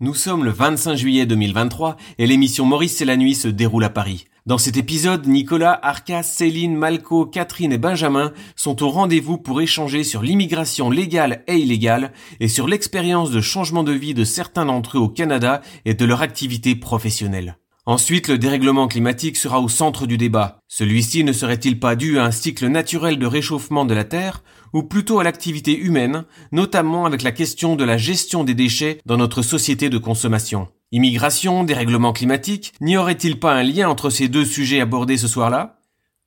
Nous 0.00 0.14
sommes 0.14 0.44
le 0.44 0.50
25 0.50 0.96
juillet 0.96 1.24
2023 1.24 1.96
et 2.18 2.26
l'émission 2.26 2.64
Maurice 2.64 3.00
et 3.00 3.04
la 3.04 3.16
nuit 3.16 3.36
se 3.36 3.46
déroule 3.46 3.84
à 3.84 3.90
Paris. 3.90 4.24
Dans 4.44 4.58
cet 4.58 4.76
épisode, 4.76 5.28
Nicolas, 5.28 5.78
Arcas, 5.80 6.24
Céline, 6.24 6.74
Malco, 6.74 7.26
Catherine 7.26 7.72
et 7.72 7.78
Benjamin 7.78 8.32
sont 8.56 8.82
au 8.82 8.90
rendez-vous 8.90 9.38
pour 9.38 9.60
échanger 9.60 10.02
sur 10.02 10.20
l'immigration 10.20 10.90
légale 10.90 11.44
et 11.46 11.58
illégale 11.58 12.12
et 12.40 12.48
sur 12.48 12.66
l'expérience 12.66 13.30
de 13.30 13.40
changement 13.40 13.84
de 13.84 13.92
vie 13.92 14.14
de 14.14 14.24
certains 14.24 14.66
d'entre 14.66 14.98
eux 14.98 15.00
au 15.00 15.08
Canada 15.08 15.62
et 15.84 15.94
de 15.94 16.04
leur 16.04 16.22
activité 16.22 16.74
professionnelle. 16.74 17.56
Ensuite, 17.86 18.28
le 18.28 18.38
dérèglement 18.38 18.88
climatique 18.88 19.36
sera 19.36 19.60
au 19.60 19.68
centre 19.68 20.06
du 20.06 20.16
débat. 20.16 20.60
Celui-ci 20.68 21.22
ne 21.22 21.34
serait-il 21.34 21.78
pas 21.78 21.96
dû 21.96 22.18
à 22.18 22.24
un 22.24 22.30
cycle 22.30 22.68
naturel 22.68 23.18
de 23.18 23.26
réchauffement 23.26 23.84
de 23.84 23.92
la 23.92 24.04
Terre, 24.04 24.42
ou 24.72 24.84
plutôt 24.84 25.20
à 25.20 25.24
l'activité 25.24 25.78
humaine, 25.78 26.24
notamment 26.50 27.04
avec 27.04 27.22
la 27.22 27.30
question 27.30 27.76
de 27.76 27.84
la 27.84 27.98
gestion 27.98 28.42
des 28.42 28.54
déchets 28.54 29.00
dans 29.04 29.18
notre 29.18 29.42
société 29.42 29.90
de 29.90 29.98
consommation? 29.98 30.68
Immigration, 30.92 31.62
dérèglement 31.62 32.14
climatique, 32.14 32.72
n'y 32.80 32.96
aurait-il 32.96 33.38
pas 33.38 33.52
un 33.52 33.62
lien 33.62 33.90
entre 33.90 34.08
ces 34.08 34.28
deux 34.28 34.46
sujets 34.46 34.80
abordés 34.80 35.18
ce 35.18 35.28
soir-là? 35.28 35.80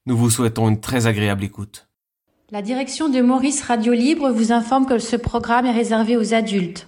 Nous 0.05 0.15
vous 0.15 0.29
souhaitons 0.29 0.69
une 0.69 0.79
très 0.79 1.07
agréable 1.07 1.43
écoute. 1.43 1.87
La 2.51 2.61
direction 2.61 3.09
de 3.09 3.19
Maurice 3.19 3.63
Radio 3.63 3.93
Libre 3.93 4.29
vous 4.29 4.51
informe 4.51 4.85
que 4.85 4.99
ce 4.99 5.15
programme 5.15 5.65
est 5.65 5.71
réservé 5.71 6.17
aux 6.17 6.35
adultes. 6.35 6.87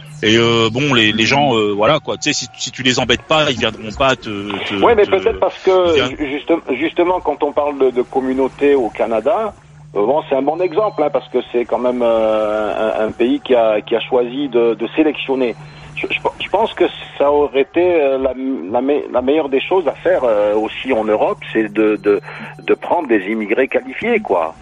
et 0.23 0.37
euh, 0.37 0.69
bon, 0.71 0.93
les, 0.93 1.11
les 1.11 1.25
gens, 1.25 1.55
euh, 1.55 1.73
voilà 1.73 1.99
quoi. 1.99 2.17
Tu 2.17 2.31
sais, 2.31 2.33
si, 2.33 2.47
si 2.53 2.71
tu 2.71 2.83
les 2.83 2.99
embêtes 2.99 3.27
pas, 3.27 3.49
ils 3.51 3.57
viendront 3.57 3.91
pas 3.97 4.15
te. 4.15 4.29
te 4.29 4.85
Oui, 4.85 4.93
mais 4.95 5.05
te- 5.05 5.11
peut-être 5.11 5.39
parce 5.39 5.57
que 5.63 6.75
justement, 6.75 7.19
quand 7.21 7.43
on 7.43 7.53
parle 7.53 7.79
de, 7.79 7.89
de 7.89 8.01
communauté 8.01 8.75
au 8.75 8.89
Canada, 8.89 9.55
euh, 9.95 10.05
bon, 10.05 10.23
c'est 10.29 10.35
un 10.35 10.41
bon 10.41 10.61
exemple 10.61 11.03
hein, 11.03 11.09
parce 11.11 11.27
que 11.29 11.39
c'est 11.51 11.65
quand 11.65 11.79
même 11.79 12.01
euh, 12.03 13.01
un, 13.03 13.07
un 13.07 13.11
pays 13.11 13.41
qui 13.41 13.55
a, 13.55 13.81
qui 13.81 13.95
a 13.95 13.99
choisi 13.99 14.47
de, 14.49 14.75
de 14.75 14.87
sélectionner. 14.95 15.55
Je, 15.95 16.07
je- 16.09 16.43
je 16.43 16.49
pense 16.49 16.73
que 16.75 16.85
ça 17.17 17.31
aurait 17.31 17.61
été 17.61 17.81
euh, 17.81 18.17
la, 18.17 18.33
la, 18.35 18.81
me- 18.81 19.11
la 19.11 19.21
meilleure 19.21 19.49
des 19.49 19.59
choses 19.59 19.87
à 19.87 19.93
faire 19.95 20.23
euh, 20.23 20.55
aussi 20.55 20.93
en 20.93 21.03
Europe, 21.03 21.39
c'est 21.51 21.71
de, 21.73 21.97
de, 21.97 22.21
de 22.63 22.73
prendre 22.75 23.07
des 23.09 23.25
immigrés 23.27 23.67
qualifiés, 23.67 24.19
quoi. 24.19 24.55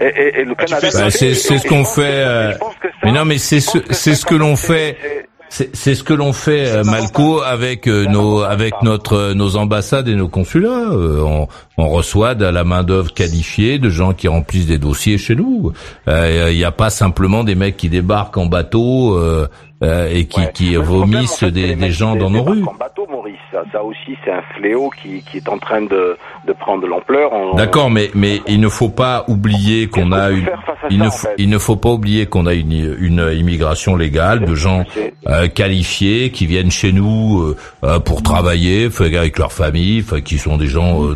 Et, 0.00 0.04
et, 0.06 0.40
et 0.40 0.44
le 0.44 0.54
Ah, 0.58 0.64
Canada. 0.64 0.88
Bah, 0.94 1.10
c'est- 1.10 1.34
ce 1.34 1.66
qu'on 1.68 1.84
fait, 1.84 2.02
euh, 2.04 2.52
ça- 2.52 2.58
mais 3.04 3.12
non, 3.12 3.24
mais 3.24 3.38
c'est 3.38 3.60
ce- 3.60 3.78
c'est 3.90 4.14
ce 4.14 4.24
que 4.24 4.34
l'on 4.34 4.54
fait. 4.56 4.96
c'est- 5.48 5.94
ce 5.94 6.02
que 6.04 6.12
l'on 6.14 6.32
fait, 6.32 6.66
euh, 6.68 6.84
Malco, 6.84 7.40
avec 7.40 7.88
euh, 7.88 8.04
nos 8.06 8.42
avec 8.42 8.74
notre 8.82 9.14
euh, 9.16 9.34
nos 9.34 9.56
ambassades 9.56 10.06
et 10.08 10.14
nos 10.14 10.28
consulats. 10.28 10.90
Euh, 10.92 11.20
on, 11.22 11.48
on 11.78 11.88
reçoit 11.88 12.34
de 12.34 12.44
la 12.44 12.64
main 12.64 12.82
d'œuvre 12.82 13.14
qualifiée, 13.14 13.78
de 13.78 13.88
gens 13.88 14.12
qui 14.12 14.28
remplissent 14.28 14.66
des 14.66 14.78
dossiers 14.78 15.16
chez 15.16 15.36
nous. 15.36 15.72
Euh, 16.08 16.48
Il 16.50 16.56
n'y 16.58 16.64
a 16.64 16.72
pas 16.72 16.90
simplement 16.90 17.44
des 17.44 17.54
mecs 17.54 17.76
qui 17.76 17.88
débarquent 17.88 18.36
en 18.36 18.46
bateau 18.46 19.14
euh, 19.16 19.46
euh, 19.84 20.08
et 20.12 20.26
qui, 20.26 20.40
Ouais. 20.40 20.50
qui 20.52 20.72
problème, 20.74 20.82
vomissent 20.90 21.34
en 21.34 21.36
fait, 21.36 21.46
c'est 21.46 21.52
des, 21.52 21.74
des 21.76 21.90
gens 21.92 22.16
dans 22.16 22.30
nos 22.30 22.42
rues. 22.42 22.64
En 22.66 22.74
bateau, 22.74 23.06
Maurice, 23.08 23.36
ça, 23.52 23.62
ça 23.72 23.82
aussi, 23.84 24.16
c'est 24.24 24.32
un 24.32 24.42
fléau 24.56 24.90
qui, 25.00 25.22
qui 25.30 25.36
est 25.36 25.48
en 25.48 25.58
train 25.58 25.82
de, 25.82 26.16
de 26.48 26.52
prendre 26.52 26.82
de 26.82 26.88
l'ampleur. 26.88 27.30
D'accord, 27.56 27.88
mais 27.88 28.10
mais 28.12 28.40
il 28.48 28.58
ne 28.60 28.68
faut 28.68 28.88
pas 28.88 29.24
oublier 29.28 29.86
qu'on 29.86 30.10
a 30.10 30.30
une 30.30 30.48
il 30.90 30.98
ça, 30.98 31.04
ne 31.04 31.06
en 31.06 31.10
faut 31.12 31.26
fait 31.28 31.34
il 31.38 31.48
ne 31.48 31.58
faut 31.58 31.76
pas 31.76 31.90
oublier 31.90 32.26
qu'on 32.26 32.46
a 32.46 32.54
une 32.54 32.96
une 32.98 33.30
immigration 33.32 33.94
légale 33.94 34.44
de 34.44 34.54
gens 34.56 34.82
euh, 35.28 35.46
qualifiés 35.46 36.30
qui 36.32 36.46
viennent 36.46 36.72
chez 36.72 36.90
nous 36.92 37.40
euh, 37.40 37.56
euh, 37.84 38.00
pour 38.00 38.22
travailler 38.24 38.88
avec 38.98 39.38
leur 39.38 39.52
famille, 39.52 40.04
qui 40.24 40.38
sont 40.38 40.56
des 40.56 40.66
gens 40.66 41.04
euh, 41.04 41.14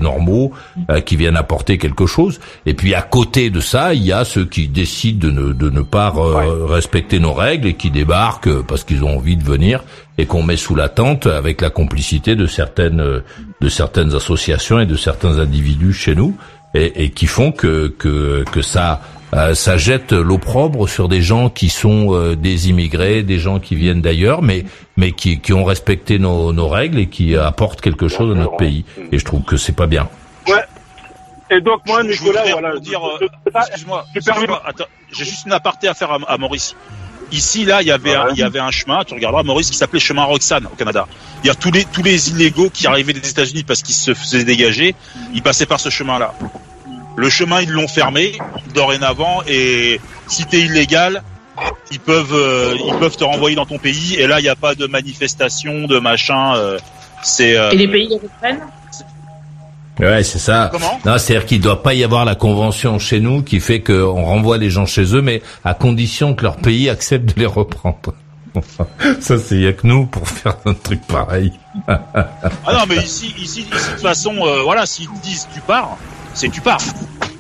euh, 0.91 1.01
qui 1.01 1.17
viennent 1.17 1.37
apporter 1.37 1.79
quelque 1.79 2.07
chose. 2.07 2.41
Et 2.67 2.75
puis 2.75 2.95
à 2.95 3.03
côté 3.03 3.51
de 3.51 3.61
ça, 3.61 3.95
il 3.95 4.03
y 4.03 4.13
a 4.13 4.25
ceux 4.25 4.45
qui 4.45 4.69
décident 4.69 5.29
de 5.29 5.33
ne, 5.33 5.53
de 5.53 5.71
ne 5.71 5.83
pas 5.83 6.13
euh, 6.17 6.67
respecter 6.67 7.19
nos 7.19 7.33
règles 7.33 7.69
et 7.69 7.75
qui 7.75 7.91
débarquent 7.91 8.49
euh, 8.49 8.65
parce 8.67 8.85
qu'ils 8.85 9.05
ont 9.05 9.17
envie 9.17 9.37
de 9.37 9.45
venir 9.45 9.83
et 10.19 10.27
qu'on 10.27 10.43
met 10.43 10.57
sous 10.57 10.75
la 10.75 10.89
tente 10.89 11.27
avec 11.27 11.61
la 11.61 11.71
complicité 11.71 12.37
de 12.37 12.47
certaines 12.47 13.01
euh, 13.01 13.21
de 13.61 13.69
certaines 13.69 14.15
associations 14.15 14.81
et 14.81 14.87
de 14.87 14.97
certains 14.97 15.39
individus 15.39 15.93
chez 15.93 16.15
nous 16.15 16.37
et, 16.75 17.05
et 17.05 17.11
qui 17.11 17.27
font 17.27 17.53
que 17.53 17.89
que 17.99 18.45
que 18.51 18.63
ça 18.63 19.01
euh, 19.35 19.55
ça 19.55 19.79
jette 19.79 20.13
l'opprobre 20.13 20.89
sur 20.89 21.09
des 21.09 21.23
gens 21.23 21.49
qui 21.49 21.71
sont 21.71 22.15
euh, 22.15 22.37
des 22.37 22.69
immigrés, 22.69 23.23
des 23.23 23.39
gens 23.39 23.61
qui 23.61 23.77
viennent 23.77 24.03
d'ailleurs, 24.03 24.43
mais 24.43 24.65
mais 24.99 25.13
qui, 25.13 25.41
qui 25.41 25.55
ont 25.55 25.65
respecté 25.65 26.19
nos, 26.19 26.53
nos 26.53 26.69
règles 26.69 26.99
et 26.99 27.07
qui 27.07 27.35
apportent 27.35 27.81
quelque 27.81 28.09
chose 28.09 28.37
à 28.37 28.39
notre 28.39 28.59
pays. 28.59 28.85
Et 29.11 29.19
je 29.19 29.25
trouve 29.25 29.43
que 29.43 29.57
c'est 29.57 29.75
pas 29.75 29.87
bien. 29.87 30.09
Et 31.55 31.61
donc 31.61 31.81
moi, 31.87 32.03
Je 32.03 32.09
Nicolas, 32.09 32.43
voudrais 32.45 32.53
voilà. 32.53 32.73
je- 32.83 32.91
euh, 32.95 33.29
je- 33.55 33.59
Excuse-moi. 33.61 34.07
J'ai 35.13 35.25
juste 35.25 35.45
une 35.47 35.53
aparté 35.53 35.87
à 35.89 35.95
faire 35.95 36.11
à, 36.13 36.19
à 36.27 36.39
Maurice. 36.39 36.75
Ici, 37.31 37.65
là, 37.65 37.81
il 37.83 37.89
y 37.89 37.91
avait, 37.91 38.15
un, 38.15 38.29
il 38.31 38.39
y 38.39 38.43
avait 38.43 38.59
un 38.59 38.71
chemin, 38.71 39.05
tu 39.05 39.15
regarderas, 39.15 39.43
Maurice, 39.43 39.71
qui 39.71 39.77
s'appelait 39.77 40.01
chemin 40.01 40.25
Roxane 40.25 40.67
au 40.67 40.75
Canada. 40.77 41.07
Il 41.43 41.47
y 41.47 41.51
a 41.51 41.55
tous 41.55 41.71
les, 41.71 41.85
tous 41.85 42.03
les 42.03 42.31
illégaux 42.31 42.69
qui 42.71 42.87
arrivaient 42.87 43.13
des 43.15 43.27
États-Unis 43.29 43.65
parce 43.65 43.83
qu'ils 43.83 43.95
se 43.95 44.13
faisaient 44.15 44.45
dégager, 44.45 44.95
ils 45.35 45.43
passaient 45.43 45.67
par 45.67 45.81
ce 45.81 45.89
chemin-là. 45.91 46.35
Le 47.17 47.29
chemin, 47.31 47.61
ils 47.63 47.71
l'ont 47.71 47.89
fermé 47.89 48.39
dorénavant 48.75 49.43
et 49.47 50.01
si 50.29 50.45
t'es 50.47 50.61
illégal, 50.61 51.23
ils 51.91 52.01
peuvent, 52.01 52.35
euh, 52.35 52.77
ils 52.87 52.95
peuvent 52.97 53.17
te 53.17 53.25
renvoyer 53.25 53.57
dans 53.57 53.67
ton 53.67 53.79
pays 53.79 54.17
et 54.17 54.27
là, 54.27 54.41
il 54.41 54.43
n'y 54.43 54.49
a 54.49 54.57
pas 54.57 54.75
de 54.75 54.87
manifestation, 54.87 55.87
de 55.87 55.99
machin. 55.99 56.57
euh, 56.57 56.79
c'est 57.23 57.57
euh, 57.57 57.71
Et 57.71 57.77
les 57.77 57.89
pays 57.89 58.09
les 58.09 58.17
reprennent 58.17 58.61
Ouais, 59.99 60.23
c'est 60.23 60.39
ça. 60.39 60.69
comment? 60.73 61.01
Non, 61.05 61.19
c'est-à-dire 61.19 61.47
qu'il 61.47 61.61
doit 61.61 61.83
pas 61.83 61.95
y 61.95 62.03
avoir 62.03 62.25
la 62.25 62.35
convention 62.35 62.99
chez 62.99 63.21
nous 63.21 63.43
qui 63.43 63.61
fait 63.61 63.83
qu'on 63.83 64.25
renvoie 64.25 64.59
les 64.59 64.71
gens 64.71 64.87
chez 64.87 65.15
eux, 65.15 65.23
mais 65.23 65.43
à 65.65 65.75
condition 65.75 66.35
que 66.35 66.43
leur 66.43 66.57
pays 66.57 66.89
accepte 66.89 67.35
de 67.35 67.41
les 67.41 67.47
reprendre. 67.47 68.15
ça, 69.21 69.39
c'est 69.39 69.59
y 69.59 69.67
a 69.67 69.73
que 69.73 69.87
nous 69.87 70.07
pour 70.07 70.29
faire 70.29 70.57
un 70.67 70.75
truc 70.75 71.01
pareil. 71.07 71.53
Ah 71.89 72.05
non, 72.73 72.85
mais 72.89 72.97
ici, 72.97 73.35
ici, 73.39 73.61
ici, 73.61 73.65
de 73.65 73.71
toute 73.71 74.01
façon, 74.01 74.35
euh, 74.47 74.63
voilà, 74.63 74.87
s'ils 74.87 75.09
disent 75.23 75.49
tu 75.55 75.61
pars, 75.61 75.97
c'est 76.35 76.49
tu 76.49 76.61
pars. 76.61 76.81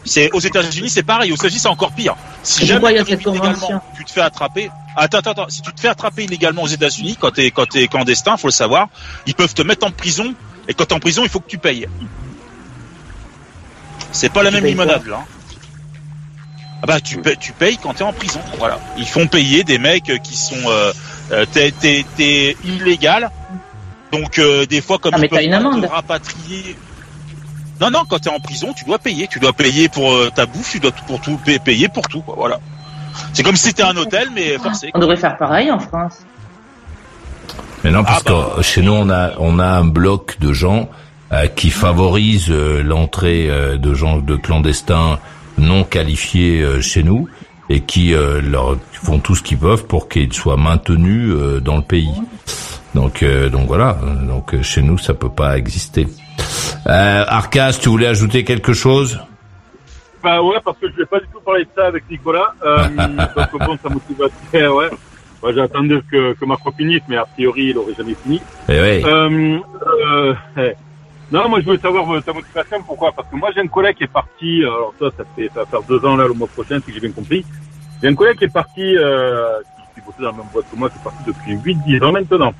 C'est 0.05 0.31
aux 0.33 0.41
États-Unis, 0.41 0.91
c'est 0.91 1.03
pareil. 1.03 1.31
Aux 1.33 1.37
États-unis, 1.37 1.61
c'est 1.61 1.69
encore 1.69 1.93
pire. 1.93 2.17
Si 2.43 2.67
jamais 2.67 2.93
illégalement, 2.95 3.83
tu 3.97 4.05
te 4.05 4.11
fais 4.11 4.21
attraper. 4.21 4.71
Attends, 4.97 5.19
attends, 5.19 5.31
attends. 5.31 5.49
Si 5.49 5.63
tu 5.63 5.73
te 5.73 5.81
fais 5.81 5.89
attraper 5.89 6.25
illégalement 6.25 6.63
aux 6.63 6.69
États-Unis, 6.69 7.17
quand 7.21 7.31
t'es 7.31 7.51
quand 7.51 7.67
t'es 7.67 7.87
clandestin, 7.87 8.37
faut 8.37 8.49
le 8.49 8.53
savoir, 8.53 8.89
ils 9.27 9.35
peuvent 9.35 9.55
te 9.55 9.63
mettre 9.63 9.87
en 9.87 9.91
prison. 9.91 10.35
Et 10.69 10.75
quand 10.75 10.87
t'es 10.87 10.95
en 10.95 11.01
prison, 11.01 11.23
il 11.25 11.29
faut 11.29 11.41
que 11.41 11.49
tu 11.49 11.59
payes. 11.59 11.87
C'est 14.13 14.33
pas 14.33 14.43
la 14.43 14.51
même 14.51 14.65
limonade 14.65 15.07
là. 15.07 15.17
hein. 15.21 15.25
Ah 16.83 16.87
bah 16.87 17.01
tu 17.01 17.19
payes, 17.19 17.37
tu 17.39 17.53
payes 17.53 17.79
quand 17.81 17.95
t'es 17.95 18.03
en 18.05 18.13
prison. 18.13 18.41
Voilà. 18.59 18.79
Ils 18.99 19.07
font 19.07 19.27
payer 19.29 19.63
des 19.65 19.79
mecs 19.79 20.11
euh, 20.11 20.19
qui 20.19 20.37
sont 20.37 20.57
euh, 20.67 20.93
euh, 21.31 21.47
t'es 21.51 21.71
t'es 21.73 22.05
t'es 22.17 22.57
illégal. 22.65 23.31
Donc 24.13 24.39
euh, 24.39 24.67
des 24.67 24.81
fois 24.81 24.99
comme 24.99 25.13
Ah, 25.15 25.19
ils 25.19 25.21
mais 25.23 25.29
t'as 25.29 25.37
peuvent 25.37 25.45
une 25.47 25.55
amende. 25.55 25.83
te 25.83 25.87
rapatrier. 25.89 26.77
Non 27.81 27.91
non, 27.91 28.03
quand 28.09 28.19
t'es 28.19 28.31
en 28.31 28.41
prison, 28.41 28.73
tu 28.77 28.85
dois 28.85 28.99
payer. 28.99 29.29
Tu 29.29 29.39
dois 29.39 29.53
payer 29.53 29.89
pour 29.89 30.13
euh, 30.13 30.31
ta 30.35 30.47
bouffe, 30.47 30.73
tu 30.73 30.81
dois 30.81 30.91
tout- 30.91 31.05
pour 31.05 31.21
tout 31.21 31.37
pa- 31.45 31.59
payer 31.61 31.89
pour 31.89 32.07
tout. 32.09 32.21
Quoi, 32.23 32.35
voilà. 32.37 32.59
C'est 33.33 33.43
comme 33.45 33.57
si 33.57 33.69
c'était 33.69 33.83
un 33.85 33.97
hôtel 33.97 34.29
mais 34.35 34.59
forcé. 34.59 34.91
On 34.95 34.99
devrait 34.99 35.17
faire 35.17 35.37
pareil 35.37 35.71
en 35.71 35.79
France. 35.79 36.19
Mais 37.85 37.91
non, 37.91 38.03
parce 38.05 38.23
Ah 38.27 38.31
bah. 38.31 38.53
que 38.57 38.63
chez 38.63 38.83
nous, 38.83 38.93
on 38.93 39.09
a, 39.11 39.33
on 39.39 39.59
a 39.59 39.67
un 39.67 39.85
bloc 39.85 40.37
de 40.41 40.53
gens 40.53 40.89
qui 41.55 41.71
favorisent 41.71 42.51
euh, 42.51 42.83
l'entrée 42.83 43.49
euh, 43.49 43.79
de 43.79 43.95
gens 43.95 44.19
de 44.19 44.37
clandestins 44.37 45.19
non 45.59 45.85
qualifiés 45.85 46.63
euh, 46.63 46.81
chez 46.81 47.03
nous 47.03 47.29
et 47.71 47.81
qui 47.81 48.15
euh, 48.15 48.41
leur 48.43 48.77
font 48.93 49.19
tout 49.19 49.35
ce 49.35 49.43
qu'ils 49.43 49.59
peuvent 49.59 49.87
pour 49.87 50.09
qu'ils 50.09 50.33
soient 50.33 50.57
maintenus 50.57 51.33
euh, 51.33 51.61
dans 51.61 51.77
le 51.77 51.83
pays. 51.83 52.13
Donc, 52.95 53.23
euh, 53.23 53.49
donc 53.49 53.67
voilà. 53.67 53.99
Donc 54.29 54.55
euh, 54.55 54.63
chez 54.63 54.83
nous, 54.83 54.99
ça 54.99 55.15
peut 55.15 55.31
pas 55.31 55.57
exister. 55.57 56.07
Euh, 56.87 57.25
Arcas, 57.27 57.79
tu 57.81 57.89
voulais 57.89 58.09
ajouter 58.09 58.45
quelque 58.45 58.73
chose? 58.73 59.19
Bah 60.23 60.43
ouais, 60.43 60.57
parce 60.65 60.79
que 60.79 60.91
je 60.91 60.97
vais 60.97 61.07
pas 61.07 61.19
du 61.19 61.27
tout 61.33 61.41
parler 61.41 61.65
de 61.65 61.71
ça 61.75 61.87
avec 61.87 62.05
Nicolas. 62.11 62.55
Euh, 62.65 62.85
parce 63.35 63.51
que 63.51 63.59
bon, 63.59 63.79
ça 63.83 63.89
motive 63.89 64.21
ouais. 64.53 64.91
Ouais, 65.43 65.55
J'attendais 65.55 66.01
que, 66.11 66.35
que 66.35 66.45
Macron 66.45 66.71
finisse, 66.73 67.03
mais 67.09 67.17
a 67.17 67.25
priori, 67.25 67.71
il 67.71 67.79
aurait 67.79 67.95
jamais 67.95 68.15
fini. 68.23 68.41
Eh 68.69 68.73
oui. 68.73 69.03
Euh, 69.05 69.59
euh, 70.07 70.35
eh. 70.57 70.73
Non, 71.33 71.49
moi 71.49 71.61
je 71.61 71.65
voulais 71.65 71.79
savoir 71.79 72.11
euh, 72.13 72.21
ta 72.21 72.33
motivation. 72.33 72.83
Pourquoi? 72.83 73.11
Parce 73.13 73.27
que 73.29 73.37
moi 73.37 73.51
j'ai 73.55 73.61
un 73.61 73.67
collègue 73.69 73.97
qui 73.97 74.05
est 74.05 74.13
parti. 74.13 74.63
euh, 74.63 74.69
Alors 74.69 74.95
ça, 74.99 75.07
ça 75.17 75.25
fait 75.35 75.49
ça 75.55 75.61
va 75.61 75.67
faire 75.67 75.83
deux 75.83 76.05
ans 76.05 76.15
là 76.17 76.27
le 76.29 76.35
mois 76.35 76.47
prochain, 76.49 76.79
si 76.85 76.93
j'ai 76.93 77.01
bien 77.01 77.11
compris. 77.11 77.45
J'ai 78.03 78.09
un 78.09 78.15
collègue 78.15 78.37
qui 78.37 78.45
est 78.45 78.53
parti, 78.53 78.97
euh, 78.99 79.59
qui, 79.95 80.01
qui 80.01 80.07
bossait 80.07 80.23
dans 80.23 80.33
la 80.33 80.37
même 80.39 80.47
boîte 80.53 80.67
que 80.71 80.77
moi, 80.77 80.91
qui 80.91 80.99
est 80.99 81.03
parti 81.03 81.23
depuis 81.27 81.75
8-10 81.75 82.05
ans 82.05 82.13
maintenant. 82.13 82.53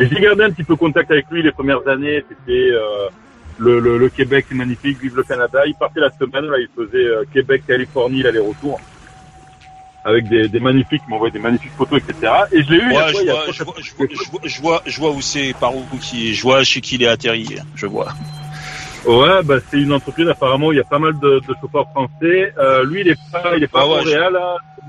Et 0.00 0.08
j'ai 0.08 0.20
gardé 0.20 0.42
un 0.42 0.50
petit 0.50 0.64
peu 0.64 0.74
contact 0.74 1.08
avec 1.12 1.26
lui 1.30 1.42
les 1.42 1.52
premières 1.52 1.86
années. 1.86 2.24
C'était 2.28 2.70
euh, 2.72 3.08
le, 3.58 3.78
le, 3.78 3.96
le 3.98 4.08
Québec 4.08 4.46
c'est 4.48 4.56
magnifique, 4.56 4.98
vive 5.00 5.14
le 5.16 5.22
Canada. 5.22 5.60
Il 5.66 5.74
partait 5.74 6.00
la 6.00 6.10
semaine, 6.10 6.46
là, 6.46 6.56
il 6.58 6.68
faisait 6.74 7.04
euh, 7.06 7.24
Québec-Californie 7.32 8.22
l'aller-retour 8.22 8.80
avec 10.04 10.28
des, 10.28 10.48
des 10.48 10.60
magnifiques, 10.60 11.02
il 11.06 11.10
m'envoyait 11.10 11.32
des 11.32 11.38
magnifiques 11.38 11.72
photos, 11.76 12.00
etc. 12.06 12.32
Et 12.52 12.62
je 12.62 12.70
l'ai 12.70 12.76
eu. 12.76 12.88
Ouais, 12.92 12.94
je 13.08 13.12
vois, 13.12 13.52
je 13.52 13.64
vois, 13.64 13.74
quatre- 13.74 13.82
je 13.82 13.94
vois, 13.94 14.06
je 14.10 14.30
vois, 14.30 14.40
je 14.44 14.60
vois, 14.60 14.82
je 14.86 15.00
vois 15.00 15.10
où 15.12 15.20
c'est, 15.20 15.54
par 15.58 15.74
où 15.74 15.84
qui, 16.00 16.34
je 16.34 16.42
vois 16.42 16.62
chez 16.62 16.80
qui 16.80 16.96
il 16.96 17.02
est 17.02 17.08
atterri. 17.08 17.56
Je 17.74 17.86
vois. 17.86 18.08
Ouais, 19.06 19.42
bah, 19.44 19.56
c'est 19.70 19.78
une 19.78 19.92
entreprise 19.92 20.28
apparemment 20.28 20.68
où 20.68 20.72
il 20.72 20.76
y 20.76 20.80
a 20.80 20.84
pas 20.84 20.98
mal 20.98 21.18
de, 21.18 21.40
de 21.46 21.54
chauffeurs 21.60 21.88
français. 21.90 22.54
Euh, 22.58 22.84
lui, 22.84 23.02
il 23.02 23.08
est 23.08 23.18
pas, 23.30 23.56
il 23.56 23.62
est 23.62 23.66
pas 23.66 23.80
Ah 23.80 23.84
à 23.84 23.86
Montréal, 23.86 24.38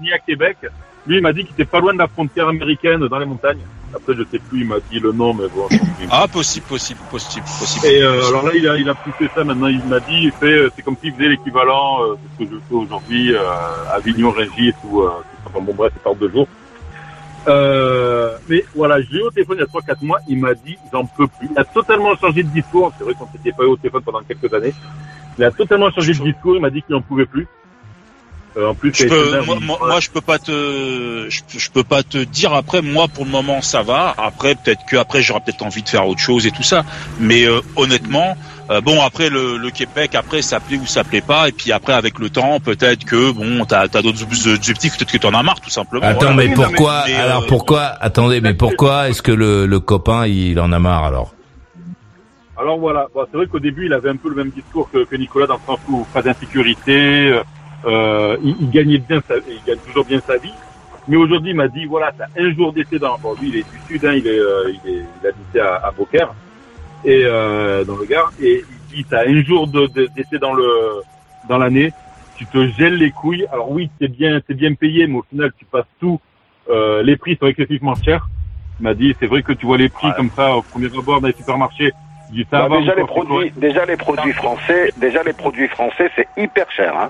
ni 0.01 0.12
à 0.13 0.19
Québec. 0.19 0.57
Lui, 1.06 1.17
il 1.17 1.21
m'a 1.21 1.33
dit 1.33 1.44
qu'il 1.44 1.53
était 1.53 1.65
pas 1.65 1.79
loin 1.79 1.94
de 1.94 1.97
la 2.00 2.07
frontière 2.07 2.47
américaine, 2.47 3.07
dans 3.07 3.19
les 3.19 3.25
montagnes. 3.25 3.59
Après, 3.95 4.13
je 4.13 4.24
sais 4.30 4.39
plus, 4.39 4.62
il 4.62 4.68
m'a 4.68 4.80
dit 4.92 5.00
le 5.00 5.12
nom, 5.13 5.33
mais 5.33 5.47
bon. 5.47 5.68
Ah, 6.12 6.27
possible, 6.27 6.65
possible, 6.65 7.00
possible, 7.09 7.45
possible. 7.59 7.86
Et 7.88 8.01
euh, 8.01 8.27
alors 8.27 8.44
là, 8.45 8.51
il 8.53 8.68
a, 8.68 8.75
il 8.75 8.89
a 8.89 8.94
poussé 8.94 9.30
ça. 9.33 9.44
Maintenant, 9.44 9.68
il 9.68 9.83
m'a 9.86 10.00
dit, 10.01 10.19
il 10.24 10.31
fait, 10.31 10.47
euh, 10.47 10.69
c'est 10.75 10.81
comme 10.81 10.97
s'il 11.01 11.13
faisait 11.13 11.30
l'équivalent 11.30 12.03
euh, 12.03 12.13
de 12.13 12.18
ce 12.33 12.44
que 12.44 12.56
je 12.56 12.59
fais 12.68 12.75
aujourd'hui 12.75 13.33
euh, 13.33 13.39
à 13.89 13.95
Avignon, 13.95 14.31
Rungis 14.31 14.74
ou 14.83 15.01
euh, 15.01 15.09
enfin, 15.45 15.59
bon 15.62 15.74
bref, 15.74 15.94
c'est 15.95 16.03
par 16.03 16.15
deux 16.15 16.30
jours. 16.30 16.47
Euh, 17.47 18.38
mais 18.50 18.65
voilà, 18.75 19.01
je 19.01 19.09
l'ai 19.12 19.19
eu 19.19 19.24
au 19.24 19.30
téléphone 19.30 19.57
il 19.57 19.62
y 19.62 19.63
a 19.63 19.68
trois 19.68 19.81
quatre 19.81 20.01
mois. 20.01 20.19
Il 20.27 20.39
m'a 20.39 20.53
dit, 20.56 20.77
j'en 20.91 21.06
peux 21.06 21.27
plus. 21.27 21.48
Il 21.50 21.57
a 21.57 21.63
totalement 21.63 22.15
changé 22.18 22.44
de 22.44 22.50
discours. 22.50 22.91
C'est 22.98 23.03
vrai 23.03 23.13
qu'on 23.13 23.27
s'était 23.31 23.51
pas 23.53 23.63
eu 23.63 23.68
au 23.68 23.77
téléphone 23.77 24.01
pendant 24.01 24.21
quelques 24.21 24.53
années. 24.53 24.74
Il 25.38 25.44
a 25.44 25.51
totalement 25.51 25.89
changé 25.91 26.13
de 26.13 26.24
discours. 26.24 26.56
Il 26.56 26.62
m'a 26.62 26.69
dit 26.69 26.81
qu'il 26.81 26.95
en 26.95 27.01
pouvait 27.01 27.25
plus. 27.25 27.48
Euh, 28.57 28.69
en 28.69 28.73
plus, 28.73 28.93
Je 28.95 29.07
peux, 29.07 29.41
moi, 29.45 29.57
moi, 29.61 29.77
moi, 29.81 29.99
je 29.99 30.09
peux 30.09 30.21
pas 30.21 30.39
te, 30.39 31.25
je, 31.29 31.41
peux- 31.41 31.59
je 31.59 31.69
peux 31.71 31.83
pas 31.83 32.03
te 32.03 32.17
dire 32.19 32.53
après. 32.53 32.81
Moi, 32.81 33.07
pour 33.09 33.25
le 33.25 33.31
moment, 33.31 33.61
ça 33.61 33.81
va. 33.81 34.15
Après, 34.17 34.55
peut-être 34.55 34.85
que 34.89 34.95
après, 34.95 35.21
j'aurai 35.21 35.41
peut-être 35.41 35.61
envie 35.63 35.83
de 35.83 35.89
faire 35.89 36.07
autre 36.07 36.21
chose 36.21 36.47
et 36.47 36.51
tout 36.51 36.63
ça. 36.63 36.85
Mais 37.19 37.43
euh, 37.43 37.59
honnêtement, 37.75 38.37
euh, 38.71 38.79
bon, 38.79 39.01
après 39.01 39.29
le, 39.29 39.57
le 39.57 39.69
Québec, 39.71 40.15
après, 40.15 40.41
ça 40.41 40.61
plaît 40.61 40.77
ou 40.77 40.85
ça 40.85 41.03
plaît 41.03 41.19
pas. 41.19 41.49
Et 41.49 41.51
puis 41.51 41.73
après, 41.73 41.91
avec 41.91 42.17
le 42.17 42.29
temps, 42.29 42.61
peut-être 42.61 43.03
que 43.03 43.31
bon, 43.31 43.65
t'as 43.65 43.81
as, 43.81 43.87
d'autres 44.01 44.23
objectifs. 44.23 44.95
Peut-être 44.97 45.11
que 45.11 45.17
t'en 45.17 45.33
as 45.33 45.43
marre, 45.43 45.59
tout 45.59 45.69
simplement. 45.69 46.05
Attends, 46.05 46.19
Voilà. 46.33 46.35
mais 46.35 46.43
oui, 46.45 46.49
non, 46.51 46.63
pourquoi 46.63 47.03
mais, 47.07 47.13
euh, 47.15 47.23
Alors 47.25 47.45
pourquoi 47.47 47.81
Attendez, 47.99 48.39
mais 48.39 48.53
pourquoi 48.53 49.09
est-ce 49.09 49.21
que 49.21 49.33
le, 49.33 49.65
le 49.65 49.79
copain 49.81 50.27
il 50.27 50.57
en 50.61 50.71
a 50.71 50.79
marre 50.79 51.03
alors? 51.03 51.33
Alors 52.57 52.79
voilà, 52.79 53.07
bon, 53.13 53.25
c'est 53.29 53.35
vrai 53.35 53.47
qu'au 53.47 53.59
début, 53.59 53.87
il 53.87 53.93
avait 53.93 54.09
un 54.11 54.15
peu 54.15 54.29
le 54.29 54.35
même 54.35 54.49
discours 54.51 54.89
que, 54.89 55.03
que 55.03 55.17
Nicolas 55.17 55.45
dans 55.45 55.55
le 55.55 55.59
sens 55.67 55.79
où 55.89 56.05
pas 56.13 56.21
d'insécurité, 56.21 57.37
euh, 57.86 58.38
il, 58.44 58.56
il 58.62 58.69
gagnait 58.69 58.98
bien, 59.00 59.22
sa, 59.27 59.36
il 59.38 59.62
gagne 59.66 59.80
toujours 59.80 60.06
bien 60.06 60.22
sa 60.25 60.38
vie. 60.38 60.54
Mais 61.07 61.18
aujourd'hui, 61.18 61.51
il 61.51 61.56
m'a 61.56 61.68
dit 61.68 61.86
voilà, 61.86 62.12
t'as 62.18 62.25
un 62.42 62.51
jour 62.54 62.74
d'essai 62.74 62.98
dans. 63.00 63.18
Bon, 63.19 63.36
lui, 63.39 63.50
il 63.50 63.56
est 63.57 63.66
du 63.72 63.80
sud, 63.88 64.06
hein, 64.06 64.13
il 64.13 64.25
est, 64.27 64.39
euh, 64.39 64.72
il 64.83 64.89
est, 64.92 65.04
il 65.22 65.27
habitait 65.27 65.60
à, 65.60 65.75
à 65.86 65.92
Beaucaire 65.92 66.33
et 67.04 67.22
euh, 67.25 67.83
dans 67.83 67.95
le 67.98 68.06
Gard, 68.06 68.31
et 68.42 68.63
il 68.92 68.95
dit 68.98 69.06
t'as 69.07 69.27
un 69.27 69.44
jour 69.44 69.68
de- 69.68 69.86
de- 69.88 70.07
d'essai 70.16 70.39
dans 70.39 70.54
le 70.54 70.68
dans 71.48 71.60
l'année, 71.60 71.94
tu 72.38 72.48
te 72.48 72.68
gèles 72.69 72.95
les 72.95 73.12
couilles. 73.12 73.45
Alors 73.51 73.69
oui, 73.72 73.92
c'est 74.01 74.07
bien, 74.07 74.39
c'est 74.48 74.56
bien 74.56 74.74
payé, 74.74 75.06
mais 75.06 75.18
au 75.19 75.25
final, 75.30 75.51
tu 75.60 75.66
passes 75.66 75.86
tout. 76.00 76.19
Euh, 76.72 77.04
les 77.04 77.16
prix 77.18 77.38
sont 77.39 77.45
excessivement 77.45 77.94
chers. 78.04 78.27
Il 78.80 78.83
m'a 78.83 78.95
dit 78.95 79.16
c'est 79.19 79.27
vrai 79.27 79.44
que 79.44 79.54
tu 79.54 79.68
vois 79.68 79.77
les 79.77 79.89
prix 79.89 80.07
Ouais. 80.07 80.13
comme 80.18 80.31
ça 80.36 80.56
au 80.56 80.63
premier 80.63 80.88
abord 80.88 81.22
dans 81.22 81.27
les 81.27 81.36
supermarchés. 81.36 81.92
Ça 82.50 82.62
Bah, 82.63 82.68
va, 82.68 82.80
déjà 82.80 82.95
les 82.95 83.04
produits, 83.04 83.51
déjà 83.56 83.86
les 83.86 83.95
produits 83.95 84.33
français, 84.33 84.92
déjà 84.98 85.22
les 85.22 85.33
produits 85.33 85.68
français, 85.68 86.10
c'est 86.16 86.27
hyper 86.36 86.69
cher. 86.72 86.98
Hein. 86.98 87.10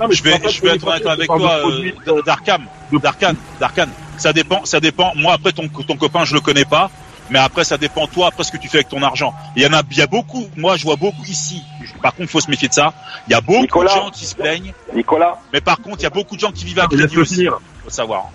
Non, 0.00 0.08
mais 0.08 0.14
je 0.14 0.22
vais, 0.22 0.38
je 0.48 0.60
vais 0.62 0.74
être 0.76 0.86
honnête 0.86 1.06
avec 1.06 1.26
toi, 1.26 1.60
euh, 1.66 2.22
Darkam, 2.24 2.64
Darkan, 2.92 3.34
Darkan. 3.58 3.86
Ça 4.18 4.32
dépend, 4.32 4.64
ça 4.64 4.80
dépend. 4.80 5.12
Moi, 5.16 5.32
après 5.32 5.52
ton 5.52 5.68
ton 5.68 5.96
copain, 5.96 6.24
je 6.24 6.34
le 6.34 6.40
connais 6.40 6.64
pas. 6.64 6.90
Mais 7.28 7.38
après, 7.40 7.64
ça 7.64 7.76
dépend 7.76 8.06
toi, 8.06 8.28
après 8.28 8.44
ce 8.44 8.52
que 8.52 8.56
tu 8.56 8.68
fais 8.68 8.78
avec 8.78 8.88
ton 8.88 9.02
argent. 9.02 9.34
Il 9.56 9.62
y 9.62 9.66
en 9.66 9.72
a, 9.72 9.82
il 9.90 9.96
y 9.96 10.02
a 10.02 10.06
beaucoup. 10.06 10.46
Moi, 10.56 10.76
je 10.76 10.84
vois 10.84 10.94
beaucoup 10.96 11.24
ici. 11.24 11.62
Par 12.00 12.14
contre, 12.14 12.30
faut 12.30 12.40
se 12.40 12.48
méfier 12.48 12.68
de 12.68 12.74
ça. 12.74 12.92
Il 13.26 13.32
y 13.32 13.34
a 13.34 13.40
beaucoup 13.40 13.62
Nicolas. 13.62 13.92
de 13.92 13.96
gens 13.98 14.10
qui 14.10 14.26
se 14.26 14.34
plaignent. 14.36 14.72
Nicolas, 14.94 15.38
Mais 15.52 15.60
par 15.60 15.78
contre, 15.80 15.96
il 16.00 16.02
y 16.04 16.06
a 16.06 16.10
beaucoup 16.10 16.36
de 16.36 16.40
gens 16.40 16.52
qui 16.52 16.64
vivent 16.64 16.78
à 16.78 16.86
crédit 16.86 17.18
aussi. 17.18 17.46
Faut 17.46 17.90
savoir. 17.90 18.26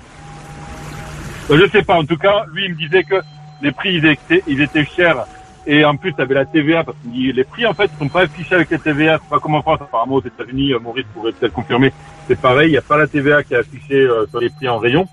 Euh, 1.49 1.57
Je 1.57 1.69
sais 1.71 1.83
pas, 1.83 1.95
en 1.95 2.05
tout 2.05 2.17
cas, 2.17 2.43
lui, 2.53 2.65
il 2.65 2.71
me 2.71 2.77
disait 2.77 3.03
que 3.03 3.15
les 3.61 3.71
prix, 3.71 3.93
ils 3.95 4.05
étaient, 4.05 4.43
ils 4.47 4.61
étaient 4.61 4.85
chers. 4.85 5.25
Et 5.67 5.85
en 5.85 5.95
plus, 5.95 6.13
tu 6.13 6.21
avais 6.21 6.33
la 6.33 6.45
TVA, 6.45 6.83
parce 6.83 6.97
dit, 7.03 7.31
les 7.31 7.43
prix, 7.43 7.65
en 7.67 7.73
fait, 7.73 7.89
sont 7.99 8.09
pas 8.09 8.21
affichés 8.21 8.55
avec 8.55 8.71
la 8.71 8.79
TVA. 8.79 9.19
C'est 9.21 9.29
pas 9.29 9.39
comme 9.39 9.55
en 9.55 9.61
France, 9.61 9.79
apparemment, 9.81 10.15
aux 10.15 10.23
États-Unis, 10.23 10.73
euh, 10.73 10.79
Maurice 10.79 11.05
pourrait 11.13 11.33
peut-être 11.33 11.53
confirmer. 11.53 11.93
C'est 12.27 12.39
pareil, 12.39 12.69
il 12.69 12.71
n'y 12.71 12.77
a 12.77 12.81
pas 12.81 12.97
la 12.97 13.07
TVA 13.07 13.43
qui 13.43 13.53
est 13.53 13.57
affichée 13.57 14.01
euh, 14.01 14.25
sur 14.27 14.39
les 14.39 14.49
prix 14.49 14.67
en 14.67 14.79
rayon. 14.79 15.07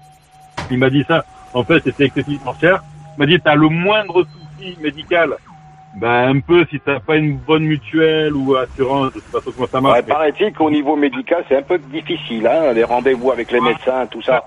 Il 0.71 0.79
m'a 0.79 0.89
dit 0.91 1.05
ça. 1.07 1.25
En 1.53 1.65
fait, 1.65 1.83
c'était 1.85 2.05
excessivement 2.05 2.55
cher. 2.59 2.83
Il 3.17 3.21
m'a 3.21 3.27
dit, 3.27 3.39
t'as 3.41 3.55
le 3.55 3.69
moindre 3.69 4.25
souci 4.25 4.77
médical. 4.83 5.37
Ben, 5.97 6.37
un 6.37 6.41
peu, 6.41 6.65
si 6.71 6.79
t'as 6.81 7.01
pas 7.01 7.17
une 7.17 7.37
bonne 7.39 7.65
mutuelle 7.65 8.35
ou 8.35 8.55
assurance, 8.55 9.11
je 9.15 9.21
sais 9.21 9.27
pas 9.33 9.41
trop 9.41 9.51
comment 9.53 9.67
ça 9.67 9.81
marche. 9.81 9.97
ouais, 9.97 10.03
mais- 10.07 10.13
paraît-il 10.13 10.53
qu'au 10.53 10.71
niveau 10.71 10.97
médical, 10.97 11.45
c'est 11.49 11.57
un 11.57 11.63
peu 11.63 11.79
difficile, 11.79 12.47
hein, 12.47 12.73
les 12.73 12.85
rendez-vous 12.85 13.33
avec 13.33 13.51
les 13.51 13.61
médecins, 13.61 14.07
tout 14.07 14.23
ça. 14.23 14.45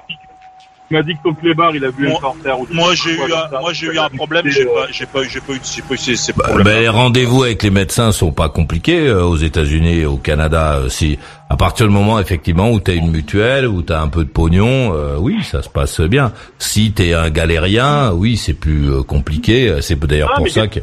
Il 0.91 0.97
m'a 0.97 1.03
dit 1.03 1.13
que 1.15 1.23
ton 1.23 1.33
clébard, 1.33 1.73
il 1.73 1.85
a 1.85 1.89
vu 1.89 2.09
Moi- 2.09 2.17
un 2.17 2.21
cancer. 2.21 2.59
ou 2.59 2.67
Moi, 2.69 2.93
j'ai 2.95 3.11
eu 3.15 3.23
un, 3.23 3.49
ça. 3.49 3.59
moi, 3.61 3.71
j'ai 3.71 3.88
eu 3.88 3.97
un 3.97 4.09
problème. 4.09 4.45
J'ai 4.47 4.63
euh, 4.63 4.73
pas, 4.73 4.88
j'ai 4.91 5.05
pas, 5.05 5.21
eu- 5.21 5.29
j'ai 5.29 5.39
pas 5.39 5.53
eu, 5.53 5.59
j'ai 5.63 5.81
pas 5.81 5.93
eu 5.93 5.97
ces, 5.97 6.15
ces 6.17 6.33
problèmes. 6.33 6.65
ben, 6.65 6.79
les 6.81 6.89
rendez-vous 6.89 7.43
avec 7.43 7.63
les 7.63 7.69
médecins 7.69 8.11
sont 8.11 8.33
pas 8.33 8.49
compliqués 8.49 9.07
euh, 9.07 9.23
aux 9.23 9.38
États-Unis 9.38 9.99
et 9.99 10.05
au 10.05 10.17
Canada. 10.17 10.73
euh, 10.79 10.89
Si 10.89 11.17
à 11.49 11.55
partir 11.57 11.88
du 11.88 11.93
moment 11.93 12.19
effectivement 12.19 12.71
où 12.71 12.79
t'as 12.81 12.93
une 12.93 13.09
mutuelle, 13.11 13.67
où 13.67 13.81
t'as 13.81 14.01
un 14.01 14.07
peu 14.09 14.23
de 14.25 14.29
pognon, 14.29 14.93
euh, 14.93 15.15
oui, 15.17 15.43
ça 15.43 15.61
se 15.61 15.69
passe 15.69 16.01
bien. 16.01 16.33
Si 16.59 16.91
t'es 16.91 17.13
un 17.13 17.29
galérien, 17.29 18.11
oui, 18.13 18.35
c'est 18.35 18.53
plus 18.53 18.89
euh, 18.89 19.01
compliqué. 19.03 19.69
Euh, 19.69 19.79
C'est 19.81 19.97
d'ailleurs 19.99 20.31
Ah, 20.33 20.37
pour 20.39 20.49
ça 20.49 20.67
que 20.67 20.79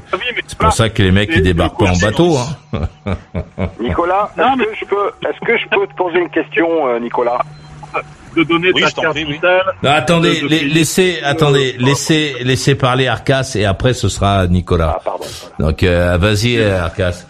c'est 0.46 0.58
pour 0.58 0.72
ça 0.72 0.88
que 0.88 1.02
les 1.02 1.12
mecs 1.12 1.31
ils 1.34 1.43
débarquent 1.43 1.78
pas 1.78 1.90
en 1.93 1.96
bateau. 1.99 2.37
Hein. 2.72 2.88
Nicolas, 3.81 4.31
est-ce 4.38 4.56
mais- 4.58 4.64
que 4.64 4.70
je 4.81 4.84
peux, 4.87 5.11
est-ce 5.28 5.46
que 5.46 5.56
je 5.58 5.69
peux 5.69 5.87
te 5.87 5.94
poser 5.94 6.19
une 6.19 6.31
question, 6.31 6.87
euh, 6.88 6.99
Nicolas? 6.99 7.40
De 8.37 8.43
donner 8.44 8.70
Oui, 8.75 8.82
ta 8.82 8.90
carte 8.90 9.14
prie, 9.14 9.25
oui. 9.25 9.32
vitale. 9.35 9.62
Non, 9.82 9.90
attendez, 9.90 10.40
de- 10.43 10.49
de 10.49 10.75
laissez, 10.75 11.19
attendez, 11.25 11.76
laissez, 11.79 12.35
laissez 12.43 12.75
parler 12.75 13.06
Arcas 13.08 13.52
et 13.56 13.64
après 13.64 13.94
ce 13.94 14.08
sera 14.08 14.46
Nicolas. 14.46 14.96
Ah, 14.99 15.02
pardon. 15.05 15.25
voilà. 15.56 15.70
Donc 15.70 15.82
euh, 15.82 16.17
vas-y 16.19 16.62
Arcas. 16.62 17.25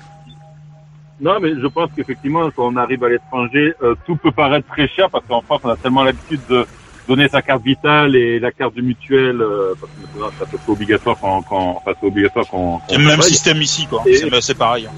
Non, 1.20 1.40
mais 1.40 1.50
je 1.60 1.66
pense 1.66 1.90
qu'effectivement, 1.96 2.49
quand 2.55 2.66
on 2.69 2.76
arrive 2.76 3.02
à 3.02 3.08
l'étranger, 3.08 3.75
euh, 3.82 3.94
tout 4.06 4.14
peut 4.16 4.31
paraître 4.31 4.69
très 4.69 4.87
cher 4.88 5.08
parce 5.10 5.25
qu'en 5.26 5.40
France, 5.40 5.60
on 5.64 5.70
a 5.70 5.76
tellement 5.76 6.05
l'habitude 6.05 6.40
de 6.49 6.64
donner 7.08 7.26
sa 7.28 7.43
carte 7.43 7.62
vitale 7.64 8.14
et 8.14 8.38
la 8.38 8.52
carte 8.52 8.75
de 8.76 8.82
mutuelle, 8.82 9.40
euh, 9.40 9.75
parce 9.81 9.90
que 9.93 9.99
maintenant, 10.19 10.31
c'est 10.38 10.44
à 10.44 10.46
peu 10.46 10.58
près 10.58 10.72
obligatoire 10.72 11.16
quand, 11.20 11.43
quand, 11.43 11.82
enfin, 11.84 11.93
c'est 12.00 12.06
obligatoire 12.06 12.44
quand, 12.50 12.82
quand 12.88 12.93
le 12.93 12.99
même 12.99 13.06
travaille. 13.14 13.31
système 13.31 13.60
ici, 13.62 13.87
quoi. 13.87 14.02
Et- 14.06 14.16
C'est 14.19 14.40
c'est 14.43 14.55
pareil. 14.58 14.87
hein. 14.87 14.93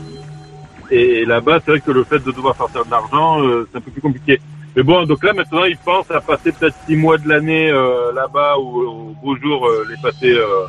Et 0.91 1.25
là-bas, 1.25 1.61
c'est 1.64 1.71
vrai 1.71 1.81
que 1.81 1.93
le 1.93 2.02
fait 2.05 2.19
de 2.19 2.33
devoir 2.33 2.57
sortir 2.57 2.85
de 2.85 2.90
l'argent, 2.90 3.40
euh, 3.43 3.67
c'est 3.71 3.79
un 3.79 3.81
peu 3.81 3.90
plus 3.93 4.02
compliqué. 4.02 4.40
Mais 4.77 4.83
bon, 4.83 5.05
donc 5.05 5.25
là, 5.25 5.33
maintenant, 5.33 5.65
ils 5.65 5.77
pensent 5.77 6.11
à 6.11 6.21
passer 6.21 6.53
peut-être 6.53 6.77
six 6.87 6.97
mois 6.97 7.19
de 7.19 7.29
l'année 7.29 7.71
euh, 7.71 8.12
là-bas 8.12 8.57
ou 8.59 8.81
au 8.81 9.17
beau 9.21 9.37
jour, 9.37 9.67
euh, 9.67 9.85
les 9.89 9.97
passer 10.00 10.33
euh, 10.33 10.67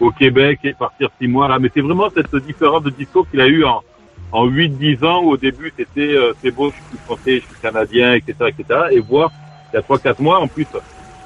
au 0.00 0.10
Québec 0.10 0.60
et 0.64 0.74
partir 0.74 1.08
six 1.18 1.28
mois 1.28 1.48
là. 1.48 1.58
Mais 1.58 1.70
c'est 1.72 1.80
vraiment 1.80 2.08
cette 2.14 2.34
différence 2.36 2.82
de 2.82 2.90
discours 2.90 3.28
qu'il 3.30 3.40
a 3.40 3.46
eu 3.46 3.64
en, 3.64 3.82
en 4.32 4.46
8-10 4.46 5.04
ans 5.04 5.22
où 5.22 5.30
au 5.30 5.36
début, 5.36 5.72
c'était 5.76 6.14
euh, 6.14 6.32
c'est 6.42 6.50
beau, 6.50 6.70
je 6.70 6.76
suis 6.76 7.04
français, 7.04 7.40
je 7.40 7.46
suis 7.46 7.60
canadien, 7.62 8.14
etc., 8.14 8.34
etc. 8.48 8.80
Et 8.92 9.00
voir, 9.00 9.32
il 9.72 9.76
y 9.76 9.78
a 9.78 9.82
trois 9.82 9.98
quatre 9.98 10.20
mois, 10.20 10.40
en 10.40 10.48
plus, 10.48 10.66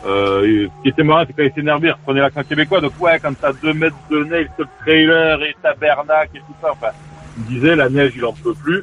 euh, 0.04 0.68
ce 0.68 0.82
qui 0.82 0.88
était 0.88 1.02
marrant, 1.02 1.24
c'est 1.26 1.32
quand 1.32 1.42
il 1.42 1.52
s'énervait, 1.52 1.88
il 1.88 1.92
reprenait 1.92 2.20
l'accent 2.20 2.42
québécois. 2.42 2.80
Donc 2.80 2.92
ouais, 3.00 3.18
quand 3.20 3.32
t'as 3.40 3.52
deux 3.52 3.72
mètres 3.72 3.96
de 4.10 4.24
neige 4.24 4.48
le 4.58 4.66
trailer 4.80 5.42
et 5.42 5.56
tabernacle 5.62 6.36
et 6.36 6.40
tout 6.40 6.54
ça, 6.60 6.72
enfin, 6.72 6.88
il 7.36 7.44
me 7.44 7.48
disait 7.48 7.76
la 7.76 7.88
neige, 7.88 8.12
il 8.16 8.24
en 8.24 8.32
peut 8.32 8.54
plus. 8.54 8.82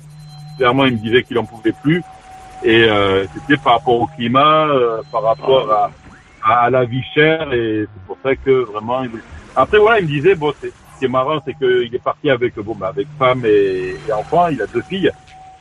Clairement, 0.58 0.86
il 0.86 0.94
me 0.94 0.98
disait 0.98 1.24
qu'il 1.24 1.38
en 1.38 1.46
pouvait 1.46 1.74
plus. 1.84 2.02
Et 2.64 2.84
euh, 2.84 3.26
c'était 3.34 3.62
par 3.62 3.74
rapport 3.74 4.02
au 4.02 4.08
climat, 4.08 4.68
euh, 4.68 5.02
par 5.12 5.24
rapport 5.24 5.72
à, 5.72 5.92
à 6.44 6.70
la 6.70 6.86
vie 6.86 7.04
chère. 7.14 7.52
Et 7.54 7.86
c'est 7.94 8.04
pour 8.06 8.18
ça 8.24 8.36
que 8.36 8.64
vraiment. 8.72 9.04
Il... 9.04 9.12
Après 9.56 9.78
voilà, 9.80 10.00
il 10.00 10.06
me 10.06 10.10
disait 10.10 10.36
bon, 10.36 10.54
c'est, 10.62 10.72
ce 11.02 11.08
marrant, 11.08 11.40
c'est 11.46 11.54
qu'il 11.54 11.94
est 11.94 12.04
parti 12.04 12.30
avec 12.30 12.56
bon, 12.60 12.76
bah, 12.76 12.90
avec 12.90 13.08
femme 13.18 13.44
et, 13.46 13.96
et 14.08 14.14
enfant. 14.14 14.48
Il 14.48 14.62
a 14.62 14.68
deux 14.68 14.84
filles. 14.84 15.12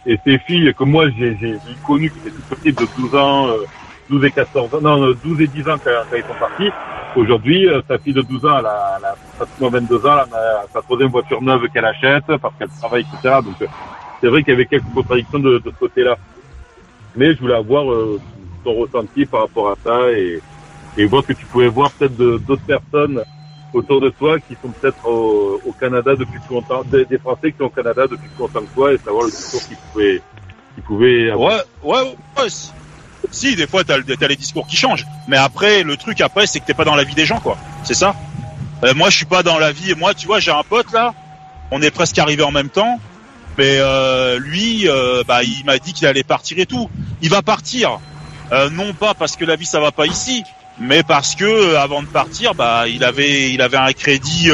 Et 0.07 0.19
ces 0.25 0.39
filles 0.39 0.73
que 0.75 0.85
moi 0.85 1.09
j'ai, 1.11 1.37
j'ai, 1.41 1.53
j'ai 1.53 1.77
connues, 1.87 2.11
qui 2.11 2.19
étaient 2.21 2.31
toutes 2.31 2.59
petites 2.59 2.79
de 2.79 2.87
12 2.97 3.15
ans, 3.15 3.49
euh, 3.49 3.65
12 4.09 4.25
et 4.25 4.31
14 4.31 4.75
ans, 4.75 4.81
non, 4.81 5.03
euh, 5.03 5.15
12 5.23 5.41
et 5.43 5.47
10 5.47 5.69
ans 5.69 5.77
quand, 5.83 5.91
quand 6.11 6.17
ils 6.17 6.23
sont 6.23 6.39
partis. 6.39 6.71
Aujourd'hui, 7.17 7.69
euh, 7.69 7.81
sa 7.89 7.99
fille 7.99 8.13
de 8.13 8.23
12 8.23 8.47
ans, 8.47 8.59
elle 8.59 8.67
a, 8.67 8.97
elle 8.99 9.05
a 9.05 9.15
pratiquement 9.37 9.71
22 9.71 9.97
ans, 10.07 10.19
elle 10.27 10.35
a 10.35 10.65
sa 10.73 10.83
troisième 10.83 11.11
voiture 11.11 11.43
neuve 11.43 11.69
qu'elle 11.73 11.85
achète 11.85 12.25
parce 12.41 12.55
qu'elle 12.59 12.69
travaille, 12.81 13.03
etc. 13.13 13.37
Donc, 13.45 13.61
euh, 13.63 13.67
c'est 14.21 14.29
vrai 14.29 14.43
qu'il 14.43 14.53
y 14.53 14.57
avait 14.57 14.67
quelques 14.67 14.93
contradictions 14.95 15.39
de, 15.39 15.59
de 15.59 15.71
ce 15.71 15.79
côté-là. 15.79 16.17
Mais 17.17 17.35
je 17.35 17.41
voulais 17.41 17.55
avoir 17.55 17.91
euh, 17.91 18.21
ton 18.65 18.75
ressenti 18.75 19.27
par 19.27 19.41
rapport 19.43 19.71
à 19.71 19.77
ça 19.85 20.11
et, 20.13 20.41
et 20.97 21.05
voir 21.07 21.23
ce 21.23 21.29
que 21.29 21.33
tu 21.35 21.47
pouvais 21.47 21.69
voir 21.69 21.91
peut-être 21.93 22.17
d'autres 22.17 22.63
personnes 22.67 23.23
autour 23.73 24.01
de 24.01 24.09
toi 24.11 24.39
qui 24.41 24.57
sont 24.63 24.71
peut-être 24.71 25.07
au, 25.07 25.61
au 25.67 25.73
Canada 25.73 26.17
depuis 26.17 26.39
plus 26.41 26.55
longtemps, 26.55 26.83
des, 26.85 27.05
des 27.05 27.19
Français 27.19 27.53
qui 27.53 27.59
sont 27.59 27.65
au 27.65 27.71
Canada 27.71 28.03
depuis 28.03 28.29
plus 28.29 28.41
longtemps 28.41 28.61
que 28.61 28.75
toi 28.75 28.93
et 28.93 28.99
savoir 28.99 29.25
le 29.25 29.31
discours 29.31 29.61
qu'ils 29.67 29.77
pouvaient, 29.93 30.23
qu'ils 30.75 30.85
pouvaient 30.85 31.31
avoir. 31.31 31.65
Ouais, 31.83 31.95
ouais, 31.95 32.17
ouais. 32.39 32.49
Si, 33.31 33.57
des 33.57 33.67
fois, 33.67 33.85
t'as 33.85 33.97
as 33.97 34.29
les 34.29 34.37
discours 34.37 34.67
qui 34.67 34.77
changent. 34.77 35.05
Mais 35.27 35.37
après, 35.37 35.83
le 35.83 35.97
truc 35.97 36.21
après, 36.21 36.47
c'est 36.47 36.61
que 36.61 36.67
t'es 36.67 36.75
pas 36.75 36.85
dans 36.85 36.95
la 36.95 37.05
vie 37.05 37.15
des 37.15 37.27
gens, 37.27 37.41
quoi. 37.41 37.59
C'est 37.85 37.95
ça. 37.95 38.15
Euh, 38.85 38.95
moi, 38.95 39.11
je 39.11 39.17
suis 39.17 39.27
pas 39.27 39.43
dans 39.43 39.59
la 39.59 39.73
vie. 39.73 39.95
Moi, 39.97 40.15
tu 40.15 40.27
vois, 40.27 40.39
j'ai 40.41 40.53
un 40.53 40.63
pote 40.63 40.93
là. 40.93 41.13
on 41.71 41.83
est 41.83 41.91
presque 41.91 42.19
arrivé 42.19 42.43
en 42.43 42.53
même 42.53 42.69
temps. 42.71 42.99
Mais 43.59 43.79
euh, 43.81 44.39
lui, 44.39 44.89
euh, 44.89 45.25
bah, 45.27 45.43
il 45.43 45.65
m'a 45.67 45.79
dit 45.79 45.93
qu'il 45.93 46.07
allait 46.07 46.23
partir 46.23 46.61
et 46.61 46.67
tout. 46.67 46.89
Il 47.23 47.29
va 47.29 47.43
partir, 47.43 47.99
euh, 48.53 48.71
non 48.71 48.95
pas 48.95 49.15
parce 49.15 49.35
que 49.35 49.45
la 49.45 49.57
vie 49.57 49.67
ça 49.67 49.81
va 49.81 49.91
pas 49.91 50.07
ici, 50.07 50.45
mais 50.79 51.03
parce 51.03 51.35
que 51.35 51.75
avant 51.75 52.03
de 52.03 52.07
partir, 52.07 52.55
bah, 52.55 52.85
il 52.87 53.03
avait, 53.03 53.51
il 53.51 53.61
avait 53.61 53.77
un 53.77 53.93
crédit 53.93 54.49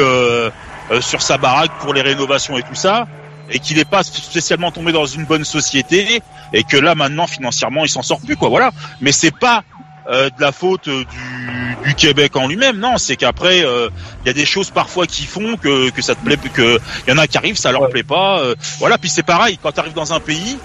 sur 1.01 1.21
sa 1.21 1.37
baraque 1.37 1.71
pour 1.81 1.93
les 1.93 2.01
rénovations 2.01 2.57
et 2.57 2.63
tout 2.63 2.73
ça, 2.73 3.07
et 3.51 3.59
qu'il 3.59 3.77
n'est 3.77 3.85
pas 3.85 4.01
spécialement 4.01 4.71
tombé 4.71 4.91
dans 4.91 5.05
une 5.05 5.25
bonne 5.25 5.45
société, 5.45 6.23
et 6.51 6.63
que 6.63 6.77
là 6.77 6.95
maintenant 6.95 7.27
financièrement 7.27 7.85
il 7.85 7.89
s'en 7.89 8.01
sort 8.01 8.21
plus 8.21 8.35
quoi. 8.35 8.49
Voilà. 8.49 8.71
Mais 9.01 9.11
c'est 9.11 9.37
pas 9.37 9.63
euh, 10.09 10.29
de 10.29 10.41
la 10.41 10.51
faute 10.51 10.87
euh, 10.87 11.03
du, 11.03 11.77
du 11.89 11.95
Québec 11.95 12.35
en 12.35 12.47
lui-même. 12.47 12.77
Non, 12.77 12.97
c'est 12.97 13.15
qu'après 13.15 13.63
euh, 13.63 13.89
il 14.23 14.27
y 14.27 14.29
a 14.29 14.33
des 14.33 14.45
choses 14.45 14.69
parfois 14.71 15.07
qui 15.07 15.23
font 15.23 15.57
que, 15.57 15.89
que 15.89 16.01
ça 16.01 16.15
te 16.15 16.23
plaît, 16.23 16.37
que 16.37 16.79
il 17.07 17.09
y 17.11 17.13
en 17.13 17.17
a 17.17 17.27
qui 17.27 17.37
arrivent, 17.37 17.57
ça 17.57 17.71
leur 17.71 17.89
plaît 17.89 18.03
pas. 18.03 18.39
euh, 18.39 18.55
voilà. 18.79 18.97
Puis 18.97 19.09
c'est 19.09 19.23
pareil 19.23 19.57
quand 19.61 19.71
tu 19.71 19.79
arrives 19.79 19.93
dans 19.93 20.13
un 20.13 20.19
pays. 20.19 20.57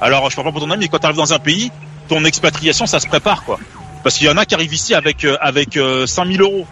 Alors 0.00 0.28
je 0.30 0.36
parle 0.36 0.48
pas 0.48 0.52
pour 0.52 0.60
ton 0.60 0.70
ami, 0.70 0.84
mais 0.84 0.88
quand 0.88 0.98
tu 0.98 1.06
arrives 1.06 1.16
dans 1.16 1.32
un 1.32 1.38
pays, 1.38 1.70
ton 2.08 2.24
expatriation 2.24 2.86
ça 2.86 3.00
se 3.00 3.06
prépare 3.06 3.44
quoi. 3.44 3.58
Parce 4.02 4.16
qu'il 4.18 4.26
y 4.26 4.30
en 4.30 4.36
a 4.36 4.44
qui 4.44 4.54
arrivent 4.54 4.74
ici 4.74 4.94
avec 4.94 5.24
euh, 5.24 5.36
avec 5.40 5.76
euh, 5.76 6.06
5000 6.06 6.40
euros. 6.42 6.66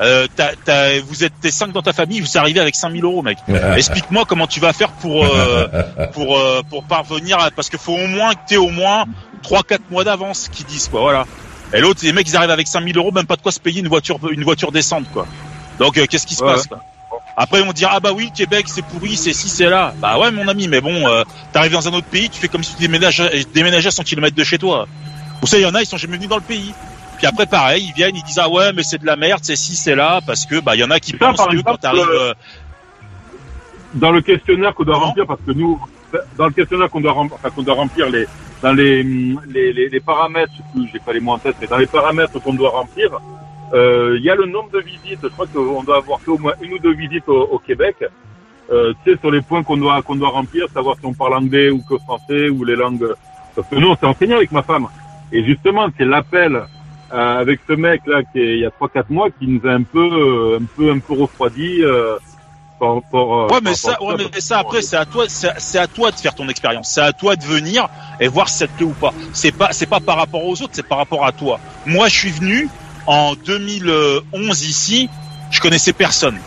Euh, 0.00 0.26
t'as- 0.34 0.52
t'as- 0.64 1.00
vous 1.02 1.22
êtes 1.22 1.34
t'es 1.40 1.50
cinq 1.50 1.70
dans 1.70 1.82
ta 1.82 1.92
famille, 1.92 2.20
vous 2.20 2.38
arrivez 2.38 2.58
avec 2.60 2.74
5000 2.74 3.04
euros, 3.04 3.22
mec. 3.22 3.36
Explique-moi 3.76 4.24
comment 4.26 4.46
tu 4.46 4.58
vas 4.58 4.72
faire 4.72 4.90
pour 4.90 5.24
euh, 5.26 5.66
pour 6.14 6.38
euh, 6.38 6.62
pour 6.68 6.82
parvenir 6.84 7.38
à, 7.38 7.50
parce 7.50 7.68
qu'il 7.68 7.78
faut 7.78 7.92
au 7.92 8.06
moins 8.08 8.32
que 8.34 8.40
t'aies 8.48 8.56
au 8.56 8.70
moins 8.70 9.04
3-4 9.44 9.78
mois 9.90 10.02
d'avance 10.04 10.48
qui 10.50 10.64
disent 10.64 10.88
quoi, 10.88 11.02
voilà. 11.02 11.26
Et 11.74 11.80
l'autre, 11.80 12.00
les 12.02 12.12
mecs 12.12 12.28
ils 12.28 12.36
arrivent 12.36 12.50
avec 12.50 12.68
5000 12.68 12.96
euros, 12.98 13.12
même 13.12 13.26
pas 13.26 13.36
de 13.36 13.42
quoi 13.42 13.52
se 13.52 13.60
payer 13.60 13.80
une 13.80 13.88
voiture 13.88 14.18
une 14.30 14.44
voiture 14.44 14.72
décente 14.72 15.10
quoi. 15.12 15.26
Donc 15.78 15.96
euh, 15.96 16.06
qu'est-ce 16.06 16.26
qui 16.26 16.34
se 16.34 16.42
Ouais. 16.44 16.52
passe 16.52 16.66
quoi 16.66 16.82
Après 17.36 17.62
on 17.62 17.72
dira 17.72 17.92
ah 17.94 18.00
bah 18.00 18.12
oui 18.14 18.26
le 18.26 18.36
Québec 18.36 18.66
c'est 18.68 18.84
pourri, 18.84 19.16
c'est 19.16 19.32
ci 19.32 19.48
c'est 19.48 19.68
là. 19.70 19.94
Bah 19.98 20.18
ouais 20.18 20.30
mon 20.30 20.46
ami, 20.48 20.68
mais 20.68 20.80
bon, 20.80 21.08
euh, 21.08 21.22
t'arrives 21.52 21.72
dans 21.72 21.88
un 21.88 21.92
autre 21.94 22.06
pays, 22.08 22.28
tu 22.28 22.38
fais 22.40 22.48
comme 22.48 22.62
si 22.62 22.74
tu 22.74 22.82
déménageais, 22.82 23.44
déménageais 23.54 23.88
à 23.88 23.90
100 23.92 24.02
km 24.04 24.36
de 24.36 24.44
chez 24.44 24.58
toi. 24.58 24.86
Vous 25.40 25.46
savez, 25.46 25.62
il 25.62 25.66
y 25.66 25.68
en 25.68 25.74
a, 25.74 25.80
ils 25.82 25.86
sont 25.86 25.96
jamais 25.96 26.16
venus 26.16 26.28
dans 26.28 26.36
le 26.36 26.42
pays. 26.42 26.72
Puis 27.16 27.26
après, 27.26 27.46
pareil, 27.46 27.84
ils 27.88 27.92
viennent, 27.94 28.16
ils 28.16 28.22
disent 28.24 28.38
ah 28.38 28.48
ouais, 28.50 28.72
mais 28.72 28.82
c'est 28.82 28.98
de 28.98 29.06
la 29.06 29.16
merde, 29.16 29.40
c'est 29.42 29.56
ci, 29.56 29.74
c'est 29.76 29.94
là, 29.94 30.20
parce 30.26 30.44
que 30.44 30.60
bah 30.60 30.76
il 30.76 30.80
y 30.80 30.84
en 30.84 30.90
a 30.90 31.00
qui 31.00 31.12
Ça, 31.12 31.18
pensent 31.18 31.46
que 31.46 31.60
quand 31.62 31.76
t'arrives, 31.76 32.00
euh, 32.02 32.30
euh, 32.30 32.34
dans 33.94 34.10
le 34.10 34.20
questionnaire 34.20 34.74
qu'on 34.74 34.84
doit 34.84 34.94
Comment 34.94 35.06
remplir, 35.06 35.26
parce 35.26 35.40
que 35.46 35.52
nous, 35.52 35.80
dans 36.36 36.46
le 36.46 36.52
questionnaire 36.52 36.90
qu'on 36.90 37.00
doit, 37.00 37.12
rem- 37.12 37.30
enfin, 37.32 37.50
qu'on 37.50 37.62
doit 37.62 37.74
remplir, 37.74 38.08
les, 38.10 38.26
dans 38.62 38.72
les, 38.72 39.02
les, 39.02 39.72
les, 39.72 39.88
les 39.88 40.00
paramètres, 40.00 40.52
j'ai 40.92 40.98
pas 41.00 41.12
les 41.12 41.20
mots 41.20 41.32
en 41.32 41.38
tête, 41.38 41.56
mais 41.60 41.66
dans 41.66 41.78
les 41.78 41.86
paramètres 41.86 42.40
qu'on 42.40 42.54
doit 42.54 42.70
remplir, 42.70 43.20
euh, 43.74 44.16
il 44.18 44.24
y 44.24 44.30
a 44.30 44.36
le 44.36 44.46
nombre 44.46 44.70
de 44.70 44.80
visites. 44.80 45.18
Je 45.22 45.28
crois 45.28 45.46
qu'on 45.46 45.82
doit 45.82 45.96
avoir 45.96 46.20
fait 46.20 46.30
au 46.30 46.38
moins 46.38 46.54
une 46.62 46.74
ou 46.74 46.78
deux 46.78 46.94
visites 46.94 47.28
au, 47.28 47.42
au 47.42 47.58
Québec. 47.58 47.96
Euh, 48.70 48.92
tu 49.04 49.12
sais, 49.12 49.18
sur 49.18 49.30
les 49.30 49.42
points 49.42 49.62
qu'on 49.62 49.76
doit, 49.76 50.00
qu'on 50.02 50.14
doit 50.14 50.28
remplir, 50.28 50.68
savoir 50.72 50.96
si 50.98 51.04
on 51.04 51.12
parle 51.12 51.34
anglais 51.34 51.70
ou 51.70 51.82
que 51.82 51.98
français 51.98 52.48
ou 52.48 52.64
les 52.64 52.76
langues. 52.76 53.08
Parce 53.54 53.68
que 53.68 53.76
nous, 53.76 53.88
on 53.88 53.96
s'est 53.96 54.06
enseigné 54.06 54.34
avec 54.34 54.52
ma 54.52 54.62
femme. 54.62 54.86
Et 55.32 55.44
justement, 55.44 55.88
c'est 55.98 56.04
l'appel 56.04 56.54
euh, 56.56 57.40
avec 57.40 57.60
ce 57.68 57.72
mec 57.72 58.02
là 58.06 58.22
qui 58.22 58.40
est 58.40 58.54
il 58.54 58.60
y 58.60 58.64
a 58.64 58.70
trois 58.70 58.88
quatre 58.88 59.10
mois 59.10 59.30
qui 59.30 59.46
nous 59.46 59.60
a 59.68 59.72
un 59.72 59.82
peu, 59.82 59.98
euh, 59.98 60.58
un 60.60 60.64
peu, 60.76 60.90
un 60.90 60.98
peu 61.00 61.14
refroidi. 61.14 61.82
Euh, 61.82 62.16
par, 62.82 63.00
par, 63.12 63.32
euh, 63.32 63.46
Ouais, 63.48 63.60
mais 63.62 63.74
ça, 63.74 64.02
ouais, 64.02 64.14
mais 64.18 64.40
ça 64.40 64.58
après, 64.58 64.82
c'est 64.82 64.96
à 64.96 65.04
toi, 65.04 65.24
c'est 65.28 65.52
c'est 65.58 65.78
à 65.78 65.86
toi 65.86 66.10
de 66.10 66.16
faire 66.16 66.34
ton 66.34 66.48
expérience. 66.48 66.88
C'est 66.88 67.00
à 67.00 67.12
toi 67.12 67.36
de 67.36 67.44
venir 67.44 67.88
et 68.18 68.26
voir 68.26 68.48
si 68.48 68.58
ça 68.58 68.66
te 68.66 68.72
plaît 68.72 68.84
ou 68.86 68.92
pas. 68.94 69.12
C'est 69.32 69.52
pas, 69.52 69.68
c'est 69.72 69.86
pas 69.86 70.00
par 70.00 70.16
rapport 70.16 70.44
aux 70.44 70.60
autres, 70.62 70.72
c'est 70.72 70.86
par 70.86 70.98
rapport 70.98 71.24
à 71.24 71.30
toi. 71.32 71.60
Moi, 71.86 72.08
je 72.08 72.16
suis 72.18 72.30
venu 72.30 72.68
en 73.06 73.34
2011 73.34 74.64
ici, 74.64 75.08
je 75.50 75.60
connaissais 75.60 75.92
personne. 75.92 76.38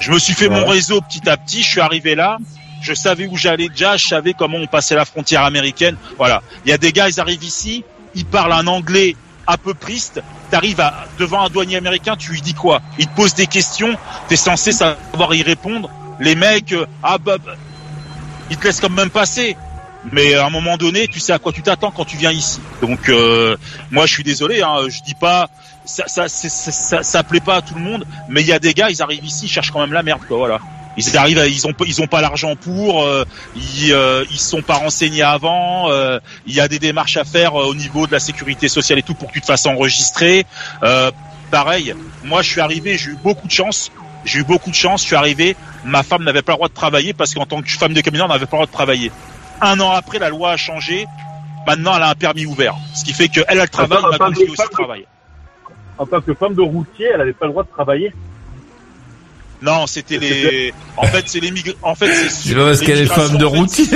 Je 0.00 0.12
me 0.12 0.18
suis 0.18 0.34
fait 0.34 0.48
Ouais. 0.48 0.60
mon 0.60 0.66
réseau 0.66 1.00
petit 1.00 1.26
à 1.28 1.36
petit. 1.36 1.62
Je 1.62 1.68
suis 1.68 1.80
arrivé 1.80 2.14
là. 2.14 2.38
Je 2.82 2.92
savais 2.92 3.26
où 3.26 3.36
j'allais 3.36 3.68
déjà. 3.68 3.96
Je 3.96 4.06
savais 4.06 4.34
comment 4.34 4.58
on 4.58 4.66
passait 4.66 4.94
la 4.94 5.06
frontière 5.06 5.44
américaine. 5.44 5.96
Voilà. 6.18 6.42
Il 6.66 6.70
y 6.70 6.72
a 6.72 6.78
des 6.78 6.92
gars, 6.92 7.08
ils 7.08 7.20
arrivent 7.20 7.44
ici, 7.44 7.84
ils 8.14 8.26
parlent 8.26 8.52
un 8.52 8.66
anglais 8.66 9.16
un 9.46 9.56
peu 9.56 9.74
triste. 9.74 10.22
T'arrives 10.50 10.82
devant 11.18 11.44
un 11.44 11.48
douanier 11.48 11.76
américain, 11.76 12.16
tu 12.16 12.32
lui 12.32 12.40
dis 12.40 12.54
quoi? 12.54 12.80
Il 12.98 13.06
te 13.06 13.14
pose 13.14 13.34
des 13.34 13.46
questions. 13.46 13.96
T'es 14.28 14.36
censé 14.36 14.72
savoir 14.72 15.34
y 15.34 15.42
répondre. 15.42 15.90
Les 16.20 16.34
mecs, 16.34 16.72
euh, 16.72 16.86
ah 17.02 17.18
bah, 17.18 17.38
bah, 17.38 17.54
ils 18.50 18.56
te 18.56 18.64
laissent 18.64 18.80
quand 18.80 18.90
même 18.90 19.10
passer. 19.10 19.56
Mais 20.12 20.34
à 20.34 20.46
un 20.46 20.50
moment 20.50 20.76
donné, 20.76 21.08
tu 21.08 21.18
sais 21.18 21.32
à 21.32 21.38
quoi 21.38 21.50
tu 21.50 21.62
t'attends 21.62 21.90
quand 21.90 22.04
tu 22.04 22.16
viens 22.16 22.30
ici. 22.30 22.60
Donc 22.82 23.08
euh, 23.08 23.56
moi, 23.90 24.06
je 24.06 24.12
suis 24.12 24.22
désolé. 24.22 24.62
Hein, 24.62 24.88
je 24.88 25.02
dis 25.02 25.14
pas 25.14 25.48
ça, 25.84 26.04
ça, 26.06 26.28
ça, 26.28 27.02
ça 27.02 27.22
plaît 27.22 27.40
pas 27.40 27.56
à 27.56 27.62
tout 27.62 27.74
le 27.74 27.80
monde, 27.80 28.06
mais 28.28 28.40
il 28.40 28.46
y 28.46 28.52
a 28.52 28.58
des 28.58 28.74
gars, 28.74 28.90
ils 28.90 29.02
arrivent 29.02 29.24
ici, 29.24 29.46
ils 29.46 29.48
cherchent 29.48 29.70
quand 29.70 29.80
même 29.80 29.92
la 29.92 30.02
merde, 30.02 30.22
quoi. 30.26 30.38
Voilà. 30.38 30.58
Ils 30.96 31.16
arrivent, 31.16 31.38
à- 31.38 31.46
ils 31.46 31.66
ont, 31.66 31.72
pas- 31.72 31.84
ils 31.86 32.00
ont 32.02 32.06
pas 32.06 32.20
l'argent 32.20 32.54
pour, 32.56 33.02
euh, 33.02 33.24
ils, 33.56 33.92
euh, 33.92 34.24
ils 34.30 34.38
sont 34.38 34.62
pas 34.62 34.74
renseignés 34.74 35.22
avant. 35.22 35.90
euh, 35.90 36.20
il 36.46 36.54
y 36.54 36.60
a 36.60 36.68
des 36.68 36.78
démarches 36.78 37.16
à 37.16 37.24
faire 37.24 37.60
euh, 37.60 37.66
au 37.66 37.74
niveau 37.74 38.06
de 38.06 38.12
la 38.12 38.20
sécurité 38.20 38.68
sociale 38.68 38.98
et 38.98 39.02
tout 39.02 39.14
pour 39.14 39.28
que 39.28 39.34
tu 39.34 39.40
te 39.40 39.46
fasses 39.46 39.66
enregistrer. 39.66 40.46
Euh, 40.82 41.10
pareil, 41.50 41.94
moi, 42.24 42.42
je 42.42 42.50
suis 42.50 42.60
arrivé, 42.60 42.96
j'ai 42.98 43.10
eu 43.10 43.16
beaucoup 43.22 43.46
de 43.46 43.52
chance. 43.52 43.90
J'ai 44.24 44.38
eu 44.40 44.44
beaucoup 44.44 44.70
de 44.70 44.74
chance. 44.74 45.02
Je 45.02 45.06
suis 45.08 45.16
arrivé, 45.16 45.56
ma 45.84 46.02
femme 46.02 46.24
n'avait 46.24 46.42
pas 46.42 46.52
le 46.52 46.56
droit 46.56 46.68
de 46.68 46.74
travailler 46.74 47.12
parce 47.12 47.34
qu'en 47.34 47.44
tant 47.46 47.60
que 47.60 47.68
femme 47.70 47.92
de 47.92 48.00
camionneur, 48.00 48.26
elle 48.28 48.32
n'avait 48.32 48.46
pas 48.46 48.56
le 48.56 48.62
droit 48.62 48.66
de 48.66 48.72
travailler. 48.72 49.12
Un 49.60 49.78
an 49.80 49.90
après, 49.90 50.18
la 50.18 50.28
loi 50.30 50.52
a 50.52 50.56
changé. 50.56 51.06
Maintenant, 51.66 51.96
elle 51.96 52.02
a 52.02 52.10
un 52.10 52.14
permis 52.14 52.44
ouvert, 52.46 52.74
ce 52.94 53.04
qui 53.04 53.12
fait 53.14 53.28
qu'elle 53.28 53.44
a 53.48 53.54
le 53.62 53.68
travail, 53.68 53.98
attends, 54.14 54.24
lui 54.28 54.36
aussi 54.50 54.56
travaille. 54.70 55.06
En 55.96 56.06
tant 56.06 56.20
que 56.20 56.34
femme 56.34 56.54
de 56.54 56.60
routier, 56.60 57.06
elle 57.12 57.18
n'avait 57.18 57.32
pas 57.32 57.46
le 57.46 57.52
droit 57.52 57.62
de 57.64 57.68
travailler. 57.70 58.12
Non, 59.64 59.86
c'était 59.86 60.18
les. 60.18 60.74
En 60.96 61.06
fait, 61.06 61.24
c'est 61.26 61.40
les 61.40 61.50
migrants. 61.50 61.72
En 61.82 61.94
fait, 61.94 62.12
c'est. 62.14 62.28
C'est 62.48 62.54
pas 62.54 62.64
parce 62.66 62.80
qu'elle 62.80 62.98
est 63.00 63.06
femme 63.06 63.38
de 63.38 63.44
routier. 63.44 63.86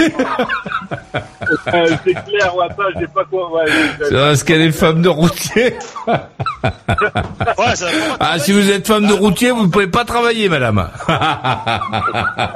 Euh, 1.69 1.97
c'est 2.05 2.15
clair, 2.25 2.55
ouais, 2.57 2.67
je 2.95 3.01
sais 3.01 3.07
pas 3.09 3.25
quoi. 3.25 3.51
Ouais, 3.53 3.65
C'est 4.03 4.11
parce 4.15 4.43
qu'elle 4.45 4.61
est 4.63 4.73
femme 4.73 5.03
de 5.03 5.09
routier. 5.09 5.75
Ouais, 6.07 7.75
ça 7.77 7.87
Ah, 8.21 8.39
si 8.39 8.53
vous 8.53 8.71
êtes 8.71 8.87
femme 8.87 9.07
de 9.07 9.13
routier, 9.13 9.51
vous 9.51 9.65
ne 9.67 9.71
pouvez 9.71 9.87
pas 9.87 10.05
travailler, 10.05 10.49
madame. 10.49 10.89
ah 11.09 11.81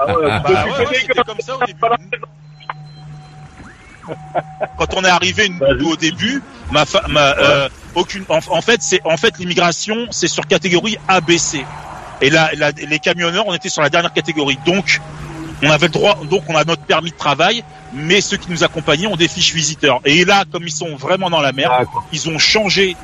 ouais, 0.09 0.29
Bah 0.29 0.43
ouais, 0.79 0.87
ouais, 0.87 1.07
comme 1.27 1.41
ça 1.41 1.57
au 1.57 1.65
début. 1.67 1.79
Quand 4.79 4.95
on 4.97 5.05
est 5.05 5.09
arrivé 5.09 5.49
nous, 5.79 5.91
au 5.93 5.97
début, 5.97 6.43
ma, 6.71 6.85
fa- 6.85 7.05
ma 7.09 7.37
euh, 7.39 7.69
aucune. 7.95 8.25
En, 8.29 8.39
en 8.49 8.61
fait, 8.61 8.83
c'est 8.83 9.01
en 9.05 9.17
fait 9.17 9.39
l'immigration, 9.39 10.07
c'est 10.11 10.29
sur 10.29 10.47
catégorie 10.47 10.99
ABC. 11.09 11.65
Et 12.23 12.31
là, 12.31 12.51
les 12.89 12.99
camionneurs, 12.99 13.45
on 13.47 13.53
était 13.55 13.69
sur 13.69 13.83
la 13.83 13.91
dernière 13.91 14.13
catégorie. 14.13 14.59
Donc, 14.65 15.01
on 15.63 15.71
avait 15.71 15.87
le 15.89 15.93
droit. 15.93 16.19
Donc, 16.31 16.45
on 16.49 16.57
a 16.57 16.65
notre 16.65 16.83
permis 16.83 17.11
de 17.11 17.17
travail, 17.17 17.63
mais 17.93 18.21
ceux 18.21 18.37
qui 18.39 18.51
nous 18.51 18.65
accompagnaient 18.65 19.07
ont 19.09 19.17
des 19.17 19.29
fiches 19.29 19.53
visiteurs. 19.53 20.01
Et 20.05 20.25
là, 20.25 20.45
comme 20.51 20.63
ils 20.63 20.73
sont 20.73 20.97
vraiment 20.97 21.29
dans 21.29 21.41
la 21.41 21.53
merde, 21.53 21.73
ils 22.13 22.31
ont 22.31 22.39
changé 22.39 22.97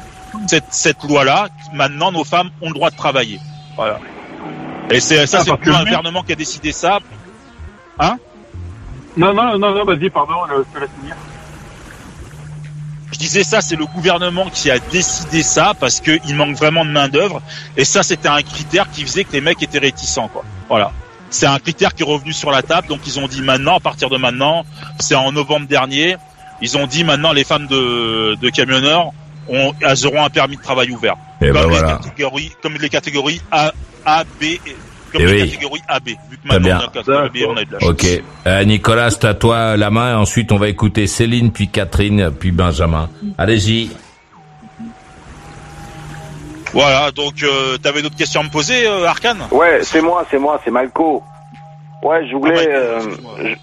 cette, 0.46 0.64
cette 0.70 1.02
loi-là. 1.04 1.48
Maintenant, 1.74 2.10
nos 2.12 2.24
femmes 2.24 2.50
ont 2.62 2.68
le 2.68 2.74
droit 2.74 2.90
de 2.90 2.96
travailler. 2.96 3.38
Voilà. 3.76 3.98
Et 4.90 5.00
c'est 5.00 5.26
ça, 5.26 5.38
Ah, 5.40 5.44
c'est 5.44 5.56
que 5.58 5.68
lui- 5.68 5.84
gouvernement 5.84 6.22
qui 6.22 6.32
a 6.32 6.36
décidé 6.36 6.72
ça. 6.72 6.98
Non, 9.16 9.34
non, 9.34 9.58
non, 9.58 9.74
non, 9.74 9.84
vas-y, 9.84 10.08
pardon, 10.10 10.34
je 10.48 10.62
te 10.72 10.78
laisse 10.80 10.90
finir. 11.00 11.16
Je 13.12 13.18
disais 13.18 13.42
ça, 13.42 13.60
c'est 13.60 13.76
le 13.76 13.86
gouvernement 13.86 14.48
qui 14.50 14.70
a 14.70 14.78
décidé 14.78 15.42
ça 15.42 15.72
parce 15.78 16.00
que 16.00 16.18
il 16.26 16.34
manque 16.34 16.56
vraiment 16.56 16.84
de 16.84 16.90
main 16.90 17.08
d'œuvre. 17.08 17.40
Et 17.76 17.84
ça, 17.84 18.02
c'était 18.02 18.28
un 18.28 18.42
critère 18.42 18.90
qui 18.90 19.02
faisait 19.02 19.24
que 19.24 19.32
les 19.32 19.40
mecs 19.40 19.62
étaient 19.62 19.78
réticents, 19.78 20.28
quoi. 20.28 20.44
Voilà. 20.68 20.92
C'est 21.30 21.46
un 21.46 21.58
critère 21.58 21.94
qui 21.94 22.02
est 22.02 22.06
revenu 22.06 22.32
sur 22.32 22.50
la 22.50 22.62
table. 22.62 22.88
Donc 22.88 23.06
ils 23.06 23.18
ont 23.18 23.28
dit 23.28 23.42
maintenant, 23.42 23.76
à 23.76 23.80
partir 23.80 24.10
de 24.10 24.16
maintenant, 24.16 24.64
c'est 25.00 25.14
en 25.14 25.32
novembre 25.32 25.66
dernier, 25.66 26.16
ils 26.60 26.76
ont 26.76 26.86
dit 26.86 27.04
maintenant 27.04 27.32
les 27.32 27.44
femmes 27.44 27.66
de, 27.66 28.36
de 28.40 28.50
camionneurs 28.50 29.12
ont, 29.48 29.72
elles 29.80 30.06
auront 30.06 30.24
un 30.24 30.30
permis 30.30 30.56
de 30.56 30.62
travail 30.62 30.90
ouvert. 30.90 31.16
Et 31.40 31.46
comme, 31.46 31.54
ben 31.54 31.62
les 31.62 31.68
voilà. 31.68 31.98
catégories, 32.02 32.52
comme 32.62 32.74
les 32.74 32.88
catégories 32.88 33.40
A, 33.50 33.72
A, 34.04 34.24
B, 34.24 34.42
et- 34.42 34.60
comme 35.12 35.22
Eh 35.22 35.26
oui. 35.26 35.50
catégories 35.50 35.82
AB. 35.88 36.06
Vu 36.06 36.14
que 36.42 36.48
Très 36.48 36.58
maintenant 36.58 36.60
bien. 36.60 36.76
on 36.76 36.80
a 36.80 36.82
la 36.82 36.88
catégorie 36.88 37.28
B, 37.30 37.46
on 37.48 37.56
a 37.56 37.62
eu 37.62 37.64
de 37.66 37.72
la 37.72 37.78
chance. 37.80 37.88
Ok. 37.90 38.06
Euh, 38.46 38.64
Nicolas, 38.64 39.10
c'est 39.10 39.24
à 39.26 39.34
toi 39.34 39.76
la 39.76 39.90
main. 39.90 40.16
Ensuite, 40.18 40.52
on 40.52 40.56
va 40.58 40.68
écouter 40.68 41.06
Céline, 41.06 41.50
puis 41.52 41.68
Catherine, 41.68 42.30
puis 42.38 42.50
Benjamin. 42.52 43.08
Allez-y. 43.36 43.90
Voilà. 46.72 47.10
Donc, 47.12 47.42
euh, 47.42 47.78
t'avais 47.78 48.02
d'autres 48.02 48.16
questions 48.16 48.40
à 48.42 48.44
me 48.44 48.50
poser, 48.50 48.86
euh, 48.86 49.06
Arkane 49.06 49.38
Ouais, 49.50 49.80
c'est 49.82 50.02
moi, 50.02 50.24
c'est 50.30 50.38
moi, 50.38 50.60
c'est 50.64 50.70
Malco. 50.70 51.22
Ouais, 52.02 52.24
je 52.28 52.36
voulais, 52.36 52.68
Ah, 52.70 52.76
euh, 52.76 53.00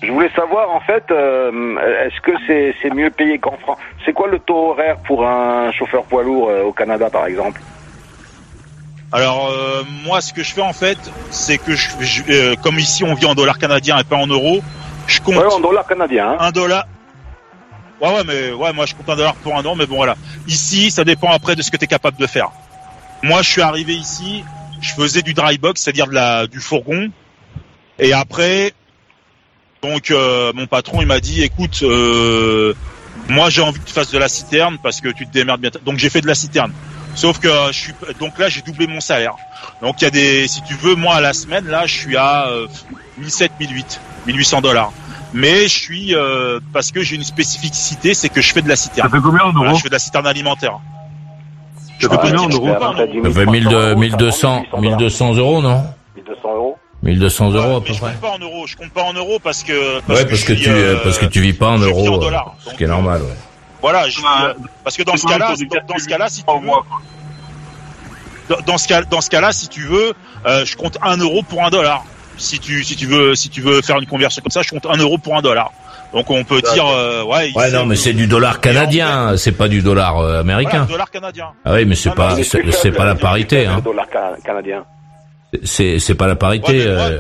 je 0.04 0.12
voulais 0.12 0.30
savoir 0.36 0.70
en 0.70 0.82
fait, 0.82 1.06
euh, 1.10 1.78
est-ce 2.06 2.20
que 2.20 2.32
c'est 2.46 2.76
c'est 2.82 2.94
mieux 2.94 3.10
payé 3.10 3.38
qu'en 3.40 3.56
France 3.62 3.78
C'est 4.06 4.12
quoi 4.12 4.28
le 4.28 4.40
taux 4.40 4.72
horaire 4.72 4.98
pour 5.08 5.26
un 5.26 5.72
chauffeur 5.72 6.04
poids 6.04 6.22
lourd 6.24 6.50
euh, 6.50 6.64
au 6.64 6.74
Canada, 6.74 7.10
par 7.10 7.28
exemple? 7.28 7.62
Alors 9.16 9.48
euh, 9.50 9.84
moi, 10.04 10.20
ce 10.20 10.34
que 10.34 10.44
je 10.44 10.52
fais 10.54 10.62
en 10.62 10.74
fait, 10.74 10.98
c'est 11.32 11.58
que 11.58 11.74
je, 11.74 11.88
je- 12.02 12.24
euh, 12.30 12.56
comme 12.62 12.78
ici 12.80 13.06
on 13.06 13.14
vit 13.14 13.26
en 13.26 13.34
dollars 13.34 13.58
canadiens 13.58 13.98
et 13.98 14.04
pas 14.04 14.18
en 14.18 14.28
euros, 14.28 14.62
je 15.08 15.22
compte 15.22 15.36
Ouais, 15.38 15.46
en 15.54 15.62
dollars 15.62 15.88
canadiens. 15.88 16.32
Hein 16.32 16.38
un 16.42 16.52
dollar. 16.52 16.86
Ouais 18.02 18.10
ouais 18.14 18.24
mais 18.26 18.52
ouais 18.52 18.74
moi 18.74 18.86
je 18.86 18.94
compte 18.94 19.08
un 19.10 19.16
dollar 19.16 19.36
pour 19.36 19.56
un 19.58 19.64
an 19.66 19.74
mais 19.76 19.86
bon 19.86 19.96
voilà. 19.96 20.16
Ici 20.50 20.92
ça 20.92 21.06
dépend 21.06 21.32
après 21.32 21.56
de 21.56 21.62
ce 21.62 21.72
que 21.72 21.78
tu 21.78 21.86
es 21.86 21.88
capable 21.88 22.18
de 22.18 22.28
faire. 22.28 22.50
Moi 23.24 23.42
je 23.42 23.50
suis 23.50 23.62
arrivé 23.62 23.94
ici, 23.94 24.44
je 24.82 24.92
faisais 24.94 25.22
du 25.22 25.34
dry 25.34 25.58
box, 25.58 25.82
c'est-à-dire 25.82 26.08
de 26.08 26.14
la 26.14 26.46
du 26.48 26.60
fourgon. 26.60 27.10
Et 28.00 28.12
après, 28.12 28.74
donc 29.82 30.12
euh, 30.12 30.52
mon 30.54 30.68
patron 30.68 31.00
il 31.00 31.08
m'a 31.08 31.22
dit, 31.22 31.42
écoute, 31.42 31.80
euh, 31.84 32.74
moi 33.30 33.50
j'ai 33.50 33.62
envie 33.62 33.80
que 33.80 33.86
tu 33.86 33.94
fasses 33.94 34.12
de 34.12 34.18
la 34.18 34.28
citerne 34.28 34.78
parce 34.84 35.00
que 35.00 35.08
tu 35.08 35.26
te 35.26 35.32
démerdes 35.32 35.62
bien. 35.62 35.72
Donc 35.86 35.98
j'ai 36.00 36.10
fait 36.10 36.20
de 36.20 36.28
la 36.28 36.36
citerne. 36.36 36.74
Sauf 37.16 37.40
que 37.40 37.48
euh, 37.48 37.68
je 37.72 37.80
suis 37.80 37.94
donc 38.20 38.38
là 38.38 38.50
j'ai 38.50 38.62
doublé 38.62 38.88
mon 38.88 39.00
salaire. 39.00 39.36
Donc 39.82 40.02
il 40.02 40.04
y 40.04 40.08
a 40.08 40.12
des, 40.12 40.48
si 40.48 40.62
tu 40.64 40.74
veux, 40.76 40.96
moi 40.96 41.16
à 41.16 41.22
la 41.22 41.34
semaine 41.34 41.66
là 41.68 41.86
je 41.88 41.94
suis 41.98 42.18
à 42.18 42.48
euh, 42.48 42.68
1700, 43.18 43.54
1008, 43.60 44.02
1800 44.28 44.62
dollars. 44.62 44.92
Mais 45.34 45.64
je 45.64 45.80
suis 45.80 46.16
euh, 46.16 46.60
parce 46.74 46.92
que 46.92 47.02
j'ai 47.04 47.16
une 47.16 47.24
spécificité, 47.24 48.14
c'est 48.14 48.30
que 48.30 48.42
je 48.42 48.54
fais 48.54 48.62
de 48.62 48.70
la 48.70 48.76
Ça 48.76 48.84
citerne. 48.84 49.10
fait 49.10 49.18
combien 49.22 49.44
en 49.46 49.52
Voilà, 49.52 49.70
euros 49.70 49.78
je 49.78 49.84
fais 49.84 49.90
de 49.90 49.94
la 49.94 50.00
citerne 50.00 50.28
alimentaire. 50.28 50.78
Je 52.00 52.08
Ça 52.08 52.10
peux 52.10 52.16
fait 52.16 52.22
pas 52.22 52.28
combien 52.38 52.48
dire, 52.48 52.48
en 52.48 52.52
je 52.52 52.56
euros 52.58 52.68
compte 52.68 52.80
pas 52.80 52.88
en 52.90 52.94
T'as 52.94 53.04
euros. 53.06 53.12
dit 53.24 53.34
Ça 53.34 53.40
fait 53.40 53.46
1300 53.46 53.52
1000, 53.52 53.74
euros, 53.74 53.96
1200, 54.00 54.66
1800 54.82 54.82
1200 54.82 55.34
euros, 55.36 55.62
non 55.62 55.84
1200 56.16 56.56
euros. 56.56 56.78
1200 57.04 57.52
euros 57.52 57.76
à 57.78 57.82
peu 57.82 57.88
mais 57.90 57.94
je 57.94 58.00
près. 58.00 58.12
compte 58.12 58.22
pas 58.22 58.32
en 58.32 58.40
euros, 58.40 58.68
je 58.68 58.76
compte 58.76 58.92
pas 58.92 59.04
en 59.04 59.14
euros 59.14 59.40
parce 59.44 59.64
que 59.64 59.96
Ouais, 60.12 60.26
parce 60.26 60.44
que 60.44 60.54
je 60.56 60.60
suis, 60.60 60.64
tu, 60.64 60.70
euh, 60.70 60.98
parce 61.04 61.18
que 61.20 61.26
tu 61.26 61.40
vis 61.42 61.54
pas 61.54 61.70
en 61.70 61.78
je 61.78 61.86
euros, 61.86 62.08
en 62.10 62.18
euh, 62.18 62.20
dollars. 62.20 62.56
ce 62.60 62.74
qui 62.76 62.84
est 62.84 62.88
normal, 62.88 63.22
ouais. 63.22 63.28
Voilà, 63.86 64.10
je 64.10 64.20
euh, 64.20 64.54
parce 64.84 64.98
que 64.98 65.04
dans 65.04 65.16
ce 65.16 65.28
cas-là, 65.28 65.54
dans, 65.56 65.94
dans 65.94 66.00
ce 66.00 66.08
cas-là, 66.08 66.28
si 66.28 66.44
tu 66.44 66.52
veux, 66.52 66.66
mois, 66.66 66.84
dans, 68.50 68.58
dans 68.66 68.78
ce 68.80 68.88
cas, 68.88 69.04
dans 69.04 69.22
ce 69.22 69.30
cas-là, 69.30 69.52
si 69.52 69.68
tu 69.68 69.82
veux, 69.82 70.14
euh, 70.48 70.66
je 70.66 70.76
compte 70.76 70.98
un 71.04 71.18
euro 71.18 71.44
pour 71.44 71.64
un 71.64 71.70
dollar. 71.70 72.04
Si 72.38 72.58
tu, 72.60 72.84
si 72.84 72.96
tu 72.96 73.06
veux, 73.06 73.36
si 73.36 73.50
tu 73.50 73.62
veux 73.62 73.84
faire 73.84 74.00
une 74.00 74.08
conversion 74.08 74.42
comme 74.42 74.50
ça, 74.52 74.64
je 74.64 74.70
compte 74.72 74.88
un 74.88 74.98
euro 74.98 75.20
pour 75.20 75.38
un 75.38 75.42
dollar. 75.44 75.72
Donc 76.14 76.32
on 76.32 76.44
peut 76.44 76.62
dire, 76.74 76.88
euh, 76.88 77.24
ouais. 77.26 77.52
Ouais, 77.56 77.70
non, 77.72 77.86
mais 77.86 77.96
c'est 77.96 78.14
du 78.14 78.26
dollar 78.26 78.60
canadien, 78.60 79.38
c'est 79.38 79.52
pas 79.52 79.68
du 79.68 79.82
dollar 79.84 80.18
euh, 80.18 80.24
Voilà, 80.26 80.40
américain. 80.40 80.86
dollar 80.90 81.12
canadien. 81.12 81.50
Ah 81.64 81.74
oui, 81.74 81.86
mais 81.86 81.94
c'est 81.96 82.10
Non, 82.10 82.16
pas, 82.16 82.36
c'est 82.44 82.92
pas 82.92 83.06
la 83.06 83.14
parité, 83.16 83.68
hein. 83.68 83.82
dollar 83.84 84.08
ca- 84.12 84.36
canadien. 84.44 84.84
C'est, 85.64 86.00
c'est 86.00 86.16
pas 86.16 86.26
la 86.28 86.36
parité. 86.36 86.88
Ouais. 86.88 87.20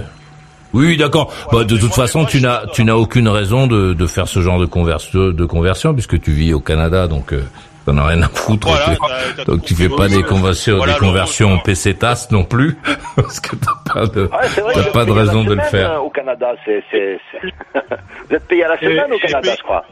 Oui, 0.75 0.97
d'accord. 0.97 1.33
Bah, 1.51 1.63
de 1.63 1.77
toute 1.77 1.93
façon, 1.93 2.25
tu 2.25 2.41
n'as, 2.41 2.65
tu 2.73 2.83
n'as 2.83 2.95
aucune 2.95 3.27
raison 3.29 3.65
de, 3.67 3.93
de 3.93 4.07
faire 4.07 4.27
ce 4.27 4.41
genre 4.41 4.59
de 4.59 4.65
conversion, 4.65 5.29
de 5.31 5.45
conversion, 5.45 5.93
puisque 5.93 6.19
tu 6.21 6.31
vis 6.31 6.53
au 6.53 6.59
Canada, 6.59 7.07
donc 7.07 7.33
euh, 7.33 7.43
t'en 7.85 7.97
as 7.97 8.05
rien 8.07 8.21
à 8.23 8.27
foutre. 8.29 8.67
Voilà, 8.67 8.95
Tu- 9.37 9.45
donc 9.45 9.63
tu 9.63 9.73
fais 9.73 9.89
pas 9.89 10.07
des 10.07 10.21
conversions, 10.23 10.77
Voilà, 10.77 10.93
des 10.93 10.99
conversions. 10.99 11.57
PC 11.59 11.93
TAS 11.95 12.27
non 12.31 12.43
plus, 12.43 12.77
parce 13.15 13.39
que 13.39 13.55
t'as 13.55 13.93
pas 13.93 14.05
de. 14.07 14.23
Ouais, 14.23 14.71
T'as 14.73 14.83
pas 14.91 15.05
de 15.05 15.11
raison 15.11 15.43
de 15.43 15.53
le 15.53 15.61
faire. 15.63 15.93
euh, 15.93 15.97
Au 15.99 16.09
Canada, 16.09 16.47
c'est, 16.65 16.83
c'est, 16.91 17.19
c'est- 17.31 17.53
vous 18.29 18.35
êtes 18.35 18.47
payé 18.47 18.65
à 18.65 18.69
la 18.69 18.77
semaine 18.79 19.13
au 19.13 19.17
Canada, 19.19 19.53
je 19.57 19.63
crois. 19.63 19.85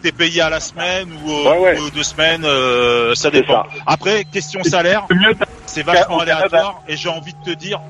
T'es 0.00 0.12
payé 0.12 0.40
à 0.42 0.48
la 0.48 0.60
semaine 0.60 1.08
ou, 1.26 1.30
euh, 1.30 1.50
Ouais, 1.50 1.58
ouais. 1.58 1.80
ou 1.80 1.90
deux 1.90 2.04
semaines, 2.04 2.44
euh, 2.44 3.16
ça 3.16 3.30
C'est 3.32 3.40
dépend. 3.40 3.64
ça. 3.64 3.66
Après, 3.84 4.24
question 4.32 4.62
salaire, 4.62 5.04
C'est 5.66 5.82
vachement 5.84 6.20
aléatoire 6.20 6.80
et 6.88 6.96
j'ai 6.96 7.08
envie 7.08 7.34
de 7.44 7.52
te 7.52 7.58
dire, 7.58 7.80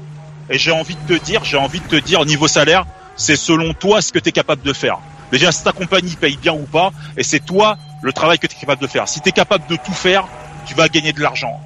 et 0.50 0.58
j'ai 0.58 0.72
envie 0.72 0.96
de 0.96 1.16
te 1.16 1.24
dire, 1.24 1.44
j'ai 1.44 1.56
envie 1.56 1.80
de 1.80 1.86
te 1.86 1.96
dire, 1.96 2.24
niveau 2.24 2.48
salaire, 2.48 2.84
c'est 3.16 3.36
selon 3.36 3.74
toi 3.74 4.00
ce 4.00 4.12
que 4.12 4.18
tu 4.18 4.28
es 4.30 4.32
capable 4.32 4.62
de 4.62 4.72
faire. 4.72 4.98
Déjà, 5.32 5.52
si 5.52 5.62
ta 5.62 5.72
compagnie 5.72 6.16
paye 6.16 6.36
bien 6.36 6.52
ou 6.52 6.64
pas, 6.64 6.92
et 7.16 7.22
c'est 7.22 7.44
toi 7.44 7.76
le 8.02 8.12
travail 8.12 8.38
que 8.38 8.46
tu 8.46 8.56
es 8.56 8.60
capable 8.60 8.80
de 8.80 8.86
faire. 8.86 9.08
Si 9.08 9.20
tu 9.20 9.28
es 9.28 9.32
capable 9.32 9.66
de 9.68 9.76
tout 9.76 9.92
faire, 9.92 10.26
tu 10.66 10.74
vas 10.74 10.88
gagner 10.88 11.12
de 11.12 11.20
l'argent. 11.20 11.60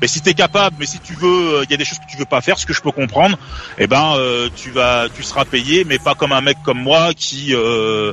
Mais 0.00 0.08
si 0.08 0.20
tu 0.20 0.30
es 0.30 0.34
capable, 0.34 0.76
mais 0.80 0.86
si 0.86 0.98
tu 0.98 1.14
veux, 1.14 1.62
il 1.62 1.70
y 1.70 1.74
a 1.74 1.76
des 1.76 1.84
choses 1.84 2.00
que 2.00 2.10
tu 2.10 2.16
veux 2.16 2.24
pas 2.24 2.40
faire, 2.40 2.58
ce 2.58 2.66
que 2.66 2.72
je 2.72 2.80
peux 2.80 2.90
comprendre, 2.90 3.38
eh 3.78 3.86
ben 3.86 4.16
euh, 4.16 4.48
tu 4.56 4.70
vas, 4.70 5.06
tu 5.14 5.22
seras 5.22 5.44
payé, 5.44 5.84
mais 5.84 5.98
pas 6.00 6.16
comme 6.16 6.32
un 6.32 6.40
mec 6.40 6.58
comme 6.64 6.82
moi 6.82 7.14
qui 7.14 7.54
euh, 7.54 8.12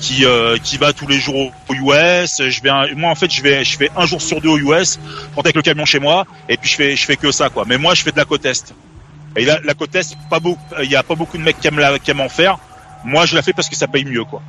qui 0.00 0.24
euh, 0.24 0.56
qui 0.56 0.78
va 0.78 0.94
tous 0.94 1.06
les 1.06 1.20
jours 1.20 1.52
au 1.68 1.74
US. 1.74 2.40
Je 2.40 2.62
vais, 2.62 2.94
moi 2.94 3.10
en 3.10 3.14
fait, 3.14 3.30
je 3.30 3.42
vais, 3.42 3.64
je 3.64 3.76
fais 3.76 3.90
un 3.96 4.06
jour 4.06 4.22
sur 4.22 4.40
deux 4.40 4.48
au 4.48 4.56
US, 4.56 4.98
je 5.34 5.38
avec 5.38 5.54
le 5.54 5.60
camion 5.60 5.84
chez 5.84 5.98
moi, 5.98 6.24
et 6.48 6.56
puis 6.56 6.70
je 6.70 6.76
fais, 6.76 6.96
je 6.96 7.04
fais 7.04 7.16
que 7.16 7.30
ça 7.30 7.50
quoi. 7.50 7.64
Mais 7.66 7.76
moi, 7.76 7.92
je 7.94 8.02
fais 8.02 8.12
de 8.12 8.16
la 8.16 8.24
côte 8.24 8.46
est. 8.46 8.72
Et 9.36 9.44
là, 9.44 9.58
la 9.64 9.74
côte 9.74 9.94
est, 9.94 10.16
pas 10.30 10.40
beaucoup, 10.40 10.60
il 10.82 10.90
y 10.90 10.96
a 10.96 11.02
pas 11.02 11.14
beaucoup 11.14 11.36
de 11.38 11.42
mecs 11.42 11.58
qui 11.60 11.66
aiment 11.68 11.78
la, 11.78 11.98
qui 11.98 12.10
aiment 12.10 12.20
en 12.22 12.28
faire. 12.28 12.58
Moi, 13.04 13.26
je 13.26 13.34
la 13.36 13.42
fais 13.42 13.52
parce 13.52 13.68
que 13.68 13.76
ça 13.76 13.86
paye 13.86 14.04
mieux 14.04 14.24
quoi. 14.24 14.42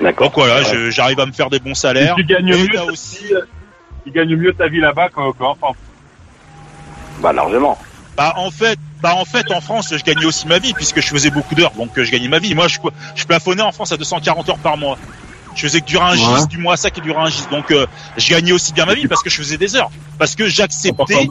D'accord. 0.00 0.28
Donc 0.28 0.34
voilà, 0.36 0.60
Ouais. 0.62 0.90
j'arrive 0.90 1.20
à 1.20 1.26
me 1.26 1.32
faire 1.32 1.50
des 1.50 1.58
bons 1.58 1.74
salaires. 1.74 2.14
tu 2.16 2.24
gagnes 2.24 2.48
Et 2.48 2.68
mieux, 2.68 2.80
aussi, 2.90 3.32
tu 4.04 4.10
gagnes 4.12 4.36
mieux 4.36 4.52
ta 4.54 4.68
vie 4.68 4.80
là-bas 4.80 5.08
qu'en 5.10 5.32
France. 5.32 5.76
Bah, 7.20 7.32
largement. 7.32 7.78
Bah 8.16 8.32
en 8.36 8.50
fait, 8.50 8.78
bah 9.02 9.14
en 9.14 9.24
fait 9.24 9.50
en 9.50 9.60
France, 9.60 9.94
je 9.96 10.02
gagnais 10.02 10.24
aussi 10.24 10.46
ma 10.46 10.58
vie 10.58 10.72
puisque 10.74 11.00
je 11.00 11.08
faisais 11.08 11.30
beaucoup 11.30 11.54
d'heures, 11.54 11.72
donc 11.72 11.96
euh, 11.98 12.04
je 12.04 12.10
gagnais 12.10 12.28
ma 12.28 12.38
vie. 12.38 12.54
Moi, 12.54 12.68
je, 12.68 12.78
je 13.14 13.24
plafonnais 13.24 13.62
en 13.62 13.72
France 13.72 13.92
à 13.92 13.96
240 13.96 14.48
heures 14.48 14.58
par 14.58 14.76
mois. 14.76 14.98
Je 15.54 15.62
faisais 15.62 15.80
que 15.80 15.86
du 15.86 15.96
ringis, 15.96 16.26
Ouais. 16.26 16.46
du 16.46 16.58
mois 16.58 16.76
sac 16.76 16.96
et 16.98 17.00
du 17.00 17.10
ringis. 17.10 17.44
Donc 17.50 17.70
euh, 17.70 17.86
je 18.16 18.30
gagnais 18.30 18.52
aussi 18.52 18.72
bien 18.72 18.86
ma 18.86 18.94
vie 18.94 19.06
parce 19.06 19.22
que 19.22 19.30
je 19.30 19.36
faisais 19.36 19.56
des 19.58 19.74
heures, 19.76 19.90
parce 20.18 20.34
que 20.34 20.46
j'acceptais, 20.48 21.28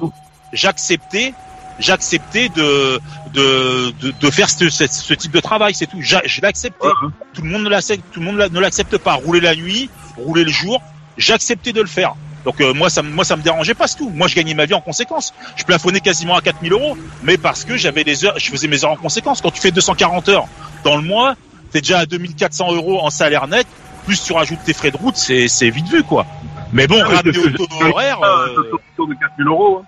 j'acceptais, 0.53 1.33
j'acceptais 1.79 2.49
de 2.49 2.99
de, 3.33 3.91
de 4.01 4.13
de 4.19 4.29
faire 4.31 4.49
ce, 4.49 4.69
ce, 4.69 4.85
ce 4.87 5.13
type 5.13 5.31
de 5.31 5.39
travail, 5.39 5.73
c'est 5.73 5.85
tout. 5.87 5.97
Je 6.01 6.41
l'acceptais. 6.41 6.85
Ouais. 6.87 6.93
Tout 7.33 7.41
le 7.41 7.49
monde 7.49 7.63
ne 7.63 7.69
l'accepte, 7.69 8.03
tout 8.11 8.19
le 8.19 8.25
monde 8.25 8.37
ne 8.51 8.59
l'accepte 8.59 8.97
pas. 8.97 9.13
Rouler 9.13 9.39
la 9.41 9.55
nuit, 9.55 9.89
rouler 10.17 10.43
le 10.43 10.51
jour, 10.51 10.81
j'acceptais 11.17 11.73
de 11.73 11.81
le 11.81 11.87
faire. 11.87 12.15
Donc 12.45 12.61
euh, 12.61 12.73
moi 12.73 12.89
ça 12.89 13.01
me- 13.03 13.11
moi 13.11 13.25
ça 13.25 13.35
me 13.35 13.41
dérangeait 13.41 13.73
pas 13.73 13.87
c'est 13.87 13.97
tout. 13.97 14.09
Moi 14.09 14.27
je 14.27 14.35
gagnais 14.35 14.53
ma 14.53 14.65
vie 14.65 14.73
en 14.73 14.81
conséquence. 14.81 15.33
Je 15.57 15.63
plafonnais 15.63 15.99
quasiment 15.99 16.35
à 16.35 16.41
4000 16.41 16.71
euros, 16.71 16.97
mais 17.23 17.37
parce 17.37 17.65
que 17.65 17.75
j'avais 17.77 18.03
des 18.03 18.23
heures, 18.25 18.39
je 18.39 18.49
faisais 18.49 18.67
mes 18.67 18.83
heures 18.85 18.91
en 18.91 18.95
conséquence. 18.95 19.41
Quand 19.41 19.51
tu 19.51 19.59
fais 19.61 19.71
240 19.71 20.29
heures 20.29 20.47
dans 20.85 20.95
le 20.95 21.01
mois, 21.03 21.35
t'es 21.71 21.81
déjà 21.81 21.99
à 21.99 22.05
2400 22.05 22.73
euros 22.73 22.99
en 23.01 23.09
salaire 23.09 23.47
net. 23.47 23.67
Plus 24.05 24.23
tu 24.23 24.31
rajoutes 24.33 24.63
tes 24.65 24.73
frais 24.73 24.89
de 24.91 24.97
route, 24.97 25.17
c'est 25.17 25.47
c'est 25.49 25.69
vite 25.69 25.87
vu 25.89 26.01
quoi. 26.03 26.25
Mais 26.71 26.87
bon, 26.87 27.01
Ah, 27.03 27.15
ramener 27.17 27.37
au 27.37 27.49
taux 27.49 27.67
horaire, 27.81 28.19
Ah, 28.23 28.25
euh, 28.25 28.47
je 28.57 28.61
suis 28.63 28.71
autour 28.93 29.07
de 29.07 29.13
4000 29.15 29.47
euros. 29.47 29.81
hein. 29.83 29.85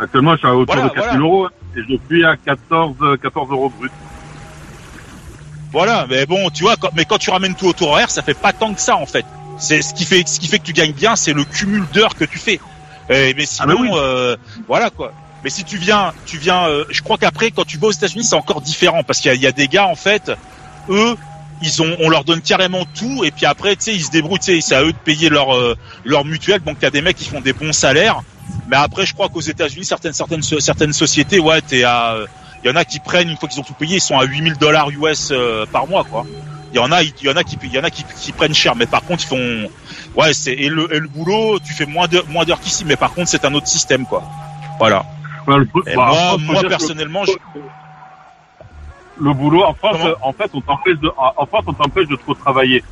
Actuellement, 0.00 0.32
je 0.34 0.38
suis 0.38 0.46
à 0.46 0.54
autour 0.54 0.74
Voilà, 0.74 0.88
de 0.90 0.94
4000 0.94 1.18
voilà. 1.20 1.20
euros 1.24 1.46
hein, 1.46 1.50
et 1.76 1.80
je 1.88 1.96
suis 2.08 2.24
à 2.24 2.36
14, 2.36 2.96
euh, 3.02 3.16
14 3.16 3.50
euros 3.50 3.70
brut. 3.76 3.92
Voilà, 5.72 6.06
mais 6.08 6.24
bon, 6.26 6.48
tu 6.50 6.62
vois, 6.62 6.76
quand, 6.76 6.88
mais 6.96 7.04
quand 7.04 7.18
tu 7.18 7.30
ramènes 7.30 7.54
tout 7.54 7.66
au 7.66 7.72
taux 7.72 7.86
horaire, 7.88 8.10
ça 8.10 8.22
fait 8.22 8.34
pas 8.34 8.52
tant 8.52 8.72
que 8.72 8.80
ça 8.80 8.96
en 8.96 9.06
fait. 9.06 9.26
C'est 9.58 9.82
ce 9.82 9.92
qui 9.92 10.04
fait, 10.04 10.26
ce 10.26 10.40
qui 10.40 10.46
fait 10.46 10.58
que 10.58 10.64
tu 10.64 10.72
gagnes 10.72 10.92
bien, 10.92 11.14
c'est 11.16 11.32
le 11.32 11.44
cumul 11.44 11.84
d'heures 11.92 12.14
que 12.14 12.24
tu 12.24 12.38
fais. 12.38 12.60
Euh, 13.10 13.32
mais 13.36 13.44
sinon, 13.44 13.68
Ah 13.70 13.74
bah 13.74 13.80
oui. 13.82 13.90
euh, 13.94 14.36
voilà 14.66 14.90
quoi. 14.90 15.12
Mais 15.44 15.50
si 15.50 15.64
tu 15.64 15.76
viens, 15.76 16.12
tu 16.26 16.38
viens, 16.38 16.68
euh, 16.68 16.84
je 16.90 17.02
crois 17.02 17.16
qu'après, 17.18 17.50
quand 17.50 17.64
tu 17.66 17.76
vas 17.78 17.88
aux 17.88 17.92
États-Unis, 17.92 18.24
c'est 18.24 18.34
encore 18.36 18.60
différent 18.60 19.02
parce 19.02 19.20
qu'il 19.20 19.32
y, 19.34 19.38
y 19.40 19.46
a 19.46 19.52
des 19.52 19.68
gars 19.68 19.86
en 19.86 19.94
fait, 19.94 20.32
eux, 20.88 21.16
ils 21.60 21.82
ont, 21.82 21.96
on 22.00 22.08
leur 22.08 22.24
donne 22.24 22.40
carrément 22.40 22.84
tout 22.98 23.24
et 23.24 23.30
puis 23.30 23.44
après, 23.46 23.76
tu 23.76 23.82
sais, 23.84 23.94
ils 23.94 24.04
se 24.04 24.10
débrouillent, 24.10 24.38
tu 24.38 24.54
sais, 24.54 24.60
c'est 24.60 24.74
à 24.74 24.82
eux 24.82 24.92
de 24.92 24.98
payer 24.98 25.28
leur 25.28 25.54
euh, 25.54 25.76
leur 26.04 26.24
mutuelle. 26.24 26.60
Donc 26.62 26.76
il 26.80 26.84
y 26.84 26.86
a 26.86 26.90
des 26.90 27.02
mecs 27.02 27.16
qui 27.16 27.28
font 27.28 27.40
des 27.40 27.52
bons 27.52 27.72
salaires. 27.72 28.22
Mais 28.68 28.76
après, 28.76 29.06
je 29.06 29.14
crois 29.14 29.28
qu'aux 29.28 29.40
États-Unis, 29.40 29.84
certaines 29.84 30.12
certaines 30.12 30.42
certaines 30.42 30.92
sociétés, 30.92 31.38
ouais, 31.38 31.60
t'es 31.62 31.84
à 31.84 32.14
euh, 32.14 32.26
il 32.62 32.68
y 32.68 32.72
en 32.72 32.76
a 32.76 32.84
qui 32.84 32.98
prennent 32.98 33.28
une 33.28 33.36
fois 33.36 33.48
qu'ils 33.48 33.60
ont 33.60 33.64
tout 33.64 33.74
payé, 33.74 33.96
ils 33.96 34.00
sont 34.00 34.18
à 34.18 34.24
8000 34.24 34.54
dollars 34.54 34.90
US 34.90 35.30
euh, 35.30 35.64
par 35.66 35.86
mois, 35.86 36.04
quoi. 36.04 36.24
Il 36.72 36.76
y 36.76 36.80
en 36.80 36.92
a, 36.92 37.02
il 37.02 37.12
y 37.22 37.30
en 37.30 37.36
a 37.36 37.44
qui, 37.44 37.56
il 37.62 37.72
y 37.72 37.78
en 37.78 37.84
a 37.84 37.90
qui, 37.90 38.04
qui 38.04 38.32
prennent 38.32 38.54
cher, 38.54 38.76
mais 38.76 38.86
par 38.86 39.02
contre 39.02 39.24
ils 39.24 39.26
font, 39.26 39.70
ouais, 40.16 40.34
c'est 40.34 40.52
et 40.52 40.68
le, 40.68 40.92
et 40.94 40.98
le 40.98 41.08
boulot, 41.08 41.58
tu 41.60 41.72
fais 41.72 41.86
moins 41.86 42.08
de 42.08 42.22
moins 42.28 42.44
d'heures 42.44 42.60
qu'ici, 42.60 42.84
mais 42.84 42.96
par 42.96 43.14
contre 43.14 43.28
c'est 43.28 43.44
un 43.44 43.54
autre 43.54 43.68
système, 43.68 44.04
quoi. 44.04 44.22
Voilà. 44.78 45.02
Bah, 45.46 45.56
le 45.56 45.64
Et 45.86 45.96
bah, 45.96 46.06
moi, 46.06 46.14
France, 46.14 46.40
moi 46.42 46.62
que 46.62 46.68
personnellement, 46.68 47.24
je, 47.24 47.32
le 49.20 49.32
boulot 49.32 49.64
en 49.64 49.74
France, 49.74 49.96
Comment? 49.98 50.10
euh, 50.10 50.14
en 50.22 50.32
fait, 50.32 50.50
on 50.52 50.60
t'empêche 50.60 50.98
de, 50.98 51.10
en 51.16 51.46
France, 51.46 51.64
on 51.66 51.72
t'empêche 51.72 52.08
de 52.08 52.16
trop 52.16 52.34
travailler. 52.34 52.84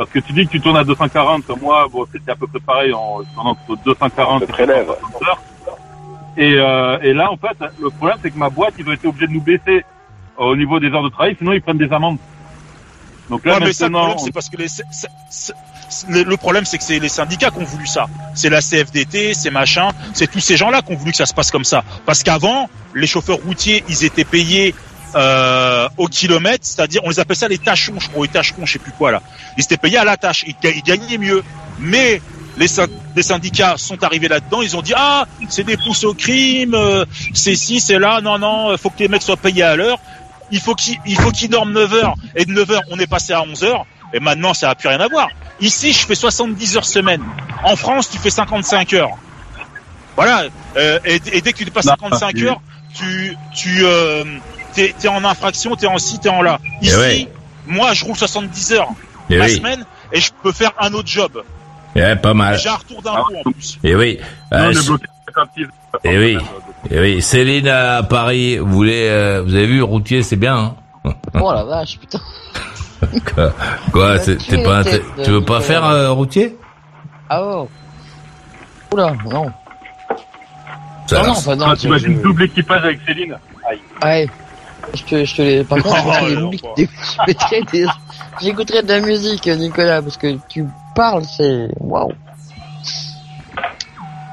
Parce 0.00 0.12
que 0.12 0.20
tu 0.20 0.32
dis 0.32 0.46
que 0.46 0.52
tu 0.52 0.60
tournes 0.62 0.78
à 0.78 0.84
240, 0.84 1.46
moi, 1.60 1.86
bon, 1.92 2.06
c'était 2.10 2.30
à 2.32 2.34
peu 2.34 2.46
près 2.46 2.60
pareil, 2.60 2.90
en, 2.94 3.18
tourne 3.34 3.48
entre 3.48 3.76
240 3.84 4.40
Ça 4.40 4.46
te 4.46 4.50
prélève. 4.50 4.86
260 4.86 5.22
heures. 5.28 5.42
Et, 6.38 6.54
euh, 6.54 6.98
et 7.02 7.12
là, 7.12 7.30
en 7.30 7.36
fait, 7.36 7.54
le 7.78 7.90
problème, 7.90 8.16
c'est 8.22 8.30
que 8.30 8.38
ma 8.38 8.48
boîte, 8.48 8.72
ils 8.78 8.88
ont 8.88 8.92
été 8.92 9.06
obligés 9.06 9.26
de 9.26 9.32
nous 9.32 9.42
baisser 9.42 9.84
euh, 10.38 10.44
au 10.44 10.56
niveau 10.56 10.80
des 10.80 10.88
heures 10.88 11.02
de 11.02 11.10
travail, 11.10 11.34
sinon 11.36 11.52
ils 11.52 11.60
prennent 11.60 11.76
des 11.76 11.92
amendes. 11.92 12.16
Donc 13.28 13.44
là, 13.44 13.58
Ouais, 13.58 13.66
mais 13.66 13.72
ça, 13.74 13.88
le 13.88 13.90
maintenant, 13.92 14.06
problème, 14.06 14.24
c'est 14.24 14.32
parce 14.32 14.48
que 14.48 14.56
les, 14.56 14.68
c'est- 14.68 14.84
c'est- 14.90 15.08
c'est- 15.28 16.08
le, 16.08 16.22
le 16.22 16.36
problème, 16.38 16.64
c'est 16.64 16.78
que 16.78 16.84
c'est 16.84 16.98
les 16.98 17.10
syndicats 17.10 17.50
qui 17.50 17.58
ont 17.58 17.64
voulu 17.64 17.86
ça. 17.86 18.06
C'est 18.34 18.48
la 18.48 18.62
CFDT, 18.62 19.34
c'est 19.34 19.50
machin, 19.50 19.90
c'est 20.14 20.30
tous 20.30 20.40
ces 20.40 20.56
gens-là 20.56 20.80
qui 20.80 20.94
ont 20.94 20.96
voulu 20.96 21.10
que 21.10 21.18
ça 21.18 21.26
se 21.26 21.34
passe 21.34 21.50
comme 21.50 21.64
ça. 21.64 21.84
Parce 22.06 22.22
qu'avant, 22.22 22.70
les 22.94 23.06
chauffeurs 23.06 23.36
routiers, 23.36 23.84
ils 23.86 24.02
étaient 24.06 24.24
payés 24.24 24.74
euh, 25.16 25.88
au 25.96 26.06
kilomètre, 26.08 26.64
c'est-à-dire, 26.66 27.00
on 27.04 27.08
les 27.10 27.18
appelle 27.20 27.36
ça 27.36 27.48
les 27.48 27.58
tâcherons, 27.58 27.98
je 28.00 28.08
crois, 28.08 28.26
les 28.26 28.32
tâcherons, 28.32 28.64
je 28.66 28.74
sais 28.74 28.78
plus 28.78 28.92
quoi 28.92 29.10
là. 29.10 29.22
Ils 29.56 29.64
étaient 29.64 29.76
payés 29.76 29.98
à 29.98 30.04
la 30.04 30.16
tâche, 30.16 30.44
ils, 30.46 30.54
ga- 30.62 30.70
ils 30.70 30.82
gagnaient 30.82 31.18
mieux. 31.18 31.42
Mais 31.78 32.20
les, 32.56 32.66
les 33.16 33.22
syndicats 33.22 33.74
sont 33.76 34.02
arrivés 34.04 34.28
là-dedans, 34.28 34.62
ils 34.62 34.76
ont 34.76 34.82
dit 34.82 34.92
ah, 34.96 35.26
c'est 35.48 35.64
des 35.64 35.76
pousses 35.76 36.04
au 36.04 36.14
crime, 36.14 36.74
euh, 36.74 37.04
c'est 37.34 37.54
ci, 37.56 37.80
c'est 37.80 37.98
là, 37.98 38.20
non, 38.20 38.38
non, 38.38 38.76
faut 38.76 38.90
que 38.90 38.98
les 39.00 39.08
mecs 39.08 39.22
soient 39.22 39.36
payés 39.36 39.62
à 39.62 39.76
l'heure. 39.76 39.98
Il 40.52 40.58
faut 40.60 40.74
qu'ils 40.74 40.98
il 41.06 41.16
faut 41.16 41.30
qu'ils 41.30 41.48
dorment 41.48 41.72
9 41.72 41.94
heures 41.94 42.14
et 42.34 42.44
de 42.44 42.52
9 42.52 42.70
heures 42.72 42.82
on 42.90 42.98
est 42.98 43.06
passé 43.06 43.32
à 43.32 43.40
11 43.42 43.62
heures 43.62 43.86
et 44.12 44.18
maintenant 44.18 44.52
ça 44.52 44.68
a 44.70 44.74
plus 44.74 44.88
rien 44.88 44.98
à 44.98 45.06
voir. 45.06 45.28
Ici 45.60 45.92
je 45.92 46.04
fais 46.04 46.16
70 46.16 46.76
heures 46.76 46.84
semaine. 46.84 47.22
En 47.62 47.76
France 47.76 48.10
tu 48.10 48.18
fais 48.18 48.30
55 48.30 48.92
heures. 48.94 49.16
Voilà. 50.16 50.44
Euh, 50.76 50.98
et, 51.04 51.20
et 51.32 51.40
dès 51.40 51.52
que 51.52 51.58
tu 51.58 51.64
dépasses 51.64 51.86
Non, 51.86 51.92
55 52.00 52.34
tu- 52.34 52.48
heures, 52.48 52.60
tu 52.94 53.36
tu 53.54 53.84
euh, 53.84 54.24
t'es 54.74 54.94
es 55.02 55.08
en 55.08 55.24
infraction, 55.24 55.74
t'es 55.76 55.86
en 55.86 55.98
ci, 55.98 56.18
t'es 56.18 56.28
en 56.28 56.42
là. 56.42 56.58
Ici, 56.82 56.96
ouais. 56.96 57.28
moi 57.66 57.92
je 57.94 58.04
roule 58.04 58.16
70 58.16 58.72
heures 58.72 58.88
Eh 59.28 59.36
la 59.36 59.44
oui, 59.46 59.56
semaine 59.56 59.84
et 60.12 60.20
je 60.20 60.30
peux 60.42 60.52
faire 60.52 60.72
un 60.78 60.92
autre 60.94 61.08
job. 61.08 61.42
eh, 61.96 62.16
pas 62.16 62.30
Et 62.30 62.34
mal. 62.34 62.58
J'ai 62.58 62.68
un 62.68 62.74
retour 62.76 63.02
d'impôt 63.02 63.34
en 63.44 63.50
plus. 63.52 63.78
Eh 63.82 63.94
oui, 63.94 64.18
non, 64.52 64.58
Euh, 64.58 64.72
56 64.72 65.66
Eh 66.04 66.18
oui. 66.18 66.38
Et 66.90 66.98
oui, 67.00 67.22
Céline 67.22 67.68
à 67.68 68.02
Paris, 68.02 68.58
vous 68.58 68.72
voulez, 68.72 69.06
euh, 69.08 69.42
vous 69.44 69.54
avez 69.54 69.66
vu, 69.66 69.82
routier, 69.82 70.22
c'est 70.22 70.36
bien. 70.36 70.74
Hein 71.04 71.14
Oh 71.40 71.52
la 71.52 71.62
vache, 71.64 71.98
putain. 71.98 72.20
Quoi, 73.92 74.18
t'es 74.18 74.62
pas, 74.62 74.82
de 74.84 75.02
tu 75.24 75.30
veux 75.30 75.44
pas 75.44 75.60
faire 75.60 75.84
euh, 75.84 76.10
routier 76.12 76.56
Ah 77.28 77.42
oh. 77.42 77.68
Oula, 78.92 79.14
non. 79.30 79.50
Ça 81.06 81.20
non, 81.20 81.26
non, 81.26 81.30
enfin, 81.32 81.56
non. 81.56 81.66
Ah, 81.70 81.76
t'imagines 81.76 82.16
je- 82.16 82.22
double 82.22 82.42
équipage 82.44 82.84
avec 82.84 83.00
Céline 83.06 83.36
Aïe. 83.68 83.80
Ouais. 84.02 84.28
Je 84.94 85.02
te, 85.04 85.24
je 85.24 85.34
te 85.36 85.42
les, 85.42 85.64
par 85.64 85.78
contre, 85.82 85.96
je 85.96 86.24
Oh, 86.24 86.28
des 86.28 86.36
non, 86.36 86.50
j'écouterai 88.42 88.82
de 88.82 88.88
la 88.88 89.00
musique, 89.00 89.46
Nicolas, 89.46 90.02
parce 90.02 90.16
que 90.16 90.38
tu 90.48 90.66
parles, 90.94 91.24
c'est, 91.24 91.68
waouh. 91.78 92.12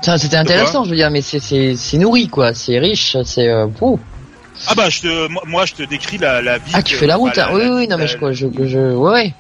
Ça, 0.02 0.18
c'était 0.18 0.38
intéressant, 0.38 0.84
je 0.84 0.92
veux 0.92 0.96
dire, 0.96 1.12
mais 1.12 1.22
c'est, 1.22 1.40
c'est, 1.40 1.76
c'est 1.76 1.98
nourri, 1.98 2.30
quoi, 2.30 2.54
c'est 2.54 2.80
riche, 2.80 3.18
c'est, 3.24 3.48
euh, 3.50 3.68
ouh. 3.82 4.00
Ah 4.68 4.74
bah 4.76 4.90
je 4.90 5.02
te, 5.02 5.48
moi, 5.48 5.66
je 5.66 5.74
te 5.74 5.84
décris 5.84 6.18
la, 6.18 6.42
la 6.42 6.58
vie. 6.58 6.72
Ah, 6.74 6.82
tu 6.82 6.96
fais 6.96 7.06
la 7.08 7.16
route, 7.16 7.38
hein. 7.38 7.48
la- 7.50 7.54
Oui, 7.54 7.68
oui, 7.70 7.88
non, 7.88 7.98
mais 7.98 8.08
je, 8.08 8.18
quoi, 8.18 8.32
je, 8.32 8.48
je, 8.66 8.96
ouais. 8.96 9.34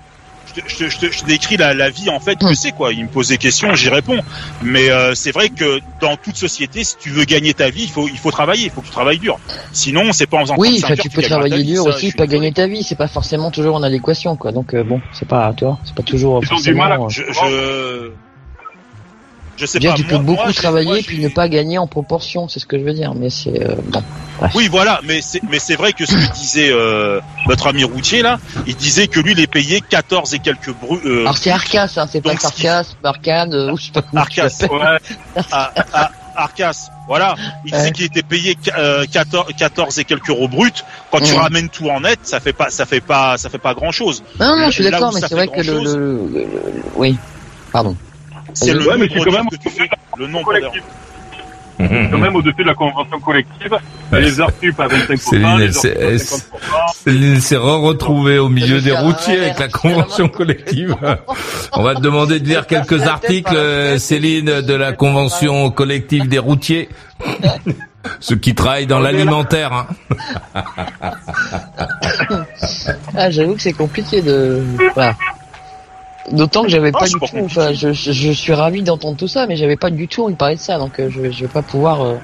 Je, 0.55 0.61
te, 0.61 0.67
je, 0.67 0.77
te, 0.77 0.89
je, 0.89 0.97
te, 0.99 1.11
je 1.11 1.21
te 1.21 1.25
décris 1.25 1.57
la, 1.57 1.73
la 1.73 1.89
vie 1.89 2.09
en 2.09 2.19
fait 2.19 2.41
Hmm. 2.41 2.49
que 2.49 2.55
c'est 2.55 2.71
quoi. 2.71 2.93
Il 2.93 3.03
me 3.03 3.09
pose 3.09 3.27
des 3.29 3.37
questions, 3.37 3.73
j'y 3.75 3.89
réponds. 3.89 4.19
Mais 4.61 4.89
euh, 4.89 5.13
c'est 5.15 5.31
vrai 5.31 5.49
que 5.49 5.79
dans 6.01 6.15
toute 6.17 6.35
société, 6.37 6.83
si 6.83 6.95
tu 6.97 7.09
veux 7.09 7.25
gagner 7.25 7.53
ta 7.53 7.69
vie, 7.69 7.83
il 7.83 7.89
faut 7.91 8.07
il 8.07 8.17
faut 8.17 8.31
travailler, 8.31 8.65
il 8.65 8.71
faut 8.71 8.81
que 8.81 8.85
tu 8.87 8.91
travailles 8.91 9.19
dur. 9.19 9.39
Sinon, 9.73 10.11
c'est 10.13 10.27
pas 10.27 10.37
en 10.37 10.41
faisant 10.41 10.55
Oui, 10.57 10.79
35 10.79 10.85
enfin, 10.85 10.93
heures 10.93 10.99
tu 11.03 11.09
peux 11.09 11.21
travailler 11.21 11.57
vie, 11.57 11.73
dur 11.73 11.83
ça, 11.83 11.89
aussi, 11.89 12.11
pas 12.11 12.27
gagner 12.27 12.51
ta 12.51 12.67
vie, 12.67 12.83
c'est 12.83 12.95
pas 12.95 13.07
forcément 13.07 13.51
toujours 13.51 13.75
en 13.75 13.83
adéquation, 13.83 14.35
quoi. 14.35 14.51
Donc, 14.51 14.73
euh, 14.73 14.83
bon, 14.83 15.01
c'est 15.11 15.27
pas, 15.27 15.53
tu 15.55 15.65
vois, 15.65 15.79
c'est 15.83 15.95
pas 15.95 16.03
toujours 16.03 16.41
Ils 16.43 16.53
ont 16.53 16.59
du 16.59 16.73
mal 16.75 16.91
à- 16.91 16.95
euh, 16.97 17.09
Je 17.09 17.23
je 17.23 18.11
je 19.57 19.65
sais 19.65 19.79
Bien, 19.79 19.91
pas. 19.91 19.97
tu 19.97 20.03
peux 20.03 20.15
moi, 20.17 20.23
beaucoup 20.23 20.53
travailler 20.53 20.87
moi, 20.87 20.97
puis 21.05 21.19
ne 21.19 21.29
pas 21.29 21.49
gagner 21.49 21.77
en 21.77 21.87
proportion, 21.87 22.47
c'est 22.47 22.59
ce 22.59 22.65
que 22.65 22.77
je 22.79 22.83
veux 22.83 22.93
dire. 22.93 23.13
Mais 23.15 23.29
c'est 23.29 23.61
euh, 23.61 23.75
bon. 23.85 24.03
bref. 24.39 24.51
Oui, 24.55 24.67
voilà, 24.69 25.01
mais 25.03 25.21
c'est 25.21 25.41
mais 25.49 25.59
c'est 25.59 25.75
vrai 25.75 25.93
que 25.93 26.05
ce 26.05 26.13
que 26.13 26.33
disait 26.33 26.69
euh, 26.71 27.19
notre 27.47 27.67
ami 27.67 27.83
routier 27.83 28.21
là, 28.21 28.39
il 28.67 28.75
disait 28.75 29.07
que 29.07 29.19
lui 29.19 29.31
il 29.33 29.39
est 29.39 29.47
payé 29.51 29.81
14 29.81 30.33
et 30.33 30.39
quelques 30.39 30.73
bru 30.73 30.99
euh, 31.05 31.21
Alors 31.21 31.37
c'est 31.37 31.51
Arcas, 31.51 31.91
hein, 31.97 32.05
c'est 32.09 32.21
pas 32.21 32.37
Sarcas, 32.37 32.93
Arcade, 33.03 33.53
euh, 33.53 33.71
ou 33.71 33.77
je 33.77 33.85
sais 33.85 33.91
pas 33.91 34.03
Arcas. 34.15 34.49
Ouais, 34.69 35.43
à, 35.51 35.71
à 35.93 36.11
Arcas. 36.35 36.89
Voilà, 37.07 37.35
il 37.65 37.71
disait 37.71 37.91
qu'il 37.91 38.03
était 38.03 38.21
payé 38.21 38.57
euh, 38.77 39.05
14, 39.09 39.53
14 39.57 39.97
et 39.97 40.03
quelques 40.03 40.29
euros 40.29 40.49
bruts. 40.49 40.69
Quand 41.09 41.21
tu 41.21 41.33
ramènes 41.33 41.69
tout 41.69 41.89
en 41.89 42.01
net, 42.01 42.19
ça 42.23 42.39
fait 42.41 42.51
pas, 42.53 42.69
ça 42.69 42.85
fait 42.85 42.99
pas, 42.99 43.37
ça 43.37 43.49
fait 43.49 43.57
pas 43.57 43.73
grand 43.73 43.91
chose. 43.91 44.23
Non, 44.39 44.57
non, 44.57 44.65
je 44.67 44.71
suis 44.71 44.83
d'accord, 44.83 45.13
mais 45.13 45.21
c'est 45.21 45.33
vrai 45.33 45.47
que 45.47 45.61
le, 45.61 45.79
le, 45.79 45.93
le- 46.33 46.43
le- 46.43 46.83
oui, 46.95 47.15
pardon. 47.71 47.95
C'est 48.59 48.73
le 48.73 48.87
Ouais, 48.87 48.97
mais 48.97 49.07
c'est 49.13 49.19
quand 49.23 49.31
même- 49.31 49.49
que 49.49 49.55
tu 49.57 49.69
fais, 49.69 49.89
le 50.17 50.27
nombre 50.27 50.51
d'heures. 50.53 50.71
collectif. 50.71 50.83
Quand 52.11 52.17
même 52.17 52.35
au-dessus 52.35 52.55
de 52.63 52.67
la 52.67 52.73
convention 52.73 53.19
collective, 53.19 53.71
Ouais. 54.11 54.21
les 54.21 54.31
sup 54.31 54.79
à 54.79 54.87
25%, 54.87 55.29
Céline, 55.29 55.57
les 55.59 55.63
elle 55.65 55.69
heures 55.69 55.73
s'est- 55.75 55.89
sup 55.89 56.01
à 56.01 56.05
elle 56.05 56.19
50%. 56.19 56.93
Céline 57.05 57.39
s'est 57.41 57.55
re-retrouvée 57.57 58.39
au 58.39 58.49
milieu 58.49 58.81
des 58.81 58.93
routiers 58.93 59.39
avec 59.41 59.59
la 59.59 59.67
convention 59.67 60.27
collective. 60.27 60.95
On 61.73 61.83
va 61.83 61.93
te 61.93 62.01
demander 62.01 62.39
de 62.39 62.47
lire 62.47 62.65
quelques 62.65 63.03
articles, 63.03 63.55
euh, 63.55 63.99
Céline, 63.99 64.61
de 64.61 64.73
la 64.73 64.91
convention 64.93 65.69
collective 65.69 66.27
des 66.27 66.39
routiers. 66.39 66.89
Ceux 68.21 68.37
qui 68.37 68.55
travaillent 68.55 68.87
dans 68.87 68.99
l'alimentaire. 68.99 69.71
hein. 69.73 69.87
Ah, 73.15 73.29
j'avoue 73.29 73.55
que 73.55 73.61
c'est 73.61 73.73
compliqué 73.73 74.21
de. 74.21 74.63
Voilà. 74.95 75.15
D'autant 76.31 76.63
que 76.63 76.69
j'avais 76.69 76.91
Ah, 76.93 76.99
pas 76.99 77.05
du 77.07 77.13
tout. 77.13 77.37
Enfin, 77.45 77.71
je, 77.73 77.93
je, 77.93 78.11
je 78.11 78.31
suis 78.31 78.53
ravi 78.53 78.81
d'entendre 78.83 79.15
tout 79.17 79.27
ça, 79.29 79.47
mais 79.47 79.55
j'avais 79.55 79.77
pas 79.77 79.89
du 79.89 80.07
tout 80.07 80.23
envie 80.23 80.33
de 80.33 80.37
parler 80.37 80.55
de 80.55 80.59
ça, 80.59 80.77
donc 80.77 80.99
euh, 80.99 81.09
je, 81.09 81.31
je 81.31 81.41
vais 81.41 81.47
pas 81.47 81.61
pouvoir. 81.61 82.01
euh, 82.01 82.15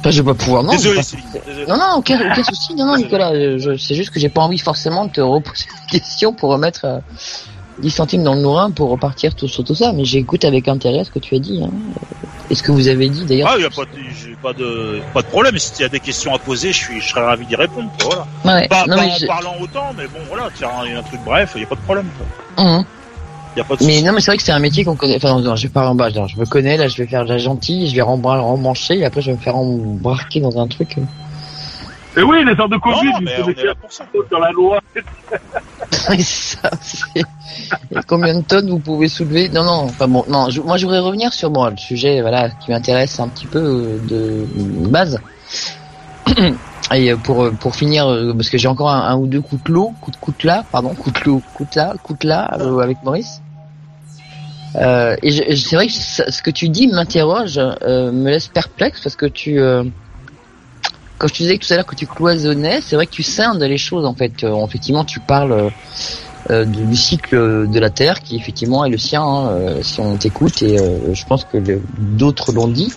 Enfin, 0.00 0.10
je 0.10 0.22
vais 0.22 0.32
pas 0.32 0.34
pouvoir. 0.34 0.62
Non, 0.62 0.72
Désolé, 0.72 0.96
pas- 0.96 1.02
Céline. 1.02 1.24
désolé. 1.46 1.66
Non, 1.66 1.76
non, 1.76 1.84
aucun, 1.98 2.18
aucun 2.30 2.42
souci. 2.42 2.74
Non, 2.74 2.86
non, 2.86 2.96
Nicolas, 2.96 3.32
euh, 3.32 3.76
c'est 3.78 3.94
juste 3.94 4.10
que 4.10 4.18
j'ai 4.20 4.28
pas 4.30 4.40
envie 4.42 4.58
forcément 4.58 5.04
de 5.06 5.10
te 5.12 5.20
reposer 5.20 5.66
des 5.92 5.98
questions 5.98 6.32
pour 6.32 6.50
remettre 6.50 6.84
euh, 6.86 6.98
10 7.80 7.90
centimes 7.90 8.22
dans 8.24 8.34
le 8.34 8.40
nourrin 8.40 8.70
pour 8.70 8.88
repartir 8.90 9.34
tout, 9.34 9.46
sur 9.48 9.62
tout 9.64 9.74
ça. 9.74 9.92
Mais 9.92 10.04
j'écoute 10.06 10.44
avec 10.46 10.68
intérêt 10.68 11.04
ce 11.04 11.10
que 11.10 11.18
tu 11.18 11.34
as 11.34 11.38
dit. 11.38 11.62
Hein. 11.62 11.70
Et 12.50 12.54
ce 12.56 12.62
que 12.64 12.72
vous 12.72 12.88
avez 12.88 13.08
dit 13.08 13.24
d'ailleurs. 13.26 13.50
Ah, 13.54 13.58
y 13.60 13.64
a 13.64 13.70
pas, 13.70 13.84
de, 13.84 14.34
pas 14.42 14.52
de, 14.52 15.00
pas 15.14 15.22
de 15.22 15.26
problème. 15.28 15.56
Si 15.58 15.80
y 15.82 15.84
a 15.84 15.88
des 15.88 16.00
questions 16.00 16.34
à 16.34 16.38
poser, 16.38 16.72
je 16.72 16.76
suis, 16.78 17.00
je 17.00 17.08
serais 17.10 17.22
ravi 17.24 17.46
d'y 17.46 17.54
répondre. 17.54 17.88
quoi, 18.02 18.26
Voilà. 18.42 18.60
Ouais, 18.60 18.68
Pas, 18.68 18.84
non, 18.88 18.96
pas 18.96 19.02
mais 19.06 19.12
en 19.12 19.16
je- 19.16 19.26
parlant 19.26 19.54
autant, 19.60 19.92
mais 19.96 20.04
bon, 20.08 20.18
voilà, 20.28 20.48
tiens, 20.56 20.68
y 20.84 20.92
a 20.92 20.98
un 20.98 21.02
truc 21.02 21.20
bref, 21.24 21.54
y 21.56 21.62
a 21.62 21.66
pas 21.66 21.76
de 21.76 21.80
problème. 21.82 22.06
Quoi. 22.18 22.84
Y 23.56 23.60
a 23.60 23.64
pas 23.64 23.76
de 23.76 23.84
Mais 23.84 24.02
non, 24.02 24.12
mais 24.12 24.20
c'est 24.20 24.30
vrai 24.32 24.36
que 24.36 24.42
c'est 24.42 24.52
un 24.52 24.58
métier 24.58 24.84
qu'on 24.84 24.96
connaît. 24.96 25.16
Enfin, 25.16 25.40
non, 25.40 25.54
je 25.56 25.62
vais 25.62 25.72
pas 25.72 25.88
en 25.88 25.94
bas. 25.94 26.08
Je 26.10 26.36
me 26.38 26.44
connais. 26.44 26.76
Là, 26.76 26.88
je 26.88 26.96
vais 27.02 27.06
faire 27.08 27.24
de 27.24 27.28
la 27.30 27.38
gentille. 27.38 27.88
Je 27.88 27.94
vais 27.94 28.02
rembra- 28.02 28.40
rembrancher. 28.40 28.98
Et 28.98 29.04
après, 29.04 29.22
je 29.22 29.26
vais 29.30 29.36
me 29.36 29.42
faire 29.42 29.56
embarquer 29.56 30.40
dans 30.40 30.58
un 30.60 30.66
truc. 30.68 30.96
Et 32.16 32.22
oui, 32.22 32.44
les 32.44 32.60
heures 32.60 32.68
de 32.68 32.76
Covid, 32.76 33.06
non, 33.06 33.20
mais 33.22 33.32
on 33.42 33.48
est 33.50 33.64
là 33.64 33.74
pour 33.80 33.92
ça. 33.92 34.04
dans 34.30 34.38
la 34.38 34.50
loi. 34.50 34.80
Ça. 36.22 36.70
combien 38.06 38.34
de 38.40 38.44
tonnes 38.44 38.68
vous 38.70 38.78
pouvez 38.78 39.08
soulever? 39.08 39.48
Non, 39.48 39.64
non. 39.64 39.84
Enfin 39.84 40.08
bon, 40.08 40.24
non. 40.28 40.50
je- 40.50 40.60
moi, 40.60 40.76
je 40.76 40.84
voudrais 40.86 41.00
revenir 41.00 41.32
sur 41.32 41.50
bon, 41.50 41.66
le 41.66 41.76
sujet, 41.76 42.20
voilà, 42.20 42.50
qui 42.50 42.70
m'intéresse 42.70 43.18
un 43.20 43.28
petit 43.28 43.46
peu 43.46 43.58
euh, 43.58 43.98
de 44.08 44.46
base. 44.88 45.18
Et 46.92 47.12
euh, 47.12 47.16
pour 47.16 47.44
euh, 47.44 47.50
pour 47.52 47.76
finir, 47.76 48.08
euh, 48.08 48.32
parce 48.34 48.50
que 48.50 48.58
j'ai 48.58 48.66
encore 48.68 48.90
un, 48.90 49.02
un 49.08 49.16
ou 49.16 49.26
deux 49.26 49.40
coups 49.40 49.62
de 49.64 49.72
l'eau, 49.72 49.92
coups 50.00 50.16
de 50.16 50.20
coups 50.20 50.38
de 50.38 50.46
là, 50.48 50.64
pardon, 50.72 50.94
coups 50.94 51.20
de 51.20 51.24
l'eau, 51.26 51.42
coups 51.54 51.70
de 51.70 51.78
là, 51.78 51.94
coups 52.02 52.18
de 52.20 52.28
là, 52.28 52.50
euh, 52.60 52.78
avec 52.78 52.98
Maurice. 53.04 53.40
Euh, 54.76 55.16
et 55.22 55.30
je- 55.30 55.44
je- 55.50 55.54
c'est 55.56 55.76
vrai 55.76 55.86
que 55.86 55.92
ce 55.92 56.42
que 56.42 56.50
tu 56.50 56.68
dis 56.68 56.86
m'interroge, 56.88 57.58
euh, 57.58 58.10
me 58.12 58.30
laisse 58.30 58.48
perplexe 58.48 59.00
parce 59.02 59.16
que 59.16 59.26
tu, 59.26 59.60
euh, 59.60 59.84
quand 61.20 61.28
je 61.28 61.34
te 61.34 61.38
disais 61.42 61.58
tout 61.58 61.70
à 61.70 61.76
l'heure 61.76 61.86
que 61.86 61.94
tu 61.94 62.06
cloisonnais, 62.06 62.80
c'est 62.80 62.96
vrai 62.96 63.06
que 63.06 63.12
tu 63.12 63.22
scindes 63.22 63.62
les 63.62 63.76
choses 63.76 64.06
en 64.06 64.14
fait. 64.14 64.42
Euh, 64.42 64.64
effectivement, 64.64 65.04
tu 65.04 65.20
parles 65.20 65.52
euh, 65.52 65.70
euh, 66.50 66.64
du 66.64 66.96
cycle 66.96 67.68
de 67.68 67.78
la 67.78 67.90
Terre 67.90 68.20
qui 68.20 68.36
effectivement 68.36 68.86
est 68.86 68.88
le 68.88 68.96
sien, 68.96 69.22
hein, 69.22 69.50
euh, 69.50 69.82
si 69.82 70.00
on 70.00 70.16
t'écoute, 70.16 70.62
et 70.62 70.78
euh, 70.78 71.12
je 71.12 71.24
pense 71.26 71.44
que 71.44 71.58
d'autres 71.98 72.52
l'ont 72.52 72.68
dit. 72.68 72.90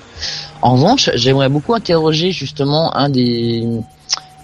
En 0.61 0.75
revanche, 0.75 1.09
j'aimerais 1.15 1.49
beaucoup 1.49 1.73
interroger 1.73 2.31
justement 2.31 2.95
un 2.95 3.09
des 3.09 3.67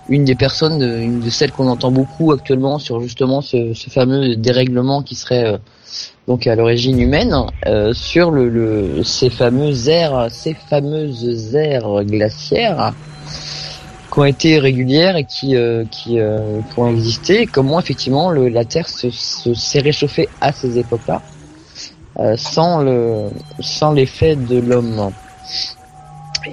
une 0.10 0.26
des 0.26 0.36
personnes, 0.36 0.82
une 0.82 1.22
de 1.22 1.30
celles 1.30 1.52
qu'on 1.52 1.68
entend 1.68 1.92
beaucoup 1.92 2.34
actuellement 2.34 2.80
sur 2.80 3.00
justement 3.00 3.42
ce, 3.42 3.74
ce 3.74 3.89
fameux 3.89 4.36
dérèglement 4.36 5.04
qui 5.04 5.15
serait 5.15 5.46
euh, 5.46 5.58
donc 6.28 6.48
à 6.48 6.56
l'origine 6.56 7.00
humaine, 7.00 7.34
euh, 7.65 7.94
sur 7.94 8.32
le, 8.32 8.50
le 8.50 9.04
ces 9.06 9.30
fameuses 9.30 9.88
aires, 9.88 10.28
ces 10.30 10.54
fameuses 10.54 11.56
aires 11.56 12.04
glaciaires 12.04 12.94
qui 14.12 14.19
ont 14.19 14.26
été 14.26 14.60
régulières 14.60 15.15
et 15.17 15.26
qui 15.26 15.56
euh, 15.56 15.86
qui, 15.91 16.19
euh, 16.19 16.62
qui 16.63 16.80
ont 16.80 16.88
existé. 16.88 17.48
Comment 17.48 17.80
effectivement 17.80 18.30
le, 18.30 18.50
la 18.50 18.65
Terre 18.65 18.89
se, 18.89 19.10
se- 19.12 19.54
s'est 19.54 19.80
réchauffée 19.82 20.30
à 20.41 20.52
ces 20.54 20.78
époques-là, 20.80 21.24
euh, 22.19 22.36
sans 22.38 22.80
le 22.82 23.30
sans 23.60 23.91
l'effet 23.93 24.36
de 24.36 24.58
l'homme. 24.60 25.13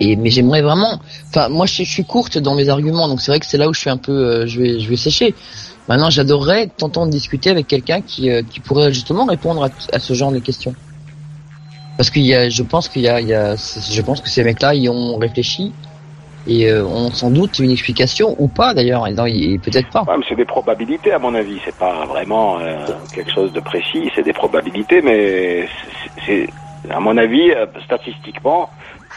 Et 0.01 0.17
mais 0.17 0.31
j'aimerais 0.31 0.63
vraiment, 0.63 1.01
enfin 1.31 1.49
moi 1.49 1.67
je, 1.67 1.85
je 1.85 1.91
suis 1.91 2.05
courte 2.05 2.39
dans 2.39 2.55
mes 2.57 2.69
arguments, 2.69 3.09
donc 3.09 3.21
c'est 3.21 3.31
vrai 3.31 3.41
que 3.41 3.47
c'est 3.47 3.59
là 3.59 3.69
où 3.69 3.75
je 3.75 3.81
suis 3.81 3.91
un 3.91 3.99
peu, 3.99 4.13
euh, 4.13 4.47
je 4.47 4.61
vais 4.61 4.81
je 4.81 4.89
vais 4.89 4.97
sécher. 4.97 5.37
Maintenant 5.89 6.11
j'adorerais 6.11 6.69
t'entendre 6.77 7.11
discuter 7.13 7.51
avec 7.51 7.69
quelqu'un 7.69 8.03
qui 8.03 8.31
euh, 8.31 8.43
qui 8.43 8.61
pourrait 8.61 8.93
justement 8.93 9.27
répondre 9.27 9.65
à, 9.65 9.71
à 9.93 10.01
ce 10.01 10.13
genre 10.15 10.33
de 10.33 10.41
questions. 10.41 10.77
Parce 11.97 12.11
qu'il 12.11 12.23
y 12.27 12.35
a, 12.35 12.49
je 12.51 12.63
pense 12.63 12.89
qu'il 12.89 13.03
y 13.03 13.09
a, 13.09 13.21
il 13.21 13.29
y 13.29 13.35
a, 13.35 13.57
je 13.57 14.03
pense 14.03 14.21
que 14.21 14.29
ces 14.29 14.45
mecs-là 14.45 14.75
y 14.75 14.89
ont 14.89 15.17
réfléchi 15.17 15.79
et 16.47 16.71
euh, 16.71 16.85
ont 16.85 17.11
sans 17.11 17.31
doute 17.31 17.59
une 17.59 17.71
explication 17.71 18.35
ou 18.39 18.49
pas 18.49 18.75
d'ailleurs, 18.75 19.07
et, 19.09 19.59
peut-être 19.59 19.91
pas. 19.91 20.03
Ouais, 20.03 20.15
c'est 20.29 20.35
des 20.37 20.45
probabilités 20.45 21.13
à 21.13 21.19
mon 21.19 21.35
avis. 21.35 21.59
C'est 21.65 21.75
pas 21.77 22.05
vraiment 22.07 22.59
euh, 22.61 22.87
quelque 23.15 23.33
chose 23.33 23.53
de 23.53 23.61
précis. 23.61 24.11
C'est 24.15 24.23
des 24.23 24.33
probabilités, 24.33 25.03
mais 25.03 25.67
c'est, 26.25 26.49
à 26.91 27.01
mon 27.01 27.17
avis, 27.17 27.51
euh, 27.51 27.67
statistiquement, 27.85 28.71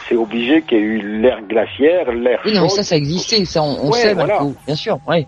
c'est 0.08 0.16
obligé 0.16 0.62
qu'il 0.62 0.78
y 0.78 0.80
ait 0.80 0.84
eu 0.84 1.20
l'ère 1.20 1.40
glaciaire, 1.48 2.10
l'ère 2.12 2.40
Oui, 2.44 2.52
non, 2.54 2.62
mais 2.62 2.68
ça, 2.68 2.82
ça 2.82 2.96
existait, 2.96 3.44
ça, 3.44 3.62
on, 3.62 3.86
on 3.86 3.90
Ouais, 3.90 3.98
sait, 3.98 4.14
voilà. 4.14 4.34
Marco, 4.34 4.54
bien 4.66 4.74
sûr, 4.76 4.98
oui. 5.06 5.26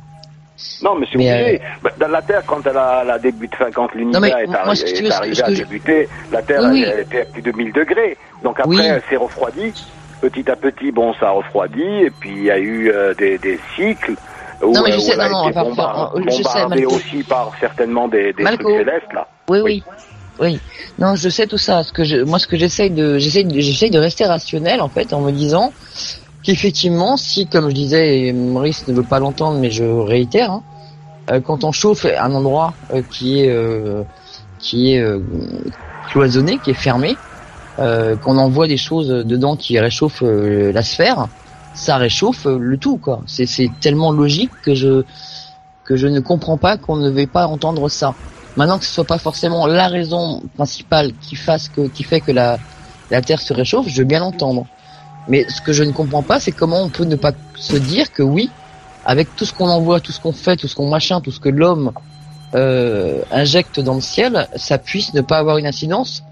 Non, 0.82 0.94
mais 0.96 1.06
c'est 1.10 1.16
obligé. 1.16 1.60
Bah, 1.82 1.90
Dans 1.98 2.08
la 2.08 2.22
Terre, 2.22 2.42
quand 2.46 2.64
elle 2.66 2.76
a, 2.76 3.00
elle 3.02 3.10
a 3.10 3.18
débuté, 3.18 3.56
quand 3.74 3.92
l'univers 3.94 4.38
est, 4.38 4.46
moi, 4.46 4.58
est 4.64 4.68
veux, 4.68 4.74
ce 4.76 5.02
que- 5.02 5.12
arrivé 5.12 5.34
ce 5.34 5.40
que 5.42 5.46
à 5.46 5.50
je- 5.54 5.62
débuter, 5.62 6.08
la 6.30 6.42
Terre 6.42 6.60
Oui, 6.64 6.70
oui. 6.72 6.82
elle, 6.86 6.92
elle 6.94 7.00
était 7.00 7.20
à 7.22 7.24
plus 7.24 7.42
de 7.42 7.52
1000 7.52 7.72
degrés. 7.72 8.16
Donc 8.44 8.60
après, 8.60 8.68
Oui. 8.76 8.82
elle 8.84 9.02
s'est 9.08 9.16
refroidie. 9.16 9.72
Petit 10.22 10.48
à 10.50 10.56
petit, 10.56 10.90
bon, 10.92 11.12
ça 11.20 11.26
a 11.26 11.30
refroidi. 11.32 11.82
Et 11.82 12.10
puis, 12.10 12.30
il 12.32 12.44
y 12.44 12.50
a 12.50 12.58
eu 12.58 12.90
euh, 12.90 13.12
des, 13.14 13.38
des 13.38 13.58
cycles 13.76 14.14
où, 14.62 14.72
Non, 14.72 14.82
mais 14.84 14.92
je 14.92 14.96
euh, 14.96 14.98
où 14.98 15.02
sais, 15.02 15.20
a 15.20 15.28
non, 15.28 15.30
non, 15.42 15.48
été 15.48 15.48
on 15.48 15.50
va 15.50 15.52
pas 15.52 15.68
bombardée, 15.68 16.00
refaire- 16.20 16.30
je 16.30 16.30
sais, 16.36 16.42
bombardée 16.42 16.76
Malco. 16.82 16.94
aussi 16.94 17.22
par 17.24 17.52
certainement 17.60 18.08
des, 18.08 18.32
des 18.32 18.44
trucs 18.44 18.62
célestes, 18.62 19.12
là. 19.12 19.26
Oui, 19.50 19.58
oui, 19.64 19.82
oui. 20.38 20.60
Non, 20.98 21.16
je 21.16 21.28
sais 21.28 21.46
tout 21.48 21.58
ça. 21.58 21.82
Ce 21.82 21.92
que 21.92 22.04
je, 22.04 22.18
moi, 22.18 22.38
ce 22.38 22.46
que 22.46 22.56
j'essaye 22.56 22.90
de, 22.90 23.18
j'essaye 23.18 23.44
de, 23.44 23.58
j'essaye 23.60 23.90
de 23.90 23.98
rester 23.98 24.24
rationnel 24.24 24.80
en 24.80 24.88
fait, 24.88 25.12
en 25.12 25.20
me 25.20 25.32
disant 25.32 25.74
qu'effectivement, 26.44 27.16
si, 27.16 27.48
comme 27.48 27.68
je 27.68 27.74
disais, 27.74 28.20
et 28.26 28.32
Maurice 28.32 28.86
ne 28.88 28.94
veut 28.94 29.02
pas 29.04 29.18
l'entendre, 29.18 29.58
mais 29.58 29.70
je 29.70 29.84
réitère, 29.84 30.50
hein, 30.52 30.62
euh, 31.32 31.40
quand 31.40 31.64
on 31.64 31.72
chauffe 31.72 32.04
un 32.06 32.32
endroit 32.32 32.74
euh, 32.92 33.02
qui 33.10 33.42
est, 33.44 33.50
euh, 33.50 34.02
qui 34.60 34.94
est 34.94 35.00
euh, 35.00 35.18
cloisonné, 36.10 36.58
qui 36.60 36.70
est 36.70 36.74
fermé, 36.74 37.16
qu'on 37.78 38.38
envoie 38.38 38.68
des 38.68 38.76
choses 38.76 39.08
dedans 39.08 39.56
qui 39.56 39.78
réchauffent 39.78 40.22
euh, 40.22 40.72
la 40.72 40.82
sphère, 40.82 41.28
ça 41.74 41.96
réchauffe 41.96 42.46
euh, 42.46 42.58
le 42.58 42.76
tout 42.76 42.98
quoi. 42.98 43.22
C'est 43.26 43.46
c'est 43.46 43.70
tellement 43.80 44.12
logique 44.12 44.50
que 44.62 44.74
je 44.74 45.04
que 45.84 45.96
je 45.96 46.06
ne 46.06 46.20
comprends 46.20 46.58
pas 46.58 46.76
qu'on 46.76 46.96
ne 46.96 47.10
veuille 47.10 47.26
pas 47.26 47.46
entendre 47.46 47.88
ça. 47.88 48.14
Maintenant 48.56 48.78
que 48.78 48.84
ce 48.84 48.92
soit 48.92 49.04
pas 49.04 49.18
forcément 49.18 49.66
la 49.66 49.88
raison 49.88 50.42
principale 50.56 51.12
qui 51.20 51.36
fasse 51.36 51.68
que 51.68 51.88
qui 51.88 52.02
fait 52.02 52.20
que 52.20 52.32
la 52.32 52.58
la 53.10 53.22
Terre 53.22 53.40
se 53.40 53.52
réchauffe, 53.52 53.88
je 53.88 53.98
veux 53.98 54.04
bien 54.06 54.20
l'entendre. 54.20 54.66
Mais 55.28 55.46
ce 55.48 55.60
que 55.60 55.72
je 55.72 55.84
ne 55.84 55.92
comprends 55.92 56.22
pas, 56.22 56.40
c'est 56.40 56.52
comment 56.52 56.82
on 56.82 56.88
peut 56.88 57.04
ne 57.04 57.16
pas 57.16 57.32
se 57.54 57.76
dire 57.76 58.12
que 58.12 58.22
oui, 58.22 58.50
avec 59.04 59.34
tout 59.36 59.44
ce 59.44 59.52
qu'on 59.52 59.68
envoie, 59.68 60.00
tout 60.00 60.12
ce 60.12 60.20
qu'on 60.20 60.32
fait, 60.32 60.56
tout 60.56 60.68
ce 60.68 60.74
qu'on 60.74 60.88
machin, 60.88 61.20
tout 61.20 61.30
ce 61.30 61.40
que 61.40 61.48
l'homme 61.48 61.92
euh, 62.54 63.22
injecte 63.30 63.80
dans 63.80 63.94
le 63.94 64.00
ciel, 64.00 64.48
ça 64.56 64.78
puisse 64.78 65.14
ne 65.14 65.20
pas 65.20 65.38
avoir 65.38 65.58
une 65.58 65.66
incidence 65.66 66.24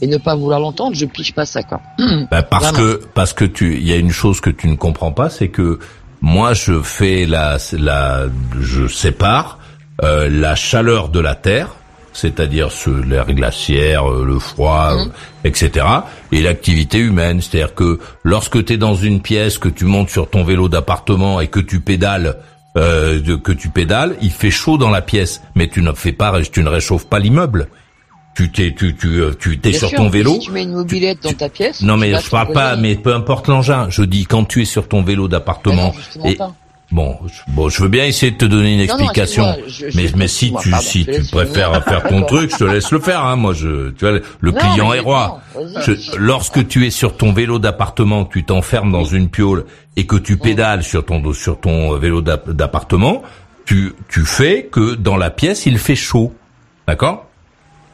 et 0.00 0.06
ne 0.06 0.16
pas 0.18 0.34
vouloir 0.34 0.60
l'entendre. 0.60 0.94
Je 0.96 1.06
pige 1.06 1.34
pas 1.34 1.46
ça 1.46 1.62
quoi. 1.62 1.80
Bah, 2.30 2.42
parce 2.42 2.72
Vraiment. 2.72 2.78
que 2.98 3.00
parce 3.14 3.32
que 3.32 3.44
tu 3.44 3.74
il 3.76 3.86
y 3.86 3.92
a 3.92 3.96
une 3.96 4.10
chose 4.12 4.40
que 4.40 4.50
tu 4.50 4.68
ne 4.68 4.76
comprends 4.76 5.12
pas, 5.12 5.30
c'est 5.30 5.48
que 5.48 5.78
moi 6.20 6.54
je 6.54 6.80
fais 6.82 7.26
la 7.26 7.58
la 7.72 8.24
je 8.60 8.86
sépare 8.88 9.58
euh, 10.04 10.28
la 10.30 10.54
chaleur 10.54 11.08
de 11.08 11.20
la 11.20 11.34
terre, 11.34 11.68
c'est-à-dire 12.12 12.70
ce 12.72 12.90
l'air 12.90 13.26
glaciaire, 13.32 14.10
euh, 14.10 14.24
le 14.26 14.38
froid, 14.38 14.94
Mhm. 14.94 15.00
euh, 15.08 15.48
etc. 15.48 15.86
et 16.32 16.42
l'activité 16.42 16.98
humaine, 16.98 17.40
c'est-à-dire 17.40 17.74
que 17.74 17.98
lorsque 18.24 18.64
tu 18.64 18.74
es 18.74 18.76
dans 18.76 18.94
une 18.94 19.20
pièce, 19.22 19.58
que 19.58 19.68
tu 19.70 19.84
montes 19.86 20.10
sur 20.10 20.28
ton 20.28 20.44
vélo 20.44 20.68
d'appartement 20.68 21.40
et 21.40 21.48
que 21.48 21.60
tu 21.60 21.80
pédales 21.80 22.36
euh, 22.76 23.38
que 23.38 23.52
tu 23.52 23.70
pédales, 23.70 24.16
il 24.20 24.30
fait 24.30 24.50
chaud 24.50 24.76
dans 24.76 24.90
la 24.90 25.00
pièce, 25.00 25.40
mais 25.54 25.66
tu 25.68 25.80
ne 25.80 25.92
fais 25.92 26.12
pas 26.12 26.30
tu 26.42 26.62
ne 26.62 26.68
réchauffes 26.68 27.08
pas 27.08 27.18
l'immeuble. 27.18 27.68
Tu 28.36 28.50
t'es 28.52 28.74
tu 28.76 28.94
tu 28.94 29.06
euh, 29.20 29.32
tu 29.38 29.58
t'es 29.58 29.72
sur 29.72 29.88
sûr, 29.88 29.96
ton 29.96 30.08
vélo. 30.10 30.34
Si 30.34 30.40
tu 30.40 30.50
mets 30.52 30.62
une 30.64 30.72
mobilette 30.74 31.22
dans 31.22 31.32
ta 31.32 31.48
pièce. 31.48 31.80
Non 31.82 31.96
mais 31.96 32.12
je 32.20 32.28
parle 32.30 32.52
pas, 32.52 32.76
mais 32.76 32.94
peu 32.94 33.14
importe 33.14 33.48
l'engin. 33.48 33.88
Je 33.88 34.02
dis 34.02 34.26
quand 34.26 34.44
tu 34.44 34.60
es 34.60 34.66
sur 34.66 34.88
ton 34.88 35.02
vélo 35.02 35.26
d'appartement. 35.26 35.94
et 36.24 36.34
pas. 36.34 36.52
bon, 36.92 37.16
je, 37.26 37.52
bon, 37.52 37.68
je 37.70 37.82
veux 37.82 37.88
bien 37.88 38.04
essayer 38.04 38.32
de 38.32 38.36
te 38.36 38.44
donner 38.44 38.72
une 38.74 38.78
Non, 38.86 38.98
explication. 38.98 39.44
excuse-moi, 39.66 39.68
je- 39.68 39.90
je- 39.90 39.96
mais 39.96 40.10
mais 40.18 40.28
si 40.28 40.52
tu 40.60 40.70
pardon, 40.70 40.86
si 40.86 41.06
tu 41.06 41.22
préfères 41.32 41.82
faire 41.82 42.02
ton 42.04 42.22
truc, 42.26 42.50
je 42.52 42.56
te 42.58 42.64
laisse 42.64 42.90
le 42.90 43.00
faire. 43.00 43.24
Hein. 43.24 43.36
Moi, 43.36 43.54
je, 43.54 43.90
tu 43.92 44.04
vois, 44.06 44.18
le 44.40 44.50
Non, 44.52 44.58
client 44.58 44.92
est 44.92 45.00
roi. 45.00 45.40
lorsque 46.18 46.68
tu 46.68 46.86
es 46.86 46.90
sur 46.90 47.16
ton 47.16 47.32
vélo 47.32 47.58
d'appartement, 47.58 48.26
tu 48.26 48.44
t'enfermes 48.44 48.92
dans 48.92 49.04
une 49.04 49.28
piole 49.30 49.64
et 49.96 50.04
que 50.06 50.16
tu 50.16 50.36
pédales 50.36 50.82
sur 50.82 51.04
ton 51.06 51.32
sur 51.32 51.58
ton 51.58 51.94
euh, 51.94 51.98
vélo 51.98 52.20
d'app- 52.20 52.50
d'appartement, 52.50 53.22
tu 53.64 53.94
tu 54.10 54.20
fais 54.26 54.68
que 54.70 54.94
dans 54.94 55.16
la 55.16 55.30
pièce 55.30 55.64
il 55.66 55.78
fait 55.78 55.96
chaud, 55.96 56.34
d'accord? 56.86 57.22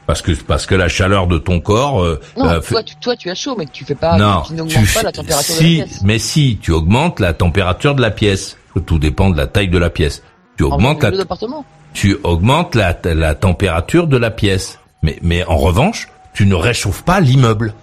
Parce 0.07 0.21
que 0.21 0.33
parce 0.33 0.67
que 0.67 0.75
la 0.75 0.89
chaleur 0.89 1.27
de 1.29 1.39
ton 1.39 1.61
corps 1.61 2.03
euh, 2.03 2.21
Non, 2.37 2.49
euh, 2.49 2.61
toi, 2.61 2.83
tu, 2.83 2.97
toi, 2.97 3.17
tu 3.17 3.31
as 3.31 3.35
chaud, 3.35 3.55
mais 3.57 3.67
tu 3.73 3.85
fais 3.85 3.95
pas, 3.95 4.17
non, 4.17 4.43
tu 4.47 4.55
n'augmentes 4.55 4.75
pas 4.75 5.01
fais- 5.01 5.03
la 5.05 5.13
température 5.13 5.55
si, 5.55 5.75
de 5.77 5.81
la 5.81 5.85
pièce. 5.87 6.01
mais 6.03 6.19
si, 6.19 6.59
tu 6.61 6.73
augmentes 6.73 7.21
la 7.21 7.33
température 7.35 7.95
de 7.95 8.03
la 8.03 8.11
pièce. 8.11 8.57
Tout 8.87 8.99
dépend 8.99 9.31
de 9.31 9.37
la 9.37 9.47
taille 9.47 9.69
de 9.69 9.79
la 9.79 9.91
pièce. 9.91 10.23
Tu 10.57 10.65
En 10.65 10.71
augmentes 10.73 11.03
la, 11.03 11.13
tu 11.93 12.17
augmentes 12.25 12.75
la, 12.75 12.97
la 13.05 13.35
température 13.35 14.07
de 14.07 14.17
la 14.17 14.31
pièce. 14.31 14.79
Mais, 15.03 15.19
mais 15.23 15.45
en 15.45 15.57
revanche, 15.59 16.09
tu 16.35 16.47
ne 16.47 16.55
réchauffes 16.55 17.03
pas 17.03 17.21
l'immeuble. 17.21 17.75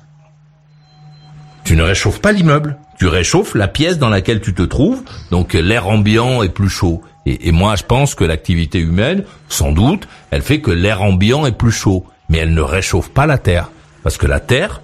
Tu 1.64 1.76
ne 1.76 1.84
réchauffes 1.84 2.20
pas 2.22 2.32
l'immeuble. 2.32 2.78
Tu 2.98 3.08
réchauffes 3.08 3.56
la 3.56 3.68
pièce 3.68 3.98
dans 3.98 4.10
laquelle 4.10 4.42
tu 4.42 4.54
te 4.54 4.64
trouves. 4.64 5.04
Donc 5.32 5.54
l'air 5.54 5.88
ambiant 5.88 6.42
est 6.44 6.50
plus 6.50 6.70
chaud. 6.70 7.02
Et, 7.30 7.48
et 7.50 7.52
moi, 7.52 7.76
je 7.76 7.84
pense 7.84 8.16
que 8.16 8.24
l'activité 8.24 8.80
humaine, 8.80 9.24
sans 9.50 9.72
doute, 9.72 10.08
elle 10.32 10.42
fait 10.42 10.62
que 10.62 10.72
l'air 10.72 11.02
ambiant 11.02 11.46
est 11.46 11.52
plus 11.52 11.72
chaud. 11.72 12.04
Mais 12.30 12.40
elle 12.40 12.54
ne 12.54 12.62
réchauffe 12.62 13.10
pas 13.10 13.26
la 13.26 13.38
Terre. 13.38 13.70
Parce 14.04 14.18
que 14.18 14.28
la 14.28 14.40
Terre, 14.40 14.82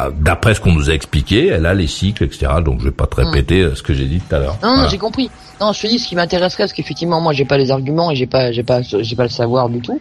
euh, 0.00 0.10
d'après 0.18 0.54
ce 0.54 0.60
qu'on 0.60 0.72
nous 0.72 0.90
a 0.90 0.92
expliqué, 0.94 1.48
elle 1.48 1.66
a 1.66 1.74
les 1.74 1.86
cycles, 1.86 2.24
etc. 2.24 2.46
Donc 2.64 2.80
je 2.80 2.84
vais 2.86 2.90
pas 2.90 3.06
te 3.06 3.16
répéter 3.16 3.60
euh, 3.62 3.74
ce 3.74 3.82
que 3.82 3.92
j'ai 3.94 4.06
dit 4.06 4.20
tout 4.20 4.34
à 4.34 4.38
l'heure. 4.38 4.56
Non, 4.62 4.68
non, 4.68 4.74
Voilà. 4.76 4.88
j'ai 4.90 4.98
compris. 4.98 5.30
Non, 5.60 5.72
je 5.72 5.82
te 5.82 5.86
dis 5.86 5.98
ce 5.98 6.08
qui 6.08 6.14
m'intéresserait, 6.16 6.64
parce 6.64 6.72
qu'effectivement, 6.72 7.20
moi, 7.20 7.32
j'ai 7.32 7.44
pas 7.44 7.56
les 7.58 7.70
arguments 7.70 8.10
et 8.10 8.16
j'ai 8.16 8.26
pas, 8.26 8.52
j'ai 8.52 8.62
pas, 8.62 8.80
j'ai 8.82 9.16
pas 9.16 9.22
le 9.24 9.28
savoir 9.30 9.68
du 9.68 9.80
tout. 9.80 10.00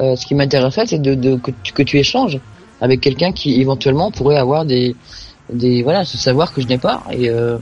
Euh, 0.00 0.16
ce 0.16 0.26
qui 0.26 0.34
m'intéresserait, 0.34 0.86
c'est 0.86 1.00
de, 1.00 1.14
de 1.14 1.36
que, 1.36 1.50
tu, 1.62 1.72
que 1.72 1.82
tu 1.82 1.98
échanges 1.98 2.38
avec 2.80 3.00
quelqu'un 3.00 3.32
qui 3.32 3.60
éventuellement 3.60 4.10
pourrait 4.10 4.38
avoir 4.38 4.64
des, 4.64 4.96
des, 5.52 5.82
voilà, 5.82 6.04
ce 6.04 6.16
savoir 6.18 6.52
que 6.52 6.60
je 6.62 6.66
n'ai 6.66 6.78
pas 6.78 7.02
et, 7.12 7.28
euh, 7.28 7.58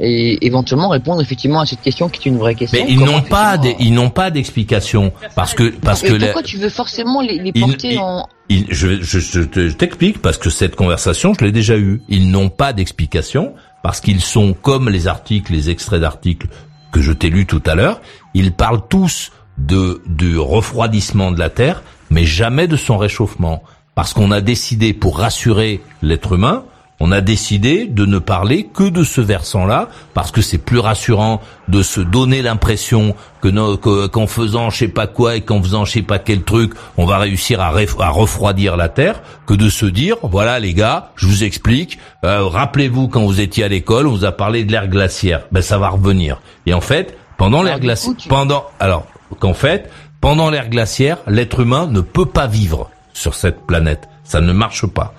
et 0.00 0.44
éventuellement 0.46 0.88
répondre 0.88 1.20
effectivement 1.22 1.60
à 1.60 1.66
cette 1.66 1.80
question 1.82 2.08
qui 2.08 2.28
est 2.28 2.32
une 2.32 2.38
vraie 2.38 2.54
question. 2.54 2.84
Mais 2.84 2.90
ils 2.92 2.98
n'ont 2.98 3.22
pas, 3.22 3.58
des, 3.58 3.76
ils 3.78 3.94
n'ont 3.94 4.10
pas 4.10 4.30
d'explication 4.30 5.12
parce 5.36 5.54
que 5.54 5.70
parce 5.70 6.02
Mais 6.02 6.08
que 6.10 6.14
la- 6.14 6.26
pourquoi 6.26 6.42
tu 6.42 6.56
veux 6.58 6.68
forcément 6.68 7.20
les, 7.20 7.38
les 7.38 7.52
porter 7.52 7.94
ils- 7.94 7.98
en 7.98 8.26
ils- 8.48 8.66
je, 8.70 9.00
je, 9.02 9.18
je 9.20 9.40
t'explique 9.72 10.20
parce 10.20 10.38
que 10.38 10.50
cette 10.50 10.74
conversation, 10.76 11.32
je 11.38 11.44
l'ai 11.44 11.52
déjà 11.52 11.76
eue. 11.76 12.02
Ils 12.08 12.30
n'ont 12.30 12.48
pas 12.48 12.72
d'explication 12.72 13.54
parce 13.82 14.00
qu'ils 14.00 14.20
sont 14.20 14.52
comme 14.54 14.88
les 14.88 15.06
articles, 15.06 15.52
les 15.52 15.70
extraits 15.70 16.00
d'articles 16.00 16.48
que 16.92 17.00
je 17.00 17.12
t'ai 17.12 17.30
lus 17.30 17.46
tout 17.46 17.62
à 17.66 17.74
l'heure. 17.74 18.00
Ils 18.34 18.52
parlent 18.52 18.82
tous 18.88 19.30
de 19.58 20.02
du 20.06 20.36
refroidissement 20.38 21.30
de 21.30 21.38
la 21.38 21.50
Terre, 21.50 21.82
mais 22.10 22.24
jamais 22.24 22.66
de 22.66 22.76
son 22.76 22.98
réchauffement. 22.98 23.62
Parce 23.94 24.12
qu'on 24.12 24.32
a 24.32 24.40
décidé, 24.40 24.92
pour 24.92 25.18
rassurer 25.18 25.80
l'être 26.02 26.32
humain, 26.32 26.64
on 27.06 27.12
a 27.12 27.20
décidé 27.20 27.84
de 27.86 28.06
ne 28.06 28.18
parler 28.18 28.64
que 28.72 28.84
de 28.88 29.04
ce 29.04 29.20
versant-là, 29.20 29.90
parce 30.14 30.30
que 30.30 30.40
c'est 30.40 30.56
plus 30.56 30.78
rassurant 30.78 31.42
de 31.68 31.82
se 31.82 32.00
donner 32.00 32.40
l'impression 32.40 33.14
que 33.42 34.06
qu'en 34.06 34.26
faisant 34.26 34.70
je 34.70 34.78
sais 34.78 34.88
pas 34.88 35.06
quoi 35.06 35.36
et 35.36 35.42
qu'en 35.42 35.62
faisant 35.62 35.84
je 35.84 35.92
sais 35.92 36.02
pas 36.02 36.18
quel 36.18 36.44
truc, 36.44 36.72
on 36.96 37.04
va 37.04 37.18
réussir 37.18 37.60
à, 37.60 37.70
ref- 37.70 38.00
à 38.00 38.08
refroidir 38.08 38.78
la 38.78 38.88
Terre, 38.88 39.20
que 39.46 39.52
de 39.52 39.68
se 39.68 39.84
dire, 39.84 40.16
voilà 40.22 40.58
les 40.60 40.72
gars, 40.72 41.10
je 41.16 41.26
vous 41.26 41.44
explique, 41.44 41.98
euh, 42.24 42.46
rappelez-vous 42.46 43.08
quand 43.08 43.22
vous 43.22 43.40
étiez 43.42 43.64
à 43.64 43.68
l'école, 43.68 44.06
on 44.06 44.12
vous 44.12 44.24
a 44.24 44.32
parlé 44.32 44.64
de 44.64 44.72
l'air 44.72 44.88
glaciaire, 44.88 45.42
ben 45.52 45.60
ça 45.60 45.76
va 45.76 45.90
revenir. 45.90 46.40
Et 46.64 46.72
en 46.72 46.80
fait, 46.80 47.18
pendant 47.36 47.62
l'air 47.62 47.76
du 47.80 47.86
glaciaire, 47.86 48.14
coup, 48.14 48.20
tu- 48.22 48.28
pendant, 48.28 48.64
alors 48.80 49.04
qu'en 49.40 49.52
fait, 49.54 49.90
pendant 50.22 50.48
l'ère 50.48 50.70
glaciaire, 50.70 51.18
l'être 51.26 51.60
humain 51.60 51.86
ne 51.86 52.00
peut 52.00 52.24
pas 52.24 52.46
vivre 52.46 52.88
sur 53.12 53.34
cette 53.34 53.66
planète. 53.66 54.08
Ça 54.24 54.40
ne 54.40 54.52
marche 54.54 54.86
pas. 54.86 55.12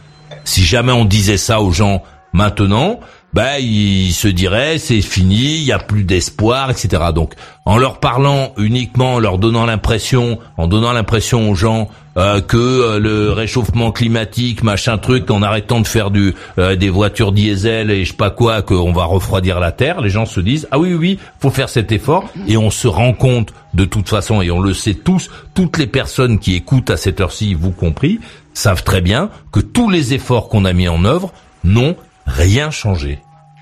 Si 0.45 0.63
jamais 0.63 0.93
on 0.93 1.05
disait 1.05 1.37
ça 1.37 1.59
aux 1.61 1.71
gens 1.71 2.01
maintenant, 2.31 2.99
ben 3.33 3.57
ils 3.59 4.13
se 4.13 4.29
diraient 4.29 4.77
c'est 4.77 5.01
fini, 5.01 5.57
il 5.57 5.63
y 5.63 5.73
a 5.73 5.79
plus 5.79 6.05
d'espoir, 6.05 6.69
etc. 6.69 7.03
Donc 7.13 7.33
en 7.65 7.77
leur 7.77 7.99
parlant 7.99 8.53
uniquement, 8.57 9.15
en 9.15 9.19
leur 9.19 9.39
donnant 9.39 9.65
l'impression, 9.65 10.39
en 10.55 10.67
donnant 10.67 10.93
l'impression 10.93 11.49
aux 11.49 11.55
gens 11.55 11.89
euh, 12.15 12.39
que 12.39 12.55
euh, 12.55 12.97
le 12.97 13.33
réchauffement 13.33 13.91
climatique, 13.91 14.63
machin 14.63 14.97
truc, 14.97 15.29
en 15.31 15.41
arrêtant 15.41 15.81
de 15.81 15.87
faire 15.87 16.11
du 16.11 16.33
euh, 16.59 16.77
des 16.77 16.89
voitures 16.89 17.33
diesel 17.33 17.91
et 17.91 18.05
je 18.05 18.11
sais 18.11 18.15
pas 18.15 18.29
quoi, 18.29 18.61
qu'on 18.61 18.93
va 18.93 19.03
refroidir 19.03 19.59
la 19.59 19.73
terre, 19.73 19.99
les 19.99 20.09
gens 20.09 20.25
se 20.25 20.39
disent 20.39 20.65
ah 20.71 20.79
oui 20.79 20.93
oui, 20.93 20.95
oui 20.95 21.19
faut 21.39 21.49
faire 21.49 21.67
cet 21.67 21.91
effort 21.91 22.29
et 22.47 22.55
on 22.55 22.69
se 22.69 22.87
rend 22.87 23.11
compte 23.11 23.53
de 23.73 23.83
toute 23.83 24.07
façon 24.07 24.41
et 24.41 24.49
on 24.49 24.61
le 24.61 24.73
sait 24.73 24.93
tous, 24.93 25.29
toutes 25.53 25.77
les 25.77 25.87
personnes 25.87 26.39
qui 26.39 26.55
écoutent 26.55 26.89
à 26.89 26.95
cette 26.95 27.19
heure-ci, 27.19 27.53
vous 27.53 27.71
compris, 27.71 28.21
savent 28.55 28.83
très 28.83 29.01
bien 29.01 29.29
que 29.51 29.59
tous 29.59 29.89
les 29.89 30.13
efforts 30.15 30.49
qu'on 30.49 30.65
a 30.65 30.73
mis 30.73 30.87
en 30.87 31.05
œuvre 31.05 31.31
n'ont 31.63 31.95
rien 32.25 32.71
changé. 32.71 33.19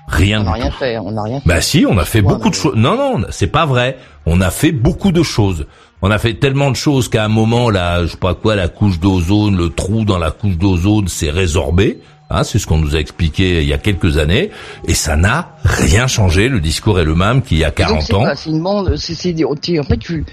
Rien 0.08 0.40
On 0.40 0.44
n'a 0.44 0.52
rien 0.52 0.70
tout. 0.70 0.76
fait, 0.76 0.98
on 0.98 1.12
n'a 1.12 1.22
rien 1.22 1.40
fait. 1.40 1.48
Bah 1.48 1.60
si, 1.60 1.86
on 1.88 1.96
a 1.98 2.04
fait 2.04 2.20
Ouais, 2.20 2.28
beaucoup 2.28 2.50
de 2.50 2.54
choses. 2.54 2.74
Non, 2.76 2.96
non, 2.96 3.24
c'est 3.30 3.46
pas 3.46 3.64
vrai. 3.66 3.96
On 4.26 4.40
a 4.40 4.50
fait 4.50 4.72
beaucoup 4.72 5.12
de 5.12 5.22
choses. 5.22 5.66
On 6.02 6.10
a 6.10 6.18
fait 6.18 6.34
tellement 6.34 6.70
de 6.70 6.76
choses 6.76 7.08
qu'à 7.08 7.24
un 7.24 7.28
moment, 7.28 7.70
là, 7.70 8.04
je 8.04 8.10
sais 8.12 8.16
pas 8.18 8.34
quoi, 8.34 8.54
la 8.54 8.68
couche 8.68 9.00
d'ozone, 9.00 9.56
le 9.56 9.70
trou 9.70 10.04
dans 10.04 10.18
la 10.18 10.30
couche 10.30 10.58
d'ozone 10.58 11.08
s'est 11.08 11.30
résorbé. 11.30 12.00
Hein, 12.28 12.44
c'est 12.44 12.58
ce 12.58 12.66
qu'on 12.66 12.78
nous 12.78 12.96
a 12.96 12.98
expliqué 12.98 13.62
il 13.62 13.68
y 13.68 13.72
a 13.72 13.78
quelques 13.78 14.18
années. 14.18 14.50
Et 14.86 14.92
ça 14.94 15.16
n'a 15.16 15.56
rien 15.64 16.06
changé. 16.06 16.48
Le 16.50 16.60
discours 16.60 17.00
est 17.00 17.04
le 17.04 17.14
même 17.14 17.40
qu'il 17.42 17.58
y 17.58 17.64
a 17.64 17.68
Et 17.68 17.70
donc, 17.70 17.76
40 17.76 18.02
c'est 18.02 18.14
ans. 18.14 18.24
une 18.46 18.62
bande, 18.62 18.88
en 19.78 19.82
fait, 19.84 19.96
tu, 19.98 20.24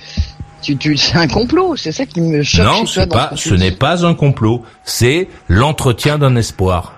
tu, 0.61 0.77
tu, 0.77 0.97
c'est 0.97 1.17
un 1.17 1.27
complot, 1.27 1.75
c'est 1.75 1.91
ça 1.91 2.05
qui 2.05 2.21
me 2.21 2.43
choque 2.43 2.65
Non, 2.65 2.85
chez 2.85 2.93
toi 2.93 3.05
dans 3.05 3.15
pas, 3.15 3.31
ce 3.35 3.53
n'est 3.53 3.71
pas 3.71 4.05
un 4.05 4.13
complot. 4.13 4.63
C'est 4.83 5.27
l'entretien 5.47 6.17
d'un 6.17 6.35
espoir. 6.35 6.93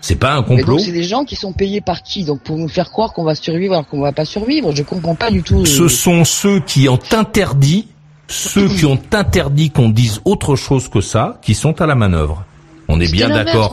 C'est 0.00 0.16
pas 0.16 0.34
un 0.34 0.42
complot. 0.42 0.78
c'est 0.78 0.92
des 0.92 1.02
gens 1.02 1.24
qui 1.24 1.34
sont 1.34 1.52
payés 1.52 1.80
par 1.80 2.02
qui? 2.02 2.24
Donc 2.24 2.40
pour 2.42 2.56
nous 2.56 2.68
faire 2.68 2.90
croire 2.90 3.12
qu'on 3.12 3.24
va 3.24 3.34
survivre 3.34 3.74
alors 3.74 3.88
qu'on 3.88 4.00
va 4.00 4.12
pas 4.12 4.24
survivre, 4.24 4.74
je 4.74 4.82
comprends 4.82 5.14
pas 5.16 5.30
du 5.30 5.42
tout. 5.42 5.62
euh, 5.62 5.64
Ce 5.64 5.88
sont 5.88 6.24
ceux 6.24 6.60
qui 6.60 6.88
ont 6.88 7.00
interdit, 7.12 7.88
ceux 8.28 8.68
qui 8.68 8.86
ont 8.86 8.98
interdit 9.12 9.70
qu'on 9.70 9.88
dise 9.88 10.20
autre 10.24 10.54
chose 10.54 10.88
que 10.88 11.00
ça, 11.00 11.38
qui 11.42 11.54
sont 11.54 11.80
à 11.80 11.86
la 11.86 11.96
manœuvre. 11.96 12.44
On 12.86 13.00
est 13.00 13.10
bien 13.10 13.28
d'accord. 13.28 13.70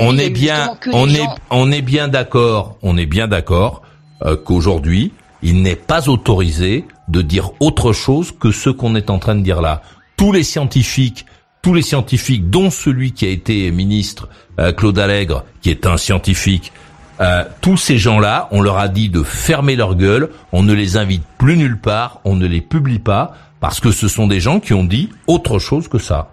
On 0.00 0.18
est 0.18 0.30
bien, 0.30 0.72
on 0.92 1.08
est, 1.08 1.26
on 1.50 1.72
est 1.72 1.82
bien 1.82 2.06
d'accord. 2.08 2.76
On 2.82 2.96
est 2.96 3.06
bien 3.06 3.26
d'accord 3.26 3.82
euh, 4.24 4.36
qu'aujourd'hui, 4.36 5.12
il 5.42 5.62
n'est 5.62 5.76
pas 5.76 6.08
autorisé 6.08 6.84
de 7.08 7.22
dire 7.22 7.50
autre 7.60 7.92
chose 7.92 8.32
que 8.38 8.50
ce 8.50 8.70
qu'on 8.70 8.94
est 8.94 9.10
en 9.10 9.18
train 9.18 9.34
de 9.34 9.42
dire 9.42 9.60
là. 9.60 9.82
Tous 10.16 10.32
les 10.32 10.42
scientifiques, 10.42 11.26
tous 11.62 11.74
les 11.74 11.82
scientifiques, 11.82 12.48
dont 12.50 12.70
celui 12.70 13.12
qui 13.12 13.26
a 13.26 13.28
été 13.28 13.70
ministre, 13.70 14.28
euh, 14.58 14.72
Claude 14.72 14.98
Allègre, 14.98 15.44
qui 15.60 15.70
est 15.70 15.86
un 15.86 15.96
scientifique, 15.96 16.72
euh, 17.20 17.44
tous 17.60 17.76
ces 17.76 17.98
gens-là, 17.98 18.48
on 18.50 18.60
leur 18.60 18.78
a 18.78 18.88
dit 18.88 19.08
de 19.08 19.22
fermer 19.22 19.76
leur 19.76 19.94
gueule, 19.94 20.30
on 20.52 20.62
ne 20.62 20.72
les 20.72 20.96
invite 20.96 21.22
plus 21.38 21.56
nulle 21.56 21.78
part, 21.78 22.20
on 22.24 22.34
ne 22.36 22.46
les 22.46 22.60
publie 22.60 22.98
pas, 22.98 23.34
parce 23.60 23.80
que 23.80 23.90
ce 23.90 24.06
sont 24.08 24.26
des 24.26 24.40
gens 24.40 24.60
qui 24.60 24.74
ont 24.74 24.84
dit 24.84 25.10
autre 25.26 25.58
chose 25.58 25.88
que 25.88 25.98
ça. 25.98 26.32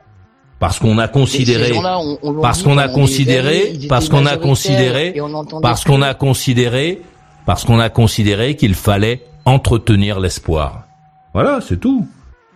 parce 0.59 0.79
qu'on 0.79 0.97
a 0.97 1.09
considéré, 1.09 1.73
on- 1.75 2.17
on 2.23 2.41
parce 2.41 2.63
qu'on 2.63 2.77
a 2.77 2.87
des 2.87 2.93
considéré, 2.93 3.73
parce 3.89 4.07
qu'on 4.07 4.25
a 4.25 4.37
considéré, 4.37 5.13
parce 5.61 5.83
qu'on 5.83 6.01
a 6.01 6.13
considéré, 6.13 7.01
parce 7.45 7.65
qu'on 7.65 7.79
a 7.79 7.89
considéré 7.89 8.55
qu'il 8.55 8.75
fallait 8.75 9.25
entretenir 9.45 10.19
l'espoir. 10.19 10.85
Voilà, 11.33 11.59
c'est 11.61 11.77
tout. 11.77 12.07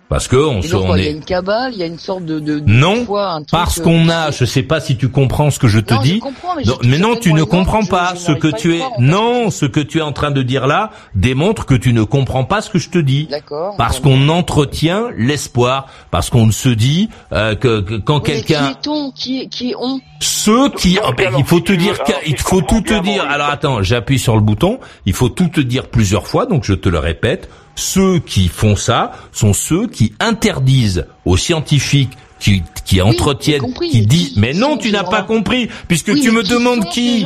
Parce 0.09 0.29
que 0.29 0.37
on 0.37 0.61
se, 0.61 0.69
donc, 0.71 0.85
on 0.87 0.95
il 0.95 1.03
y 1.03 1.07
a 1.07 1.09
est 1.09 1.13
une 1.13 1.23
cabale, 1.25 1.73
il 1.73 1.79
y 1.79 1.83
a 1.83 1.85
une 1.85 1.99
sorte 1.99 2.23
de, 2.23 2.39
de, 2.39 2.59
de 2.59 2.71
non 2.71 3.03
foi, 3.05 3.27
un 3.29 3.37
truc, 3.39 3.49
parce 3.51 3.79
euh, 3.79 3.83
qu'on 3.83 4.07
a, 4.07 4.31
je 4.31 4.45
sais 4.45 4.63
pas 4.63 4.79
si 4.79 4.95
tu 4.95 5.09
comprends 5.09 5.51
ce 5.51 5.59
que 5.59 5.67
je 5.67 5.79
te 5.81 5.93
Non, 5.93 5.99
je 6.01 6.05
dis. 6.13 6.19
comprends, 6.19 6.55
mais 6.55 6.63
Non, 6.63 6.77
mais 6.85 6.97
non, 6.97 7.15
tu 7.17 7.33
ne 7.33 7.43
comprends 7.43 7.81
je- 7.81 7.89
pas 7.89 8.13
je 8.15 8.19
ce 8.21 8.31
que 8.31 8.47
pas 8.47 8.57
tu 8.57 8.75
es. 8.75 8.77
croire, 8.77 8.93
en 8.93 8.95
fait. 8.95 9.01
Non, 9.01 9.51
ce 9.51 9.65
que 9.65 9.81
tu 9.81 9.97
es 9.97 10.01
en 10.01 10.13
train 10.13 10.31
de 10.31 10.43
dire 10.43 10.65
là 10.65 10.91
démontre 11.13 11.65
que 11.65 11.75
tu 11.75 11.91
ne 11.91 12.03
comprends 12.03 12.45
pas 12.45 12.61
ce 12.61 12.69
que 12.69 12.79
je 12.79 12.89
te 12.89 12.97
dis. 12.99 13.27
D'accord. 13.29 13.75
Parce 13.77 13.99
qu'on 13.99 14.29
entretient 14.29 15.07
l'espoir, 15.17 15.87
parce 16.09 16.29
qu'on 16.29 16.51
se 16.51 16.69
dit 16.69 17.09
euh, 17.33 17.55
que, 17.55 17.81
que 17.81 17.95
quand 17.95 18.19
Oui, 18.19 18.23
quelqu'un, 18.23 18.67
Qui 18.67 18.71
est-on 18.87 19.11
Qui 19.11 19.41
est, 19.41 19.47
qui 19.47 19.71
est 19.71 19.75
on 19.77 19.99
ceux 20.21 20.69
qui, 20.69 20.97
oh, 21.05 21.11
ben, 21.17 21.27
alors, 21.27 21.39
il 21.41 21.45
faut 21.45 21.59
te 21.59 21.73
dire, 21.73 21.95
il 22.25 22.37
je 22.37 22.41
faut 22.43 22.61
tout 22.61 22.79
te 22.81 22.97
dire. 23.03 23.25
Alors 23.29 23.49
attends, 23.49 23.83
j'appuie 23.83 24.19
sur 24.19 24.35
le 24.35 24.41
bouton. 24.41 24.79
Il 25.05 25.11
faut 25.13 25.29
tout 25.29 25.49
te 25.49 25.59
dire 25.59 25.89
plusieurs 25.89 26.27
fois, 26.27 26.45
donc 26.45 26.63
je 26.63 26.73
te 26.73 26.87
le 26.89 26.97
répète. 26.97 27.49
Ceux 27.77 28.17
qui 28.17 28.47
font 28.47 28.75
ça 28.75 29.11
sont 29.31 29.53
ceux 29.53 29.85
qui 29.85 30.13
interdisent 30.19 31.05
aux 31.25 31.37
scientifiques 31.37 32.17
qui, 32.39 32.63
qui 32.85 33.01
entretiennent, 33.01 33.61
compris, 33.61 33.89
qui 33.89 34.01
disent. 34.01 34.35
Mais 34.35 34.53
non, 34.53 34.77
tu 34.77 34.91
n'as 34.91 35.03
pas 35.03 35.21
compris, 35.21 35.69
puisque 35.87 36.09
Oui, 36.09 36.21
tu 36.21 36.31
me 36.31 36.41
qui 36.41 36.49
demandes 36.49 36.89
qui. 36.89 37.23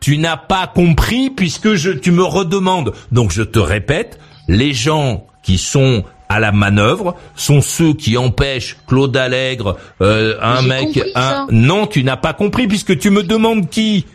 Tu 0.00 0.16
n'as 0.16 0.38
pas 0.38 0.66
compris 0.66 1.28
puisque 1.28 1.74
je, 1.74 1.90
tu 1.90 2.12
me 2.12 2.24
redemandes. 2.24 2.94
Donc 3.12 3.30
je 3.30 3.42
te 3.42 3.58
répète, 3.58 4.18
les 4.48 4.72
gens 4.72 5.26
qui 5.42 5.58
sont 5.58 6.02
à 6.30 6.40
la 6.40 6.50
manœuvre 6.50 7.14
sont 7.36 7.60
ceux 7.60 7.92
qui 7.92 8.16
empêchent 8.16 8.78
Claude 8.86 9.14
Allègre, 9.18 9.76
euh, 10.00 10.38
un 10.40 10.62
mec, 10.62 10.98
un. 11.14 11.46
Non, 11.50 11.86
tu 11.86 12.04
n'as 12.04 12.16
pas 12.16 12.32
compris 12.32 12.66
puisque 12.68 12.98
tu 12.98 13.10
me 13.10 13.22
demandes 13.22 13.68
qui. 13.68 14.06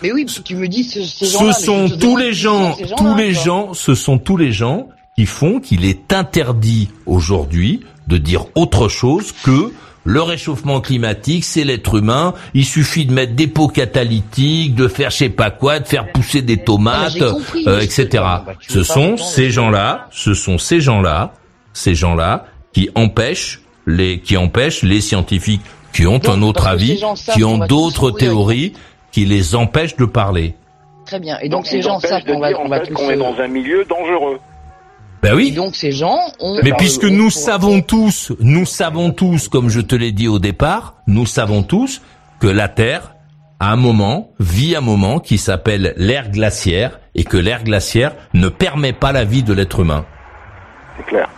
Mais 0.00 0.12
oui, 0.12 0.26
parce 0.26 0.38
que 0.38 0.44
tu 0.44 0.54
me 0.54 0.68
dis 0.68 0.84
ce, 0.84 1.02
ces 1.02 1.26
Ce 1.26 1.52
sont 1.52 1.88
tous 1.88 2.16
les 2.16 2.32
gens, 2.32 2.76
tous 2.96 3.16
les 3.16 3.34
gens, 3.34 3.74
ce 3.74 3.96
sont 3.96 4.18
tous 4.18 4.36
les 4.36 4.52
gens 4.52 4.88
qui 5.16 5.26
font 5.26 5.60
qu'il 5.60 5.84
est 5.84 6.12
interdit 6.12 6.90
aujourd'hui 7.06 7.80
de 8.08 8.18
dire 8.18 8.46
autre 8.54 8.88
chose 8.88 9.32
que 9.44 9.72
le 10.06 10.20
réchauffement 10.20 10.82
climatique, 10.82 11.44
c'est 11.44 11.64
l'être 11.64 11.94
humain. 11.94 12.34
Il 12.52 12.66
suffit 12.66 13.06
de 13.06 13.12
mettre 13.12 13.34
des 13.34 13.46
pots 13.46 13.68
catalytiques, 13.68 14.74
de 14.74 14.86
faire 14.86 15.10
je 15.10 15.16
sais 15.16 15.28
pas 15.30 15.50
quoi, 15.50 15.80
de 15.80 15.86
faire 15.86 16.12
pousser 16.12 16.42
des 16.42 16.58
tomates, 16.58 17.14
Ah, 17.20 17.30
compris, 17.30 17.64
euh, 17.66 17.80
etc. 17.80 18.06
bah, 18.12 18.44
Ce 18.60 18.82
sont 18.82 19.16
ces 19.16 19.50
gens-là, 19.50 20.08
ce 20.10 20.34
sont 20.34 20.58
ces 20.58 20.80
gens-là, 20.80 21.32
ces 21.72 21.94
gens-là 21.94 22.44
qui 22.74 22.90
empêchent 22.94 23.62
les, 23.86 24.18
qui 24.18 24.36
empêchent 24.36 24.82
les 24.82 25.00
scientifiques 25.00 25.62
qui 25.94 26.06
ont 26.06 26.18
Donc, 26.18 26.28
un 26.28 26.42
autre 26.42 26.66
avis, 26.66 27.00
qui 27.32 27.44
ont 27.44 27.58
d'autres 27.58 28.10
théories, 28.10 28.72
qui 29.12 29.24
les 29.24 29.54
empêchent 29.54 29.96
de 29.96 30.04
parler. 30.04 30.54
Très 31.06 31.20
bien. 31.20 31.38
Et 31.38 31.48
donc, 31.48 31.62
Donc, 31.62 31.66
ces 31.66 31.80
gens 31.82 32.00
savent 32.00 32.24
qu'on 32.24 32.40
va, 32.40 32.50
on 32.58 32.68
va 32.68 32.80
qu'on 32.80 33.10
est 33.10 33.16
dans 33.16 33.36
un 33.38 33.46
milieu 33.48 33.84
dangereux. 33.84 34.38
Ben 35.24 35.32
Et 35.32 35.36
oui. 35.36 35.52
donc 35.52 35.74
ces 35.74 35.90
gens 35.90 36.18
ont. 36.38 36.60
Mais 36.62 36.72
puisque 36.76 37.04
nous 37.04 37.30
savons 37.30 37.80
tous, 37.80 38.30
nous 38.40 38.66
savons 38.66 39.10
tous, 39.10 39.48
comme 39.48 39.70
je 39.70 39.80
te 39.80 39.94
l'ai 39.94 40.12
dit 40.12 40.28
au 40.28 40.38
départ, 40.38 40.96
nous 41.06 41.24
savons 41.24 41.62
tous 41.62 42.02
que 42.40 42.46
la 42.46 42.68
Terre, 42.68 43.14
à 43.58 43.72
un 43.72 43.76
moment, 43.76 44.32
vit 44.38 44.76
un 44.76 44.82
moment 44.82 45.20
qui 45.20 45.38
s'appelle 45.38 45.94
l'ère 45.96 46.30
glaciaire 46.30 47.00
et 47.14 47.24
que 47.24 47.38
l'ère 47.38 47.64
glaciaire 47.64 48.12
ne 48.34 48.50
permet 48.50 48.92
pas 48.92 49.12
la 49.12 49.24
vie 49.24 49.42
de 49.42 49.54
l'être 49.54 49.80
humain. 49.80 50.04
C'est 50.98 51.06
clair. 51.06 51.30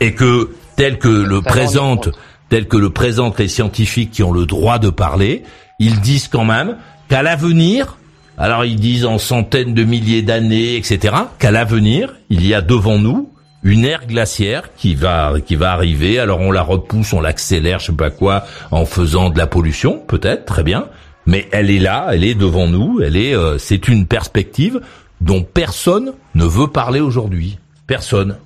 Et 0.00 0.12
que, 0.14 0.50
tel 0.76 0.98
que 0.98 1.08
le 1.08 1.40
présente, 1.40 2.10
tel 2.50 2.68
que 2.68 2.76
le 2.76 2.90
présentent 2.90 3.38
les 3.38 3.48
scientifiques 3.48 4.10
qui 4.10 4.22
ont 4.22 4.32
le 4.32 4.44
droit 4.44 4.78
de 4.78 4.90
parler, 4.90 5.44
ils 5.78 6.02
disent 6.02 6.28
quand 6.28 6.44
même 6.44 6.76
qu'à 7.08 7.22
l'avenir, 7.22 7.96
alors 8.36 8.66
ils 8.66 8.78
disent 8.78 9.06
en 9.06 9.16
centaines 9.16 9.72
de 9.72 9.84
milliers 9.84 10.20
d'années, 10.20 10.76
etc., 10.76 11.14
qu'à 11.38 11.50
l'avenir, 11.50 12.16
il 12.28 12.46
y 12.46 12.52
a 12.52 12.60
devant 12.60 12.98
nous 12.98 13.29
une 13.62 13.84
ère 13.84 14.06
glaciaire 14.06 14.74
qui 14.76 14.94
va 14.94 15.34
qui 15.44 15.56
va 15.56 15.72
arriver. 15.72 16.18
Alors 16.18 16.40
on 16.40 16.50
la 16.50 16.62
repousse, 16.62 17.12
on 17.12 17.20
l'accélère, 17.20 17.78
je 17.78 17.86
sais 17.86 17.92
pas 17.92 18.10
quoi, 18.10 18.44
en 18.70 18.84
faisant 18.84 19.30
de 19.30 19.38
la 19.38 19.46
pollution, 19.46 19.98
peut-être, 19.98 20.44
très 20.44 20.62
bien. 20.62 20.88
Mais 21.26 21.46
elle 21.52 21.70
est 21.70 21.78
là, 21.78 22.08
elle 22.12 22.24
est 22.24 22.34
devant 22.34 22.66
nous, 22.66 23.00
elle 23.02 23.16
est, 23.16 23.34
euh, 23.34 23.58
c'est 23.58 23.88
une 23.88 24.06
perspective 24.06 24.80
dont 25.20 25.42
personne 25.42 26.14
ne 26.34 26.44
veut 26.44 26.68
parler 26.68 27.00
aujourd'hui. 27.00 27.58
Personne. 27.86 28.36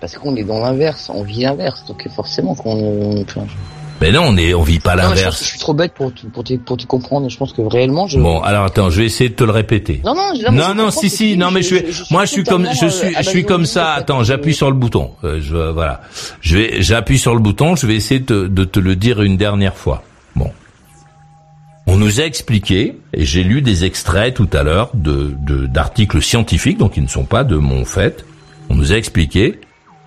Parce 0.00 0.16
qu'on 0.16 0.36
est 0.36 0.44
dans 0.44 0.60
l'inverse, 0.60 1.10
on 1.12 1.22
vit 1.22 1.42
l'inverse, 1.42 1.84
donc 1.86 2.06
forcément 2.14 2.54
qu'on. 2.54 3.22
enfin, 3.22 3.46
Mais 4.00 4.12
non, 4.12 4.22
on 4.28 4.36
est, 4.36 4.54
on 4.54 4.62
vit 4.62 4.78
pas 4.78 4.94
Non, 4.94 5.02
je, 5.02 5.08
l'inverse. 5.08 5.42
je 5.42 5.48
suis 5.48 5.58
trop 5.58 5.74
bête 5.74 5.92
pour 5.92 6.14
te, 6.14 6.24
pour 6.26 6.44
te, 6.44 6.54
pour 6.54 6.76
te 6.76 6.86
comprendre. 6.86 7.28
Je 7.28 7.36
pense 7.36 7.52
que 7.52 7.62
réellement, 7.62 8.06
je. 8.06 8.20
Bon, 8.20 8.40
alors 8.42 8.64
attends, 8.64 8.90
je 8.90 9.00
vais 9.00 9.06
essayer 9.06 9.28
de 9.30 9.34
te 9.34 9.42
le 9.44 9.50
répéter. 9.50 10.00
Non, 10.04 10.14
non, 10.14 10.30
je- 10.34 10.42
Non, 10.42 10.50
je 10.68 10.72
non, 10.74 10.84
comprends 10.86 10.90
si, 11.00 11.10
si, 11.10 11.36
non, 11.36 11.50
mais 11.50 11.62
je, 11.62 11.74
vais, 11.74 11.86
moi, 12.10 12.24
je 12.24 12.30
suis 12.30 12.44
comme, 12.44 12.68
je 12.80 12.86
suis, 12.86 13.06
euh, 13.08 13.12
je 13.20 13.28
suis 13.28 13.44
comme 13.44 13.66
ça. 13.66 13.94
Attends, 13.94 14.22
j'appuie 14.22 14.54
sur 14.54 14.70
le 14.70 14.76
bouton. 14.76 15.10
Euh, 15.24 15.40
je, 15.42 15.56
voilà, 15.72 16.02
je 16.40 16.56
vais, 16.58 16.80
j'appuie 16.82 17.18
sur 17.18 17.34
le 17.34 17.40
bouton. 17.40 17.74
Je 17.74 17.86
vais 17.86 17.96
essayer 17.96 18.20
de, 18.20 18.46
de 18.46 18.64
te 18.64 18.78
le 18.78 18.94
dire 18.94 19.20
une 19.20 19.36
dernière 19.36 19.76
fois. 19.76 20.04
Bon, 20.36 20.52
on 21.88 21.96
nous 21.96 22.20
a 22.20 22.24
expliqué, 22.24 22.98
et 23.14 23.24
j'ai 23.24 23.42
lu 23.42 23.62
des 23.62 23.84
extraits 23.84 24.34
tout 24.34 24.48
à 24.52 24.62
l'heure 24.62 24.90
de, 24.94 25.34
de 25.40 25.66
d'articles 25.66 26.22
scientifiques, 26.22 26.78
donc 26.78 26.96
ils 26.96 27.02
ne 27.02 27.08
sont 27.08 27.24
pas 27.24 27.42
de 27.44 27.56
mon 27.56 27.84
fait. 27.84 28.24
On 28.70 28.74
nous 28.74 28.92
a 28.92 28.96
expliqué 28.96 29.58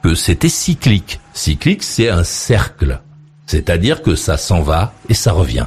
que 0.03 0.15
c'était 0.15 0.47
cyclique. 0.49 1.19
Cyclique, 1.33 1.83
c'est 1.83 2.09
un 2.09 2.23
cercle, 2.23 3.01
c'est-à-dire 3.51 4.01
que 4.01 4.15
ça 4.15 4.37
s'en 4.37 4.61
va 4.61 4.93
et 5.09 5.13
ça 5.13 5.33
revient 5.33 5.65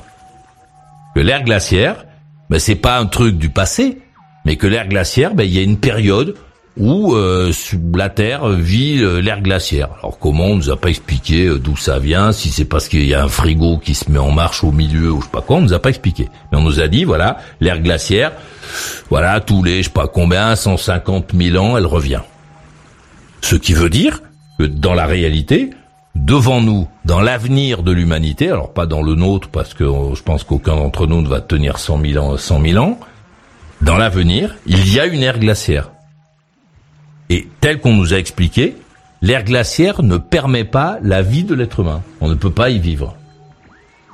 que 1.15 1.21
l'ère 1.21 1.45
glaciaire, 1.45 2.07
ben 2.49 2.59
c'est 2.59 2.77
pas 2.77 2.99
un 2.99 3.05
truc 3.05 3.37
du 3.37 3.51
passé, 3.51 3.99
mais 4.47 4.57
que 4.57 4.67
l'ère 4.67 4.89
glaciaire, 4.89 5.35
ben 5.35 5.45
il 5.45 5.53
y 5.53 5.59
a 5.59 5.63
une 5.63 5.79
période 5.79 6.35
où 6.79 7.15
euh, 7.15 7.53
la 7.95 8.09
Terre 8.09 8.49
vit 8.49 9.01
euh, 9.01 9.21
l'ère 9.21 9.43
glaciaire. 9.43 9.91
Alors 9.99 10.19
comment 10.19 10.47
on 10.47 10.57
nous 10.57 10.71
a 10.71 10.81
pas 10.81 10.89
expliqué 10.89 11.45
euh, 11.45 11.59
d'où 11.59 11.77
ça 11.77 11.99
vient, 11.99 12.33
si 12.33 12.49
c'est 12.49 12.65
parce 12.65 12.89
qu'il 12.89 13.05
y 13.05 13.13
a 13.13 13.23
un 13.23 13.29
frigo 13.29 13.77
qui 13.77 13.95
se 13.95 14.11
met 14.11 14.19
en 14.19 14.33
marche 14.33 14.65
au 14.65 14.73
milieu 14.73 15.13
ou 15.13 15.21
je 15.21 15.27
sais 15.27 15.31
pas 15.31 15.43
quoi, 15.43 15.57
on 15.57 15.61
nous 15.61 15.75
a 15.75 15.79
pas 15.79 15.91
expliqué. 15.91 16.31
Mais 16.51 16.59
on 16.59 16.63
nous 16.63 16.81
a 16.81 16.89
dit 16.89 17.05
voilà 17.05 17.37
l'ère 17.61 17.81
glaciaire, 17.81 18.33
voilà 19.11 19.41
tous 19.41 19.63
les 19.63 19.83
je 19.83 19.89
sais 19.89 19.91
pas 19.91 20.09
combien 20.09 20.57
150 20.57 21.33
000 21.37 21.63
ans, 21.63 21.77
elle 21.77 21.87
revient. 21.87 22.23
Ce 23.43 23.57
qui 23.57 23.75
veut 23.75 23.91
dire 23.91 24.23
que 24.59 24.65
dans 24.65 24.95
la 24.95 25.05
réalité, 25.05 25.71
devant 26.15 26.61
nous, 26.61 26.89
dans 27.05 27.21
l'avenir 27.21 27.83
de 27.83 27.93
l'humanité, 27.93 28.49
alors 28.49 28.73
pas 28.73 28.87
dans 28.87 29.03
le 29.03 29.15
nôtre, 29.15 29.49
parce 29.49 29.75
que 29.75 29.85
euh, 29.85 30.15
je 30.15 30.23
pense 30.23 30.45
qu'aucun 30.45 30.77
d'entre 30.77 31.07
nous 31.07 31.23
ne 31.23 31.29
va 31.29 31.41
tenir 31.41 31.79
100 31.79 32.01
000 32.01 32.25
ans, 32.25 32.37
100 32.37 32.63
000 32.63 32.85
ans, 32.85 32.99
dans 33.83 33.97
l'avenir, 33.97 34.55
il 34.67 34.93
y 34.93 35.01
a 35.01 35.07
une 35.07 35.23
ère 35.23 35.39
glaciaire. 35.39 35.91
Et 37.31 37.49
tel 37.61 37.81
qu'on 37.81 37.95
nous 37.95 38.15
a 38.15 38.19
expliqué, 38.19 38.77
l'ère 39.23 39.45
glaciaire 39.45 40.03
ne 40.03 40.17
permet 40.17 40.65
pas 40.65 40.99
la 41.03 41.23
vie 41.23 41.45
de 41.45 41.55
l'être 41.55 41.81
humain. 41.81 42.03
On 42.21 42.29
ne 42.29 42.35
peut 42.35 42.51
pas 42.51 42.71
y 42.71 42.79
vivre. 42.79 43.17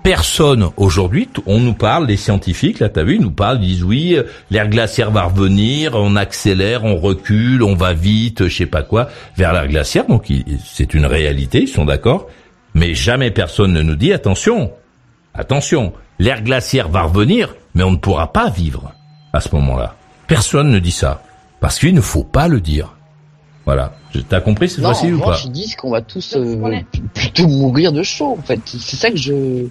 Personne 0.03 0.71
aujourd'hui, 0.79 1.29
on 1.47 1.61
nous 1.61 1.75
parle, 1.75 2.07
les 2.07 2.17
scientifiques, 2.17 2.79
là 2.79 2.89
t'as 2.89 3.03
vu, 3.05 3.17
ils 3.17 3.21
nous 3.21 3.31
parlent, 3.31 3.59
ils 3.63 3.67
disent 3.75 3.85
oui, 3.85 4.15
euh, 4.17 4.23
l'ère 4.51 4.69
glaciaire 4.69 5.11
va 5.11 5.25
revenir, 5.25 5.93
on 5.95 6.17
accélère, 6.17 6.85
on 6.85 6.97
recule, 6.97 7.63
on 7.63 7.75
va 7.75 7.93
vite, 7.93 8.49
je 8.49 8.57
sais 8.57 8.67
pas 8.67 8.83
quoi, 8.83 9.11
vers 9.37 9.53
l'ère 9.53 9.69
glaciaire, 9.69 10.07
donc 10.07 10.33
c'est 10.65 10.95
une 10.95 11.05
réalité, 11.05 11.63
ils 11.63 11.69
sont 11.69 11.85
d'accord, 11.85 12.29
mais 12.73 12.95
jamais 12.95 13.31
personne 13.31 13.75
ne 13.75 13.83
nous 13.83 13.95
dit 13.95 14.13
attention, 14.15 14.73
attention, 15.35 15.93
l'ère 16.19 16.43
glaciaire 16.43 16.89
va 16.89 17.03
revenir, 17.03 17.55
mais 17.75 17.83
on 17.83 17.91
ne 17.91 17.97
pourra 17.97 18.33
pas 18.33 18.49
vivre 18.49 18.93
à 19.35 19.41
ce 19.41 19.55
moment-là. 19.55 19.97
Personne 20.27 20.71
ne 20.71 20.79
dit 20.79 20.93
ça, 20.93 21.23
parce 21.61 21.79
qu'il 21.79 21.95
ne 21.95 22.01
faut 22.01 22.25
pas 22.25 22.49
le 22.49 22.61
dire. 22.63 22.97
Voilà, 23.67 23.93
Je- 24.15 24.21
t'as 24.21 24.41
compris 24.41 24.69
cette 24.71 24.79
Non, 24.81 24.93
fois-ci 24.95 25.13
ou 25.13 25.21
pas? 25.21 25.35
je 25.37 25.47
dis 25.49 25.75
qu'on 25.77 25.91
va 25.91 26.01
tous 26.01 26.35
euh, 26.35 26.57
plutôt 27.15 27.47
mourir 27.47 27.93
de 27.93 28.03
chaud, 28.03 28.37
en 28.39 28.43
fait. 28.43 28.59
C'est 28.65 28.97
ça 28.97 29.11
que 29.11 29.17
je. 29.19 29.67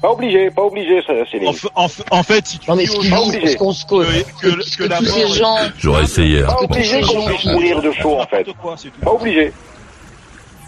Pas 0.00 0.10
obligé, 0.12 0.50
pas 0.52 0.62
obligé, 0.62 1.02
c'est 1.06 1.44
En, 1.74 1.82
en 1.84 1.88
fa- 1.88 2.04
en 2.12 2.22
fait, 2.22 2.46
si 2.46 2.58
tu 2.60 2.70
Non, 2.70 2.76
mais 2.76 2.84
dis 2.84 2.88
ce 2.90 3.56
qu'on 3.56 3.72
se 3.72 3.84
que, 3.84 3.96
que, 4.40 4.46
que 4.46 4.76
que 4.84 4.88
la 4.88 4.98
tous 4.98 5.06
ces 5.06 5.24
mort- 5.24 5.34
gens. 5.34 5.56
J'aurais 5.78 6.04
essayé. 6.04 6.42
hein. 6.42 6.46
Pas 6.46 6.62
obligé 6.62 7.00
qu'on 7.00 7.26
puisse 7.26 7.44
mourir 7.46 7.82
de 7.82 7.90
chaud, 7.92 8.20
en 8.20 8.26
fait. 8.26 8.46
Quoi. 8.62 8.76
Pas 9.02 9.10
obligé. 9.12 9.52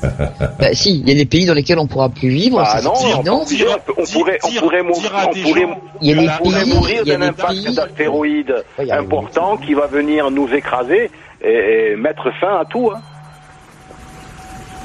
Bah, 0.02 0.72
si, 0.72 0.98
il 1.00 1.09
y 1.09 1.12
a 1.12 1.14
des 1.14 1.26
pays 1.26 1.44
dans 1.44 1.52
lesquels 1.54 1.78
on 1.78 1.86
pourra 1.86 2.09
plus 2.09 2.30
vivre. 2.30 2.59
Ah 2.61 2.78
ça, 2.78 2.82
non, 2.82 2.92
on, 2.96 3.07
évident. 3.16 3.36
pas 3.38 3.44
obligé, 3.44 3.66
on 3.68 3.78
peut- 3.78 3.94
on 3.98 4.02
Dire- 4.02 4.12
pourrait, 4.14 4.38
on 4.42 4.61
pourrait 4.61 4.82
mourir, 4.82 5.11
on 5.14 5.42
pourrait, 5.42 5.61
gens- 5.61 5.80
Il 6.00 6.09
y 6.09 6.12
a 6.12 6.14
des 6.16 6.26
la- 6.26 6.34
on 6.34 6.42
pourrait 6.44 6.62
pays, 6.64 6.74
mourir 6.74 7.00
il 7.04 7.09
y 7.09 7.12
a 7.12 7.14
d'un 7.14 7.20
des 7.20 7.26
impact 7.28 7.48
pays. 7.64 7.74
d'astéroïdes 7.74 8.64
important 8.90 9.57
qui 9.59 9.74
va 9.74 9.86
venir 9.86 10.30
nous 10.30 10.48
écraser 10.54 11.11
et, 11.44 11.48
et 11.92 11.96
mettre 11.96 12.30
fin 12.40 12.59
à 12.61 12.64
tout. 12.64 12.90
Hein. 12.94 13.00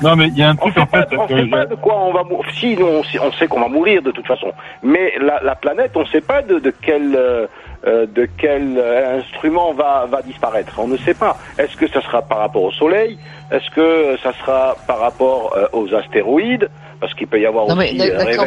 Non, 0.01 0.15
mais 0.15 0.27
il 0.27 0.37
y 0.37 0.43
a 0.43 0.49
un 0.49 0.53
On 0.53 0.69
truc 0.69 0.77
en 0.77 0.81
ne 0.81 0.85
fait. 0.87 0.97
sait, 1.09 1.15
pas, 1.15 1.23
on 1.23 1.27
que 1.27 1.33
sait 1.37 1.45
je- 1.45 1.49
pas 1.51 1.65
de 1.65 1.75
quoi 1.75 1.95
on 2.01 2.11
va 2.13 2.23
mourir. 2.23 2.45
Si, 2.59 2.75
nous, 2.75 2.85
on, 2.85 3.03
sait- 3.03 3.19
on 3.19 3.31
sait 3.33 3.47
qu'on 3.47 3.61
va 3.61 3.67
mourir 3.69 4.01
de 4.01 4.11
toute 4.11 4.27
façon. 4.27 4.51
Mais 4.83 5.13
la, 5.21 5.39
la 5.41 5.55
planète, 5.55 5.91
on 5.95 6.01
ne 6.01 6.05
sait 6.07 6.21
pas 6.21 6.41
de, 6.41 6.59
de 6.59 6.73
quel, 6.81 7.15
euh, 7.15 7.47
euh, 7.87 8.05
de 8.05 8.27
quel 8.37 8.77
euh, 8.77 9.19
instrument 9.19 9.73
va, 9.73 10.05
va 10.09 10.21
disparaître. 10.21 10.73
On 10.79 10.87
ne 10.87 10.97
sait 10.97 11.13
pas. 11.13 11.37
Est-ce 11.57 11.75
que 11.77 11.87
ça 11.89 12.01
sera 12.01 12.21
par 12.21 12.39
rapport 12.39 12.63
au 12.63 12.71
Soleil? 12.71 13.17
Est-ce 13.51 13.69
que 13.73 14.17
ça 14.21 14.33
sera 14.33 14.75
par 14.87 14.99
rapport 14.99 15.53
euh, 15.55 15.67
aux 15.71 15.93
astéroïdes? 15.95 16.69
Parce 16.99 17.13
qu'il 17.13 17.27
peut 17.27 17.39
y 17.39 17.45
avoir 17.45 17.67
Non 17.67 17.75
mais 17.75 17.91
aussi 17.91 18.01
un 18.11 18.17
d'accord, 18.25 18.45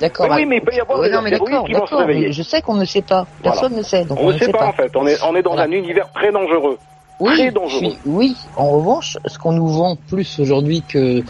d'accord. 0.00 0.26
Oui, 0.36 0.44
mais 0.46 0.56
il 0.56 0.62
peut 0.62 0.74
y 0.74 0.80
avoir 0.80 0.98
Ouais, 1.00 1.08
des 1.08 1.14
non 1.14 1.22
mais 1.22 1.32
astéroïdes 1.32 1.52
d'accord, 1.54 1.66
qui 1.66 1.72
vont 1.72 1.86
se 1.86 1.94
réveiller. 1.94 2.30
Je 2.32 2.42
sais 2.42 2.60
qu'on 2.62 2.74
ne 2.74 2.84
sait 2.84 3.02
pas. 3.02 3.26
Personne 3.42 3.74
ne 3.74 3.82
sait, 3.82 4.04
donc 4.04 4.18
On 4.20 4.26
on, 4.28 4.32
ne 4.32 4.38
sait 4.38 4.52
pas, 4.52 4.66
en 4.66 4.72
fait. 4.72 4.94
On 4.94 5.06
est, 5.06 5.16
on 5.24 5.34
est 5.34 5.42
dans 5.42 5.52
Voilà. 5.54 5.66
un 5.66 5.72
univers 5.72 6.10
très 6.12 6.30
dangereux. 6.30 6.78
Oui, 7.20 7.32
très 7.34 7.48
je 7.48 7.54
dangereux. 7.54 7.78
suis- 7.90 7.98
oui. 8.06 8.36
En 8.56 8.70
revanche, 8.70 9.16
ce 9.26 9.38
qu'on 9.38 9.52
nous 9.52 9.68
vend 9.68 9.96
plus 10.08 10.38
aujourd'hui 10.38 10.82
que 10.86 11.22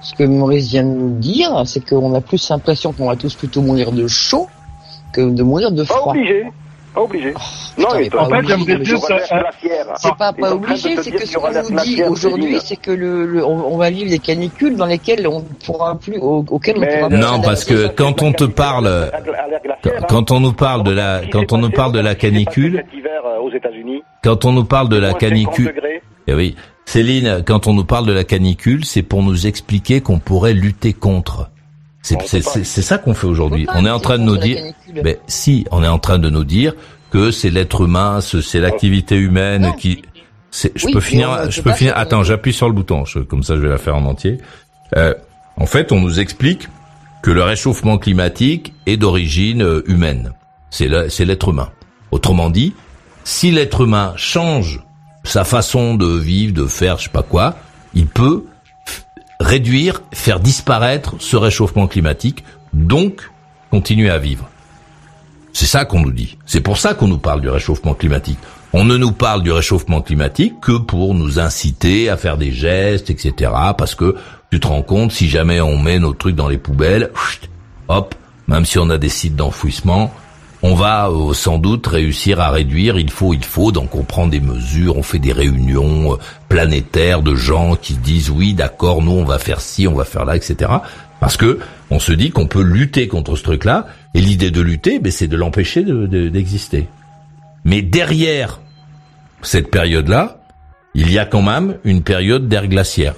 ce 0.00 0.14
que 0.14 0.24
Maurice 0.24 0.68
vient 0.68 0.84
de 0.84 0.88
nous 0.88 1.18
dire, 1.18 1.62
c'est 1.66 1.84
qu'on 1.86 2.14
a 2.14 2.20
plus 2.20 2.48
l'impression 2.48 2.92
qu'on 2.92 3.08
va 3.08 3.16
tous 3.16 3.34
plutôt 3.34 3.60
mourir 3.62 3.92
de 3.92 4.06
chaud 4.06 4.48
que 5.12 5.20
de 5.20 5.42
mourir 5.42 5.72
de 5.72 5.82
Pas 5.84 5.94
froid. 5.94 6.12
obligé. 6.12 6.44
Pas 6.94 7.00
obligé. 7.00 7.32
non, 7.32 7.38
putain, 7.38 7.96
il 7.96 8.00
mais 8.02 8.08
peut 8.10 8.16
pas 8.18 8.22
En 8.24 8.28
fait, 8.28 8.52
obligé. 8.52 8.96
C'est 9.96 10.14
pas 10.16 10.32
pas 10.32 10.52
obligé, 10.52 10.96
c'est 11.02 11.10
que 11.10 11.26
ce 11.26 11.38
qu'on 11.38 11.50
nous 11.70 11.80
dit 11.84 12.02
aujourd'hui, 12.04 12.58
c'est 12.62 12.76
que 12.76 12.90
le, 12.90 13.24
le- 13.26 13.44
on, 13.44 13.72
on 13.74 13.76
va 13.78 13.90
vivre 13.90 14.10
des 14.10 14.18
canicules 14.18 14.76
dans 14.76 14.86
lesquelles 14.86 15.26
on 15.26 15.40
pourra 15.64 15.98
plus, 15.98 16.18
au- 16.18 16.44
auxquelles 16.50 16.76
on 16.78 16.82
pourra 16.86 17.08
plus 17.08 17.18
Non, 17.18 17.40
parce 17.40 17.64
que 17.64 17.88
quand 17.88 18.20
on 18.22 18.32
te 18.32 18.44
parle, 18.44 19.10
quand, 20.08 20.30
on 20.30 20.40
nous 20.40 20.52
parle 20.52 20.82
de 20.84 20.92
la, 20.92 21.22
quand 21.30 21.52
on 21.52 21.58
nous 21.58 21.70
parle 21.70 21.92
de 21.92 22.00
la 22.00 22.14
canicule, 22.14 22.82
Cet 22.84 22.98
hiver 22.98 23.22
aux 23.42 23.50
États-Unis. 23.52 24.02
quand 24.22 24.44
on 24.44 24.52
nous 24.52 24.64
parle 24.64 24.88
de 24.88 24.96
la 24.96 25.10
moins 25.10 25.18
50 25.20 25.30
canicule, 25.30 25.74
eh 26.26 26.34
oui, 26.34 26.56
Céline, 26.84 27.42
quand 27.46 27.66
on 27.68 27.74
nous 27.74 27.84
parle 27.84 28.06
de 28.06 28.12
la 28.12 28.24
canicule, 28.24 28.84
c'est 28.84 29.02
pour 29.02 29.22
nous 29.22 29.46
expliquer 29.46 30.00
qu'on 30.00 30.18
pourrait 30.18 30.52
lutter 30.52 30.92
contre. 30.92 31.48
C'est 32.02 32.42
ça 32.82 32.98
qu'on 32.98 33.14
fait 33.14 33.26
aujourd'hui. 33.26 33.66
On 33.74 33.86
est 33.86 33.90
en 33.90 34.00
train 34.00 34.18
de 34.18 34.24
nous 34.24 34.36
dire, 34.36 34.58
ben 35.02 35.16
si, 35.26 35.64
on 35.70 35.82
est 35.84 35.88
en 35.88 35.98
train 35.98 36.18
de 36.18 36.28
nous 36.30 36.44
dire 36.44 36.74
que 37.10 37.30
c'est 37.30 37.50
l'être 37.50 37.82
humain, 37.82 38.20
ce- 38.20 38.40
c'est 38.40 38.58
l'activité 38.60 39.16
humaine 39.16 39.62
Non. 39.62 39.72
qui. 39.72 40.02
Je 40.52 40.68
Oui, 40.86 40.92
peux 40.92 41.00
finir, 41.00 41.50
je 41.50 41.62
peux 41.62 41.72
finir. 41.72 41.94
Attends, 41.96 42.24
j'appuie 42.24 42.52
sur 42.52 42.68
le 42.68 42.74
bouton. 42.74 43.04
je- 43.04 43.20
comme 43.20 43.42
ça, 43.42 43.54
je 43.56 43.60
vais 43.60 43.68
la 43.68 43.78
faire 43.78 43.96
en 43.96 44.04
entier. 44.04 44.38
Euh, 44.96 45.14
en 45.56 45.66
fait, 45.66 45.92
on 45.92 46.00
nous 46.00 46.20
explique 46.20 46.68
que 47.22 47.30
le 47.30 47.42
réchauffement 47.42 47.98
climatique 47.98 48.74
est 48.86 48.96
d'origine 48.96 49.62
euh, 49.62 49.82
humaine. 49.86 50.32
C'est 50.70 50.88
l'être 50.88 51.48
humain. 51.50 51.68
Autrement 52.10 52.50
dit, 52.50 52.74
si 53.24 53.50
l'être 53.50 53.82
humain 53.82 54.12
change 54.16 54.80
sa 55.24 55.44
façon 55.44 55.94
de 55.94 56.06
vivre, 56.18 56.52
de 56.52 56.66
faire, 56.66 56.98
je 56.98 57.04
sais 57.04 57.10
pas 57.10 57.22
quoi, 57.22 57.56
il 57.94 58.06
peut 58.06 58.44
réduire, 59.42 60.02
faire 60.12 60.40
disparaître 60.40 61.16
ce 61.18 61.36
réchauffement 61.36 61.86
climatique, 61.86 62.44
donc 62.72 63.30
continuer 63.70 64.10
à 64.10 64.18
vivre. 64.18 64.48
C'est 65.52 65.66
ça 65.66 65.84
qu'on 65.84 66.00
nous 66.00 66.12
dit. 66.12 66.38
C'est 66.46 66.60
pour 66.60 66.78
ça 66.78 66.94
qu'on 66.94 67.08
nous 67.08 67.18
parle 67.18 67.42
du 67.42 67.50
réchauffement 67.50 67.94
climatique. 67.94 68.38
On 68.72 68.84
ne 68.84 68.96
nous 68.96 69.12
parle 69.12 69.42
du 69.42 69.52
réchauffement 69.52 70.00
climatique 70.00 70.54
que 70.62 70.78
pour 70.78 71.14
nous 71.14 71.38
inciter 71.38 72.08
à 72.08 72.16
faire 72.16 72.38
des 72.38 72.52
gestes, 72.52 73.10
etc. 73.10 73.52
Parce 73.76 73.94
que 73.94 74.16
tu 74.50 74.60
te 74.60 74.66
rends 74.66 74.82
compte, 74.82 75.12
si 75.12 75.28
jamais 75.28 75.60
on 75.60 75.78
met 75.78 75.98
nos 75.98 76.14
trucs 76.14 76.36
dans 76.36 76.48
les 76.48 76.56
poubelles, 76.56 77.10
hop, 77.88 78.14
même 78.48 78.64
si 78.64 78.78
on 78.78 78.88
a 78.88 78.96
des 78.96 79.10
sites 79.10 79.36
d'enfouissement, 79.36 80.12
on 80.62 80.74
va 80.74 81.08
euh, 81.10 81.32
sans 81.34 81.58
doute 81.58 81.86
réussir 81.86 82.40
à 82.40 82.50
réduire. 82.50 82.98
Il 82.98 83.10
faut, 83.10 83.34
il 83.34 83.44
faut. 83.44 83.72
Donc 83.72 83.94
on 83.94 84.04
prend 84.04 84.26
des 84.26 84.40
mesures, 84.40 84.96
on 84.96 85.02
fait 85.02 85.18
des 85.18 85.32
réunions 85.32 86.14
euh, 86.14 86.16
planétaires 86.48 87.22
de 87.22 87.34
gens 87.34 87.74
qui 87.76 87.94
disent 87.94 88.30
oui, 88.30 88.54
d'accord, 88.54 89.02
nous 89.02 89.12
on 89.12 89.24
va 89.24 89.38
faire 89.38 89.60
ci, 89.60 89.88
on 89.88 89.94
va 89.94 90.04
faire 90.04 90.24
là, 90.24 90.36
etc. 90.36 90.70
Parce 91.20 91.36
que 91.36 91.58
on 91.90 91.98
se 91.98 92.12
dit 92.12 92.30
qu'on 92.30 92.46
peut 92.46 92.62
lutter 92.62 93.06
contre 93.08 93.36
ce 93.36 93.42
truc-là. 93.42 93.86
Et 94.14 94.20
l'idée 94.20 94.50
de 94.50 94.60
lutter, 94.60 94.98
ben, 94.98 95.10
c'est 95.12 95.28
de 95.28 95.36
l'empêcher 95.36 95.82
de- 95.84 96.06
de- 96.06 96.28
d'exister. 96.28 96.88
Mais 97.64 97.80
derrière 97.82 98.60
cette 99.42 99.70
période-là, 99.70 100.38
il 100.94 101.10
y 101.10 101.18
a 101.18 101.24
quand 101.24 101.42
même 101.42 101.76
une 101.84 102.02
période 102.02 102.48
d'ère 102.48 102.66
glaciaire. 102.68 103.14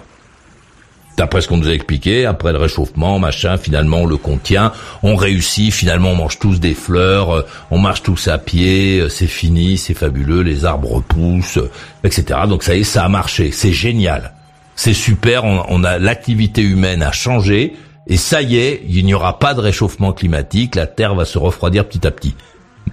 D'après 1.16 1.40
ce 1.40 1.48
qu'on 1.48 1.58
nous 1.58 1.68
a 1.68 1.72
expliqué, 1.72 2.26
après 2.26 2.52
le 2.52 2.58
réchauffement, 2.58 3.20
machin, 3.20 3.56
finalement 3.56 3.98
on 3.98 4.06
le 4.06 4.16
contient, 4.16 4.72
on 5.04 5.14
réussit, 5.14 5.72
finalement 5.72 6.10
on 6.10 6.16
mange 6.16 6.40
tous 6.40 6.58
des 6.58 6.74
fleurs, 6.74 7.30
euh, 7.30 7.46
on 7.70 7.78
marche 7.78 8.02
tous 8.02 8.26
à 8.26 8.38
pied, 8.38 8.98
euh, 8.98 9.08
c'est 9.08 9.28
fini, 9.28 9.78
c'est 9.78 9.94
fabuleux, 9.94 10.42
les 10.42 10.64
arbres 10.64 10.90
repoussent, 10.90 11.58
euh, 11.58 11.70
etc. 12.02 12.40
Donc 12.48 12.64
ça 12.64 12.74
y 12.74 12.80
est, 12.80 12.84
ça 12.84 13.04
a 13.04 13.08
marché, 13.08 13.52
c'est 13.52 13.72
génial, 13.72 14.32
c'est 14.74 14.92
super, 14.92 15.44
on, 15.44 15.64
on 15.68 15.84
a 15.84 15.98
l'activité 15.98 16.62
humaine 16.62 17.02
a 17.02 17.12
changé, 17.12 17.74
et 18.08 18.16
ça 18.16 18.42
y 18.42 18.56
est, 18.56 18.82
il 18.88 19.06
n'y 19.06 19.14
aura 19.14 19.38
pas 19.38 19.54
de 19.54 19.60
réchauffement 19.60 20.12
climatique, 20.12 20.74
la 20.74 20.88
Terre 20.88 21.14
va 21.14 21.24
se 21.24 21.38
refroidir 21.38 21.86
petit 21.86 22.06
à 22.06 22.10
petit. 22.10 22.34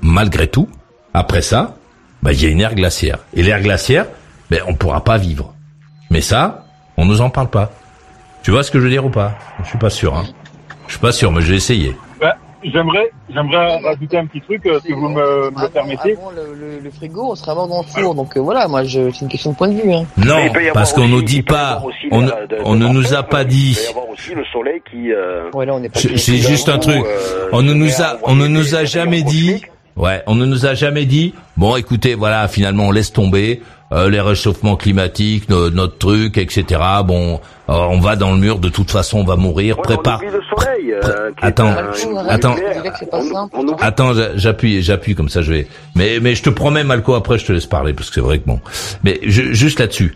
Malgré 0.01 0.47
tout, 0.47 0.69
après 1.13 1.41
ça, 1.41 1.75
bah, 2.21 2.33
il 2.33 2.41
y 2.41 2.45
a 2.45 2.49
une 2.49 2.61
ère 2.61 2.75
glaciaire. 2.75 3.17
Et 3.33 3.43
l'ère 3.43 3.61
glaciaire, 3.61 4.05
ben, 4.49 4.61
on 4.67 4.75
pourra 4.75 5.03
pas 5.03 5.17
vivre. 5.17 5.53
Mais 6.09 6.21
ça, 6.21 6.65
on 6.97 7.05
nous 7.05 7.21
en 7.21 7.29
parle 7.29 7.49
pas. 7.49 7.71
Tu 8.43 8.51
vois 8.51 8.63
ce 8.63 8.71
que 8.71 8.79
je 8.79 8.83
veux 8.85 8.89
dire 8.89 9.05
ou 9.05 9.09
pas? 9.09 9.33
Je 9.63 9.69
suis 9.69 9.77
pas 9.77 9.89
sûr. 9.89 10.15
Hein. 10.15 10.25
Je 10.87 10.93
suis 10.93 10.99
pas 11.01 11.11
sûr, 11.11 11.31
mais 11.31 11.41
j'ai 11.41 11.55
essayé. 11.55 11.95
bah, 12.19 12.35
j'aimerais, 12.63 13.11
j'aimerais 13.33 13.79
rajouter 13.81 14.17
un 14.17 14.25
petit 14.25 14.41
truc, 14.41 14.65
euh, 14.65 14.79
si 14.85 14.91
vous 14.91 15.07
me, 15.09 15.15
me 15.15 15.15
le 15.51 15.57
Avant- 15.57 15.67
permettez. 15.69 16.13
avant 16.17 16.31
le, 16.31 16.53
le- 16.53 16.79
le 16.79 16.91
frigo, 16.91 17.31
on 17.31 17.35
sera 17.35 17.53
mort 17.55 17.67
dans 17.67 17.81
le 17.81 17.87
four. 17.87 18.15
Donc 18.15 18.35
euh, 18.35 18.39
voilà, 18.41 18.67
moi, 18.67 18.83
je, 18.83 19.11
c'est 19.11 19.21
une 19.21 19.27
question 19.29 19.51
de 19.51 19.55
point 19.55 19.67
de 19.69 19.79
vue. 19.81 19.93
Hein. 19.93 20.05
Non, 20.17 20.37
parce 20.73 20.91
qu'on 20.93 21.07
nous 21.07 21.21
dit 21.21 21.43
pas, 21.43 21.81
on, 22.11 22.19
de 22.21 22.25
ne- 22.25 22.29
la- 22.29 22.47
de- 22.47 22.57
on 22.65 22.75
de 22.75 22.79
ne 22.87 22.87
nous 22.89 23.13
a 23.13 23.23
pas 23.23 23.43
Il 23.43 23.47
dit. 23.47 23.75
peut 23.79 23.85
y 23.87 23.89
avoir 23.91 24.09
aussi 24.09 24.33
le 24.35 24.43
soleil 24.51 24.81
qui. 24.89 25.11
euh, 25.13 25.49
Ouais. 25.53 25.67
C'est 26.17 26.37
juste 26.37 26.67
un 26.67 26.79
truc. 26.79 26.97
euh, 27.05 27.47
On 27.53 27.61
ne 27.61 27.73
nous 27.73 28.01
a, 28.01 28.17
on 28.23 28.35
ne 28.35 28.47
nous 28.47 28.75
a 28.75 28.83
jamais 28.85 29.21
dit. 29.21 29.61
Ouais, 29.97 30.23
on 30.25 30.35
ne 30.35 30.45
nous 30.45 30.65
a 30.65 30.73
jamais 30.73 31.05
dit. 31.05 31.33
Bon, 31.57 31.75
écoutez, 31.75 32.15
voilà, 32.15 32.47
finalement, 32.47 32.85
on 32.87 32.91
laisse 32.91 33.13
tomber 33.13 33.61
euh, 33.91 34.09
les 34.09 34.21
réchauffements 34.21 34.75
climatiques, 34.77 35.49
no- 35.49 35.69
notre 35.69 35.97
truc, 35.97 36.37
etc. 36.37 36.79
Bon, 37.05 37.35
euh, 37.69 37.73
on 37.73 37.99
va 37.99 38.15
dans 38.15 38.31
le 38.31 38.37
mur. 38.37 38.59
De 38.59 38.69
toute 38.69 38.89
façon, 38.91 39.19
on 39.19 39.23
va 39.23 39.35
mourir. 39.35 39.77
Ouais, 39.77 39.83
Prépare. 39.83 40.21
Euh, 40.23 41.31
Attends, 41.41 41.73
attends. 42.29 42.55
On- 43.53 43.73
Attends, 43.79 44.13
j'a- 44.13 44.35
j'appuie, 44.37 44.81
j'appuie 44.81 45.15
comme 45.15 45.29
ça, 45.29 45.41
je 45.41 45.51
vais. 45.53 45.67
Mais 45.95 46.19
mais 46.21 46.35
je 46.35 46.43
te 46.43 46.49
promets, 46.49 46.83
Malco, 46.83 47.13
après 47.15 47.37
je 47.37 47.45
te 47.45 47.51
laisse 47.51 47.65
parler 47.65 47.93
parce 47.93 48.09
que 48.09 48.15
c'est 48.15 48.21
vrai 48.21 48.39
que 48.39 48.45
bon. 48.47 48.59
Mais 49.03 49.19
je- 49.23 49.53
juste 49.53 49.79
là-dessus, 49.79 50.15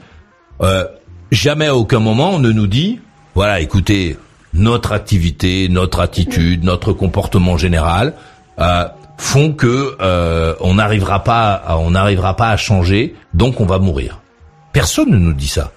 euh, 0.61 0.86
jamais 1.32 1.67
à 1.67 1.76
aucun 1.76 1.99
moment 1.99 2.32
on 2.36 2.39
ne 2.39 2.51
nous 2.51 2.67
dit, 2.67 2.99
voilà, 3.34 3.59
écoutez, 3.59 4.17
notre 4.53 4.91
activité, 4.93 5.67
notre 5.69 5.99
attitude, 5.99 6.63
notre 6.63 6.93
comportement 6.93 7.57
général 7.57 8.13
euh, 8.59 8.86
font 9.18 9.53
que 9.53 9.95
euh, 10.01 10.55
on 10.59 10.76
n'arrivera 10.76 11.24
pas, 11.24 11.53
à, 11.53 11.78
on 11.78 11.91
n'arrivera 11.91 12.36
pas 12.36 12.49
à 12.49 12.57
changer, 12.57 13.16
donc 13.34 13.61
on 13.61 13.66
va 13.66 13.80
mourir. 13.80 14.20
Personne 14.74 15.09
ne 15.11 15.18
nous 15.18 15.34
dit 15.34 15.47
ça. 15.47 15.72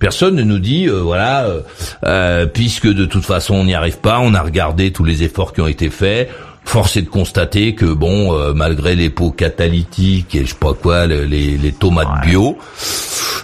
Personne 0.00 0.34
ne 0.34 0.42
nous 0.42 0.58
dit, 0.58 0.86
euh, 0.88 1.00
voilà, 1.00 1.44
euh, 1.44 1.60
euh, 2.04 2.46
puisque 2.46 2.88
de 2.88 3.04
toute 3.06 3.24
façon 3.24 3.54
on 3.54 3.64
n'y 3.64 3.74
arrive 3.74 3.98
pas, 3.98 4.18
on 4.20 4.34
a 4.34 4.42
regardé 4.42 4.92
tous 4.92 5.04
les 5.04 5.22
efforts 5.22 5.52
qui 5.52 5.60
ont 5.60 5.68
été 5.68 5.88
faits. 5.88 6.30
Force 6.66 6.96
est 6.96 7.02
de 7.02 7.08
constater 7.08 7.74
que 7.74 7.84
bon, 7.84 8.32
euh, 8.38 8.52
malgré 8.54 8.96
les 8.96 9.10
pots 9.10 9.30
catalytiques 9.30 10.34
et 10.34 10.44
je 10.44 10.50
sais 10.50 10.54
pas 10.58 10.72
quoi, 10.74 11.06
le- 11.06 11.24
les, 11.26 11.56
les 11.58 11.72
tomates 11.72 12.22
bio, 12.26 12.58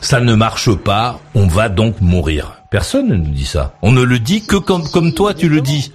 ça 0.01 0.21
ne 0.21 0.35
marche 0.35 0.75
pas. 0.75 1.21
On 1.35 1.47
va 1.47 1.69
donc 1.69 2.01
mourir. 2.01 2.55
Personne 2.71 3.09
ne 3.09 3.17
nous 3.17 3.31
dit 3.31 3.45
ça. 3.47 3.75
On 3.83 3.93
ne 3.93 4.03
le 4.03 4.19
dit 4.19 4.45
que 4.47 4.57
comme 4.57 4.89
comme 4.91 5.13
toi 5.13 5.35
tu 5.35 5.49
le 5.49 5.61
dis. 5.61 5.93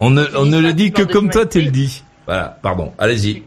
On 0.00 0.10
ne 0.10 0.24
on 0.36 0.46
ne 0.46 0.58
le 0.58 0.72
dit 0.74 0.90
que 0.92 1.02
comme 1.02 1.30
toi 1.30 1.46
tu 1.46 1.60
le 1.62 1.70
dis. 1.70 2.02
Voilà. 2.26 2.56
Pardon. 2.62 2.92
Allez-y. 2.98 3.42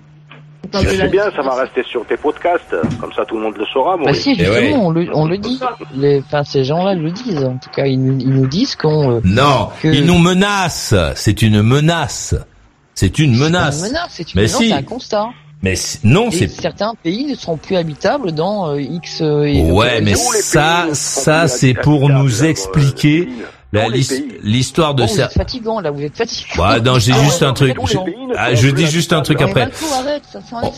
Sais 0.73 1.07
bien, 1.07 1.31
ça 1.33 1.41
va 1.43 1.55
rester 1.55 1.81
sur 1.83 2.05
tes 2.05 2.17
podcasts, 2.17 2.75
comme 2.99 3.13
ça 3.13 3.23
tout 3.25 3.37
le 3.37 3.43
monde 3.43 3.55
le 3.57 3.65
saura. 3.71 3.95
Bah 3.95 4.13
si, 4.13 4.35
Eh 4.37 4.49
ouais. 4.49 4.61
justement, 4.63 4.87
on, 4.87 4.91
le, 4.91 5.07
on 5.13 5.25
le 5.25 5.37
dit. 5.37 5.59
Les, 5.95 6.19
enfin, 6.27 6.43
ces 6.43 6.65
gens-là 6.65 6.93
le 6.93 7.09
disent. 7.11 7.43
En 7.45 7.57
tout 7.57 7.69
cas, 7.69 7.85
ils 7.85 7.97
nous, 8.03 8.19
ils 8.19 8.29
nous 8.33 8.47
disent 8.47 8.75
qu'on. 8.75 9.11
euh, 9.17 9.21
Non, 9.23 9.69
Que- 9.81 9.87
ils 9.87 10.05
nous 10.05 10.17
menacent. 10.17 10.93
C'est 11.15 11.41
une 11.41 11.61
menace. 11.61 12.35
C'est 12.95 13.17
une 13.19 13.33
c'est 13.35 13.43
menace. 13.45 13.79
une 13.79 13.87
menace, 13.93 14.09
c'est 14.09 14.33
une 14.33 14.41
Mais 14.41 14.47
si. 14.49 14.67
c'est 14.69 14.73
un 14.73 14.83
constat. 14.83 15.27
Mais 15.63 15.75
non, 16.03 16.29
c'est 16.31 16.49
certains 16.49 16.93
pays 17.01 17.25
ne 17.25 17.33
seront 17.35 17.57
plus 17.57 17.77
habitables 17.77 18.31
dans 18.33 18.69
euh, 18.71 18.81
X. 18.81 19.21
euh, 19.21 19.41
Ouais, 19.71 19.97
euh, 19.97 20.01
mais 20.03 20.11
les 20.11 20.15
ça, 20.15 20.87
ça, 20.93 21.47
c'est 21.47 21.73
pour 21.75 22.09
nous 22.09 22.43
euh, 22.43 22.47
expliquer. 22.47 23.29
L'histoire 24.43 24.95
de 24.95 25.03
Oh, 25.03 25.07
vous 25.07 25.15
ça. 25.15 25.25
êtes 25.25 25.33
fatigant 25.33 25.79
là, 25.81 25.91
vous 25.91 26.01
êtes 26.01 26.15
fatigant. 26.17 26.53
Bah, 26.57 26.79
non, 26.79 26.99
j'ai 26.99 27.11
Ah, 27.13 27.23
juste 27.23 27.41
ouais, 27.41 27.47
un 27.47 27.53
truc. 27.53 27.75
Je- 27.85 27.97
Ah, 28.37 28.55
je 28.55 28.67
dis 28.69 28.87
juste 28.87 29.13
un 29.13 29.21
truc 29.21 29.41
après. 29.41 29.69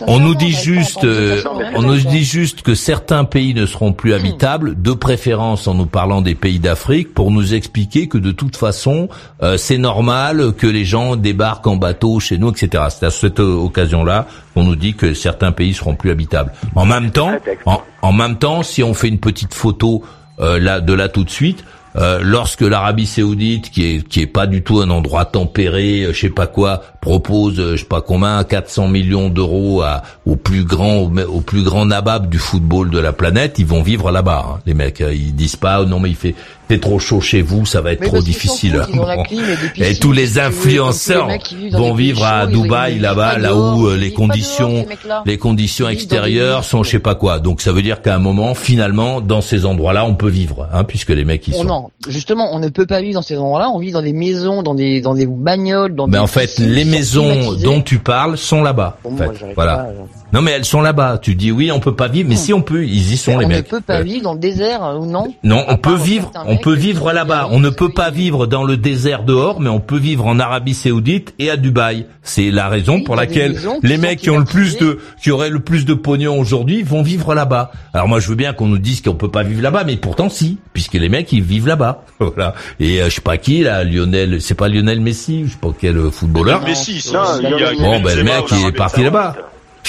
On, 0.07 0.19
nous 0.19 0.35
dit 0.35 0.51
juste, 0.51 1.03
euh, 1.03 1.41
on 1.75 1.81
nous 1.81 1.97
dit 1.97 2.23
juste 2.23 2.61
que 2.61 2.75
certains 2.75 3.25
pays 3.25 3.53
ne 3.53 3.65
seront 3.65 3.93
plus 3.93 4.13
habitables, 4.13 4.81
de 4.81 4.91
préférence 4.93 5.67
en 5.67 5.73
nous 5.75 5.85
parlant 5.85 6.21
des 6.21 6.35
pays 6.35 6.59
d'Afrique, 6.59 7.13
pour 7.13 7.31
nous 7.31 7.53
expliquer 7.53 8.07
que 8.07 8.17
de 8.17 8.31
toute 8.31 8.55
façon, 8.57 9.07
euh, 9.43 9.57
c'est 9.57 9.77
normal 9.77 10.53
que 10.57 10.67
les 10.67 10.85
gens 10.85 11.15
débarquent 11.15 11.67
en 11.67 11.75
bateau 11.75 12.19
chez 12.19 12.37
nous, 12.37 12.49
etc. 12.51 12.85
C'est 12.89 13.05
à 13.05 13.11
cette 13.11 13.39
euh, 13.39 13.53
occasion-là 13.55 14.27
qu'on 14.53 14.63
nous 14.63 14.75
dit 14.75 14.95
que 14.95 15.13
certains 15.13 15.51
pays 15.51 15.73
seront 15.73 15.95
plus 15.95 16.11
habitables. 16.11 16.53
En 16.75 16.85
même 16.85 17.11
temps, 17.11 17.31
en, 17.65 17.81
en 18.01 18.11
même 18.11 18.37
temps, 18.37 18.63
si 18.63 18.83
on 18.83 18.93
fait 18.93 19.09
une 19.09 19.19
petite 19.19 19.53
photo 19.53 20.03
euh, 20.39 20.57
là 20.59 20.79
de 20.79 20.93
là 20.93 21.09
tout 21.09 21.23
de 21.23 21.29
suite. 21.29 21.63
Euh, 21.95 22.19
lorsque 22.21 22.61
l'Arabie 22.61 23.05
Saoudite, 23.07 23.71
qui 23.71 23.85
est 23.85 24.07
qui 24.07 24.21
est 24.21 24.27
pas 24.27 24.45
du 24.47 24.61
tout 24.61 24.79
un 24.79 24.89
endroit 24.89 25.25
tempéré, 25.25 26.03
euh, 26.03 26.13
je 26.13 26.19
sais 26.19 26.29
pas 26.29 26.47
quoi, 26.47 26.81
propose, 27.01 27.59
euh, 27.59 27.71
je 27.75 27.81
sais 27.81 27.85
pas 27.85 28.01
combien, 28.01 28.43
400 28.43 28.87
millions 28.87 29.29
d'euros 29.29 29.83
au 30.25 30.35
plus 30.35 30.63
grand 30.63 30.97
au, 30.97 31.11
au 31.19 31.41
plus 31.41 31.63
grand 31.63 31.85
nabab 31.85 32.29
du 32.29 32.37
football 32.37 32.89
de 32.91 32.99
la 32.99 33.13
planète, 33.13 33.57
ils 33.59 33.65
vont 33.65 33.81
vivre 33.81 34.11
là-bas. 34.11 34.45
hein, 34.47 34.59
les 34.65 34.73
mecs, 34.73 35.01
Euh, 35.01 35.13
ils 35.13 35.33
disent 35.33 35.55
pas 35.55 35.81
oh 35.81 35.85
non 35.85 35.99
mais 35.99 36.09
il 36.09 36.15
fait 36.15 36.35
c'est 36.69 36.79
trop 36.79 36.99
chaud 36.99 37.19
chez 37.21 37.41
vous, 37.41 37.65
ça 37.65 37.81
va 37.81 37.91
être 37.93 38.01
Mais 38.01 38.07
trop 38.07 38.21
difficile. 38.21 38.81
foutent, 38.83 38.95
Bon. 38.95 39.23
clim 39.27 39.43
et 39.77 39.95
tous 39.95 40.11
les 40.11 40.37
influenceurs 40.39 41.27
vont 41.71 41.93
vivre 41.93 42.23
à 42.23 42.45
Dubaï, 42.47 42.99
là-bas, 42.99 43.33
pas 43.33 43.37
là 43.39 43.55
où 43.55 43.87
euh, 43.87 43.97
les 43.97 44.09
dehors, 44.09 44.17
conditions, 44.19 44.85
les 45.25 45.37
conditions 45.37 45.89
extérieures 45.89 46.63
sont 46.63 46.83
je 46.83 46.91
sais 46.91 46.99
pas 46.99 47.15
quoi. 47.15 47.39
Donc 47.39 47.61
ça 47.61 47.71
veut 47.71 47.81
dire 47.81 48.01
qu'à 48.01 48.15
un 48.15 48.19
moment, 48.19 48.53
finalement, 48.53 49.19
dans 49.21 49.41
ces 49.41 49.65
endroits-là, 49.65 50.05
on 50.05 50.13
peut 50.15 50.29
vivre, 50.29 50.67
hein, 50.73 50.83
puisque 50.83 51.09
les 51.09 51.25
mecs 51.25 51.47
ils 51.47 51.53
Oh 51.55 51.59
sont. 51.59 51.63
non, 51.65 51.89
justement, 52.07 52.53
on 52.53 52.59
ne 52.59 52.69
peut 52.69 52.85
pas 52.85 53.01
vivre 53.01 53.15
dans 53.15 53.21
ces 53.21 53.37
endroits-là. 53.37 53.69
On 53.73 53.79
vit 53.79 53.91
dans 53.91 54.01
des 54.01 54.13
maisons, 54.13 54.61
dans 54.63 54.75
des 54.75 55.01
dans 55.01 55.15
des 55.15 55.25
bagnoles, 55.25 55.95
dans 55.95 56.05
Mais 56.07 56.13
des. 56.13 56.19
en 56.19 56.27
fait, 56.27 56.59
les 56.59 56.85
maisons 56.85 57.53
dont 57.63 57.81
tu 57.81 57.99
parles 57.99 58.37
sont 58.37 58.61
là-bas. 58.61 58.97
Bon, 59.03 59.09
en 59.09 59.13
moi, 59.13 59.25
fait. 59.27 59.39
j'arrive 59.39 59.55
Voilà. 59.55 59.75
pas, 59.77 59.93
genre. 59.95 60.07
Non, 60.31 60.41
mais 60.43 60.51
elles 60.51 60.65
sont 60.65 60.81
là-bas. 60.81 61.17
Tu 61.19 61.33
dis 61.33 61.51
oui, 61.51 61.71
on 61.71 61.79
peut 61.79 61.95
pas 61.95 62.07
vivre, 62.07 62.29
mais 62.29 62.35
si 62.35 62.53
on 62.53 62.61
peut, 62.61 62.85
ils 62.85 63.13
y 63.13 63.17
sont 63.17 63.31
on 63.33 63.39
les 63.39 63.47
ne 63.47 63.51
mecs. 63.55 63.67
peut 63.67 63.81
pas 63.81 64.03
vivre 64.03 64.21
dans 64.23 64.33
le 64.33 64.39
désert 64.39 64.83
euh, 64.83 64.97
ou 64.99 65.07
non? 65.07 65.33
Non, 65.43 65.65
on 65.67 65.75
peut 65.77 65.95
vivre, 65.95 66.29
on 66.45 66.57
peut 66.59 66.75
qui 66.75 66.81
vivre 66.81 67.11
là-bas. 67.13 67.47
On 67.51 67.59
ne 67.59 67.69
peut 67.69 67.89
pas 67.89 68.09
vivre 68.11 68.45
dans 68.47 68.63
le 68.63 68.77
désert 68.77 69.23
dehors, 69.23 69.59
mais 69.59 69.69
on 69.69 69.79
peut 69.79 69.97
vivre 69.97 70.25
en 70.27 70.39
Arabie 70.39 70.73
Saoudite 70.73 71.33
et 71.39 71.49
à 71.49 71.57
Dubaï. 71.57 72.05
C'est 72.23 72.51
la 72.51 72.67
raison 72.69 72.95
Oui, 72.95 73.03
pour 73.03 73.15
laquelle 73.15 73.59
les 73.83 73.97
mecs 73.97 74.19
qui 74.19 74.29
ont 74.29 74.37
le 74.37 74.45
plus 74.45 74.77
de, 74.77 74.99
qui 75.21 75.31
auraient 75.31 75.49
le 75.49 75.59
plus 75.59 75.85
de 75.85 75.93
pognon 75.93 76.39
aujourd'hui 76.39 76.83
vont 76.83 77.01
vivre 77.01 77.33
là-bas. 77.33 77.71
Alors 77.93 78.07
moi, 78.07 78.19
je 78.19 78.27
veux 78.29 78.35
bien 78.35 78.53
qu'on 78.53 78.67
nous 78.67 78.77
dise 78.77 79.01
qu'on 79.01 79.15
peut 79.15 79.31
pas 79.31 79.43
vivre 79.43 79.61
là-bas, 79.61 79.83
mais 79.85 79.97
pourtant 79.97 80.29
si, 80.29 80.57
puisque 80.73 80.93
les 80.93 81.09
mecs 81.09 81.31
ils 81.33 81.41
vivent 81.43 81.67
là-bas. 81.67 82.03
Voilà. 82.19 82.53
Et 82.79 83.01
euh, 83.01 83.09
je 83.09 83.15
sais 83.15 83.21
pas 83.21 83.37
qui 83.37 83.63
là, 83.63 83.83
Lionel, 83.83 84.41
c'est 84.41 84.53
pas 84.53 84.67
Lionel 84.67 84.99
Messi, 85.01 85.45
je 85.45 85.51
sais 85.51 85.57
pas 85.59 85.69
quel 85.79 85.97
euh, 85.97 86.11
footballeur. 86.11 86.59
Non, 86.61 86.67
Messi, 86.67 86.99
si, 87.01 87.13
non, 87.13 87.23
si, 87.25 87.43
il 87.43 87.49
y 87.49 87.53
a- 87.63 87.71
il 87.73 87.79
y 87.79 87.81
a- 87.81 87.83
Bon, 87.83 88.01
ben 88.01 88.15
le 88.17 88.23
mec 88.23 88.43
il 88.51 88.55
est 88.57 88.61
Arabie 88.61 88.77
parti 88.77 89.03
là-bas. 89.03 89.35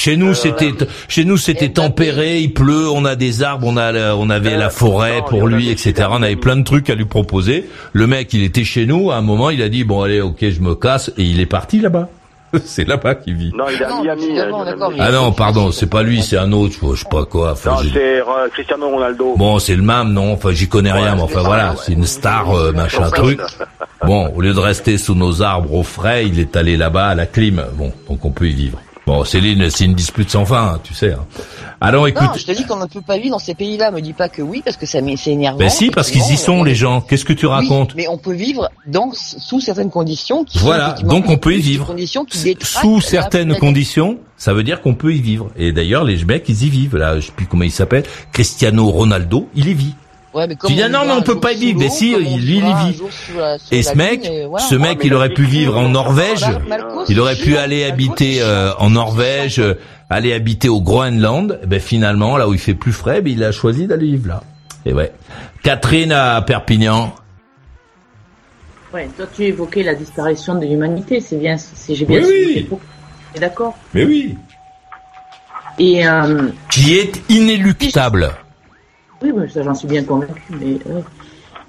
Chez 0.01 0.17
nous, 0.17 0.33
c'était, 0.33 0.73
chez 1.09 1.27
nous, 1.27 1.37
c'était 1.37 1.69
tempéré, 1.69 2.39
il 2.41 2.55
pleut, 2.55 2.89
on 2.89 3.05
a 3.05 3.17
des 3.17 3.43
arbres, 3.43 3.67
on 3.67 3.77
a, 3.77 4.15
on 4.15 4.31
avait 4.31 4.55
Euh, 4.55 4.59
la 4.59 4.71
forêt 4.71 5.19
non, 5.19 5.25
pour 5.25 5.47
lui, 5.47 5.69
etc. 5.69 6.09
On 6.11 6.23
avait 6.23 6.37
plein 6.37 6.57
de 6.57 6.65
trucs 6.65 6.89
à 6.89 6.95
lui 6.95 7.05
proposer. 7.05 7.69
Le 7.93 8.07
mec, 8.07 8.33
il 8.33 8.43
était 8.43 8.65
chez 8.65 8.87
nous, 8.87 9.11
à 9.11 9.17
un 9.17 9.21
moment, 9.21 9.51
il 9.51 9.61
a 9.61 9.69
dit, 9.69 9.85
bon, 9.85 10.01
allez, 10.01 10.23
ok, 10.23 10.39
je 10.41 10.61
me 10.61 10.75
casse, 10.75 11.11
et 11.19 11.23
il 11.25 11.39
est 11.39 11.45
parti 11.45 11.81
là-bas. 11.81 12.09
C'est 12.65 12.89
là-bas 12.89 13.15
qu'il 13.17 13.35
vit. 13.35 13.53
Non, 13.55 13.67
il 13.71 13.81
est 13.81 13.85
à 13.85 14.01
Miami. 14.03 14.41
euh, 14.41 14.51
mais- 14.91 14.97
Ah 15.01 15.13
non, 15.13 15.33
pardon, 15.33 15.71
c'est 15.71 15.87
pas 15.91 16.03
lui, 16.03 16.23
c'est 16.23 16.39
un 16.39 16.51
autre, 16.53 16.75
je 16.95 17.01
sais 17.01 17.05
pas 17.11 17.27
quoi. 17.27 17.53
Enfin, 17.53 17.73
Non, 17.73 17.77
c'est 17.93 18.21
euh, 18.21 18.49
Cristiano 18.55 18.89
Ronaldo. 18.89 19.35
Bon, 19.37 19.59
c'est 19.59 19.77
le 19.77 19.83
même, 19.83 20.13
non 20.15 20.33
Enfin, 20.33 20.51
j'y 20.53 20.67
connais 20.67 20.91
rien, 20.93 21.11
Ouais, 21.11 21.17
mais 21.17 21.23
enfin 21.23 21.43
voilà, 21.43 21.73
ouais. 21.73 21.77
c'est 21.85 21.93
une 21.93 22.07
star, 22.07 22.51
euh, 22.57 22.73
machin 22.75 23.09
truc. 23.11 23.39
Bon, 24.05 24.33
au 24.35 24.41
lieu 24.41 24.55
de 24.55 24.59
rester 24.59 24.97
sous 24.99 25.15
nos 25.15 25.43
arbres 25.43 25.75
au 25.75 25.83
frais, 25.83 26.27
il 26.27 26.41
est 26.41 26.57
allé 26.57 26.77
là-bas 26.79 27.09
à 27.09 27.15
la 27.15 27.27
clim. 27.27 27.63
Bon, 27.75 27.93
donc 28.09 28.25
on 28.25 28.31
peut 28.31 28.49
y 28.49 28.55
vivre. 28.55 28.79
Bon, 29.11 29.25
Céline, 29.25 29.69
c'est 29.71 29.87
une 29.87 29.95
dispute 29.95 30.31
sans 30.31 30.45
fin, 30.45 30.75
hein, 30.75 30.81
tu 30.85 30.95
sais. 30.95 31.11
hein. 31.15 31.27
Alors, 31.81 32.07
écoute, 32.07 32.23
Non, 32.23 32.29
je 32.39 32.45
te 32.47 32.53
dis 32.53 32.65
qu'on 32.65 32.77
ne 32.77 32.87
peut 32.87 33.01
pas 33.01 33.19
vivre 33.19 33.31
dans 33.33 33.41
ces 33.41 33.57
pays-là. 33.57 33.91
Me 33.91 34.01
dis 34.01 34.13
pas 34.13 34.29
que 34.29 34.41
oui, 34.41 34.63
parce 34.65 34.77
que 34.77 34.87
ça 34.87 35.01
m'est- 35.01 35.17
c'est 35.17 35.33
énervant. 35.33 35.59
ben 35.59 35.69
si, 35.69 35.91
parce 35.91 36.13
qu'ils 36.13 36.31
y 36.31 36.37
sont 36.37 36.53
on- 36.53 36.63
les 36.63 36.77
gens. 36.77 37.01
Qu'est-ce 37.01 37.25
que 37.25 37.33
tu 37.33 37.47
Oui, 37.47 37.51
racontes 37.53 37.97
mais 37.97 38.07
on 38.07 38.19
peut 38.19 38.33
vivre 38.35 38.69
dans 38.87 39.11
sous 39.13 39.61
certaines 39.61 39.91
conditions. 39.91 40.45
Qui 40.45 40.59
Voilà, 40.59 40.95
donc 41.03 41.29
on 41.29 41.39
peut 41.39 41.55
y 41.57 41.61
vivre. 41.61 41.87
Conditions 41.87 42.25
qui 42.25 42.55
Sous 42.61 43.01
certaines 43.01 43.57
conditions, 43.57 44.19
ça 44.37 44.55
veut 44.55 44.63
dire 44.63 44.81
qu'on 44.81 44.95
peut 44.95 45.13
y 45.13 45.21
vivre. 45.21 45.51
Et 45.57 45.73
d'ailleurs, 45.73 46.05
les 46.05 46.25
mecs, 46.25 46.49
ils 46.49 46.63
y 46.63 46.69
vivent. 46.71 46.97
Là, 46.97 47.19
je 47.19 47.27
sais 47.27 47.33
plus 47.33 47.47
comment 47.47 47.65
il 47.65 47.73
s'appelle, 47.73 48.05
Cristiano 48.33 48.87
Ronaldo, 48.91 49.49
il 49.57 49.67
y 49.67 49.75
vit. 49.75 49.95
Ouais, 50.33 50.47
mais 50.47 50.57
Tu 50.65 50.75
dis, 50.75 50.83
ah 50.83 50.89
non, 50.89 51.01
mais 51.07 51.13
on 51.13 51.23
peut 51.23 51.41
pas 51.41 51.55
vivre. 51.55 51.79
Mais 51.81 51.89
si, 51.89 52.15
lui, 52.15 52.59
il 52.59 52.69
y 52.69 52.91
vit. 52.93 52.97
sous 52.97 53.09
Et 53.73 53.83
ce 53.83 53.95
mec, 53.97 54.31
ce 54.69 54.75
mec, 54.77 55.01
il 55.03 55.13
aurait 55.15 55.31
pu 55.35 55.43
vivre 55.45 55.77
en 55.77 55.89
Norvège. 55.89 56.47
Il 57.09 57.19
aurait 57.19 57.37
pu 57.37 57.57
aller 57.57 57.85
habiter 57.85 58.39
euh, 58.41 58.73
en 58.79 58.91
Norvège, 58.91 59.59
euh, 59.59 59.75
aller 60.09 60.33
habiter 60.33 60.69
au 60.69 60.81
Groenland. 60.81 61.59
Eh 61.63 61.67
Ben 61.67 61.81
finalement, 61.81 62.37
là 62.37 62.49
où 62.49 62.55
il 62.55 62.61
fait 62.61 62.75
plus 62.75 62.93
frais, 62.93 63.23
ben, 63.23 63.33
il 63.33 63.43
a 63.43 63.51
choisi 63.51 63.87
d'aller 63.89 64.07
vivre 64.07 64.29
là. 64.29 64.43
Et 64.87 64.93
ouais. 64.93 65.13
Catherine 65.65 66.13
à 66.13 66.41
Perpignan. 66.43 67.13
Ouais, 68.95 69.09
toi 69.17 69.27
tu 69.35 69.45
évoquais 69.45 69.83
la 69.83 69.95
disparition 69.95 70.55
de 70.57 70.67
l'humanité, 70.67 71.21
c'est 71.21 71.37
bien, 71.37 71.57
si 71.59 71.95
j'ai 71.95 72.05
bien 72.07 72.21
Oui, 72.21 72.27
suivi 72.27 72.67
oui. 72.71 72.79
d'accord? 73.41 73.77
Mais 73.95 74.05
oui. 74.05 74.37
Et 75.79 76.07
euh, 76.07 76.49
Qui 76.71 76.95
est 76.99 77.23
inéluctable. 77.29 78.33
Oui, 79.23 79.51
ça 79.51 79.63
j'en 79.63 79.75
suis 79.75 79.89
bien 79.89 80.05
convaincu. 80.05 80.41
Mais, 80.51 80.75
ouais. 80.87 81.03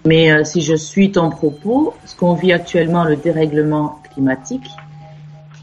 mais 0.06 0.32
euh, 0.32 0.43
si 0.43 0.62
je 0.62 0.76
suis 0.76 1.12
ton 1.12 1.30
propos, 1.30 1.93
ce 2.06 2.16
qu'on 2.16 2.34
vit 2.34 2.54
actuellement, 2.54 3.04
le 3.04 3.16
dérèglement 3.16 3.99
climatique, 4.14 4.68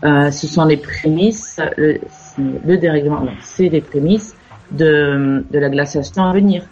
euh, 0.05 0.31
ce 0.31 0.47
sont 0.47 0.65
les 0.65 0.77
prémices, 0.77 1.59
le, 1.77 2.01
le 2.39 2.77
dérèglement, 2.77 3.25
c'est 3.43 3.69
les 3.69 3.81
prémices 3.81 4.35
de, 4.71 5.45
de 5.51 5.59
la 5.59 5.71
glaciation 5.71 6.25
à 6.25 6.33
venir. 6.33 6.63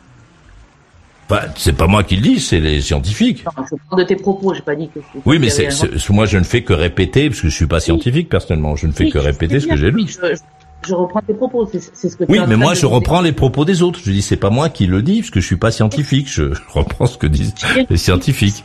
Enfin, 1.28 1.48
c'est 1.56 1.76
pas 1.76 1.88
moi 1.88 2.04
qui 2.04 2.14
le 2.16 2.22
dis, 2.22 2.38
c'est 2.38 2.60
les 2.60 2.80
scientifiques. 2.80 3.44
Non, 3.44 3.64
je 3.68 3.74
parle 3.90 4.02
de 4.02 4.06
tes 4.06 4.14
propos, 4.14 4.54
j'ai 4.54 4.60
pas 4.62 4.76
dit 4.76 4.88
que. 4.94 5.00
Oui, 5.24 5.40
mais 5.40 5.48
c'est, 5.48 5.68
moi 6.10 6.24
je 6.26 6.38
ne 6.38 6.44
fais 6.44 6.62
que 6.62 6.72
répéter 6.72 7.28
parce 7.28 7.40
que 7.40 7.48
je 7.48 7.54
suis 7.54 7.66
pas 7.66 7.80
scientifique 7.80 8.28
personnellement. 8.28 8.76
Je 8.76 8.86
ne 8.86 8.92
fais 8.92 9.04
Oui, 9.04 9.10
que 9.10 9.18
répéter 9.18 9.58
ce 9.58 9.66
que 9.66 9.76
j'ai 9.76 9.90
lu. 9.90 10.02
oui, 10.02 10.06
Je, 10.06 10.34
je- 10.36 10.40
je 10.84 10.94
reprends 10.94 11.20
tes 11.20 11.34
propos, 11.34 11.68
c'est 11.72 12.08
ce 12.08 12.16
que 12.16 12.24
tu 12.24 12.30
Oui, 12.32 12.38
mais 12.48 12.56
moi 12.56 12.74
je 12.74 12.86
reprends 12.86 13.20
les 13.20 13.32
propos 13.32 13.64
des 13.64 13.82
autres. 13.82 14.00
Je 14.04 14.10
dis 14.10 14.22
c'est 14.22 14.36
pas 14.36 14.50
moi 14.50 14.68
qui 14.68 14.86
le 14.86 15.02
dis 15.02 15.20
parce 15.20 15.30
que 15.30 15.40
je 15.40 15.46
suis 15.46 15.56
pas 15.56 15.70
scientifique. 15.70 16.28
Je, 16.30 16.54
je 16.54 16.60
reprends 16.72 17.06
ce 17.06 17.18
que 17.18 17.26
disent 17.26 17.54
les 17.90 17.96
scientifiques. 17.96 18.64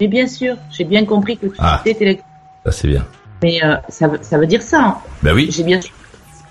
Mais 0.00 0.08
bien 0.08 0.26
sûr, 0.26 0.56
j'ai 0.70 0.84
bien 0.84 1.04
compris 1.04 1.36
que 1.36 1.46
tu 1.46 1.54
Ah. 1.58 1.82
étais. 1.84 2.20
Ça 2.64 2.72
c'est 2.72 2.88
bien. 2.88 3.04
Mais 3.42 3.62
euh, 3.64 3.76
ça, 3.88 4.06
veut- 4.08 4.18
ça 4.22 4.38
veut 4.38 4.46
dire 4.46 4.62
ça. 4.62 4.82
hein. 4.84 4.96
Ben 5.22 5.34
oui, 5.34 5.48
J'ai 5.50 5.62
bien, 5.64 5.80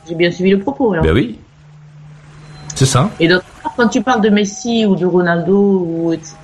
j'ai 0.07 0.15
bien 0.15 0.31
suivi 0.31 0.51
le 0.51 0.59
propos. 0.59 0.93
Alors. 0.93 1.03
ben 1.05 1.13
oui. 1.13 1.39
C'est 2.75 2.85
ça. 2.85 3.09
Et 3.19 3.27
part, 3.27 3.41
quand 3.79 3.87
tu 3.87 4.03
parles 4.03 4.21
de 4.21 4.29
Messi 4.29 4.85
ou 4.85 4.95
de 4.97 5.05
Ronaldo 5.05 5.87
ou 5.87 6.11
etc., 6.11 6.35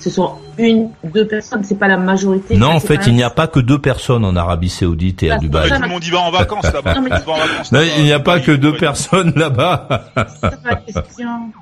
ce 0.00 0.08
sont 0.08 0.32
une, 0.56 0.88
deux 1.04 1.26
personnes. 1.26 1.62
C'est 1.64 1.78
pas 1.78 1.86
la 1.86 1.98
majorité. 1.98 2.56
Non, 2.56 2.70
en 2.70 2.80
fait, 2.80 3.06
il 3.06 3.14
n'y 3.14 3.22
a 3.22 3.28
pas 3.28 3.46
que 3.46 3.60
deux 3.60 3.78
personnes 3.78 4.24
en 4.24 4.34
Arabie 4.36 4.70
Saoudite 4.70 5.22
et 5.22 5.30
à 5.30 5.38
Dubaï. 5.38 5.68
Tout 5.68 5.82
le 5.82 5.88
monde 5.88 6.04
y 6.04 6.10
va 6.10 6.20
en 6.20 6.30
vacances 6.30 6.72
là-bas. 6.72 6.94
Il 7.98 8.04
n'y 8.04 8.12
a 8.12 8.20
pas 8.20 8.40
que 8.40 8.52
deux 8.52 8.74
personnes 8.74 9.34
là-bas. 9.36 9.86
C'est 10.40 10.62
pas 10.62 10.70
la 10.70 10.76
question. 10.76 11.52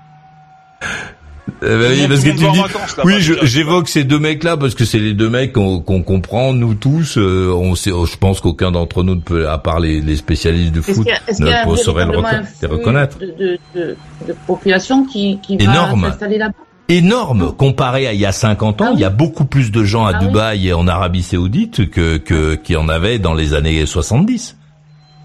Eh 1.63 1.67
ben 1.67 1.93
oui, 1.93 2.07
parce 2.09 2.21
que 2.23 2.29
tu 2.31 2.35
dis, 2.37 2.45
vacances, 2.45 2.97
oui, 3.05 3.15
j'évoque 3.43 3.89
ces 3.89 4.05
deux 4.05 4.19
mecs-là 4.19 4.57
parce 4.57 4.75
que 4.75 4.85
c'est 4.85 4.99
les 4.99 5.15
deux 5.15 5.31
mecs 5.31 5.53
qu'on 5.53 5.81
comprend, 5.81 6.53
nous 6.53 6.75
tous. 6.75 7.17
euh, 7.17 7.51
on 7.55 7.75
sait, 7.75 7.91
je 7.91 8.17
pense 8.19 8.41
qu'aucun 8.41 8.71
d'entre 8.71 9.03
nous 9.03 9.15
ne 9.15 9.21
peut, 9.21 9.49
à 9.49 9.57
part 9.59 9.81
les, 9.81 10.01
les 10.01 10.17
spécialistes 10.17 10.73
de 10.73 10.81
Est-ce 10.81 10.93
foot, 10.93 11.07
ne 11.41 11.77
saurait 11.77 12.05
le 12.07 12.13
les 12.13 12.67
reconnaître. 12.69 13.19
de, 13.19 13.27
de, 13.39 13.59
de, 13.75 13.97
de 14.29 14.35
population 14.47 15.07
qui, 15.07 15.39
qui 15.41 15.55
Énorme. 15.59 16.03
va 16.03 16.11
s'installer 16.11 16.39
là-bas? 16.39 16.55
Énorme 16.91 17.53
comparé 17.57 18.07
à 18.09 18.13
il 18.13 18.21
y 18.21 18.27
a 18.27 18.33
50 18.33 18.81
ans. 18.83 18.85
Ah 18.87 18.91
oui. 18.91 18.97
Il 18.99 19.01
y 19.01 19.05
a 19.07 19.11
beaucoup 19.11 19.47
plus 19.47 19.71
de 19.73 19.85
gens 19.85 20.05
à 20.05 20.13
Ah 20.15 20.19
oui. 20.21 20.27
Dubaï 20.27 20.69
et 20.69 20.73
en 20.75 20.87
Arabie 20.87 21.23
Saoudite 21.23 21.89
que 21.89 22.19
qu'il 22.57 22.75
y 22.75 22.77
en 22.77 22.91
avait 22.91 23.19
dans 23.19 23.33
les 23.33 23.55
années 23.55 23.87
70. 23.87 24.59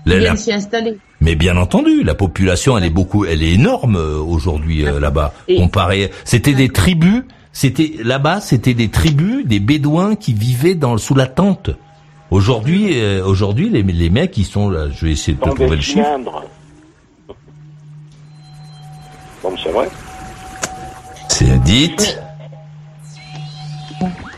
La- 0.06 0.14
qui 0.14 0.20
la- 0.20 0.26
viennent 0.26 0.38
s'y 0.38 0.54
installer. 0.54 0.98
Mais 1.22 1.36
bien 1.36 1.58
entendu, 1.58 2.04
la 2.04 2.16
population, 2.16 2.78
elle 2.78 2.86
est 2.86 2.90
beaucoup, 2.90 3.26
elle 3.26 3.44
est 3.44 3.52
énorme 3.54 3.96
euh, 3.98 4.18
aujourd'hui 4.18 4.86
euh, 4.86 5.00
là-bas. 5.00 5.34
Et- 5.48 5.58
Comparé, 5.58 6.12
c'était 6.24 6.54
des 6.54 6.70
tribus, 6.70 7.24
c'était 7.52 7.94
là-bas, 8.04 8.40
c'était 8.42 8.74
des 8.74 8.90
tribus, 8.90 9.46
des 9.46 9.60
bédouins 9.60 10.16
qui 10.16 10.34
vivaient 10.34 10.76
dans 10.76 10.98
sous 10.98 11.16
la 11.16 11.28
tente. 11.28 11.72
Aujourd'hui, 12.32 12.92
euh, 12.94 13.26
aujourd'hui, 13.26 13.70
les, 13.70 13.82
les 13.84 14.10
mecs, 14.10 14.38
ils 14.38 14.46
sont 14.46 14.70
là. 14.70 14.88
Je 14.90 15.06
vais 15.08 15.12
essayer 15.14 15.34
de 15.36 15.42
te 15.42 15.50
trouver 15.50 15.76
le 15.76 15.82
chiffre. 15.82 16.06
c'est 19.64 19.72
vrai. 19.72 19.90
C'est. 21.28 21.60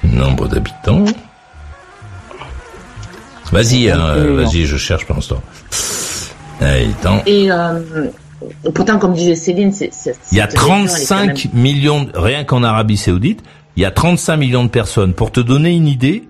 Nombre 0.03 0.47
d'habitants. 0.47 1.05
Vas-y, 3.51 3.89
hein, 3.89 3.99
euh, 3.99 4.43
vas-y, 4.43 4.65
je 4.65 4.77
cherche 4.77 5.05
pendant 5.05 5.19
ce 5.21 5.29
temps. 5.29 5.43
Et 7.25 7.51
euh, 7.51 7.79
pourtant, 8.73 8.99
comme 8.99 9.13
disait 9.13 9.35
Céline, 9.35 9.71
c'est, 9.73 9.89
c'est- 9.93 10.15
Il 10.31 10.37
y 10.37 10.41
a 10.41 10.49
cette 10.49 10.59
région, 10.59 10.85
35 10.85 11.49
millions, 11.53 12.03
de- 12.03 12.11
rien 12.15 12.43
qu'en 12.43 12.63
Arabie 12.63 12.97
Saoudite, 12.97 13.41
il 13.75 13.83
y 13.83 13.85
a 13.85 13.91
35 13.91 14.37
millions 14.37 14.63
de 14.63 14.69
personnes. 14.69 15.13
Pour 15.13 15.31
te 15.31 15.39
donner 15.39 15.71
une 15.71 15.87
idée, 15.87 16.27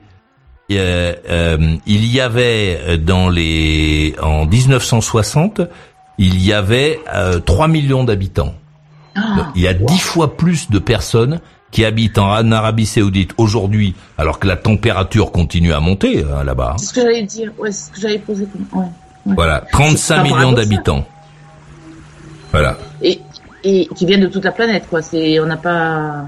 euh, 0.72 1.14
euh, 1.30 1.76
il 1.86 2.06
y 2.06 2.22
avait 2.22 2.80
euh, 2.88 2.98
dans 2.98 3.30
les 3.30 4.16
en 4.22 4.46
1960, 4.46 5.62
il 6.18 6.42
y 6.44 6.54
avait 6.54 7.00
euh, 7.14 7.40
3 7.40 7.68
millions 7.68 8.04
d'habitants. 8.04 8.54
Ah, 9.16 9.52
Il 9.56 9.62
y 9.62 9.68
a 9.68 9.74
10 9.74 10.00
fois 10.00 10.38
plus 10.38 10.70
de 10.70 10.80
personnes 10.80 11.42
qui 11.72 11.84
habitent 11.84 12.18
en, 12.18 12.52
Arabie 12.52 12.86
Saoudite 12.86 13.34
aujourd'hui, 13.38 13.94
alors 14.18 14.40
que 14.40 14.48
la 14.48 14.56
température 14.56 15.32
continue 15.32 15.74
à 15.74 15.80
monter 15.82 16.24
hein, 16.24 16.44
là-bas. 16.44 16.72
hein. 16.74 16.78
c'est 16.78 16.86
ce 16.88 16.94
que 16.94 17.02
j'allais 17.02 17.24
dire. 17.24 17.52
Ouais, 17.60 17.72
c'est 17.72 17.88
ce 17.88 17.92
que 17.92 18.02
j'allais 18.02 18.20
poser. 18.20 18.48
Ouais. 18.74 18.86
Ouais. 19.26 19.34
Voilà, 19.36 19.64
35 19.72 19.98
C'est 19.98 20.14
pas 20.16 20.24
millions 20.38 20.52
d'habitants. 20.52 21.06
Voilà. 22.52 22.78
Et, 23.02 23.20
et 23.64 23.88
qui 23.96 24.06
viennent 24.06 24.22
de 24.22 24.28
toute 24.28 24.44
la 24.44 24.52
planète, 24.52 24.88
quoi. 24.90 25.02
C'est, 25.02 25.40
on 25.40 25.46
n'a 25.46 25.58
pas, 25.58 26.26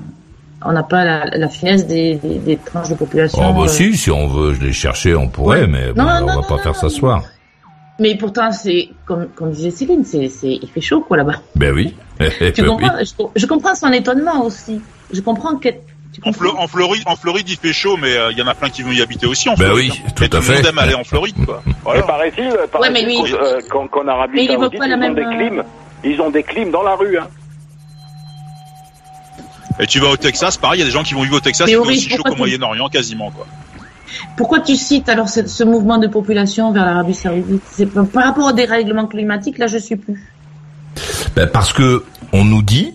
on 0.64 0.72
n'a 0.72 0.84
pas 0.84 1.04
la, 1.04 1.26
la 1.38 1.50
finesse 1.50 1.86
des, 1.86 2.16
des, 2.16 2.40
des 2.40 2.58
tranches 2.58 2.90
de 2.90 2.96
population. 2.96 3.40
Oh 3.46 3.54
bah 3.54 3.64
euh, 3.64 3.68
si, 3.68 3.98
si 3.98 4.10
on 4.12 4.28
veut 4.28 4.54
les 4.60 4.72
chercher, 4.74 5.16
on 5.16 5.28
pourrait, 5.28 5.62
Ouais. 5.62 5.68
mais 5.68 5.94
bon, 5.94 6.04
non, 6.04 6.28
on 6.38 6.42
va 6.42 6.48
pas 6.48 6.58
faire 6.60 6.76
ça 6.76 6.90
ce 6.90 6.96
soir. 6.98 7.24
Mais 8.00 8.16
pourtant, 8.16 8.52
c'est 8.52 8.90
comme, 9.06 9.28
comme 9.36 9.52
disait 9.52 9.70
Céline, 9.70 10.04
c'est, 10.04 10.28
c'est, 10.30 10.58
il 10.62 10.68
fait 10.74 10.82
chaud 10.82 11.02
quoi 11.02 11.18
là-bas. 11.18 11.42
Ben 11.56 11.74
oui. 11.74 11.94
Tu 12.20 12.26
Ben 12.62 12.66
comprends 12.68 12.94
oui. 13.00 13.06
je, 13.36 13.42
je 13.42 13.46
comprends 13.46 13.76
son 13.76 13.92
étonnement 13.92 14.44
aussi. 14.46 14.82
Je 15.12 15.22
comprends 15.22 15.58
que. 15.58 15.70
En, 16.22 16.32
comprends 16.32 16.46
Flo- 16.52 16.58
en 16.60 16.68
Floride, 16.68 17.04
en 17.08 17.16
Floride, 17.16 17.50
il 17.50 17.58
fait 17.58 17.74
chaud, 17.74 17.98
mais 17.98 18.16
euh, 18.16 18.32
il 18.32 18.38
y 18.38 18.42
en 18.42 18.48
a 18.48 18.54
plein 18.54 18.70
qui 18.70 18.82
vont 18.84 18.92
y 18.92 19.02
habiter 19.02 19.26
aussi 19.26 19.50
en 19.50 19.56
Ben 19.56 19.72
oui, 19.74 19.92
hein. 19.92 20.10
tout 20.16 20.24
à 20.24 20.28
tout 20.30 20.38
le 20.38 20.42
fait. 20.44 20.56
monde 20.58 20.66
aime 20.68 20.78
aller 20.80 20.94
en 20.94 21.04
Floride, 21.04 21.36
quoi. 21.46 21.62
Mais 21.68 21.74
Voilà. 21.84 22.04
paraît-il, 22.04 22.50
paraît-il 22.72 22.80
Ouais, 22.80 22.90
mais 22.92 23.02
lui- 23.04 23.34
euh, 23.34 23.60
qu'en 23.70 23.88
qu'en 23.88 24.08
Arabie 24.08 24.36
Mais 24.36 24.48
Saoudite, 24.54 24.80
ils 24.84 24.98
même, 24.98 25.12
ont 25.12 25.14
des 25.16 25.22
euh, 25.22 25.30
clims. 25.50 25.64
Ils 26.04 26.22
ont 26.22 26.30
des 26.30 26.44
clims 26.44 26.72
dans 26.72 26.84
la 26.84 26.96
rue. 26.96 27.18
Hein. 27.18 27.28
Et 29.80 29.88
tu 29.88 30.00
vas 30.00 30.10
au 30.10 30.18
Texas, 30.18 30.58
pareil, 30.58 30.80
il 30.80 30.82
y 30.82 30.84
a 30.84 30.86
des 30.86 30.92
gens 30.92 31.04
qui 31.04 31.14
vont 31.16 31.24
vivre 31.24 31.38
au 31.38 31.40
Texas, 31.40 31.66
Mais 31.68 31.74
fait 31.74 31.78
Aurélie, 31.80 31.98
aussi 31.98 32.10
chaud 32.10 32.24
qu'au 32.24 32.36
Moyen-Orient, 32.36 32.90
quasiment, 32.90 33.32
quoi. 33.32 33.48
Pourquoi 34.38 34.60
tu 34.60 34.76
cites 34.76 35.10
alors 35.10 35.28
ce, 35.30 35.48
ce 35.48 35.64
mouvement 35.64 35.98
de 35.98 36.06
population 36.08 36.72
vers 36.72 36.86
l'Arabie 36.86 37.16
Saoudite? 37.16 37.64
C'est 37.72 37.88
par 37.88 38.24
rapport 38.26 38.46
au 38.50 38.52
dérèglement 38.52 39.08
climatique, 39.08 39.58
là 39.58 39.66
je 39.68 39.80
suis 39.80 39.96
plus. 39.96 40.32
Ben, 41.36 41.48
parce 41.48 41.74
que 41.74 42.06
on 42.32 42.46
nous 42.46 42.62
dit 42.62 42.94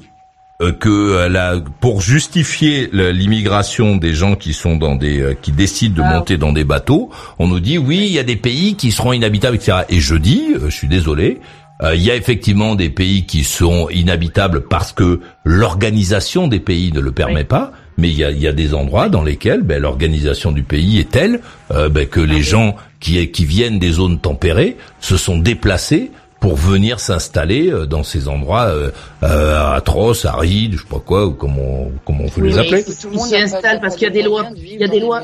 que 0.61 0.89
euh, 0.89 1.29
la, 1.29 1.61
pour 1.81 2.01
justifier 2.01 2.91
l'immigration 2.93 3.97
des 3.97 4.13
gens 4.13 4.35
qui 4.35 4.53
sont 4.53 4.77
dans 4.77 4.97
des 4.97 5.21
euh, 5.21 5.35
qui 5.41 5.53
décident 5.53 5.95
de 5.95 6.03
Ah. 6.05 6.15
monter 6.17 6.37
dans 6.37 6.53
des 6.53 6.65
bateaux, 6.65 7.11
on 7.39 7.47
nous 7.47 7.61
dit 7.61 7.79
oui 7.79 8.05
il 8.07 8.13
y 8.13 8.19
a 8.19 8.25
des 8.25 8.37
pays 8.37 8.75
qui 8.75 8.91
seront 8.91 9.13
inhabitables 9.13 9.55
etc. 9.57 9.79
Et 9.89 10.01
je 10.01 10.17
dis, 10.17 10.43
euh, 10.57 10.69
je 10.69 10.75
suis 10.75 10.89
désolé, 10.89 11.39
euh, 11.85 11.95
il 11.95 12.03
y 12.03 12.11
a 12.11 12.17
effectivement 12.17 12.75
des 12.75 12.91
pays 12.91 13.25
qui 13.25 13.45
seront 13.45 13.89
inhabitables 13.89 14.63
parce 14.69 14.91
que 14.93 15.21
l'organisation 15.45 16.49
des 16.49 16.61
pays 16.61 16.91
ne 16.93 17.01
le 17.01 17.13
permet 17.13 17.41
Oui. 17.41 17.45
pas. 17.45 17.73
Mais 18.01 18.09
il 18.11 18.17
y 18.17 18.25
a, 18.25 18.31
y 18.31 18.47
a 18.47 18.53
des 18.53 18.75
endroits 18.75 19.09
dans 19.09 19.25
lesquels 19.25 19.63
ben, 19.63 19.81
l'organisation 19.83 20.53
du 20.53 20.63
pays 20.63 21.01
est 21.01 21.11
telle 21.11 21.41
euh, 21.73 21.89
ben, 21.89 22.07
que 22.07 22.21
les 22.21 22.43
gens 22.43 22.77
qui, 23.01 23.29
qui 23.33 23.45
viennent 23.45 23.81
des 23.81 23.91
zones 23.91 24.21
tempérées 24.21 24.77
se 25.01 25.17
sont 25.17 25.37
déplacés 25.39 26.11
pour 26.41 26.55
venir 26.55 27.01
s'installer 27.01 27.69
euh, 27.71 27.87
dans 27.87 28.03
ces 28.05 28.29
endroits 28.29 28.67
euh, 28.67 28.91
euh, 29.25 29.75
atroces, 29.75 30.25
arides, 30.25 30.75
je 30.75 30.79
sais 30.83 30.89
pas 30.89 31.01
quoi, 31.05 31.27
ou 31.27 31.33
comment 31.33 31.89
comment 32.05 32.25
on 32.25 32.29
peut 32.29 32.43
les 32.43 32.59
appeler. 32.59 32.85
Ils 33.13 33.21
s'y 33.21 33.37
installent 33.37 33.81
parce 33.81 33.97
qu'il 33.97 34.05
y 34.05 34.11
a 34.11 34.13
des 34.13 34.23
lois- 34.23 34.47
il 34.57 34.79
y 34.81 34.85
a 34.85 34.89
des 34.89 35.01
lois- 35.01 35.23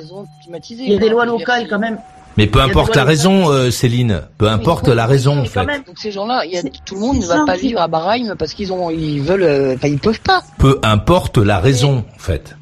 Il 0.81 0.93
y 0.93 0.97
a 0.97 0.99
des 0.99 1.09
lois 1.09 1.25
locales 1.27 1.67
quand 1.69 1.79
même. 1.79 1.99
Mais 2.37 2.49
peu 2.49 2.61
importe 2.61 2.97
la 2.97 3.05
raison, 3.05 3.49
euh, 3.49 3.71
Céline. 3.71 4.23
Peu 4.39 4.49
importe 4.49 4.89
la 4.89 5.07
raison, 5.07 5.35
en 5.39 5.43
Mais 5.43 5.49
quand 5.49 5.61
fait. 5.61 5.67
même, 5.67 5.83
Donc 5.87 5.99
ces 6.01 6.11
gens-là, 6.11 6.43
il 6.45 6.51
y 6.53 6.57
a, 6.59 6.62
C'est- 6.62 6.73
tout 6.85 6.97
le 6.97 7.01
monde 7.01 7.19
ne 7.21 7.27
va 7.27 7.45
pas 7.47 7.55
vivre 7.57 7.81
à 7.81 7.87
Bahreïn 7.87 8.35
parce 8.37 8.55
qu'ils 8.55 8.73
ont, 8.73 8.91
ils 8.91 9.21
veulent, 9.23 9.45
euh, 9.45 9.75
enfin 9.77 9.87
ils 9.87 10.01
peuvent 10.01 10.21
pas. 10.21 10.43
Peu 10.59 10.81
importe 10.83 11.39
la 11.39 11.61
raison, 11.61 12.05
en 12.12 12.19
fait. 12.19 12.57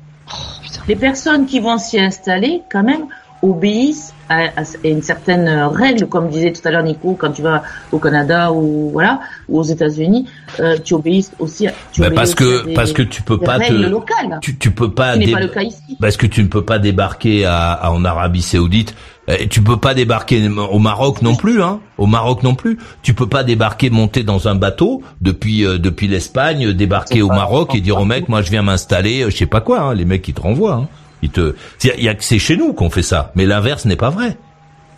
les 0.88 0.96
personnes 0.96 1.46
qui 1.46 1.58
vont 1.60 1.78
s'y 1.78 1.98
installer 1.98 2.60
quand 2.70 2.82
même 2.82 3.06
obéissent 3.42 4.14
à, 4.28 4.44
à- 4.56 4.62
une 4.84 5.02
certaine 5.02 5.48
règle, 5.72 6.06
comme 6.06 6.28
disait 6.28 6.52
tout 6.52 6.60
à 6.66 6.70
l'heure 6.70 6.82
Nico, 6.84 7.14
quand 7.18 7.32
tu 7.32 7.42
vas 7.42 7.62
au 7.90 7.98
Canada 7.98 8.52
ou 8.52 8.90
voilà 8.92 9.20
ou 9.48 9.58
aux 9.58 9.64
États-Unis, 9.64 10.26
euh, 10.60 10.76
tu 10.82 10.94
obéis 10.94 11.28
aussi. 11.38 11.66
À, 11.66 11.72
tu 11.92 12.00
Bah, 12.00 12.06
obéis 12.06 12.16
parce 12.16 12.28
aussi 12.30 12.36
que 12.36 12.62
à 12.62 12.64
des- 12.66 12.74
parce 12.74 12.92
que 12.92 13.02
tu 13.02 13.22
peux 13.22 13.38
pas 13.38 13.56
règles 13.58 13.84
te 13.84 13.90
locales. 13.90 14.38
tu 14.40 14.56
tu 14.56 14.70
peux 14.70 14.90
pas 14.90 15.16
dé- 15.16 15.32
pas 15.32 15.40
le 15.40 15.48
cas 15.48 15.62
ici. 15.62 15.96
parce 16.00 16.16
que 16.16 16.26
tu 16.26 16.42
ne 16.42 16.48
peux 16.48 16.64
pas 16.64 16.78
débarquer 16.78 17.44
à, 17.44 17.72
à- 17.72 17.90
en 17.90 18.04
Arabie 18.04 18.42
Saoudite. 18.42 18.94
Et 19.28 19.46
tu 19.46 19.62
peux 19.62 19.76
pas 19.76 19.94
débarquer 19.94 20.48
au 20.48 20.80
Maroc 20.80 21.22
non 21.22 21.36
plus, 21.36 21.62
hein. 21.62 21.78
Au 21.96 22.06
Maroc 22.06 22.42
non 22.42 22.56
plus. 22.56 22.76
Tu 23.02 23.14
peux 23.14 23.28
pas 23.28 23.44
débarquer, 23.44 23.88
monter 23.88 24.24
dans 24.24 24.48
un 24.48 24.56
bateau 24.56 25.00
depuis 25.20 25.64
euh, 25.64 25.78
depuis 25.78 26.08
l'Espagne, 26.08 26.72
débarquer 26.72 27.22
au 27.22 27.28
Maroc 27.28 27.72
et 27.76 27.80
dire 27.80 28.00
au 28.00 28.04
mec, 28.04 28.28
moi 28.28 28.42
je 28.42 28.50
viens 28.50 28.62
m'installer, 28.62 29.22
euh, 29.22 29.30
je 29.30 29.36
sais 29.36 29.46
pas 29.46 29.60
quoi. 29.60 29.80
Hein. 29.80 29.94
Les 29.94 30.04
mecs 30.04 30.26
ils 30.26 30.34
te 30.34 30.40
renvoient. 30.40 30.74
Hein. 30.74 30.88
Ils 31.22 31.30
te, 31.30 31.54
il 31.84 32.02
y 32.02 32.08
a 32.08 32.14
que 32.14 32.24
c'est 32.24 32.38
chez 32.38 32.56
nous 32.56 32.72
qu'on 32.72 32.90
fait 32.90 33.02
ça, 33.02 33.32
mais 33.34 33.46
l'inverse 33.46 33.84
n'est 33.84 33.96
pas 33.96 34.10
vrai. 34.10 34.36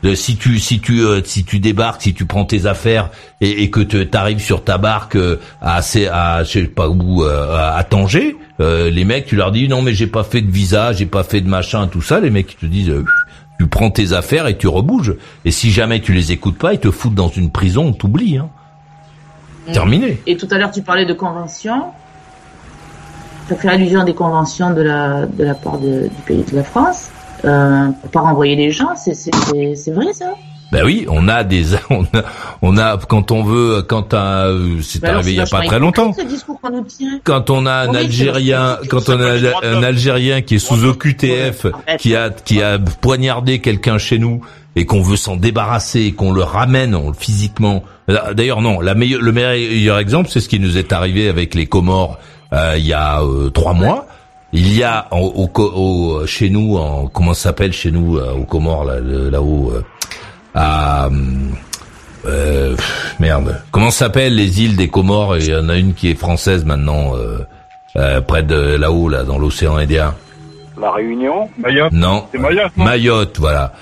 Euh, 0.05 0.15
Si 0.15 0.37
tu 0.37 0.59
si 0.59 0.81
tu 0.81 1.01
euh, 1.01 1.21
si 1.25 1.45
tu 1.45 1.59
débarques, 1.61 2.03
si 2.03 2.13
tu 2.15 2.25
prends 2.27 2.45
tes 2.45 2.67
affaires 2.67 3.11
et, 3.41 3.63
et 3.63 3.71
que 3.71 3.81
tu 3.81 4.07
arrives 4.13 4.41
sur 4.41 4.65
ta 4.65 4.77
barque 4.79 5.17
euh, 5.17 5.41
à 5.63 5.77
assez 5.77 6.07
à 6.09 6.45
je 6.45 6.51
sais 6.61 6.65
pas 6.65 6.89
où 6.89 7.23
à, 7.25 7.75
à 7.77 7.85
Tanger, 7.85 8.37
euh, 8.61 8.91
les 8.91 9.05
mecs 9.05 9.27
tu 9.27 9.37
leur 9.37 9.51
dis 9.53 9.69
non 9.69 9.81
mais 9.83 9.95
j'ai 9.95 10.07
pas 10.07 10.25
fait 10.25 10.43
de 10.43 10.51
visa, 10.51 10.93
j'ai 10.93 11.07
pas 11.07 11.25
fait 11.25 11.41
de 11.41 11.49
machin 11.49 11.87
tout 11.89 12.03
ça, 12.03 12.21
les 12.21 12.31
mecs 12.31 12.53
ils 12.53 12.57
te 12.57 12.67
disent 12.67 12.93
tu 13.59 13.67
prends 13.69 13.91
tes 13.91 14.13
affaires 14.13 14.47
et 14.49 14.59
tu 14.59 14.67
rebouges. 14.67 15.15
Et 15.45 15.51
si 15.53 15.71
jamais 15.71 16.01
tu 16.01 16.13
les 16.13 16.33
écoutes 16.33 16.59
pas, 16.59 16.73
ils 16.73 16.81
te 16.81 16.91
foutent 16.91 17.15
dans 17.15 17.29
une 17.29 17.51
prison, 17.51 17.87
on 17.87 17.93
t'oublie. 17.93 18.37
Hein. 18.37 18.49
Terminé. 19.73 20.21
Et 20.27 20.37
tout 20.37 20.49
à 20.51 20.59
l'heure, 20.59 20.73
tu 20.73 20.83
parlais 20.83 21.07
de 21.07 21.15
conventions. 21.15 21.85
As 23.51 23.57
fait 23.57 23.69
allusion 23.69 24.01
à 24.01 24.05
des 24.05 24.15
conventions 24.15 24.73
de 24.73 24.81
la, 24.83 25.27
de 25.27 25.45
la 25.45 25.55
part 25.55 25.79
de- 25.79 26.05
du 26.09 26.23
pays 26.27 26.45
de 26.51 26.57
la 26.57 26.65
France. 26.65 27.09
Euh, 27.45 27.89
pour 28.03 28.11
pas 28.11 28.21
renvoyer 28.21 28.57
les 28.57 28.71
gens, 28.71 28.97
c'est, 28.97 29.15
c'est, 29.15 29.31
c'est, 29.35 29.75
c'est 29.75 29.91
vrai 29.91 30.13
ça? 30.15 30.33
Ben 30.73 30.83
oui, 30.85 31.05
on 31.11 31.29
a 31.29 31.45
des, 31.45 31.75
on 31.91 32.05
a, 32.05 32.23
on 32.63 32.79
a 32.79 32.97
quand 33.07 33.31
on 33.31 33.43
veut, 33.45 33.83
quand 33.83 34.15
un, 34.15 34.57
c'est 34.83 35.05
alors, 35.05 35.17
arrivé 35.17 35.33
il 35.33 35.37
y 35.37 35.41
a 35.41 35.47
pas 35.47 35.61
très 35.61 35.79
longtemps. 35.79 36.13
quand 37.23 37.51
on 37.51 37.67
a 37.67 37.73
un 37.87 37.89
Oui, 37.91 37.97
Algérien, 37.99 38.79
quand 38.89 39.09
on 39.11 39.21
a 39.21 39.67
un 39.67 39.83
Algérien 39.83 40.41
qui 40.41 40.55
est 40.55 40.59
sous 40.59 40.83
OQTF, 40.85 41.67
qui 41.99 42.17
a 42.17 42.31
qui 42.31 42.63
a 42.63 42.79
poignardé 42.79 43.61
quelqu'un 43.61 43.99
chez 43.99 44.19
nous 44.19 44.41
et 44.75 44.87
qu'on 44.87 45.03
veut 45.03 45.17
s'en 45.17 45.37
débarrasser, 45.37 46.13
qu'on 46.13 46.33
le 46.33 46.43
ramène 46.43 46.95
on- 46.95 47.13
physiquement. 47.13 47.85
D'ailleurs 48.33 48.63
non, 48.63 48.81
la 48.81 48.95
meilleure, 48.95 49.21
le 49.23 49.33
meilleur 49.33 49.99
exemple, 49.99 50.31
c'est 50.33 50.41
ce 50.41 50.49
qui 50.49 50.59
nous 50.61 50.79
est 50.79 50.93
arrivé 50.93 51.29
avec 51.29 51.55
les 51.55 51.67
Comores 51.67 52.19
il 52.77 52.87
y 52.87 52.93
a 52.93 53.21
euh, 53.23 53.51
trois 53.51 53.73
mois. 53.73 54.07
Il 54.53 54.73
y 54.77 54.85
a 54.85 55.07
au, 55.11 55.49
au, 55.57 55.61
au- 55.63 56.27
chez 56.27 56.49
nous, 56.51 56.77
en, 56.77 57.09
comment 57.09 57.35
ça 57.35 57.45
s'appelle 57.51 57.73
chez 57.73 57.91
nous 57.91 58.19
euh, 58.19 58.33
aux 58.35 58.45
Comores 58.45 58.85
là, 58.85 59.01
là-haut 59.01 59.73
euh, 59.75 59.83
à 60.55 61.09
euh, 62.27 62.77
merde. 63.19 63.61
Comment 63.73 63.91
ça 63.91 64.07
s'appelle 64.07 64.35
les 64.37 64.63
îles 64.63 64.77
des 64.77 64.89
Comores? 64.89 65.39
Il 65.39 65.49
y 65.49 65.55
en 65.57 65.69
a 65.69 65.77
une 65.77 65.95
qui 65.95 66.09
est 66.11 66.15
française 66.15 66.65
maintenant, 66.65 67.17
euh, 67.17 67.39
euh, 67.97 68.21
près 68.21 68.43
de 68.43 68.77
là-haut, 68.77 69.09
là, 69.09 69.25
dans 69.25 69.39
l'océan 69.39 69.77
Indien. 69.77 70.15
La 70.81 70.91
Réunion, 70.93 71.49
Mayotte, 71.59 71.93
Non. 71.93 72.25
c'est 72.33 72.39
Mayotte, 72.39 72.77
non? 72.77 72.85
Mayotte, 72.85 73.39
voilà. 73.39 73.73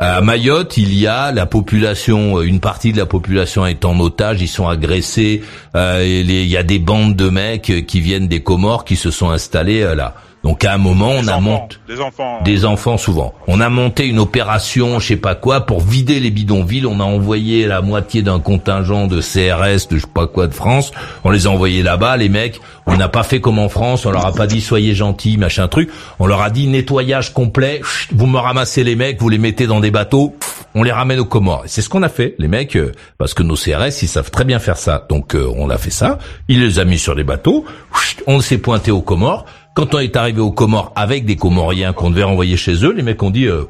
À 0.00 0.20
Mayotte, 0.20 0.76
il 0.76 0.94
y 0.94 1.08
a 1.08 1.32
la 1.32 1.44
population, 1.44 2.40
une 2.40 2.60
partie 2.60 2.92
de 2.92 2.98
la 2.98 3.06
population 3.06 3.66
est 3.66 3.84
en 3.84 3.98
otage, 3.98 4.40
ils 4.40 4.46
sont 4.46 4.68
agressés. 4.68 5.42
euh, 5.74 6.04
il 6.06 6.30
y 6.30 6.56
a 6.56 6.62
des 6.62 6.78
bandes 6.78 7.16
de 7.16 7.28
mecs 7.28 7.84
qui 7.84 8.00
viennent 8.00 8.28
des 8.28 8.40
Comores 8.40 8.84
qui 8.84 8.94
se 8.94 9.10
sont 9.10 9.30
installés 9.30 9.82
euh, 9.82 9.96
là. 9.96 10.14
Donc 10.44 10.64
à 10.64 10.72
un 10.72 10.78
moment, 10.78 11.10
on 11.10 11.26
a 11.26 11.40
monté 11.40 11.76
Des 11.88 12.00
enfants. 12.00 12.40
des 12.44 12.64
enfants 12.64 12.96
souvent. 12.96 13.34
On 13.48 13.60
a 13.60 13.68
monté 13.68 14.06
une 14.06 14.18
opération, 14.18 14.98
je 15.00 15.08
sais 15.08 15.16
pas 15.16 15.34
quoi, 15.34 15.66
pour 15.66 15.80
vider 15.80 16.20
les 16.20 16.30
bidonvilles. 16.30 16.86
On 16.86 17.00
a 17.00 17.04
envoyé 17.04 17.66
la 17.66 17.82
moitié 17.82 18.22
d'un 18.22 18.38
contingent 18.38 19.06
de 19.08 19.20
CRS, 19.20 19.88
de 19.90 19.96
je 19.96 20.02
sais 20.02 20.06
pas 20.12 20.26
quoi 20.26 20.46
de 20.46 20.54
France. 20.54 20.92
On 21.24 21.30
les 21.30 21.46
a 21.46 21.50
envoyés 21.50 21.82
là-bas, 21.82 22.16
les 22.16 22.28
mecs. 22.28 22.60
On 22.86 22.96
n'a 22.96 23.08
pas 23.08 23.24
fait 23.24 23.40
comme 23.40 23.58
en 23.58 23.68
France. 23.68 24.06
On 24.06 24.10
leur 24.10 24.24
a 24.26 24.32
pas 24.32 24.46
dit 24.46 24.60
soyez 24.60 24.94
gentils, 24.94 25.36
machin 25.36 25.68
truc. 25.68 25.90
On 26.18 26.26
leur 26.26 26.40
a 26.40 26.50
dit 26.50 26.66
nettoyage 26.68 27.32
complet. 27.34 27.80
Vous 28.12 28.26
me 28.26 28.38
ramassez 28.38 28.84
les 28.84 28.96
mecs, 28.96 29.20
vous 29.20 29.28
les 29.28 29.38
mettez 29.38 29.66
dans 29.66 29.80
des 29.80 29.90
bateaux. 29.90 30.36
On 30.74 30.82
les 30.82 30.92
ramène 30.92 31.18
aux 31.18 31.24
Comores. 31.24 31.64
C'est 31.66 31.82
ce 31.82 31.88
qu'on 31.88 32.02
a 32.02 32.08
fait, 32.08 32.34
les 32.38 32.46
mecs, 32.46 32.76
euh, 32.76 32.92
parce 33.16 33.34
que 33.34 33.42
nos 33.42 33.56
CRS, 33.56 34.02
ils 34.02 34.08
savent 34.08 34.30
très 34.30 34.44
bien 34.44 34.58
faire 34.58 34.76
ça. 34.76 35.06
Donc 35.08 35.34
euh, 35.34 35.50
on 35.56 35.70
a 35.70 35.78
fait 35.78 35.90
ça. 35.90 36.18
Il 36.48 36.60
les 36.60 36.78
a 36.78 36.84
mis 36.84 36.98
sur 36.98 37.16
des 37.16 37.24
bateaux. 37.24 37.64
On 38.26 38.40
s'est 38.40 38.58
pointé 38.58 38.90
aux 38.90 39.00
Comores. 39.02 39.44
Quand 39.78 39.94
on 39.94 40.00
est 40.00 40.16
arrivé 40.16 40.40
aux 40.40 40.50
Comores 40.50 40.90
avec 40.96 41.24
des 41.24 41.36
Comoriens 41.36 41.92
qu'on 41.92 42.10
devait 42.10 42.24
renvoyer 42.24 42.56
chez 42.56 42.84
eux, 42.84 42.90
les 42.90 43.04
mecs 43.04 43.22
ont 43.22 43.30
dit 43.30 43.44
euh, 43.44 43.66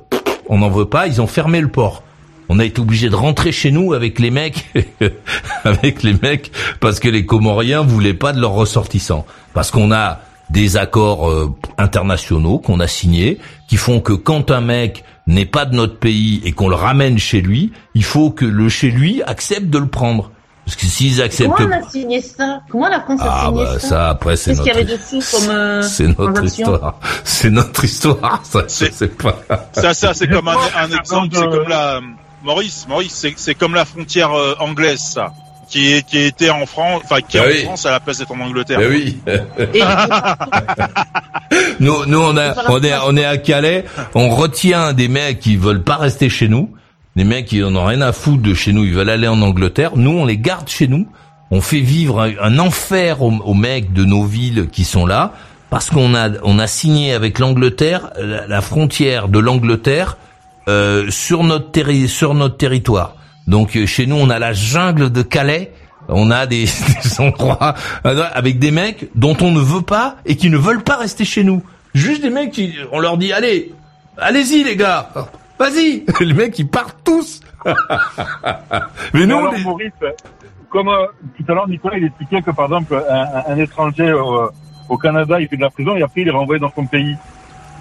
on 0.49 0.57
n'en 0.57 0.71
veut 0.71 0.87
pas, 0.87 1.07
ils 1.07 1.21
ont 1.21 1.27
fermé 1.27 1.61
le 1.61 1.69
port. 1.69 2.03
On 2.49 2.59
a 2.59 2.65
été 2.65 2.81
obligé 2.81 3.11
de 3.11 3.15
rentrer 3.15 3.53
chez 3.53 3.71
nous 3.71 3.93
avec 3.93 4.19
les 4.19 4.31
mecs, 4.31 4.73
avec 5.65 6.03
les 6.03 6.15
mecs, 6.15 6.51
parce 6.81 6.99
que 6.99 7.11
les 7.11 7.27
Comoriens 7.27 7.83
voulaient 7.83 8.15
pas 8.15 8.33
de 8.33 8.41
leurs 8.41 8.55
ressortissants, 8.55 9.27
parce 9.53 9.71
qu'on 9.71 9.93
a 9.93 10.21
des 10.49 10.79
accords 10.79 11.29
euh, 11.29 11.55
internationaux 11.77 12.59
qu'on 12.59 12.81
a 12.81 12.87
signés, 12.87 13.37
qui 13.69 13.77
font 13.77 14.01
que 14.01 14.15
quand 14.15 14.51
un 14.51 14.63
mec 14.63 15.05
n'est 15.27 15.45
pas 15.45 15.67
de 15.67 15.77
notre 15.77 15.99
pays 15.99 16.41
et 16.43 16.53
qu'on 16.53 16.71
le 16.71 16.75
ramène 16.75 17.19
chez 17.19 17.43
lui, 17.43 17.71
il 17.95 18.03
faut 18.03 18.31
que 18.31 18.47
le 18.47 18.71
chez 18.71 18.91
lui 18.91 19.21
accepte 19.25 19.69
de 19.69 19.77
le 19.77 19.89
prendre. 19.89 20.31
Parce 20.69 20.77
que 20.77 20.85
s'ils 20.87 21.23
acceptent 21.23 21.55
Comment 21.57 21.77
on 21.77 21.87
a 21.87 21.89
signé 21.89 22.21
ça 22.21 22.61
Comment 22.69 22.91
la 22.91 23.01
France 23.01 23.23
a 23.23 23.27
ah 23.27 23.47
signé 23.47 23.65
bah 23.65 23.79
ça 23.79 23.89
ça 23.89 24.09
après 24.11 24.37
c'est 24.37 24.51
Qu'est-ce 24.51 24.61
qu'il 24.61 24.73
y 24.73 24.77
notre 24.77 24.91
avait 24.91 24.99
dessus 24.99 25.31
comme 25.35 25.49
euh, 25.49 25.81
c'est 25.81 26.07
notre 26.19 26.45
histoire. 26.45 26.95
C'est 27.25 27.51
notre 27.51 27.85
histoire, 27.85 28.41
ça, 28.45 28.61
je 28.61 28.65
C'est- 28.69 28.93
sais 28.93 29.09
pas. 29.09 29.39
Ça, 29.73 29.95
ça, 29.95 30.13
c'est 30.13 30.29
comme 30.29 30.49
un, 30.49 30.57
un 30.77 30.91
exemple, 30.99 31.35
c'est 31.35 31.49
comme 31.49 31.69
la, 31.69 32.01
Maurice, 32.43 32.85
Maurice, 32.87 33.15
c'est, 33.15 33.33
c'est 33.39 33.55
comme 33.55 33.75
la 33.75 33.87
frontière 33.87 34.35
euh, 34.35 34.57
anglaise, 34.61 35.01
ça. 35.01 35.33
Qui, 35.71 35.95
est, 35.95 36.07
qui 36.07 36.19
était 36.19 36.51
en 36.51 36.67
France, 36.67 37.01
enfin, 37.05 37.23
qui 37.23 37.39
est 37.39 37.41
Ah 37.41 37.45
en 37.45 37.49
oui. 37.49 37.65
France 37.65 37.87
à 37.87 37.91
la 37.93 38.01
place 38.01 38.19
d'être 38.19 38.33
en 38.33 38.41
Angleterre. 38.41 38.79
Ben 38.79 38.91
oui. 38.91 39.19
Nous, 41.81 42.05
nous, 42.07 42.21
on 42.21 42.37
a, 42.37 42.55
on 42.71 42.83
est, 42.83 42.93
on 43.07 43.17
est 43.17 43.25
à 43.25 43.39
Calais. 43.39 43.87
On 44.15 44.29
retient 44.29 44.93
des 44.93 45.09
mecs 45.09 45.41
qui 45.41 45.57
veulent 45.57 45.83
pas 45.83 45.97
rester 45.97 46.29
chez 46.29 46.49
nous. 46.49 46.71
Des 47.19 47.25
mecs 47.25 47.47
qui 47.47 47.65
en 47.65 47.75
ont 47.75 47.85
rien 47.85 48.01
à 48.03 48.13
foutre 48.13 48.43
de 48.43 48.55
chez 48.55 48.73
nous. 48.73 48.85
Ils 48.85 48.95
veulent 48.95 49.11
aller 49.11 49.27
en 49.27 49.43
Angleterre. 49.43 49.97
Nous, 49.97 50.13
on 50.13 50.25
les 50.25 50.39
garde 50.39 50.69
chez 50.69 50.87
nous. 50.87 51.09
On 51.51 51.61
fait 51.61 51.81
vivre 51.81 52.21
un, 52.21 52.31
un 52.41 52.61
enfer 52.61 53.23
aux, 53.23 53.33
aux 53.33 53.55
mecs 53.55 53.93
de 53.93 54.05
nos 54.05 54.23
villes 54.23 54.69
qui 54.71 54.85
sont 54.85 55.05
là. 55.05 55.33
Parce 55.69 55.91
qu'on 55.91 56.15
a, 56.15 56.29
on 56.45 56.61
a 56.61 56.69
signé 56.69 57.13
avec 57.13 57.41
l'Angleterre 57.41 58.11
la, 58.21 58.47
la 58.47 58.61
frontière 58.61 59.27
de 59.27 59.41
l'Angleterre 59.41 60.17
euh, 60.69 61.11
sur 61.11 61.43
notre 61.43 62.07
sur 62.07 62.35
notre 62.35 62.57
territoire. 62.57 63.17
Donc 63.49 63.75
euh, 63.75 63.85
chez 63.85 64.07
nous, 64.07 64.15
on 64.15 64.31
a 64.31 64.39
la 64.39 64.53
jungle 64.53 65.11
de 65.11 65.23
Calais. 65.23 65.73
On 66.07 66.31
a 66.31 66.47
des, 66.47 66.67
des 67.03 67.21
endroits 67.21 67.75
euh, 68.07 68.23
avec 68.33 68.61
des 68.61 68.71
mecs 68.71 69.09
dont 69.17 69.37
on 69.41 69.51
ne 69.51 69.61
veut 69.61 69.83
pas 69.83 70.19
et 70.25 70.37
qui 70.37 70.51
ne 70.51 70.57
veulent 70.57 70.85
pas 70.85 70.99
rester 70.99 71.25
chez 71.25 71.43
nous. 71.43 71.65
Juste 71.95 72.23
des 72.23 72.31
mecs 72.31 72.53
qui, 72.53 72.77
on 72.93 73.01
leur 73.01 73.19
dit, 73.19 73.33
allez, 73.33 73.73
allez-y 74.19 74.63
les 74.63 74.77
gars, 74.77 75.11
vas-y. 75.59 76.05
Les 76.25 76.35
mecs, 76.35 76.59
ils 76.59 76.69
partent 76.69 76.99
tous. 77.05 77.41
Mais 79.15 79.27
nous, 79.27 79.35
on 79.35 79.39
alors, 79.41 79.55
les- 79.55 79.63
Maurice, 79.65 79.93
comme 80.71 80.89
euh, 80.89 81.07
tout 81.37 81.45
à 81.51 81.55
l'heure, 81.55 81.69
Nicolas, 81.69 81.97
il 81.99 82.05
expliquait 82.05 82.43
que 82.43 82.51
par 82.51 82.67
exemple, 82.67 82.95
un, 83.09 83.53
un 83.53 83.57
étranger 83.59 84.09
euh, 84.09 84.47
au 84.89 84.97
Canada, 84.99 85.41
il 85.41 85.49
fait 85.49 85.57
de 85.57 85.63
la 85.63 85.71
prison 85.71 85.97
et 85.97 86.03
après 86.03 86.23
il 86.23 86.29
est 86.29 86.33
renvoyé 86.33 86.61
dans 86.61 86.73
son 86.75 86.87
pays. 86.87 87.17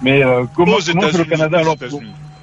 Mais 0.02 0.24
euh, 0.24 0.44
comment, 0.56 0.74
Aux 0.76 0.78
comment 0.86 1.02
le 1.02 1.08
États-Unis, 1.08 1.28
Canada 1.28 1.58
alors. 1.58 1.76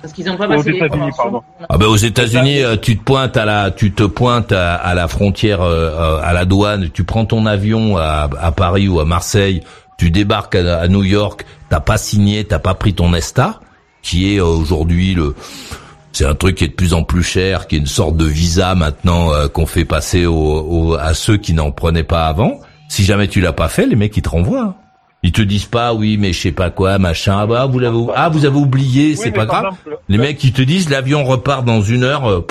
Parce 0.02 0.14
qu'ils 0.14 0.26
n'ont 0.28 0.38
pas 0.38 0.46
Aux 0.46 0.50
passé 0.58 0.72
les 0.74 0.88
pardon. 1.18 1.42
Ah 1.68 1.78
ben 1.78 1.88
aux 1.88 1.96
États-Unis, 1.96 2.62
euh, 2.62 2.76
tu 2.78 2.98
te 2.98 3.04
pointes 3.04 3.38
à 3.38 3.46
la, 3.46 3.72
tu 3.72 3.92
te 3.92 4.04
pointes 4.04 4.52
à, 4.52 4.76
à 4.76 4.94
la 4.94 5.08
frontière, 5.08 5.62
à 5.62 6.32
la 6.34 6.46
douane, 6.46 6.90
tu 6.92 7.04
prends 7.04 7.26
ton 7.26 7.46
avion 7.48 7.98
à, 7.98 8.30
à 8.40 8.52
Paris 8.52 8.88
ou 8.88 9.00
à 9.00 9.06
Marseille, 9.06 9.64
tu 9.98 10.12
débarques 10.12 10.56
à, 10.56 10.80
à 10.82 10.88
New 10.88 11.04
York, 11.04 11.46
t'as 11.70 11.80
pas 11.80 11.98
signé, 11.98 12.44
t'as 12.44 12.60
pas 12.60 12.76
pris 12.76 12.94
ton 12.94 13.14
ESTA, 13.16 13.60
qui 14.06 14.34
est 14.36 14.40
euh, 14.40 14.46
aujourd'hui 14.46 15.14
le, 15.16 15.36
c'est 16.14 16.26
un 16.26 16.36
truc 16.36 16.56
qui 16.56 16.64
est 16.64 16.70
de 16.70 16.74
plus 16.74 16.94
en 16.94 17.04
plus 17.04 17.24
cher, 17.24 17.68
qui 17.68 17.76
est 17.76 17.80
une 17.80 17.88
sorte 17.88 18.16
de 18.16 18.26
visa 18.26 18.74
maintenant 18.76 19.34
euh, 19.34 19.48
qu'on 19.50 19.66
fait 19.66 19.84
passer 19.86 20.26
au- 20.26 20.34
au- 20.62 20.94
à 20.96 21.14
ceux 21.14 21.38
qui 21.38 21.54
n'en 21.54 21.72
prenaient 21.72 22.04
pas 22.04 22.28
avant. 22.28 22.62
Si 22.88 23.04
jamais 23.04 23.28
tu 23.28 23.42
l'as 23.42 23.52
pas 23.54 23.68
fait, 23.68 23.86
les 23.88 23.96
mecs 23.96 24.16
ils 24.16 24.22
te 24.22 24.30
renvoient. 24.30 24.62
hein. 24.62 24.76
Ils 25.24 25.32
te 25.32 25.42
disent 25.42 25.66
pas 25.66 25.94
oui 25.96 26.18
mais 26.18 26.34
je 26.34 26.40
sais 26.42 26.52
pas 26.52 26.70
quoi 26.70 27.00
machin 27.00 27.36
ah 27.40 27.48
bah 27.48 27.66
vous 27.66 27.80
l'avez 27.80 27.98
ah 28.16 28.30
vous 28.30 28.46
avez 28.46 28.58
oublié 28.58 29.10
Oui, 29.10 29.18
c'est 29.18 29.32
pas 29.32 29.46
grave 29.48 29.66
exemple, 29.66 29.98
les 30.08 30.18
mecs, 30.20 30.44
ils 30.44 30.54
te 30.54 30.62
disent, 30.62 30.88
l'avion 30.90 31.24
repart 31.24 31.66
dans 31.66 31.82
une 31.82 32.04
heure, 32.04 32.30
euh, 32.30 32.46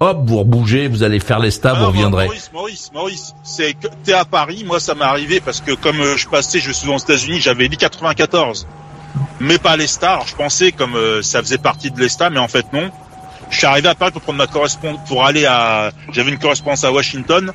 hop, 0.00 0.18
vous 0.26 0.38
rebougez, 0.40 0.88
vous 0.88 1.04
allez 1.04 1.20
faire 1.20 1.38
l'ESTA, 1.38 1.72
vous 1.74 1.84
Ah, 1.84 1.86
reviendrez. 1.86 2.24
Maurice, 2.26 2.50
Maurice, 2.52 2.90
Maurice, 2.92 3.34
c'est 3.44 3.74
que 3.74 3.86
t'es 4.02 4.12
à 4.12 4.24
Paris, 4.24 4.64
moi 4.66 4.80
ça 4.80 4.96
m'est 4.96 5.04
arrivé 5.04 5.38
parce 5.40 5.60
que 5.60 5.70
comme 5.72 6.00
euh, 6.00 6.16
je 6.16 6.26
passais, 6.28 6.58
je 6.58 6.72
suis 6.72 6.88
aux 6.90 6.98
États-Unis, 6.98 7.38
j'avais 7.40 7.68
dit 7.68 7.76
94, 7.76 8.66
mais 9.40 9.58
pas 9.58 9.76
l'ESTA. 9.76 10.12
Alors 10.12 10.26
je 10.26 10.34
pensais 10.34 10.72
comme 10.72 10.94
euh, 10.94 11.22
ça 11.22 11.40
faisait 11.40 11.58
partie 11.58 11.90
de 11.90 12.00
l'ESTA, 12.00 12.30
mais 12.30 12.38
en 12.38 12.48
fait 12.48 12.66
non. 12.72 12.90
Je 13.50 13.58
suis 13.58 13.66
arrivé 13.66 13.88
à 13.88 13.94
Paris 13.94 14.10
pour 14.10 14.22
prendre 14.22 14.38
ma 14.38 14.48
correspondance, 14.48 15.00
pour 15.06 15.24
aller 15.24 15.46
à, 15.46 15.92
j'avais 16.12 16.32
une 16.32 16.38
correspondance 16.38 16.84
à 16.84 16.92
Washington. 16.92 17.52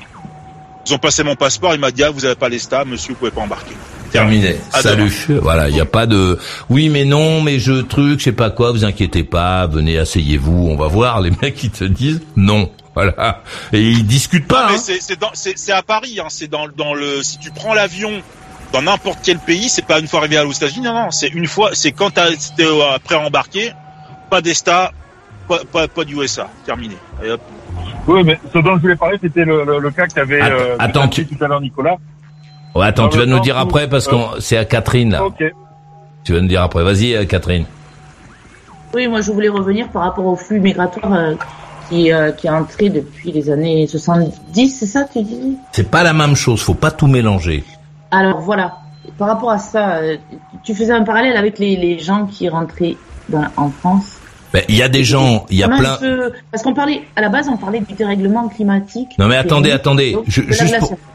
Ils 0.86 0.94
ont 0.94 0.98
passé 0.98 1.22
mon 1.22 1.36
passeport, 1.36 1.74
il 1.74 1.80
m'a 1.80 1.90
dit 1.90 2.02
ah 2.02 2.10
vous 2.10 2.24
avez 2.24 2.34
pas 2.34 2.48
l'ESTA, 2.48 2.84
monsieur 2.84 3.12
vous 3.12 3.18
pouvez 3.18 3.30
pas 3.30 3.42
embarquer. 3.42 3.74
Terminé. 4.10 4.56
À 4.72 4.82
Salut. 4.82 5.10
Voilà, 5.40 5.70
il 5.70 5.74
n'y 5.74 5.80
a 5.80 5.86
pas 5.86 6.06
de, 6.06 6.38
oui, 6.68 6.90
mais 6.90 7.06
non, 7.06 7.40
mais 7.40 7.58
je 7.58 7.80
truc, 7.80 8.18
je 8.18 8.24
sais 8.24 8.32
pas 8.32 8.50
quoi, 8.50 8.70
vous 8.70 8.84
inquiétez 8.84 9.24
pas, 9.24 9.66
venez, 9.66 9.96
asseyez-vous, 9.96 10.68
on 10.68 10.76
va 10.76 10.86
voir. 10.86 11.22
Les 11.22 11.30
mecs, 11.42 11.62
ils 11.64 11.70
te 11.70 11.84
disent 11.84 12.20
non. 12.36 12.70
Voilà. 12.94 13.42
Et 13.72 13.80
ils 13.80 14.06
discutent 14.06 14.46
pas, 14.46 14.68
Mais 14.70 14.76
hein. 14.76 15.30
c'est 15.32 15.72
à 15.72 15.82
Paris, 15.82 16.18
hein, 16.20 16.26
c'est 16.28 16.48
dans 16.48 16.68
dans 16.68 16.92
le 16.92 17.22
si 17.22 17.38
tu 17.38 17.50
prends 17.50 17.72
l'avion 17.72 18.22
dans 18.72 18.82
n'importe 18.82 19.18
quel 19.22 19.38
pays, 19.38 19.68
c'est 19.68 19.86
pas 19.86 19.98
une 20.00 20.06
fois 20.06 20.20
arrivé 20.20 20.38
aux 20.40 20.52
États-Unis, 20.52 20.84
non 20.84 20.94
non, 20.94 21.10
c'est 21.10 21.28
une 21.28 21.46
fois, 21.46 21.70
c'est 21.74 21.92
quand 21.92 22.10
t'as 22.10 22.30
t'es 22.56 22.64
euh, 22.64 22.98
prêt 23.04 23.16
à 23.16 23.20
embarquer, 23.20 23.72
pas 24.30 24.40
d'ESTA, 24.40 24.92
pas 25.48 25.60
pas, 25.70 25.88
pas 25.88 26.04
d'USA, 26.04 26.48
terminé. 26.64 26.96
Et. 27.24 27.32
Oui, 28.06 28.24
mais 28.24 28.38
ce 28.52 28.58
dont 28.58 28.76
je 28.76 28.80
voulais 28.80 28.96
parler, 28.96 29.18
c'était 29.22 29.44
le, 29.44 29.64
le, 29.64 29.78
le 29.78 29.90
cas 29.92 30.06
que 30.06 30.14
t'avais 30.14 30.40
Attends, 30.40 30.54
euh, 30.54 30.76
attends, 30.78 31.04
décrit 31.04 31.26
tout 31.26 31.44
à 31.44 31.48
l'heure, 31.48 31.60
Nicolas. 31.60 31.96
Ouais, 32.74 32.86
attends, 32.86 33.04
dans 33.04 33.08
tu 33.10 33.18
vas 33.18 33.26
nous 33.26 33.40
dire 33.40 33.56
où, 33.56 33.60
après 33.60 33.88
parce 33.88 34.08
que 34.08 34.16
c'est 34.40 34.56
à 34.56 34.64
Catherine, 34.64 35.12
là. 35.12 35.24
Ok. 35.24 35.42
Tu 36.24 36.32
vas 36.32 36.40
nous 36.40 36.48
dire 36.48 36.62
après. 36.62 36.82
Vas-y, 36.82 37.14
euh, 37.14 37.24
Catherine. 37.24 37.64
Oui, 38.94 39.08
moi 39.08 39.20
je 39.22 39.32
voulais 39.32 39.48
revenir 39.48 39.88
par 39.88 40.02
rapport 40.02 40.26
au 40.26 40.36
flux 40.36 40.60
migratoire 40.60 41.12
euh, 41.12 41.34
qui, 41.88 42.12
euh, 42.12 42.30
qui 42.32 42.46
est 42.46 42.50
entré 42.50 42.90
depuis 42.90 43.32
les 43.32 43.50
années 43.50 43.86
70, 43.86 44.68
c'est 44.68 44.86
ça 44.86 45.04
tu 45.10 45.22
dis? 45.22 45.56
C'est 45.72 45.90
pas 45.90 46.02
la 46.02 46.12
même 46.12 46.34
chose, 46.34 46.62
faut 46.62 46.74
pas 46.74 46.90
tout 46.90 47.06
mélanger. 47.06 47.64
Alors 48.12 48.40
voilà, 48.40 48.76
par 49.18 49.26
rapport 49.28 49.50
à 49.50 49.58
ça, 49.58 49.96
euh, 49.96 50.16
tu 50.62 50.74
faisais 50.74 50.92
un 50.92 51.02
parallèle 51.02 51.36
avec 51.36 51.58
les, 51.58 51.74
les 51.76 51.98
gens 51.98 52.26
qui 52.26 52.48
rentraient 52.48 52.96
dans, 53.28 53.44
en 53.56 53.70
France. 53.70 54.18
Ben, 54.52 54.62
Il 54.68 54.76
y 54.76 54.82
a 54.82 54.88
des 54.88 55.02
gens, 55.02 55.46
il 55.50 55.56
y 55.56 55.62
a 55.64 55.68
plein. 55.68 55.96
Parce 56.50 56.62
qu'on 56.62 56.74
parlait, 56.74 57.02
à 57.16 57.22
la 57.22 57.30
base, 57.30 57.48
on 57.48 57.56
parlait 57.56 57.80
du 57.80 57.94
dérèglement 57.94 58.48
climatique. 58.48 59.08
Non 59.18 59.26
mais 59.26 59.36
attendez, 59.36 59.70
Et- 59.70 59.72
attendez, 59.72 60.12
donc, 60.12 60.24
Je- 60.28 60.42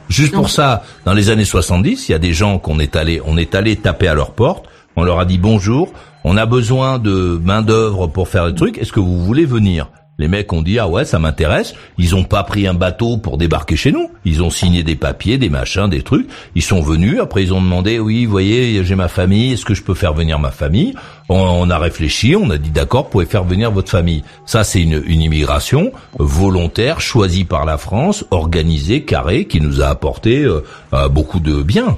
juste 0.09 0.31
pour, 0.31 0.41
pour 0.41 0.49
ça, 0.49 0.83
dans 1.05 1.13
les 1.13 1.29
années 1.29 1.45
70, 1.45 2.09
il 2.09 2.11
y 2.13 2.15
a 2.15 2.19
des 2.19 2.33
gens 2.33 2.57
qu'on 2.59 2.79
est 2.79 2.95
allé, 2.95 3.21
on 3.25 3.37
est 3.37 3.53
allé 3.53 3.75
taper 3.75 4.07
à 4.07 4.15
leur 4.15 4.31
porte, 4.31 4.65
on 4.95 5.03
leur 5.03 5.19
a 5.19 5.25
dit 5.25 5.37
bonjour, 5.37 5.93
on 6.23 6.35
a 6.35 6.47
besoin 6.47 6.97
de 6.97 7.39
main 7.43 7.61
d'œuvre 7.61 8.07
pour 8.07 8.27
faire 8.27 8.45
le 8.47 8.55
truc, 8.55 8.79
est-ce 8.79 8.91
que 8.91 8.99
vous 8.99 9.23
voulez 9.23 9.45
venir? 9.45 9.87
Les 10.19 10.27
mecs 10.27 10.51
ont 10.51 10.63
dit 10.63 10.79
ah 10.79 10.87
ouais 10.87 11.05
ça 11.05 11.19
m'intéresse, 11.19 11.75
ils 11.99 12.15
ont 12.15 12.23
pas 12.23 12.43
pris 12.43 12.65
un 12.67 12.73
bateau 12.73 13.17
pour 13.17 13.37
débarquer 13.37 13.75
chez 13.75 13.91
nous, 13.91 14.09
ils 14.25 14.41
ont 14.41 14.49
signé 14.49 14.81
des 14.81 14.95
papiers, 14.95 15.37
des 15.37 15.49
machins, 15.49 15.87
des 15.89 16.01
trucs, 16.01 16.27
ils 16.55 16.63
sont 16.63 16.81
venus, 16.81 17.19
après 17.21 17.43
ils 17.43 17.53
ont 17.53 17.61
demandé 17.61 17.99
oui 17.99 18.25
vous 18.25 18.31
voyez 18.31 18.83
j'ai 18.83 18.95
ma 18.95 19.09
famille, 19.09 19.53
est-ce 19.53 19.63
que 19.65 19.75
je 19.75 19.83
peux 19.83 19.93
faire 19.93 20.13
venir 20.13 20.39
ma 20.39 20.51
famille 20.51 20.95
on, 21.29 21.69
a 21.69 21.77
réfléchi, 21.77 22.35
on 22.35 22.49
a 22.49 22.57
dit 22.57 22.69
d'accord, 22.69 23.03
vous 23.03 23.09
pouvez 23.09 23.25
faire 23.25 23.43
venir 23.43 23.69
votre 23.69 23.91
famille. 23.91 24.23
Ça 24.45 24.63
c'est 24.63 24.81
une, 24.81 25.03
une 25.05 25.21
immigration 25.21 25.91
volontaire, 26.17 27.01
choisie 27.01 27.43
par 27.43 27.65
la 27.65 27.77
France, 27.77 28.25
organisée, 28.31 29.03
carrée, 29.03 29.45
qui 29.45 29.59
nous 29.61 29.81
a 29.81 29.87
apporté 29.87 30.43
euh, 30.43 30.63
euh, 30.93 31.09
beaucoup 31.09 31.39
de 31.41 31.61
bien. 31.63 31.97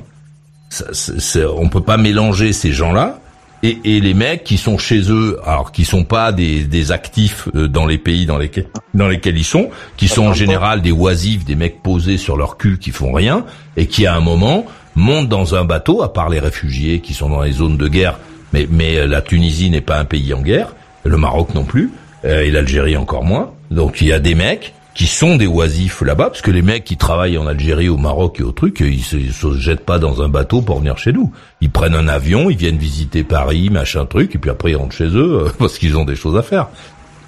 Ça, 0.70 0.86
c'est- 0.94 1.20
c'est- 1.20 1.46
on 1.46 1.70
peut 1.70 1.82
pas 1.82 1.98
mélanger 1.98 2.54
ces 2.54 2.72
gens-là 2.72 3.20
et, 3.64 3.78
et 3.84 4.00
les 4.00 4.14
mecs 4.14 4.44
qui 4.44 4.58
sont 4.58 4.78
chez 4.78 5.12
eux, 5.12 5.40
alors 5.46 5.72
qui 5.72 5.86
sont 5.86 6.04
pas 6.04 6.32
des, 6.32 6.64
des 6.64 6.92
actifs 6.92 7.48
euh, 7.56 7.68
dans 7.68 7.86
les 7.86 7.98
pays 7.98 8.26
dans 8.26 8.38
lesquels 8.38 8.68
dans 8.94 9.08
lesquels 9.08 9.38
ils 9.38 9.44
sont, 9.44 9.70
qui 9.98 10.08
sont 10.08 10.28
en 10.28 10.34
général 10.34 10.82
des 10.82 10.92
oisifs, 10.92 11.46
des 11.46 11.56
mecs 11.56 11.84
posés 11.84 12.18
sur 12.18 12.38
leur 12.38 12.58
cul 12.58 12.80
qui 12.80 12.92
font 12.92 13.12
rien 13.12 13.46
et 13.78 13.88
qui 13.88 14.08
à 14.08 14.16
un 14.16 14.20
moment 14.20 14.66
montent 14.96 15.30
dans 15.30 15.56
un 15.56 15.66
bateau, 15.66 16.02
à 16.02 16.12
part 16.12 16.30
les 16.30 16.40
réfugiés 16.40 17.00
qui 17.00 17.14
sont 17.14 17.30
dans 17.30 17.42
les 17.42 17.52
zones 17.52 17.78
de 17.78 17.88
guerre, 17.88 18.18
mais 18.54 18.68
mais 18.70 18.98
euh, 18.98 19.08
la 19.08 19.22
Tunisie 19.22 19.70
n'est 19.70 19.82
pas 19.82 20.00
un 20.00 20.06
pays 20.06 20.34
en 20.34 20.42
guerre, 20.42 20.74
le 21.04 21.18
Maroc 21.18 21.54
non 21.54 21.64
plus 21.64 21.92
euh, 22.26 22.42
et 22.42 22.52
l'Algérie 22.52 22.98
encore 22.98 23.24
moins. 23.24 23.52
Donc 23.72 24.02
il 24.02 24.08
y 24.08 24.14
a 24.14 24.20
des 24.20 24.36
mecs 24.36 24.74
qui 25.00 25.08
sont 25.08 25.38
des 25.38 25.48
oisifs 25.48 26.02
là-bas, 26.02 26.26
parce 26.26 26.42
que 26.42 26.52
les 26.52 26.62
mecs 26.62 26.84
qui 26.84 26.98
travaillent 26.98 27.38
en 27.38 27.48
Algérie, 27.48 27.88
au 27.88 27.96
Maroc 27.96 28.42
et 28.42 28.44
au 28.44 28.52
truc, 28.52 28.82
ils 28.82 29.02
se, 29.02 29.18
se 29.32 29.58
jettent 29.58 29.86
pas 29.86 29.98
dans 29.98 30.22
un 30.22 30.28
bateau 30.28 30.62
pour 30.62 30.80
venir 30.80 30.98
chez 30.98 31.14
nous. 31.14 31.32
Ils 31.62 31.70
prennent 31.70 31.96
un 31.96 32.10
avion, 32.10 32.50
ils 32.50 32.58
viennent 32.58 32.78
visiter 32.78 33.24
Paris, 33.24 33.70
machin 33.70 34.06
truc, 34.06 34.36
et 34.36 34.38
puis 34.38 34.52
après 34.52 34.72
ils 34.72 34.76
rentrent 34.76 34.98
chez 34.98 35.08
eux 35.08 35.46
euh, 35.46 35.50
parce 35.58 35.78
qu'ils 35.78 35.96
ont 35.96 36.04
des 36.04 36.18
choses 36.18 36.36
à 36.36 36.42
faire. 36.42 36.68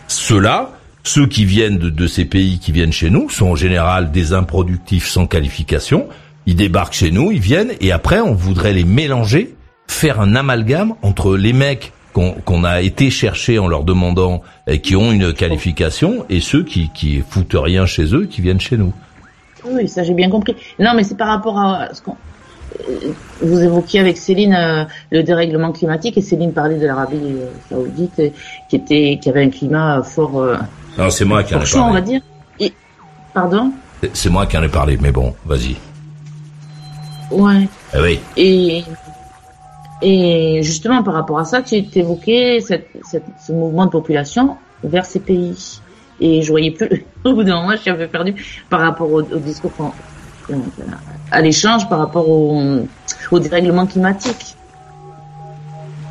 Ceux-là, 0.09 0.72
ceux 1.03 1.28
qui 1.28 1.45
viennent 1.45 1.78
de, 1.78 1.89
de 1.89 2.07
ces 2.07 2.26
pays 2.26 2.59
qui 2.59 2.74
viennent 2.74 2.91
chez 2.91 3.09
nous, 3.09 3.30
sont 3.30 3.51
en 3.51 3.55
général 3.55 4.11
des 4.11 4.34
improductifs 4.34 5.07
sans 5.07 5.26
qualification. 5.26 6.09
Ils 6.47 6.57
débarquent 6.57 6.91
chez 6.91 7.11
nous, 7.11 7.32
ils 7.32 7.39
viennent, 7.39 7.72
et 7.80 7.93
après 7.93 8.19
on 8.19 8.34
voudrait 8.34 8.74
les 8.74 8.84
mélanger, 8.84 9.55
faire 9.88 10.19
un 10.19 10.36
amalgame 10.36 10.95
entre 11.03 11.38
les 11.38 11.53
mecs 11.53 11.93
qu'on 12.14 12.64
a 12.64 12.82
été 12.82 13.09
chercher 13.09 13.57
en 13.59 13.68
leur 13.68 13.84
demandant 13.84 14.41
et 14.68 14.80
qui 14.82 14.95
ont 14.95 15.12
une 15.12 15.34
qualification 15.34 16.26
et 16.30 16.39
ceux 16.41 16.64
qui, 16.64 16.89
qui 16.93 17.22
foutent 17.28 17.55
rien 17.57 17.86
chez 17.86 18.14
eux 18.14 18.26
qui 18.26 18.41
viennent 18.41 18.59
chez 18.59 18.78
nous. 18.78 18.93
Oui, 19.66 19.88
ça 19.88 20.03
j'ai 20.03 20.14
bien 20.14 20.30
compris. 20.30 20.55
Non, 20.80 20.91
mais 20.95 21.03
c'est 21.03 21.16
par 21.18 21.28
rapport 21.30 21.59
à 21.59 21.93
ce 21.93 22.01
qu'on 22.01 22.16
euh, 22.89 23.12
vous 23.41 23.59
évoquiez 23.62 23.99
avec 23.99 24.18
Céline 24.18 24.53
euh, 24.53 24.86
le 25.12 25.24
dérèglement 25.24 25.72
climatique 25.72 26.18
et 26.18 26.22
Céline 26.22 26.51
parlait 26.53 26.78
de 26.80 26.86
l'Arabie 26.88 27.18
euh, 27.22 27.45
Saoudite 27.70 28.34
qui 28.70 28.76
était 28.76 29.20
qui 29.22 29.30
avait 29.30 29.43
un 29.43 29.49
climat 29.49 30.01
fort 30.03 30.39
euh, 30.41 30.57
Non, 30.97 31.09
c'est 31.09 31.26
moi 31.26 31.43
qui 31.43 31.53
en 31.53 31.62
ai 31.62 31.66
chaud, 31.66 31.80
on 31.80 31.91
va 31.93 32.01
parlé. 32.01 32.05
dire. 32.07 32.22
Et 32.59 32.74
pardon? 33.34 33.72
C'est- 34.01 34.09
C'est 34.16 34.30
moi 34.30 34.45
qui 34.47 34.57
en 34.57 34.64
ai 34.64 34.70
parlé, 34.70 34.97
mais 34.99 35.12
bon, 35.12 35.34
vas-y. 35.45 35.76
Ouais. 37.30 37.68
Eh 37.95 37.99
oui. 38.01 38.20
Et 38.38 38.84
et 40.02 40.62
justement 40.64 41.04
par 41.04 41.14
rapport 41.14 41.39
à 41.39 41.45
ça, 41.45 41.62
tu 41.62 41.84
évoquais 41.95 42.60
cette, 42.66 42.88
cette, 43.10 43.26
ce 43.45 43.52
mouvement 43.52 43.86
de 43.86 43.91
population 43.91 44.58
vers 44.84 45.06
ces 45.06 45.20
pays. 45.20 45.80
Et 46.20 46.41
je 46.41 46.49
voyais 46.52 46.72
plus. 46.72 47.06
Au 47.24 47.34
bout 47.34 47.43
d'un 47.43 47.56
moment, 47.62 47.72
je 47.72 47.78
suis 47.82 47.89
un 47.89 47.95
peu 47.95 48.08
perdue 48.08 48.36
par 48.70 48.82
rapport 48.82 49.12
au, 49.12 49.22
au 49.22 49.39
discours 49.39 49.72
à 51.32 51.41
l'échange 51.41 51.88
par 51.88 51.99
rapport 51.99 52.28
au, 52.28 52.82
au 53.32 53.39
dérèglement 53.39 53.86
climatique. 53.86 54.56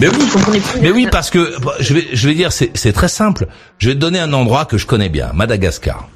Mais 0.01 0.09
oui. 0.09 0.61
Mais 0.81 0.91
oui, 0.91 1.09
parce 1.11 1.29
que 1.31 1.61
bah, 1.63 1.75
je 1.79 1.93
vais, 1.93 2.07
je 2.13 2.27
vais 2.29 2.35
dire, 2.35 2.51
c'est 2.53 2.93
très 2.93 3.09
simple. 3.09 3.49
Je 3.79 3.89
vais 3.91 3.95
te 3.95 4.01
donner 4.01 4.19
un 4.19 4.33
endroit 4.33 4.65
que 4.65 4.79
je 4.79 4.87
connais 4.87 5.11
bien, 5.11 5.31
Madagascar. 5.35 6.09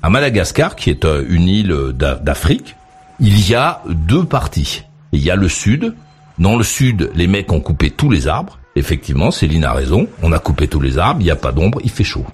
À 0.00 0.10
Madagascar, 0.10 0.76
qui 0.76 0.90
est 0.90 1.04
euh, 1.04 1.24
une 1.28 1.48
île 1.48 1.74
d'A- 1.94 2.16
d'Afrique, 2.16 2.76
il 3.18 3.48
y 3.48 3.54
a 3.54 3.82
deux 3.88 4.24
parties. 4.24 4.82
Il 5.12 5.22
y 5.22 5.30
a 5.30 5.36
le 5.36 5.48
sud. 5.48 5.94
Dans 6.38 6.56
le 6.56 6.64
sud, 6.64 7.10
les 7.14 7.26
mecs 7.26 7.52
ont 7.52 7.60
coupé 7.60 7.90
tous 7.90 8.10
les 8.10 8.26
arbres. 8.28 8.58
Effectivement, 8.74 9.30
Céline 9.30 9.64
a 9.64 9.72
raison. 9.72 10.08
On 10.22 10.32
a 10.32 10.38
coupé 10.38 10.68
tous 10.68 10.80
les 10.80 10.98
arbres. 10.98 11.20
Il 11.20 11.24
n'y 11.24 11.30
a 11.30 11.36
pas 11.36 11.52
d'ombre. 11.52 11.80
Il 11.84 11.90
fait 11.90 12.04
chaud. 12.04 12.26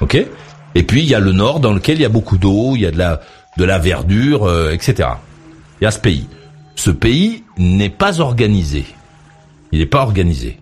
Ok. 0.00 0.16
Et 0.74 0.82
puis 0.82 1.02
il 1.02 1.08
y 1.08 1.14
a 1.14 1.20
le 1.20 1.32
nord, 1.32 1.60
dans 1.60 1.72
lequel 1.72 1.98
il 1.98 2.02
y 2.02 2.06
a 2.06 2.08
beaucoup 2.10 2.36
d'eau. 2.36 2.74
Il 2.74 2.82
y 2.82 2.86
a 2.86 2.90
de 2.90 2.98
la 2.98 3.20
de 3.56 3.64
la 3.64 3.78
verdure, 3.78 4.44
euh, 4.44 4.72
etc. 4.72 5.08
Il 5.80 5.84
y 5.84 5.86
a 5.86 5.92
ce 5.92 6.00
pays. 6.00 6.26
Ce 6.74 6.90
pays 6.90 7.44
n'est 7.56 7.90
pas 7.90 8.20
organisé. 8.20 8.84
Il 9.70 9.78
n'est 9.78 9.86
pas 9.86 10.02
organisé. 10.02 10.58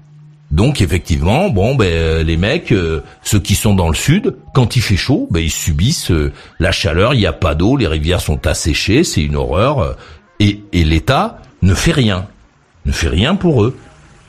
Donc 0.53 0.83
effectivement, 0.83 1.49
bon, 1.49 1.75
ben 1.75 1.87
euh, 1.87 2.23
les 2.23 2.37
mecs, 2.37 2.73
euh, 2.73 3.03
ceux 3.23 3.41
qui 3.41 3.55
sont 3.55 3.75
dans 3.75 3.89
le 3.89 3.95
sud, 3.95 4.37
quand 4.53 4.77
il 4.77 4.83
fait 4.83 4.99
chaud, 4.99 5.27
ben 5.31 5.41
ils 5.41 5.51
subissent 5.51 6.11
euh, 6.11 6.31
la 6.61 6.73
chaleur. 6.73 7.15
Il 7.15 7.21
n'y 7.21 7.27
a 7.27 7.33
pas 7.33 7.55
d'eau, 7.55 7.79
les 7.79 7.87
rivières 7.87 8.21
sont 8.21 8.47
asséchées, 8.47 9.03
c'est 9.03 9.23
une 9.23 9.37
horreur. 9.37 9.97
Et, 10.41 10.63
et 10.75 10.85
l'État 10.85 11.41
ne 11.63 11.75
fait 11.75 11.93
rien, 11.93 12.27
ne 12.87 12.93
fait 12.93 13.09
rien 13.09 13.35
pour 13.35 13.65
eux. 13.65 13.77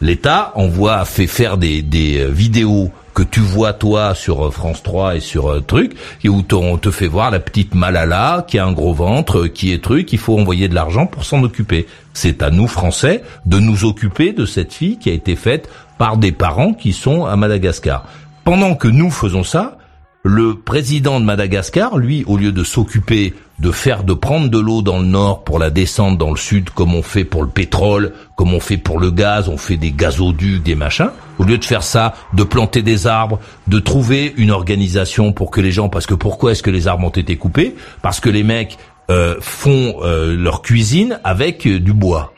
L'État 0.02 0.52
envoie, 0.56 1.06
fait 1.06 1.28
faire 1.28 1.58
des, 1.58 1.82
des 1.82 2.28
vidéos 2.28 2.92
que 3.14 3.24
tu 3.24 3.40
vois 3.40 3.74
toi 3.74 4.16
sur 4.16 4.52
France 4.52 4.84
3 4.84 5.18
et 5.18 5.20
sur 5.20 5.64
truc, 5.66 5.94
et 6.24 6.30
où 6.30 6.44
on 6.52 6.78
te 6.78 6.92
fait 6.92 7.08
voir 7.08 7.32
la 7.32 7.40
petite 7.40 7.76
Malala 7.76 8.46
qui 8.48 8.58
a 8.58 8.66
un 8.66 8.72
gros 8.72 8.94
ventre, 8.94 9.48
qui 9.48 9.72
est 9.72 9.84
truc, 9.84 10.12
il 10.14 10.20
faut 10.20 10.38
envoyer 10.38 10.68
de 10.68 10.76
l'argent 10.76 11.06
pour 11.06 11.24
s'en 11.24 11.44
occuper. 11.44 11.88
C'est 12.14 12.42
à 12.42 12.50
nous 12.50 12.68
Français 12.68 13.24
de 13.46 13.60
nous 13.60 13.86
occuper 13.86 14.34
de 14.34 14.46
cette 14.46 14.74
fille 14.74 14.98
qui 14.98 15.10
a 15.10 15.14
été 15.14 15.36
faite 15.36 15.70
par 15.98 16.18
des 16.18 16.32
parents 16.32 16.74
qui 16.74 16.94
sont 16.94 17.26
à 17.26 17.36
Madagascar. 17.36 18.06
Pendant 18.44 18.76
que 18.76 18.88
nous 18.88 19.12
faisons 19.12 19.44
ça, 19.44 19.78
le 20.24 20.56
président 20.56 21.20
de 21.20 21.26
Madagascar, 21.26 21.98
lui, 21.98 22.24
au 22.28 22.38
lieu 22.38 22.52
de 22.52 22.64
s'occuper 22.64 23.34
de 23.60 23.72
faire, 23.72 24.04
de 24.04 24.14
prendre 24.14 24.50
de 24.50 24.60
l'eau 24.60 24.82
dans 24.82 25.00
le 25.00 25.06
nord 25.06 25.44
pour 25.44 25.60
la 25.60 25.70
descendre 25.70 26.18
dans 26.18 26.32
le 26.32 26.38
sud, 26.38 26.70
comme 26.72 26.96
on 26.96 27.04
fait 27.04 27.24
pour 27.24 27.44
le 27.44 27.50
pétrole, 27.50 28.14
comme 28.36 28.54
on 28.54 28.60
fait 28.60 28.78
pour 28.78 29.00
le 29.00 29.12
gaz, 29.12 29.48
on 29.48 29.58
fait 29.58 29.78
des 29.78 29.92
gazoducs, 29.92 30.64
des 30.64 30.76
machins, 30.76 31.12
au 31.40 31.44
lieu 31.44 31.58
de 31.58 31.66
faire 31.66 31.84
ça, 31.84 32.14
de 32.34 32.44
planter 32.44 32.82
des 32.82 33.08
arbres, 33.08 33.40
de 33.68 33.80
trouver 33.80 34.34
une 34.38 34.52
organisation 34.52 35.34
pour 35.34 35.52
que 35.52 35.62
les 35.62 35.72
gens, 35.72 35.90
parce 35.90 36.06
que 36.06 36.16
pourquoi 36.16 36.52
est-ce 36.52 36.64
que 36.64 36.72
les 36.72 36.88
arbres 36.88 37.06
ont 37.06 37.10
été 37.10 37.38
coupés? 37.38 37.76
Parce 38.02 38.20
que 38.20 38.30
les 38.30 38.44
mecs 38.44 38.78
euh, 39.12 39.36
font 39.40 39.96
euh, 40.02 40.36
leur 40.36 40.62
cuisine 40.62 41.20
avec 41.24 41.68
euh, 41.68 41.80
du 41.80 41.94
bois. 41.94 42.34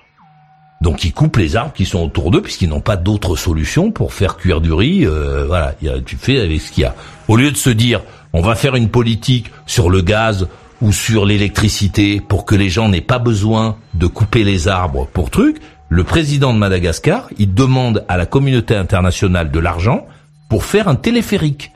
Donc 0.82 1.04
ils 1.04 1.14
coupent 1.14 1.38
les 1.38 1.56
arbres 1.56 1.74
qui 1.74 1.86
sont 1.86 2.04
autour 2.04 2.32
d'eux 2.32 2.42
puisqu'ils 2.42 2.70
n'ont 2.70 2.82
pas 2.82 2.98
d'autre 2.98 3.36
solution 3.36 3.92
pour 3.92 4.14
faire 4.14 4.38
cuire 4.38 4.62
du 4.62 4.74
riz. 4.74 5.06
Euh, 5.06 5.46
voilà, 5.48 5.74
tu 6.06 6.18
fais 6.18 6.40
avec 6.40 6.62
ce 6.62 6.72
qu'il 6.72 6.84
y 6.84 6.86
a. 6.86 6.94
Au 7.28 7.38
lieu 7.38 7.52
de 7.52 7.58
se 7.58 7.70
dire 7.70 8.02
on 8.34 8.42
va 8.42 8.56
faire 8.56 8.76
une 8.76 8.90
politique 8.90 9.52
sur 9.66 9.90
le 9.90 10.02
gaz 10.02 10.48
ou 10.82 10.92
sur 10.92 11.26
l'électricité 11.26 12.22
pour 12.22 12.46
que 12.46 12.56
les 12.56 12.70
gens 12.70 12.90
n'aient 12.90 13.02
pas 13.02 13.20
besoin 13.20 13.78
de 13.94 14.08
couper 14.08 14.44
les 14.44 14.68
arbres 14.68 15.08
pour 15.14 15.30
truc, 15.30 15.62
le 15.90 16.04
président 16.04 16.54
de 16.54 16.58
Madagascar, 16.58 17.30
il 17.38 17.54
demande 17.54 18.04
à 18.08 18.18
la 18.18 18.26
communauté 18.26 18.76
internationale 18.76 19.52
de 19.52 19.60
l'argent 19.60 20.08
pour 20.50 20.66
faire 20.66 20.88
un 20.88 20.96
téléphérique. 20.96 21.72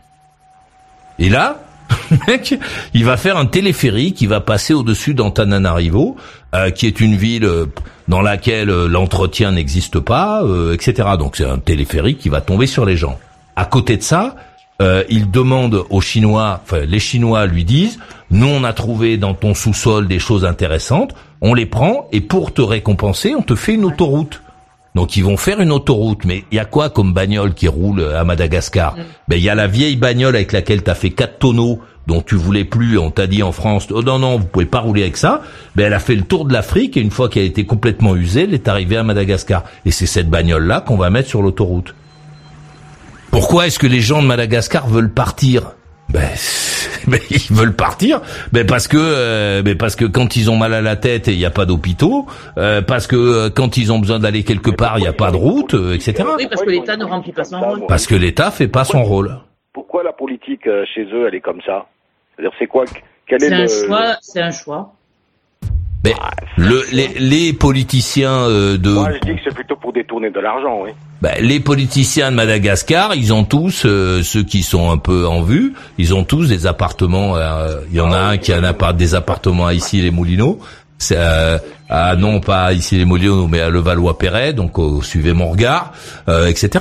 Et 1.19 1.29
là, 1.29 1.57
mec, 2.27 2.57
il 2.93 3.05
va 3.05 3.17
faire 3.17 3.37
un 3.37 3.45
téléphérique 3.45 4.15
qui 4.15 4.27
va 4.27 4.41
passer 4.41 4.73
au-dessus 4.73 5.13
d'Antananarivo, 5.13 6.17
euh, 6.55 6.71
qui 6.71 6.87
est 6.87 6.99
une 6.99 7.15
ville 7.15 7.45
euh, 7.45 7.65
dans 8.07 8.21
laquelle 8.21 8.69
euh, 8.69 8.87
l'entretien 8.87 9.51
n'existe 9.51 9.99
pas, 9.99 10.43
etc. 10.73 11.09
Donc 11.17 11.35
c'est 11.35 11.45
un 11.45 11.59
téléphérique 11.59 12.19
qui 12.19 12.29
va 12.29 12.41
tomber 12.41 12.67
sur 12.67 12.85
les 12.85 12.97
gens. 12.97 13.19
À 13.55 13.65
côté 13.65 13.97
de 13.97 14.03
ça, 14.03 14.35
il 14.81 15.29
demande 15.29 15.83
aux 15.89 16.01
Chinois, 16.01 16.61
enfin 16.63 16.85
les 16.85 16.99
Chinois 16.99 17.45
lui 17.45 17.65
disent, 17.65 17.99
nous 18.31 18.47
on 18.47 18.63
a 18.63 18.73
trouvé 18.73 19.17
dans 19.17 19.33
ton 19.33 19.53
sous-sol 19.53 20.07
des 20.07 20.19
choses 20.19 20.45
intéressantes, 20.45 21.13
on 21.41 21.53
les 21.53 21.65
prend 21.65 22.07
et 22.11 22.21
pour 22.21 22.53
te 22.53 22.61
récompenser, 22.61 23.33
on 23.35 23.41
te 23.41 23.55
fait 23.55 23.73
une 23.73 23.85
autoroute. 23.85 24.41
Donc 24.95 25.15
ils 25.17 25.23
vont 25.23 25.37
faire 25.37 25.61
une 25.61 25.71
autoroute, 25.71 26.25
mais 26.25 26.43
il 26.51 26.55
y 26.55 26.59
a 26.59 26.65
quoi 26.65 26.89
comme 26.89 27.13
bagnole 27.13 27.53
qui 27.53 27.67
roule 27.67 28.03
à 28.15 28.23
Madagascar? 28.23 28.95
Ben 29.27 29.35
il 29.35 29.43
y 29.43 29.49
a 29.49 29.55
la 29.55 29.67
vieille 29.67 29.97
bagnole 29.97 30.35
avec 30.35 30.51
laquelle 30.51 30.83
tu 30.83 30.89
as 30.89 30.95
fait 30.95 31.11
quatre 31.11 31.39
tonneaux 31.39 31.79
dont 32.07 32.21
tu 32.21 32.35
voulais 32.35 32.63
plus, 32.63 32.97
on 32.97 33.11
t'a 33.11 33.27
dit 33.27 33.43
en 33.43 33.51
France, 33.51 33.87
oh 33.91 34.01
non 34.01 34.17
non, 34.17 34.37
vous 34.37 34.45
pouvez 34.45 34.65
pas 34.65 34.79
rouler 34.79 35.03
avec 35.03 35.17
ça. 35.17 35.43
Ben 35.75 35.85
elle 35.85 35.93
a 35.93 35.99
fait 35.99 36.15
le 36.15 36.23
tour 36.23 36.45
de 36.45 36.53
l'Afrique 36.53 36.97
et 36.97 37.01
une 37.01 37.11
fois 37.11 37.29
qu'elle 37.29 37.43
a 37.43 37.45
été 37.45 37.65
complètement 37.65 38.15
usée, 38.15 38.43
elle 38.43 38.53
est 38.53 38.67
arrivée 38.67 38.97
à 38.97 39.03
Madagascar. 39.03 39.63
Et 39.85 39.91
c'est 39.91 40.07
cette 40.07 40.29
bagnole 40.29 40.65
là 40.65 40.81
qu'on 40.81 40.97
va 40.97 41.09
mettre 41.09 41.29
sur 41.29 41.41
l'autoroute. 41.41 41.93
Pourquoi 43.31 43.67
est-ce 43.67 43.79
que 43.79 43.87
les 43.87 44.01
gens 44.01 44.21
de 44.21 44.27
Madagascar 44.27 44.87
veulent 44.87 45.13
partir? 45.13 45.75
Ben, 46.09 46.29
ben, 47.07 47.19
ils 47.29 47.53
veulent 47.55 47.75
partir, 47.75 48.21
ben 48.51 48.65
parce 48.65 48.87
que 48.87 48.97
euh, 48.97 49.61
ben 49.61 49.77
parce 49.77 49.95
que 49.95 50.05
quand 50.05 50.35
ils 50.35 50.49
ont 50.49 50.55
mal 50.55 50.73
à 50.73 50.81
la 50.81 50.95
tête 50.95 51.27
et 51.27 51.33
il 51.33 51.37
n'y 51.37 51.45
a 51.45 51.51
pas 51.51 51.67
d'hôpitaux, 51.67 52.25
euh, 52.57 52.81
parce 52.81 53.05
que 53.05 53.15
euh, 53.15 53.49
quand 53.49 53.77
ils 53.77 53.91
ont 53.93 53.99
besoin 53.99 54.17
d'aller 54.17 54.43
quelque 54.43 54.71
part, 54.71 54.97
il 54.97 55.01
n'y 55.01 55.07
a 55.07 55.13
pas 55.13 55.29
de 55.29 55.35
route, 55.35 55.75
etc. 55.93 56.23
Oui, 56.37 56.47
parce 56.49 56.63
que 56.63 56.69
l'État 56.69 56.97
ne 56.97 57.05
remplit 57.05 57.31
pas 57.31 57.43
son 57.43 57.59
rôle. 57.59 57.85
Parce 57.87 58.07
que 58.07 58.15
l'État 58.15 58.49
fait 58.49 58.67
pas 58.67 58.85
son 58.85 59.03
rôle. 59.03 59.37
Pourquoi 59.71 60.03
la 60.03 60.13
politique 60.13 60.63
chez 60.95 61.03
eux, 61.13 61.27
elle 61.27 61.35
est 61.35 61.41
comme 61.41 61.61
ça? 61.61 61.85
C'est-à-dire, 62.35 62.55
c'est 62.57 62.67
quoi? 62.67 62.85
Quel 63.27 63.43
est, 63.43 63.53
un 63.53 63.67
choix. 63.67 64.15
C'est 64.21 64.41
un 64.41 64.51
choix. 64.51 64.93
Mais 66.03 66.13
le, 66.57 66.83
les, 66.93 67.07
les, 67.19 67.53
politiciens 67.53 68.47
euh, 68.47 68.77
de... 68.77 68.89
Moi, 68.89 69.11
je 69.13 69.31
dis 69.31 69.35
que 69.35 69.41
c'est 69.43 69.53
plutôt 69.53 69.75
pour 69.75 69.91
détourner 69.91 70.29
de 70.29 70.39
l'argent, 70.39 70.79
oui. 70.83 70.91
Ben, 71.21 71.33
les 71.41 71.59
politiciens 71.59 72.31
de 72.31 72.35
Madagascar, 72.37 73.13
ils 73.15 73.33
ont 73.33 73.43
tous, 73.43 73.83
euh, 73.85 74.23
ceux 74.23 74.43
qui 74.43 74.63
sont 74.63 74.89
un 74.89 74.97
peu 74.97 75.27
en 75.27 75.41
vue, 75.41 75.73
ils 75.97 76.13
ont 76.13 76.23
tous 76.23 76.47
des 76.47 76.67
appartements. 76.67 77.35
Euh, 77.35 77.81
il 77.91 77.97
y 77.97 77.99
en 77.99 78.13
a 78.13 78.17
un 78.17 78.37
qui 78.37 78.53
a 78.53 78.57
un 78.57 78.63
appart, 78.63 78.95
des 78.95 79.15
appartements 79.15 79.69
ici, 79.69 80.01
les 80.01 80.11
Moulineaux. 80.11 80.59
Ah 81.89 82.15
non, 82.15 82.39
pas 82.39 82.73
ici 82.73 82.97
les 82.97 83.05
Moulineaux, 83.05 83.47
mais 83.47 83.61
à 83.61 83.69
Levallois-Perret, 83.69 84.53
donc 84.53 84.77
suivez 85.03 85.33
mon 85.33 85.49
regard, 85.49 85.93
etc. 86.47 86.79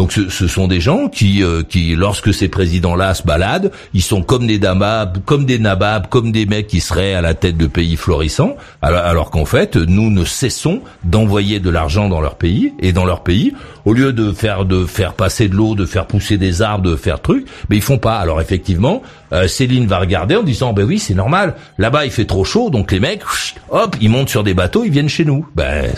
Donc 0.00 0.12
ce, 0.12 0.30
ce, 0.30 0.46
sont 0.46 0.66
des 0.66 0.80
gens 0.80 1.08
qui, 1.08 1.42
euh, 1.42 1.62
qui, 1.62 1.94
lorsque 1.94 2.32
ces 2.32 2.48
présidents-là 2.48 3.12
se 3.12 3.22
baladent, 3.22 3.70
ils 3.92 4.00
sont 4.00 4.22
comme 4.22 4.46
des 4.46 4.58
damabs, 4.58 5.18
comme 5.26 5.44
des 5.44 5.58
nababs, 5.58 6.06
comme 6.06 6.32
des 6.32 6.46
mecs 6.46 6.68
qui 6.68 6.80
seraient 6.80 7.12
à 7.12 7.20
la 7.20 7.34
tête 7.34 7.58
de 7.58 7.66
pays 7.66 7.96
florissants, 7.96 8.56
alors, 8.80 9.00
alors 9.00 9.30
qu'en 9.30 9.44
fait, 9.44 9.76
nous 9.76 10.10
ne 10.10 10.24
cessons 10.24 10.80
d'envoyer 11.04 11.60
de 11.60 11.68
l'argent 11.68 12.08
dans 12.08 12.22
leur 12.22 12.36
pays 12.36 12.72
et 12.80 12.94
dans 12.94 13.04
leur 13.04 13.22
pays, 13.22 13.52
au 13.84 13.92
lieu 13.92 14.14
de 14.14 14.32
faire 14.32 14.64
de 14.64 14.86
faire 14.86 15.12
passer 15.12 15.48
de 15.48 15.54
l'eau, 15.54 15.74
de 15.74 15.84
faire 15.84 16.06
pousser 16.06 16.38
des 16.38 16.62
arbres, 16.62 16.88
de 16.88 16.96
faire 16.96 17.20
trucs, 17.20 17.46
mais 17.68 17.76
ils 17.76 17.82
font 17.82 17.98
pas. 17.98 18.16
Alors 18.16 18.40
effectivement, 18.40 19.02
euh, 19.34 19.48
Céline 19.48 19.86
va 19.86 19.98
regarder 19.98 20.36
en 20.36 20.42
disant 20.42 20.72
ben 20.72 20.84
oui 20.84 20.98
c'est 20.98 21.14
normal, 21.14 21.56
là-bas 21.76 22.06
il 22.06 22.10
fait 22.10 22.24
trop 22.24 22.44
chaud, 22.44 22.70
donc 22.70 22.90
les 22.90 23.00
mecs, 23.00 23.22
hop, 23.68 23.96
ils 24.00 24.08
montent 24.08 24.30
sur 24.30 24.44
des 24.44 24.49
bateaux, 24.54 24.84
ils 24.84 24.90
viennent 24.90 25.08
chez 25.08 25.24
nous. 25.24 25.46
Ben 25.54 25.92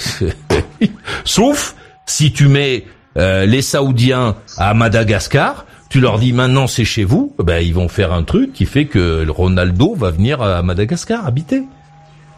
sauf 1.25 1.75
si 2.07 2.33
tu 2.33 2.49
mets 2.49 2.85
euh, 3.17 3.47
les 3.47 3.63
Saoudiens 3.63 4.37
à 4.59 4.75
Madagascar, 4.75 5.67
tu 5.89 6.01
leur 6.01 6.19
dis 6.19 6.33
maintenant 6.33 6.67
c'est 6.67 6.85
chez 6.85 7.05
vous, 7.05 7.35
ben 7.39 7.59
ils 7.59 7.75
vont 7.75 7.89
faire 7.89 8.13
un 8.13 8.23
truc 8.23 8.53
qui 8.53 8.65
fait 8.65 8.87
que 8.87 9.29
Ronaldo 9.29 9.95
va 9.95 10.11
venir 10.11 10.43
à 10.43 10.63
Madagascar 10.63 11.27
habiter. 11.27 11.65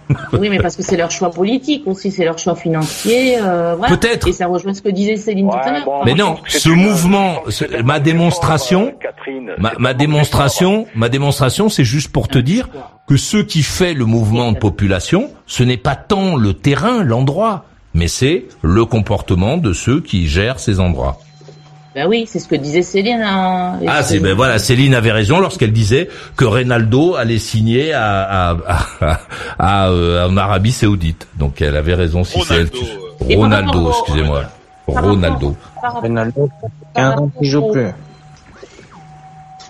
oui, 0.33 0.51
mais 0.51 0.59
parce 0.59 0.77
que 0.77 0.83
c'est 0.83 0.97
leur 0.97 1.11
choix 1.11 1.31
politique 1.31 1.85
aussi, 1.87 2.11
c'est 2.11 2.25
leur 2.25 2.39
choix 2.39 2.55
financier. 2.55 3.39
Euh. 3.41 3.77
Peut-être. 3.89 4.29
Et 4.29 4.33
ça 4.33 4.47
rejoint 4.47 4.75
ce 4.75 4.83
que 4.83 4.91
disait 4.91 5.17
Céline 5.17 5.49
tout 5.49 5.57
à 5.57 5.73
l'heure. 5.73 6.03
mais 6.05 6.15
non, 6.15 6.37
ce 6.47 6.69
mouvement, 6.69 7.43
ma 7.85 8.01
démonstration, 8.01 8.95
ma, 9.59 9.73
ma 9.79 9.95
démonstration, 9.95 10.87
ma 10.95 11.09
démonstration, 11.09 11.69
c'est 11.69 11.85
juste 11.85 12.13
pour 12.13 12.29
te 12.29 12.39
dire 12.39 12.69
que 13.07 13.17
ce 13.17 13.37
qui 13.37 13.63
fait 13.63 13.95
le 13.95 14.05
mouvement 14.05 14.53
de 14.53 14.59
population, 14.59 15.31
ce 15.47 15.63
n'est 15.63 15.77
pas 15.77 15.97
tant 15.97 16.37
le 16.37 16.55
terrain, 16.55 17.03
l'endroit, 17.03 17.67
mais 17.93 18.09
c'est 18.09 18.47
le 18.63 18.85
comportement 18.85 19.57
de 19.57 19.73
ceux 19.73 20.01
qui 20.01 20.27
gèrent 20.27 20.59
ces 20.59 20.81
endroits. 20.81 21.19
Ben 21.95 22.09
oui, 22.09 22.25
c'est 22.27 22.41
ce 22.41 22.49
que 22.49 22.57
disait 22.57 22.83
Céline. 22.83 23.23
Hein, 23.23 23.79
ah, 23.87 24.03
c'est 24.03 24.19
ben 24.19 24.35
voilà, 24.35 24.59
Céline 24.59 24.95
avait 24.95 25.13
raison 25.13 25.39
lorsqu'elle 25.39 25.73
disait 25.73 26.09
que 26.37 26.45
Reynaldo 26.45 27.15
allait 27.15 27.39
signer 27.39 27.93
à, 27.93 28.51
à, 28.51 29.19
à, 29.61 29.89
euh, 29.91 30.29
en 30.29 30.37
Arabie 30.37 30.73
Saoudite. 30.73 31.29
Donc 31.39 31.63
elle 31.63 31.77
avait 31.77 31.95
raison 31.95 32.25
si 32.25 32.41
c'est 32.43 32.55
elle. 32.55 32.71
Euh. 32.75 33.37
Ronaldo, 33.37 33.91
excusez-moi. 33.91 34.43
Ronaldo. 34.89 35.57
Ronaldo, 35.83 36.51
15 36.95 37.15
ans 37.15 37.31
qu'il 37.39 37.49
joue 37.49 37.71
plus. 37.71 37.87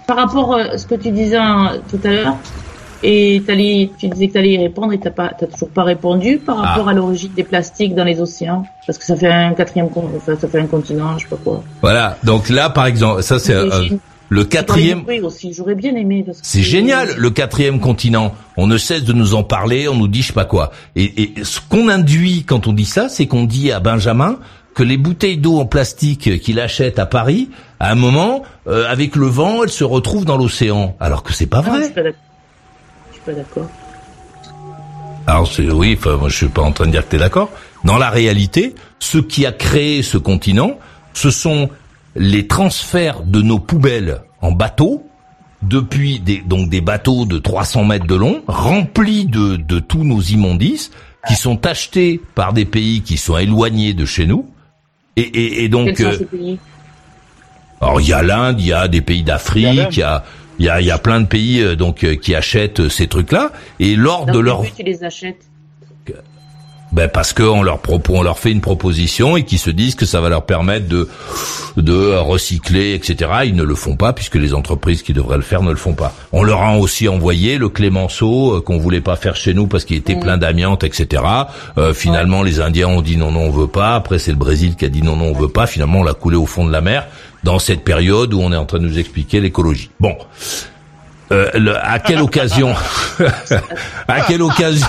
Par 0.06 0.16
rapport 0.16 0.54
à 0.54 0.78
ce 0.78 0.86
que 0.86 0.94
tu 0.94 1.10
disais 1.10 1.36
hein, 1.36 1.72
tout 1.90 2.00
à 2.04 2.08
l'heure, 2.08 2.36
et 3.04 3.42
tu 3.98 4.08
disais 4.08 4.28
que 4.28 4.32
tu 4.32 4.38
allais 4.38 4.52
y 4.52 4.58
répondre 4.58 4.92
et 4.94 4.98
tu 4.98 5.08
n'as 5.08 5.28
toujours 5.30 5.68
pas 5.68 5.84
répondu 5.84 6.38
par 6.38 6.58
ah. 6.58 6.66
rapport 6.68 6.88
à 6.88 6.94
l'origine 6.94 7.30
des 7.36 7.44
plastiques 7.44 7.94
dans 7.94 8.04
les 8.04 8.20
océans. 8.20 8.64
Parce 8.86 8.98
que 8.98 9.04
ça 9.04 9.14
fait 9.14 9.30
un 9.30 9.52
quatrième, 9.52 9.88
ça 10.24 10.36
fait 10.36 10.58
un 10.58 10.66
continent, 10.66 11.18
je 11.18 11.24
sais 11.24 11.30
pas 11.30 11.36
quoi. 11.36 11.62
Voilà. 11.82 12.16
Donc 12.24 12.48
là, 12.48 12.70
par 12.70 12.86
exemple, 12.86 13.22
ça 13.22 13.38
c'est 13.38 13.54
le 14.30 14.44
quatrième. 14.44 15.04
aussi, 15.22 15.52
j'aurais 15.52 15.74
bien 15.74 15.94
aimé. 15.94 16.24
C'est 16.42 16.62
génial, 16.62 17.14
le 17.16 17.30
quatrième 17.30 17.78
continent. 17.78 18.34
On 18.56 18.66
ne 18.66 18.78
cesse 18.78 19.04
de 19.04 19.12
nous 19.12 19.34
en 19.34 19.44
parler, 19.44 19.86
on 19.86 19.96
nous 19.96 20.08
dit 20.08 20.22
je 20.22 20.28
sais 20.28 20.32
pas 20.32 20.46
quoi. 20.46 20.72
Et, 20.96 21.22
et 21.22 21.44
ce 21.44 21.60
qu'on 21.60 21.88
induit 21.88 22.44
quand 22.44 22.66
on 22.66 22.72
dit 22.72 22.86
ça, 22.86 23.10
c'est 23.10 23.26
qu'on 23.26 23.44
dit 23.44 23.70
à 23.70 23.80
Benjamin 23.80 24.38
que 24.74 24.82
les 24.82 24.96
bouteilles 24.96 25.36
d'eau 25.36 25.58
en 25.58 25.66
plastique 25.66 26.40
qu'il 26.40 26.58
achète 26.58 26.98
à 26.98 27.06
Paris, 27.06 27.50
à 27.78 27.92
un 27.92 27.94
moment, 27.94 28.42
euh, 28.66 28.90
avec 28.90 29.14
le 29.14 29.26
vent, 29.26 29.62
elles 29.62 29.70
se 29.70 29.84
retrouvent 29.84 30.24
dans 30.24 30.36
l'océan. 30.36 30.96
Alors 31.00 31.22
que 31.22 31.32
c'est 31.32 31.46
pas 31.46 31.60
vrai 31.60 31.92
pas 33.24 33.32
d'accord. 33.32 33.68
Alors 35.26 35.50
c'est 35.50 35.70
oui, 35.70 35.96
enfin, 35.98 36.16
moi 36.16 36.28
je 36.28 36.36
suis 36.36 36.48
pas 36.48 36.62
en 36.62 36.72
train 36.72 36.86
de 36.86 36.90
dire 36.90 37.04
que 37.04 37.10
tu 37.10 37.16
es 37.16 37.18
d'accord. 37.18 37.50
Dans 37.84 37.98
la 37.98 38.10
réalité, 38.10 38.74
ce 38.98 39.18
qui 39.18 39.46
a 39.46 39.52
créé 39.52 40.02
ce 40.02 40.18
continent, 40.18 40.78
ce 41.14 41.30
sont 41.30 41.70
les 42.16 42.46
transferts 42.46 43.22
de 43.22 43.40
nos 43.42 43.58
poubelles 43.58 44.20
en 44.42 44.52
bateau 44.52 45.06
depuis 45.62 46.20
des, 46.20 46.38
donc 46.38 46.68
des 46.68 46.82
bateaux 46.82 47.24
de 47.24 47.38
300 47.38 47.84
mètres 47.84 48.06
de 48.06 48.14
long, 48.14 48.42
remplis 48.46 49.24
de, 49.24 49.56
de 49.56 49.78
tous 49.78 50.04
nos 50.04 50.20
immondices, 50.20 50.90
qui 51.26 51.34
sont 51.36 51.64
achetés 51.66 52.20
par 52.34 52.52
des 52.52 52.66
pays 52.66 53.00
qui 53.00 53.16
sont 53.16 53.38
éloignés 53.38 53.94
de 53.94 54.04
chez 54.04 54.26
nous, 54.26 54.46
Et, 55.16 55.22
et, 55.22 55.64
et 55.64 55.68
donc, 55.70 55.94
Quels 55.94 55.96
sont 55.96 56.04
euh, 56.12 56.18
ces 56.18 56.24
pays? 56.26 56.58
alors 57.80 58.00
il 58.02 58.08
y 58.08 58.12
a 58.12 58.22
l'Inde, 58.22 58.60
il 58.60 58.66
y 58.66 58.72
a 58.74 58.88
des 58.88 59.00
pays 59.00 59.22
d'Afrique, 59.22 59.88
il 59.92 59.98
y 59.98 60.02
a 60.02 60.22
il 60.58 60.66
y 60.66 60.68
a, 60.68 60.80
il 60.80 60.86
y 60.86 60.90
a 60.90 60.98
plein 60.98 61.20
de 61.20 61.26
pays 61.26 61.60
euh, 61.60 61.76
donc 61.76 62.04
euh, 62.04 62.14
qui 62.14 62.34
achètent 62.34 62.80
euh, 62.80 62.88
ces 62.88 63.06
trucs-là. 63.06 63.52
Et 63.80 63.96
lors 63.96 64.26
Dans 64.26 64.34
de 64.34 64.38
leur 64.38 64.62
but 64.62 64.74
tu 64.76 64.82
les 64.82 65.04
achètes 65.04 65.48
ben 66.92 67.08
parce 67.08 67.32
qu'on 67.32 67.62
leur 67.62 67.78
propose, 67.80 68.18
on 68.18 68.22
leur 68.22 68.38
fait 68.38 68.52
une 68.52 68.60
proposition 68.60 69.36
et 69.36 69.44
qu'ils 69.44 69.58
se 69.58 69.70
disent 69.70 69.96
que 69.96 70.06
ça 70.06 70.20
va 70.20 70.28
leur 70.28 70.44
permettre 70.46 70.86
de 70.86 71.08
de 71.76 72.14
recycler, 72.16 72.94
etc. 72.94 73.30
Ils 73.46 73.56
ne 73.56 73.64
le 73.64 73.74
font 73.74 73.96
pas 73.96 74.12
puisque 74.12 74.36
les 74.36 74.54
entreprises 74.54 75.02
qui 75.02 75.12
devraient 75.12 75.36
le 75.36 75.42
faire 75.42 75.62
ne 75.62 75.70
le 75.70 75.76
font 75.76 75.94
pas. 75.94 76.14
On 76.32 76.44
leur 76.44 76.62
a 76.62 76.76
aussi 76.78 77.08
envoyé 77.08 77.58
le 77.58 77.68
Clémenceau 77.68 78.56
euh, 78.56 78.60
qu'on 78.60 78.78
voulait 78.78 79.00
pas 79.00 79.16
faire 79.16 79.34
chez 79.34 79.54
nous 79.54 79.66
parce 79.66 79.84
qu'il 79.84 79.96
était 79.96 80.14
plein 80.14 80.38
d'amiante, 80.38 80.84
etc. 80.84 81.22
Euh, 81.78 81.92
finalement, 81.94 82.44
les 82.44 82.60
Indiens 82.60 82.86
ont 82.88 83.02
dit 83.02 83.16
non, 83.16 83.32
non, 83.32 83.40
on 83.40 83.50
veut 83.50 83.66
pas. 83.66 83.96
Après, 83.96 84.20
c'est 84.20 84.30
le 84.30 84.36
Brésil 84.38 84.76
qui 84.76 84.84
a 84.84 84.88
dit 84.88 85.02
non, 85.02 85.16
non, 85.16 85.26
on 85.26 85.32
veut 85.32 85.48
pas. 85.48 85.66
Finalement, 85.66 85.98
on 86.00 86.04
l'a 86.04 86.14
coulé 86.14 86.36
au 86.36 86.46
fond 86.46 86.64
de 86.64 86.70
la 86.70 86.80
mer 86.80 87.06
dans 87.42 87.58
cette 87.58 87.82
période 87.82 88.32
où 88.34 88.40
on 88.40 88.52
est 88.52 88.56
en 88.56 88.66
train 88.66 88.78
de 88.78 88.86
nous 88.86 88.98
expliquer 89.00 89.40
l'écologie. 89.40 89.90
Bon. 89.98 90.16
Euh, 91.32 91.50
le- 91.54 91.76
à 91.84 91.98
quelle 91.98 92.20
occasion 92.20 92.72
À 94.08 94.20
quelle 94.28 94.42
occasion 94.42 94.86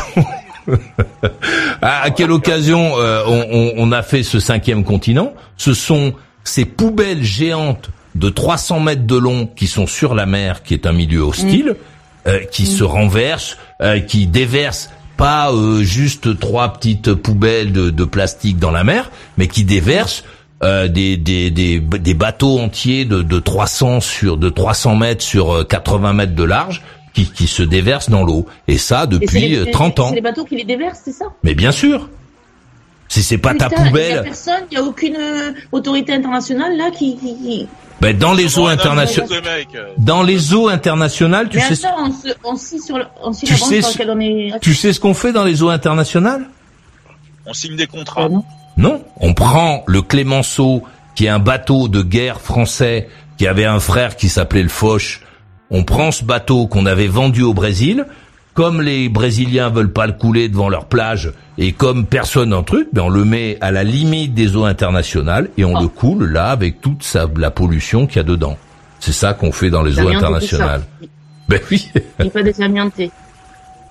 à, 1.82 2.02
à 2.04 2.10
quelle 2.12 2.32
occasion 2.32 2.94
euh, 2.98 3.22
on, 3.28 3.46
on- 3.52 3.74
on 3.78 3.92
a 3.92 4.02
fait 4.04 4.24
ce 4.24 4.40
cinquième 4.40 4.84
continent? 4.84 5.34
Ce 5.58 5.74
sont 5.74 6.14
ces 6.44 6.66
poubelles 6.66 7.24
géantes 7.24 7.90
de 8.16 8.30
300 8.30 8.80
mètres 8.80 9.06
de 9.06 9.16
long 9.18 9.48
qui 9.48 9.68
sont 9.68 9.88
sur 9.88 10.16
la 10.16 10.26
mer, 10.26 10.64
qui 10.64 10.74
est 10.74 10.86
un 10.86 10.94
milieu 10.94 11.22
hostile, 11.22 11.76
euh, 12.28 12.40
qui 12.52 12.66
se 12.66 12.84
renversent, 12.84 13.58
euh, 13.82 14.00
qui 14.00 14.28
déversent 14.28 14.90
pas 15.18 15.52
euh, 15.52 15.82
juste 15.84 16.40
trois 16.40 16.74
petites 16.74 17.14
poubelles 17.14 17.72
de, 17.72 17.90
de 17.90 18.04
plastique 18.06 18.58
dans 18.58 18.72
la 18.72 18.84
mer, 18.84 19.12
mais 19.38 19.48
qui 19.48 19.64
déversent 19.64 20.24
euh, 20.64 20.88
des, 20.88 21.18
des, 21.18 21.52
des, 21.52 21.80
des 21.80 22.14
bateaux 22.14 22.60
entiers 22.60 23.06
de, 23.06 23.22
de 23.22 23.40
300 23.40 24.00
sur 24.00 24.38
de 24.38 24.50
300 24.50 24.96
mètres 24.96 25.24
sur 25.24 25.54
euh, 25.54 25.64
80 25.66 26.14
mètres 26.14 26.36
de 26.36 26.44
large 26.44 26.82
qui, 27.16 27.26
qui 27.32 27.48
se 27.48 27.64
déversent 27.64 28.10
dans 28.12 28.24
l'eau. 28.24 28.46
Et 28.68 28.78
ça 28.78 29.06
Et 29.06 29.08
depuis 29.08 29.40
les- 29.40 29.58
euh, 29.58 29.72
30 29.72 30.00
ans. 30.00 30.10
C'est 30.10 30.16
les 30.16 30.22
bateaux 30.22 30.46
qui 30.46 30.56
les 30.58 30.64
déversent, 30.66 31.02
c'est 31.04 31.12
ça? 31.14 31.26
Mais 31.44 31.56
bien 31.56 31.72
sûr. 31.72 32.08
Si 33.08 33.24
c'est 33.24 33.38
pas 33.38 33.54
ta 33.56 33.70
Putain, 33.70 33.82
Il 33.82 33.86
y 33.86 33.88
a 33.88 33.90
poubelle, 33.90 34.24
personne, 34.24 34.64
il 34.72 34.76
y 34.76 34.78
a 34.78 34.84
aucune 34.84 35.16
euh, 35.16 35.52
autorité 35.72 36.14
internationale 36.14 36.76
là 36.76 36.92
qui. 36.92 37.16
qui, 37.18 37.36
qui- 37.38 37.68
ben 38.02 38.16
dans 38.18 38.34
les 38.34 38.60
eaux 38.60 38.68
internationales, 38.68 39.26
ce 39.30 40.02
dans 40.02 40.22
les 40.22 40.54
eaux 40.54 40.68
internationales, 40.68 41.48
tu 41.50 41.58
Mais 41.58 41.64
sais, 41.76 41.86
attends, 41.88 41.96
on, 42.08 42.12
se, 42.12 42.28
on 42.44 42.56
scie 42.58 42.82
sur 42.82 42.98
le, 42.98 43.06
on 43.24 43.32
scie 43.32 43.46
Tu 43.46 43.54
la 43.54 43.58
branche 43.58 43.70
sais 43.70 43.82
sur 43.82 43.92
ce- 43.92 43.98
laquelle 44.00 44.14
on 44.16 44.20
est. 44.20 44.60
tu 44.60 44.74
sais 44.76 44.92
ce 44.92 45.00
qu'on 45.00 45.14
fait 45.14 45.32
dans 45.32 45.46
les 45.46 45.64
eaux 45.64 45.70
internationales? 45.70 46.46
On 47.46 47.54
signe 47.54 47.76
des 47.78 47.88
contrats. 47.88 48.28
Non. 48.28 48.44
Non, 48.76 49.02
on 49.22 49.34
prend 49.34 49.84
le 49.88 50.02
Clémenceau, 50.02 50.84
qui 51.16 51.26
est 51.28 51.30
un 51.30 51.40
bateau 51.40 51.88
de 51.88 52.02
guerre 52.02 52.42
français, 52.42 53.08
qui 53.38 53.48
avait 53.48 53.64
un 53.66 53.80
frère 53.80 54.18
qui 54.18 54.28
s'appelait 54.28 54.64
le 54.64 54.70
Foch. 54.70 55.22
On 55.72 55.84
prend 55.84 56.12
ce 56.12 56.24
bateau 56.24 56.68
qu'on 56.68 56.86
avait 56.86 57.08
vendu 57.08 57.42
au 57.42 57.54
Brésil. 57.54 58.06
Comme 58.54 58.82
les 58.82 59.10
Brésiliens 59.10 59.70
veulent 59.70 59.92
pas 59.92 60.08
le 60.08 60.14
couler 60.14 60.48
devant 60.48 60.70
leur 60.70 60.86
plage 60.86 61.34
et 61.58 61.74
comme 61.74 62.06
personne 62.06 62.54
en 62.54 62.64
truc, 62.64 62.88
ben 62.94 63.02
on 63.02 63.10
le 63.10 63.26
met 63.26 63.58
à 63.60 63.72
la 63.72 63.84
limite 63.84 64.34
des 64.34 64.56
eaux 64.56 64.64
internationales 64.64 65.50
et 65.58 65.66
on 65.66 65.74
Oh. 65.76 65.82
le 65.82 65.88
coule 65.90 66.32
là 66.32 66.52
avec 66.52 66.80
toute 66.80 67.04
sa, 67.04 67.26
la 67.36 67.52
pollution 67.52 68.08
qu'il 68.08 68.18
y 68.18 68.20
a 68.20 68.24
dedans. 68.24 68.58
C'est 69.02 69.12
ça 69.12 69.34
qu'on 69.34 69.52
fait 69.52 69.70
dans 69.70 69.84
les 69.84 70.00
eaux 70.00 70.10
et 70.10 70.16
internationales. 70.16 70.84
Ben 71.50 71.60
oui. 71.70 71.92
Il 72.20 72.26
n'est 72.26 72.32
pas 72.32 72.44
désamianté. 72.44 73.12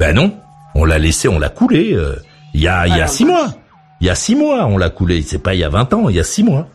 Ben 0.01 0.15
non, 0.15 0.35
on 0.75 0.87
l'a 0.87 0.99
laissé, 0.99 1.29
on 1.29 1.39
l'a 1.39 1.51
coulé. 1.51 1.93
euh, 1.93 2.17
Il 2.55 2.63
y 2.63 2.67
a, 2.69 2.87
il 2.87 2.91
y 2.91 2.93
a 2.93 2.97
Alors, 2.97 3.09
six 3.11 3.27
mois. 3.27 3.53
Il 4.01 4.07
y 4.07 4.11
a 4.11 4.15
six 4.15 4.35
mois, 4.35 4.65
on 4.67 4.79
l'a 4.79 4.89
coulé. 4.89 5.21
C'est 5.23 5.39
pas 5.39 5.53
il 5.55 5.61
y 5.61 5.65
a 5.65 5.69
20 5.69 5.93
ans, 5.93 6.09
il 6.09 6.17
y 6.17 6.21
a 6.21 6.25
six 6.25 6.43
mois. 6.43 6.67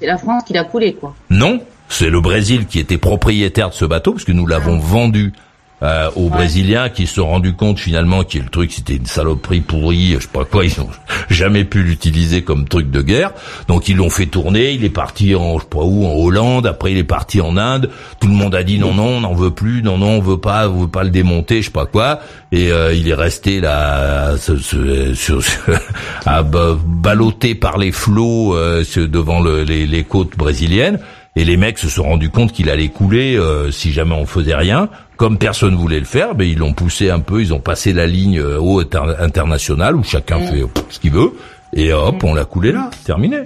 C'est 0.00 0.06
la 0.06 0.18
France 0.18 0.42
qui 0.44 0.52
l'a 0.54 0.64
coulé, 0.64 0.94
quoi. 0.94 1.14
Non, 1.30 1.60
c'est 1.88 2.10
le 2.10 2.20
Brésil 2.20 2.66
qui 2.66 2.78
était 2.78 2.98
propriétaire 2.98 3.70
de 3.70 3.74
ce 3.74 3.84
bateau, 3.84 4.12
parce 4.12 4.24
que 4.24 4.32
nous 4.32 4.46
l'avons 4.46 4.78
vendu 4.78 5.32
euh, 5.80 6.10
aux 6.16 6.28
Brésiliens 6.28 6.88
qui 6.88 7.06
se 7.06 7.14
sont 7.14 7.28
rendus 7.28 7.52
compte 7.52 7.78
finalement 7.78 8.24
que 8.24 8.38
le 8.38 8.48
truc 8.48 8.72
c'était 8.72 8.96
une 8.96 9.06
saloperie 9.06 9.60
pourrie, 9.60 10.14
je 10.14 10.22
sais 10.22 10.26
pas 10.32 10.44
quoi, 10.44 10.64
ils 10.64 10.80
ont 10.80 10.88
jamais 11.30 11.62
pu 11.64 11.84
l'utiliser 11.84 12.42
comme 12.42 12.66
truc 12.66 12.90
de 12.90 13.00
guerre. 13.00 13.30
Donc 13.68 13.88
ils 13.88 13.96
l'ont 13.96 14.10
fait 14.10 14.26
tourner, 14.26 14.72
il 14.72 14.82
est 14.84 14.88
parti 14.90 15.36
en 15.36 15.56
je 15.58 15.62
sais 15.62 15.68
pas 15.70 15.78
où, 15.84 16.04
en 16.04 16.14
Hollande, 16.16 16.66
après 16.66 16.90
il 16.90 16.98
est 16.98 17.04
parti 17.04 17.40
en 17.40 17.56
Inde. 17.56 17.90
Tout 18.20 18.26
le 18.26 18.34
monde 18.34 18.56
a 18.56 18.64
dit 18.64 18.80
non 18.80 18.92
non, 18.92 19.06
on 19.06 19.20
n'en 19.20 19.34
veut 19.34 19.52
plus, 19.52 19.84
non 19.84 19.98
non, 19.98 20.16
on 20.16 20.20
veut 20.20 20.38
pas, 20.40 20.68
on 20.68 20.80
veut 20.80 20.88
pas 20.88 21.04
le 21.04 21.10
démonter, 21.10 21.60
je 21.62 21.66
sais 21.66 21.70
pas 21.72 21.86
quoi. 21.86 22.18
Et 22.50 22.72
euh, 22.72 22.92
il 22.92 23.06
est 23.08 23.14
resté 23.14 23.60
là, 23.60 24.36
ce- 24.36 24.56
ce- 24.58 25.14
sur- 25.14 25.42
à 26.26 26.42
ba- 26.42 26.76
ballotté 26.84 27.54
par 27.54 27.78
les 27.78 27.92
flots 27.92 28.56
euh, 28.56 28.82
devant 28.96 29.38
le- 29.40 29.62
les, 29.62 29.86
les 29.86 30.02
côtes 30.02 30.36
brésiliennes. 30.36 30.98
Et 31.38 31.44
les 31.44 31.56
mecs 31.56 31.78
se 31.78 31.88
sont 31.88 32.02
rendus 32.02 32.30
compte 32.30 32.52
qu'il 32.52 32.68
allait 32.68 32.88
couler 32.88 33.36
euh, 33.36 33.70
si 33.70 33.92
jamais 33.92 34.14
on 34.14 34.26
faisait 34.26 34.56
rien. 34.56 34.90
Comme 35.16 35.38
personne 35.38 35.74
voulait 35.76 36.00
le 36.00 36.04
faire, 36.04 36.34
ben 36.34 36.44
ils 36.46 36.58
l'ont 36.58 36.72
poussé 36.74 37.10
un 37.10 37.20
peu, 37.20 37.40
ils 37.40 37.54
ont 37.54 37.60
passé 37.60 37.92
la 37.92 38.06
ligne 38.06 38.38
euh, 38.40 38.58
haut 38.58 38.80
inter- 38.80 39.14
internationale 39.20 39.94
où 39.96 40.02
chacun 40.02 40.40
fait 40.40 40.62
pff, 40.66 40.84
ce 40.90 40.98
qu'il 40.98 41.12
veut. 41.12 41.32
Et 41.74 41.92
hop, 41.92 42.22
on 42.24 42.34
l'a 42.34 42.44
coulé 42.44 42.72
là, 42.72 42.90
terminé. 43.04 43.38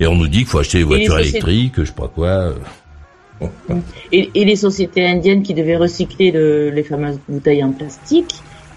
Et 0.00 0.06
on 0.06 0.14
nous 0.14 0.28
dit 0.28 0.38
qu'il 0.38 0.46
faut 0.46 0.58
acheter 0.60 0.78
des 0.78 0.84
voitures 0.84 1.14
électriques, 1.18 1.74
je 1.78 1.84
sais 1.84 1.92
pas 1.92 2.08
quoi. 2.08 2.28
euh. 2.28 2.52
Et, 4.12 4.30
et 4.34 4.44
les 4.44 4.56
sociétés 4.56 5.04
indiennes 5.06 5.42
qui 5.42 5.54
devaient 5.54 5.76
recycler 5.76 6.30
le- 6.30 6.70
les 6.70 6.82
fameuses 6.82 7.18
bouteilles 7.28 7.64
en 7.64 7.72
plastique, 7.72 8.34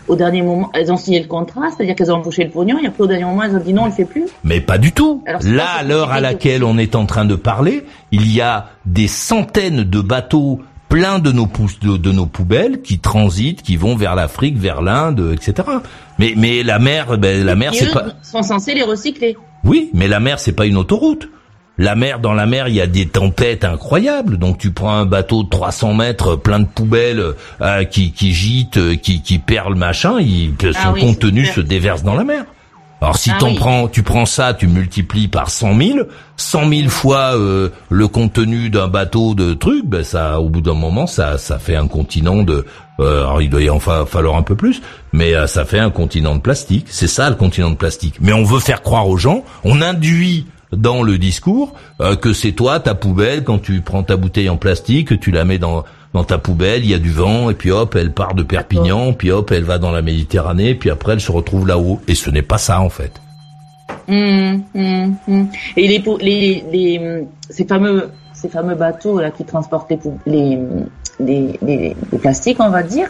au 0.07 0.15
dernier 0.15 0.41
moment, 0.41 0.69
elles 0.73 0.91
ont 0.91 0.97
signé 0.97 1.19
le 1.19 1.27
contrat, 1.27 1.69
c'est-à-dire 1.75 1.95
qu'elles 1.95 2.11
ont 2.11 2.15
embauché 2.15 2.43
le 2.43 2.49
pognon, 2.49 2.77
et 2.81 2.87
après 2.87 3.03
au 3.03 3.07
dernier 3.07 3.25
moment, 3.25 3.43
elles 3.43 3.55
ont 3.55 3.59
dit 3.59 3.73
non, 3.73 3.83
on 3.83 3.85
le 3.87 3.91
fait 3.91 4.05
plus. 4.05 4.25
Mais 4.43 4.61
pas 4.61 4.77
du 4.77 4.91
tout. 4.91 5.23
Alors, 5.25 5.41
Là, 5.43 5.67
à 5.79 5.83
l'heure 5.83 6.11
à 6.11 6.19
laquelle 6.21 6.63
on 6.63 6.77
est 6.77 6.95
en 6.95 7.05
train 7.05 7.25
de 7.25 7.35
parler, 7.35 7.85
il 8.11 8.31
y 8.33 8.41
a 8.41 8.67
des 8.85 9.07
centaines 9.07 9.83
de 9.83 10.01
bateaux 10.01 10.61
pleins 10.89 11.19
de 11.19 11.33
nos, 11.33 11.47
pou- 11.47 11.67
de, 11.81 11.97
de 11.97 12.11
nos 12.13 12.25
poubelles 12.25 12.81
qui 12.81 12.99
transitent, 12.99 13.61
qui 13.61 13.75
vont 13.75 13.95
vers 13.97 14.15
l'Afrique, 14.15 14.57
vers 14.57 14.81
l'Inde, 14.81 15.31
etc. 15.33 15.67
Mais, 16.17 16.33
mais 16.37 16.63
la 16.63 16.79
mer, 16.79 17.17
ben, 17.17 17.45
la 17.45 17.55
mer, 17.55 17.73
c'est 17.73 17.91
pas. 17.91 18.05
sont 18.23 18.41
censés 18.41 18.73
les 18.73 18.83
recycler. 18.83 19.35
Oui, 19.65 19.89
mais 19.93 20.07
la 20.07 20.21
mer, 20.21 20.39
c'est 20.39 20.53
pas 20.53 20.65
une 20.65 20.77
autoroute. 20.77 21.27
La 21.79 21.95
mer, 21.95 22.19
dans 22.19 22.33
la 22.33 22.45
mer, 22.47 22.67
il 22.69 22.75
y 22.75 22.81
a 22.81 22.87
des 22.87 23.07
tempêtes 23.07 23.63
incroyables. 23.63 24.37
Donc 24.37 24.57
tu 24.57 24.71
prends 24.71 24.93
un 24.95 25.05
bateau 25.05 25.43
de 25.43 25.49
300 25.49 25.93
mètres 25.93 26.35
plein 26.35 26.59
de 26.59 26.65
poubelles 26.65 27.33
euh, 27.61 27.83
qui, 27.83 28.11
qui 28.11 28.33
gîtent, 28.33 28.77
euh, 28.77 28.95
qui, 28.95 29.21
qui 29.21 29.37
perd 29.39 29.69
le 29.69 29.75
machin, 29.75 30.19
il, 30.19 30.53
son 30.61 30.71
Ah 30.75 30.91
oui, 30.93 31.01
contenu 31.01 31.45
se 31.45 31.61
déverse 31.61 32.01
dans 32.03 32.15
la 32.15 32.23
mer. 32.23 32.45
Alors 32.99 33.15
si 33.15 33.29
Ah 33.31 33.37
t'en 33.39 33.49
oui. 33.49 33.55
prends, 33.57 33.87
tu 33.87 34.01
prends 34.01 34.25
ça, 34.25 34.55
tu 34.55 34.65
multiplies 34.67 35.27
par 35.27 35.51
100 35.51 35.77
000, 35.77 35.99
100 36.35 36.67
000 36.69 36.89
fois 36.89 37.35
euh, 37.35 37.69
le 37.91 38.07
contenu 38.07 38.71
d'un 38.71 38.87
bateau 38.87 39.35
de 39.35 39.53
trucs, 39.53 39.85
ben 39.85 40.03
ça, 40.03 40.39
au 40.41 40.49
bout 40.49 40.61
d'un 40.61 40.73
moment, 40.73 41.05
ça, 41.05 41.37
ça 41.37 41.59
fait 41.59 41.75
un 41.75 41.87
continent 41.87 42.41
de. 42.41 42.65
euh, 42.99 43.19
alors 43.21 43.39
il 43.43 43.51
doit 43.51 43.61
y 43.61 43.69
en 43.69 43.79
fa- 43.79 44.07
falloir 44.07 44.35
un 44.35 44.41
peu 44.41 44.55
plus, 44.55 44.81
mais 45.13 45.35
euh, 45.35 45.45
ça 45.45 45.63
fait 45.63 45.77
un 45.77 45.91
continent 45.91 46.33
de 46.35 46.41
plastique. 46.41 46.87
C'est 46.89 47.05
ça 47.07 47.29
le 47.29 47.35
continent 47.35 47.69
de 47.69 47.75
plastique. 47.75 48.15
Mais 48.19 48.33
on 48.33 48.43
veut 48.43 48.59
faire 48.59 48.81
croire 48.81 49.07
aux 49.07 49.17
gens, 49.17 49.43
on 49.63 49.79
induit 49.83 50.47
dans 50.71 51.03
le 51.03 51.17
discours 51.17 51.73
euh, 52.01 52.15
que 52.15 52.33
c'est 52.33 52.51
toi 52.51 52.79
ta 52.79 52.95
poubelle 52.95 53.43
quand 53.43 53.59
tu 53.59 53.81
prends 53.81 54.03
ta 54.03 54.17
bouteille 54.17 54.49
en 54.49 54.57
plastique, 54.57 55.09
que 55.09 55.15
tu 55.15 55.31
la 55.31 55.45
mets 55.45 55.59
dans 55.59 55.83
dans 56.13 56.23
ta 56.23 56.37
poubelle, 56.37 56.83
il 56.83 56.89
y 56.89 56.93
a 56.93 56.99
du 56.99 57.11
vent 57.11 57.49
et 57.49 57.53
puis 57.53 57.69
hop, 57.69 57.95
elle 57.95 58.11
part 58.11 58.33
de 58.33 58.41
Perpignan, 58.41 59.13
puis 59.13 59.29
hop, 59.29 59.51
elle 59.51 59.63
va 59.63 59.77
dans 59.77 59.91
la 59.91 60.01
Méditerranée, 60.01 60.73
puis 60.73 60.89
après 60.89 61.13
elle 61.13 61.21
se 61.21 61.31
retrouve 61.31 61.67
là-haut. 61.67 61.99
Et 62.07 62.15
ce 62.15 62.29
n'est 62.29 62.41
pas 62.41 62.57
ça 62.57 62.81
en 62.81 62.89
fait. 62.89 63.11
Hum, 64.07 64.63
hum, 64.73 65.15
hum. 65.27 65.47
Et 65.75 65.87
les, 65.87 66.03
les, 66.21 66.63
les, 66.71 67.27
ces 67.49 67.65
fameux, 67.65 68.09
ces 68.33 68.49
fameux 68.49 68.75
bateaux 68.75 69.19
là 69.19 69.31
qui 69.31 69.43
transportent 69.43 69.91
les, 70.25 70.57
les, 71.19 71.59
les 71.61 71.95
plastiques, 72.19 72.57
on 72.59 72.69
va 72.69 72.83
dire, 72.83 73.09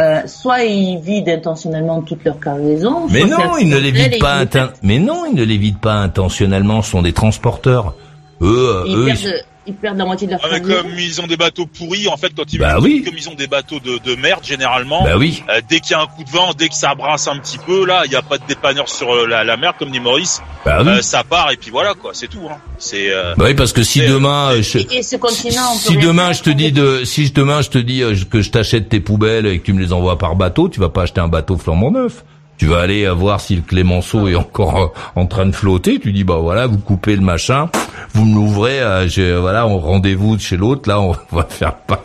euh, 0.00 0.20
soit 0.26 0.64
ils 0.64 0.98
vident 0.98 1.30
intentionnellement 1.32 2.00
toute 2.02 2.24
leur 2.24 2.40
cargaison. 2.40 3.06
Mais 3.10 3.24
non, 3.24 3.56
ils 3.60 3.68
ne 3.68 3.78
les 3.78 3.90
vident 3.90 4.18
pas. 4.20 4.44
inten- 4.44 4.70
Mais 4.82 4.98
non, 4.98 5.24
ils 5.26 5.34
ne 5.36 5.44
les 5.44 5.56
vident 5.58 5.78
pas 5.80 5.94
intentionnellement. 5.94 6.82
Ce 6.82 6.90
sont 6.90 7.02
des 7.02 7.12
transporteurs. 7.12 7.94
Eux, 8.40 8.68
euh, 8.68 8.84
Ils 8.86 8.96
eux, 8.96 9.04
perdent, 9.06 9.18
ils- 9.20 9.44
ils 9.66 9.74
perdent 9.74 9.98
la 9.98 10.04
moitié 10.04 10.26
de 10.26 10.32
leur 10.32 10.40
Ah, 10.44 10.48
mais 10.52 10.60
comme 10.60 10.98
ils 10.98 11.20
ont 11.20 11.26
des 11.26 11.36
bateaux 11.36 11.66
pourris, 11.66 12.08
en 12.08 12.16
fait, 12.16 12.32
quand 12.36 12.52
ils 12.52 12.58
Bah 12.58 12.78
oui. 12.80 13.02
comme 13.04 13.16
ils 13.16 13.28
ont 13.28 13.34
des 13.34 13.46
bateaux 13.46 13.80
de, 13.80 13.98
de 13.98 14.14
merde, 14.14 14.40
généralement, 14.44 15.04
bah 15.04 15.16
oui. 15.16 15.42
euh, 15.48 15.60
dès 15.68 15.80
qu'il 15.80 15.92
y 15.92 15.94
a 15.94 16.02
un 16.02 16.06
coup 16.06 16.22
de 16.24 16.30
vent, 16.30 16.52
dès 16.56 16.68
que 16.68 16.74
ça 16.74 16.94
brasse 16.94 17.26
un 17.28 17.38
petit 17.38 17.58
peu, 17.58 17.86
là, 17.86 18.02
il 18.04 18.10
n'y 18.10 18.16
a 18.16 18.22
pas 18.22 18.38
de 18.38 18.44
dépanneur 18.46 18.88
sur 18.88 19.14
euh, 19.14 19.26
la, 19.26 19.44
la 19.44 19.56
mer, 19.56 19.74
comme 19.78 19.90
dit 19.90 20.00
Maurice, 20.00 20.42
Bah 20.64 20.78
oui. 20.82 20.88
euh, 20.88 21.02
ça 21.02 21.24
part 21.24 21.50
et 21.52 21.56
puis 21.56 21.70
voilà, 21.70 21.94
quoi, 21.94 22.10
c'est 22.14 22.28
tout. 22.28 22.40
Hein. 22.50 22.56
C'est 22.78 23.10
euh, 23.12 23.34
Bah 23.36 23.46
oui, 23.48 23.54
parce 23.54 23.72
que 23.72 23.82
si 23.82 24.00
Mais, 24.00 24.08
demain, 24.08 24.50
euh, 24.52 24.62
je- 24.62 24.78
Et, 24.78 24.98
et 24.98 25.02
ce 25.02 25.16
continent, 25.16 25.72
si 25.74 25.96
demain 25.96 26.32
je 26.32 26.42
te 26.42 26.50
dis 26.50 26.70
de, 26.72 27.04
si 27.04 27.30
demain 27.30 27.62
je 27.62 27.70
te 27.70 27.78
dis 27.78 28.02
euh, 28.02 28.14
que 28.30 28.42
je 28.42 28.50
t'achète 28.50 28.88
tes 28.88 29.00
poubelles 29.00 29.46
et 29.46 29.58
que 29.60 29.64
tu 29.66 29.72
me 29.72 29.80
les 29.80 29.92
envoies 29.92 30.18
par 30.18 30.36
bateau, 30.36 30.68
tu 30.68 30.80
vas 30.80 30.88
pas 30.90 31.02
acheter 31.02 31.20
un 31.20 31.28
bateau 31.28 31.56
flambant 31.56 31.90
neuf. 31.90 32.24
Tu 32.56 32.66
vas 32.66 32.80
aller 32.80 33.08
voir 33.08 33.40
si 33.40 33.56
le 33.56 33.62
Clémenceau 33.62 34.28
est 34.28 34.36
encore 34.36 34.80
euh, 34.80 35.20
en 35.20 35.26
train 35.26 35.46
de 35.46 35.52
flotter. 35.52 35.98
Tu 35.98 36.12
dis 36.12 36.24
bah 36.24 36.36
voilà, 36.36 36.66
vous 36.66 36.78
coupez 36.78 37.16
le 37.16 37.22
machin, 37.22 37.68
vous 38.12 38.24
me 38.24 38.34
l'ouvrez. 38.34 38.80
euh, 38.80 39.38
voilà, 39.40 39.66
on 39.66 39.78
rendez-vous 39.78 40.38
chez 40.38 40.56
l'autre. 40.56 40.88
Là, 40.88 41.00
on 41.00 41.14
va 41.32 41.44
faire 41.44 41.74
pas, 41.74 42.02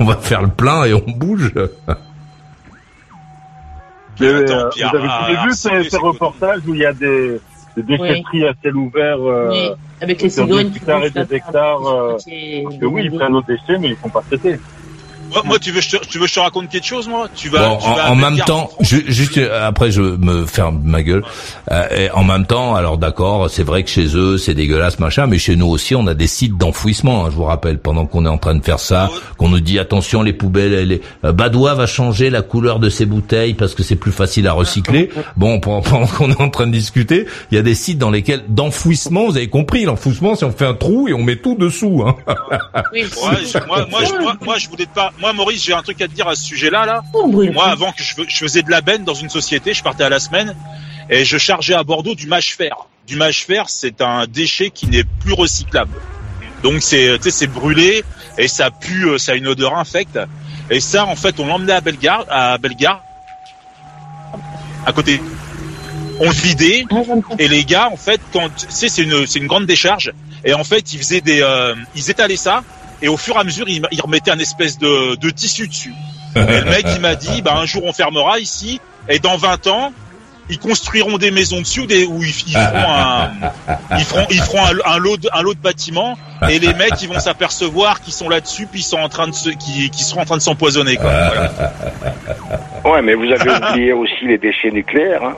on 0.00 0.04
va 0.04 0.16
faire 0.16 0.42
le 0.42 0.48
plein 0.48 0.84
et 0.84 0.94
on 0.94 1.04
bouge. 1.06 1.52
Mais, 4.20 4.28
Attends, 4.28 4.52
euh, 4.52 4.68
Pierre, 4.70 4.90
vous 4.92 4.96
avez 4.98 5.48
vu 5.48 5.52
ces, 5.54 5.96
reportages 5.96 6.60
où 6.66 6.74
il 6.74 6.80
y 6.80 6.84
a 6.84 6.92
des 6.92 7.40
des 7.76 7.82
déchetteries 7.82 8.46
à 8.46 8.52
ciel 8.60 8.76
ouvert. 8.76 9.16
Euh, 9.20 9.48
Oui, 9.50 9.70
avec 10.00 10.20
les 10.22 10.28
des 10.28 10.34
cigognes 10.34 10.70
qui 10.70 10.78
hectares 10.78 11.04
et 11.04 11.10
des 11.10 11.34
hectares. 11.34 11.86
euh, 11.86 12.16
terre. 12.16 12.62
parce 12.64 12.78
que 12.78 12.86
oui, 12.86 13.02
ils 13.04 13.16
prennent 13.16 13.32
nos 13.32 13.42
déchets, 13.42 13.78
mais 13.78 13.88
ils 13.88 13.96
sont 13.96 14.08
pas 14.08 14.22
traités. 14.26 14.58
Moi, 15.30 15.42
moi, 15.44 15.58
tu 15.58 15.70
veux, 15.70 15.80
que 15.80 15.86
je 15.86 15.96
te, 15.96 16.06
tu 16.06 16.18
veux 16.18 16.24
que 16.24 16.30
je 16.30 16.34
te 16.34 16.40
raconte 16.40 16.68
quelque 16.68 16.86
chose, 16.86 17.08
moi? 17.08 17.28
Tu 17.34 17.48
vas, 17.48 17.68
Bon, 17.68 17.76
tu 17.78 17.84
vas 17.88 18.04
à 18.04 18.08
en, 18.10 18.12
en 18.12 18.16
même 18.16 18.38
temps, 18.40 18.70
ju- 18.80 19.04
juste 19.08 19.38
euh, 19.38 19.66
après 19.66 19.90
je 19.90 20.02
me 20.02 20.44
ferme 20.46 20.80
ma 20.84 21.02
gueule. 21.02 21.22
Euh, 21.70 21.88
et 21.96 22.10
en 22.10 22.24
même 22.24 22.46
temps, 22.46 22.74
alors 22.74 22.98
d'accord, 22.98 23.48
c'est 23.48 23.62
vrai 23.62 23.82
que 23.84 23.90
chez 23.90 24.16
eux 24.16 24.38
c'est 24.38 24.54
dégueulasse 24.54 24.98
machin, 24.98 25.26
mais 25.26 25.38
chez 25.38 25.56
nous 25.56 25.66
aussi 25.68 25.94
on 25.94 26.06
a 26.06 26.14
des 26.14 26.26
sites 26.26 26.56
d'enfouissement. 26.58 27.24
hein, 27.24 27.28
je 27.30 27.36
vous 27.36 27.44
rappelle, 27.44 27.78
pendant 27.78 28.06
qu'on 28.06 28.24
est 28.26 28.28
en 28.30 28.38
train 28.38 28.54
de 28.54 28.64
faire 28.64 28.78
ça, 28.80 29.08
qu'on 29.38 29.48
nous 29.48 29.60
dit 29.60 29.78
attention 29.78 30.22
les 30.22 30.32
poubelles, 30.32 30.86
les 30.88 31.00
euh, 31.24 31.32
Badois 31.32 31.74
va 31.74 31.86
changer 31.86 32.30
la 32.30 32.42
couleur 32.42 32.78
de 32.80 32.88
ses 32.90 33.06
bouteilles 33.06 33.54
parce 33.54 33.74
que 33.74 33.82
c'est 33.82 33.96
plus 33.96 34.12
facile 34.12 34.46
à 34.48 34.52
recycler. 34.52 35.10
Bon, 35.36 35.60
pendant, 35.60 35.80
pendant 35.82 36.06
qu'on 36.06 36.30
est 36.30 36.40
en 36.40 36.50
train 36.50 36.66
de 36.66 36.72
discuter, 36.72 37.26
il 37.50 37.54
y 37.54 37.58
a 37.58 37.62
des 37.62 37.74
sites 37.74 37.98
dans 37.98 38.10
lesquels 38.10 38.42
d'enfouissement, 38.48 39.26
vous 39.26 39.36
avez 39.36 39.48
compris, 39.48 39.84
l'enfouissement 39.84 40.34
c'est 40.34 40.44
on 40.44 40.50
fait 40.52 40.66
un 40.66 40.74
trou 40.74 41.08
et 41.08 41.12
on 41.14 41.22
met 41.22 41.36
tout 41.36 41.54
dessous. 41.56 42.02
Hein. 42.06 42.16
Oui, 42.92 43.02
Ouais, 43.02 43.36
je- 43.44 43.66
moi, 43.66 43.86
moi, 43.90 44.00
je, 44.04 44.12
moi, 44.22 44.34
moi, 44.44 44.58
je 44.58 44.68
voulais 44.68 44.86
pas. 44.94 45.10
Moi, 45.20 45.32
Maurice, 45.34 45.62
j'ai 45.62 45.74
un 45.74 45.82
truc 45.82 46.00
à 46.00 46.08
te 46.08 46.12
dire 46.12 46.28
à 46.28 46.34
ce 46.34 46.44
sujet-là, 46.44 46.86
là. 46.86 47.02
brûle. 47.12 47.52
Moi, 47.52 47.66
avant 47.66 47.92
que 47.92 48.02
je, 48.02 48.14
je 48.26 48.36
faisais 48.36 48.62
de 48.62 48.70
la 48.70 48.80
benne 48.80 49.04
dans 49.04 49.14
une 49.14 49.28
société, 49.28 49.74
je 49.74 49.82
partais 49.82 50.04
à 50.04 50.08
la 50.08 50.18
semaine 50.18 50.56
et 51.10 51.24
je 51.24 51.36
chargeais 51.36 51.74
à 51.74 51.82
Bordeaux 51.82 52.14
du 52.14 52.26
mâche-fer. 52.26 52.74
Du 53.06 53.16
mâche-fer, 53.16 53.68
c'est 53.68 54.00
un 54.00 54.26
déchet 54.26 54.70
qui 54.70 54.86
n'est 54.86 55.04
plus 55.04 55.32
recyclable. 55.32 55.92
Donc 56.62 56.82
c'est, 56.82 57.46
brûlé 57.46 58.04
et 58.38 58.48
ça 58.48 58.70
pue, 58.70 59.08
euh, 59.08 59.18
ça 59.18 59.32
a 59.32 59.34
une 59.34 59.48
odeur 59.48 59.76
infecte. 59.76 60.18
Et 60.70 60.80
ça, 60.80 61.06
en 61.06 61.16
fait, 61.16 61.40
on 61.40 61.46
l'emmenait 61.46 61.72
à 61.72 61.80
Bellegarde, 61.80 62.26
à 62.30 62.58
Bellegarde, 62.58 63.00
à 64.86 64.92
côté. 64.92 65.20
On 66.20 66.26
le 66.26 66.34
vidait 66.34 66.84
Ah, 66.90 67.00
et 67.38 67.48
les 67.48 67.64
gars, 67.64 67.88
en 67.90 67.96
fait, 67.96 68.20
quand 68.32 68.48
tu 68.54 68.66
sais, 68.68 68.88
c'est 68.88 69.02
une, 69.02 69.26
c'est 69.26 69.38
une 69.38 69.46
grande 69.46 69.66
décharge. 69.66 70.12
Et 70.44 70.54
en 70.54 70.64
fait, 70.64 70.92
ils 70.92 70.98
faisaient 70.98 71.22
des, 71.22 71.42
euh, 71.42 71.74
ils 71.96 72.10
étalaient 72.10 72.36
ça. 72.36 72.62
Et 73.02 73.08
au 73.08 73.16
fur 73.16 73.36
et 73.36 73.40
à 73.40 73.44
mesure, 73.44 73.68
ils, 73.68 73.82
ils 73.90 74.00
remettaient 74.00 74.30
un 74.30 74.38
espèce 74.38 74.78
de, 74.78 75.16
de 75.16 75.30
tissu 75.30 75.68
dessus. 75.68 75.94
Et 76.36 76.60
le 76.60 76.64
mec, 76.64 76.86
il 76.94 77.00
m'a 77.00 77.14
dit, 77.14 77.42
bah, 77.42 77.56
un 77.56 77.66
jour, 77.66 77.84
on 77.84 77.92
fermera 77.92 78.38
ici. 78.38 78.80
Et 79.08 79.18
dans 79.18 79.36
20 79.36 79.66
ans, 79.66 79.92
ils 80.48 80.58
construiront 80.58 81.16
des 81.16 81.30
maisons 81.30 81.60
dessus, 81.60 81.86
des, 81.86 82.04
où 82.04 82.22
ils, 82.22 82.28
ils 82.28 82.52
feront 82.52 82.92
un, 82.92 83.30
ils 83.96 84.04
feront, 84.04 84.26
ils 84.30 84.40
feront 84.40 84.64
un, 84.64 84.94
un 84.94 84.98
lot 84.98 85.16
de, 85.16 85.28
un 85.32 85.42
lot 85.42 85.54
de 85.54 85.60
bâtiments. 85.60 86.18
Et 86.48 86.58
les 86.58 86.74
mecs, 86.74 87.00
ils 87.02 87.08
vont 87.08 87.20
s'apercevoir 87.20 88.00
qu'ils 88.00 88.12
sont 88.12 88.28
là-dessus, 88.28 88.66
puis 88.66 88.80
ils 88.80 88.84
sont 88.84 88.98
en 88.98 89.08
train 89.08 89.28
de 89.28 89.34
se, 89.34 89.50
qu'ils 89.50 89.92
seront 89.94 90.22
en 90.22 90.24
train 90.24 90.36
de 90.36 90.42
s'empoisonner, 90.42 90.96
quoi. 90.96 91.10
Voilà. 91.10 91.52
Ouais, 92.84 93.02
mais 93.02 93.14
vous 93.14 93.30
avez 93.30 93.50
oublié 93.50 93.92
aussi 93.92 94.26
les 94.26 94.38
déchets 94.38 94.70
nucléaires. 94.70 95.22
Hein. 95.24 95.36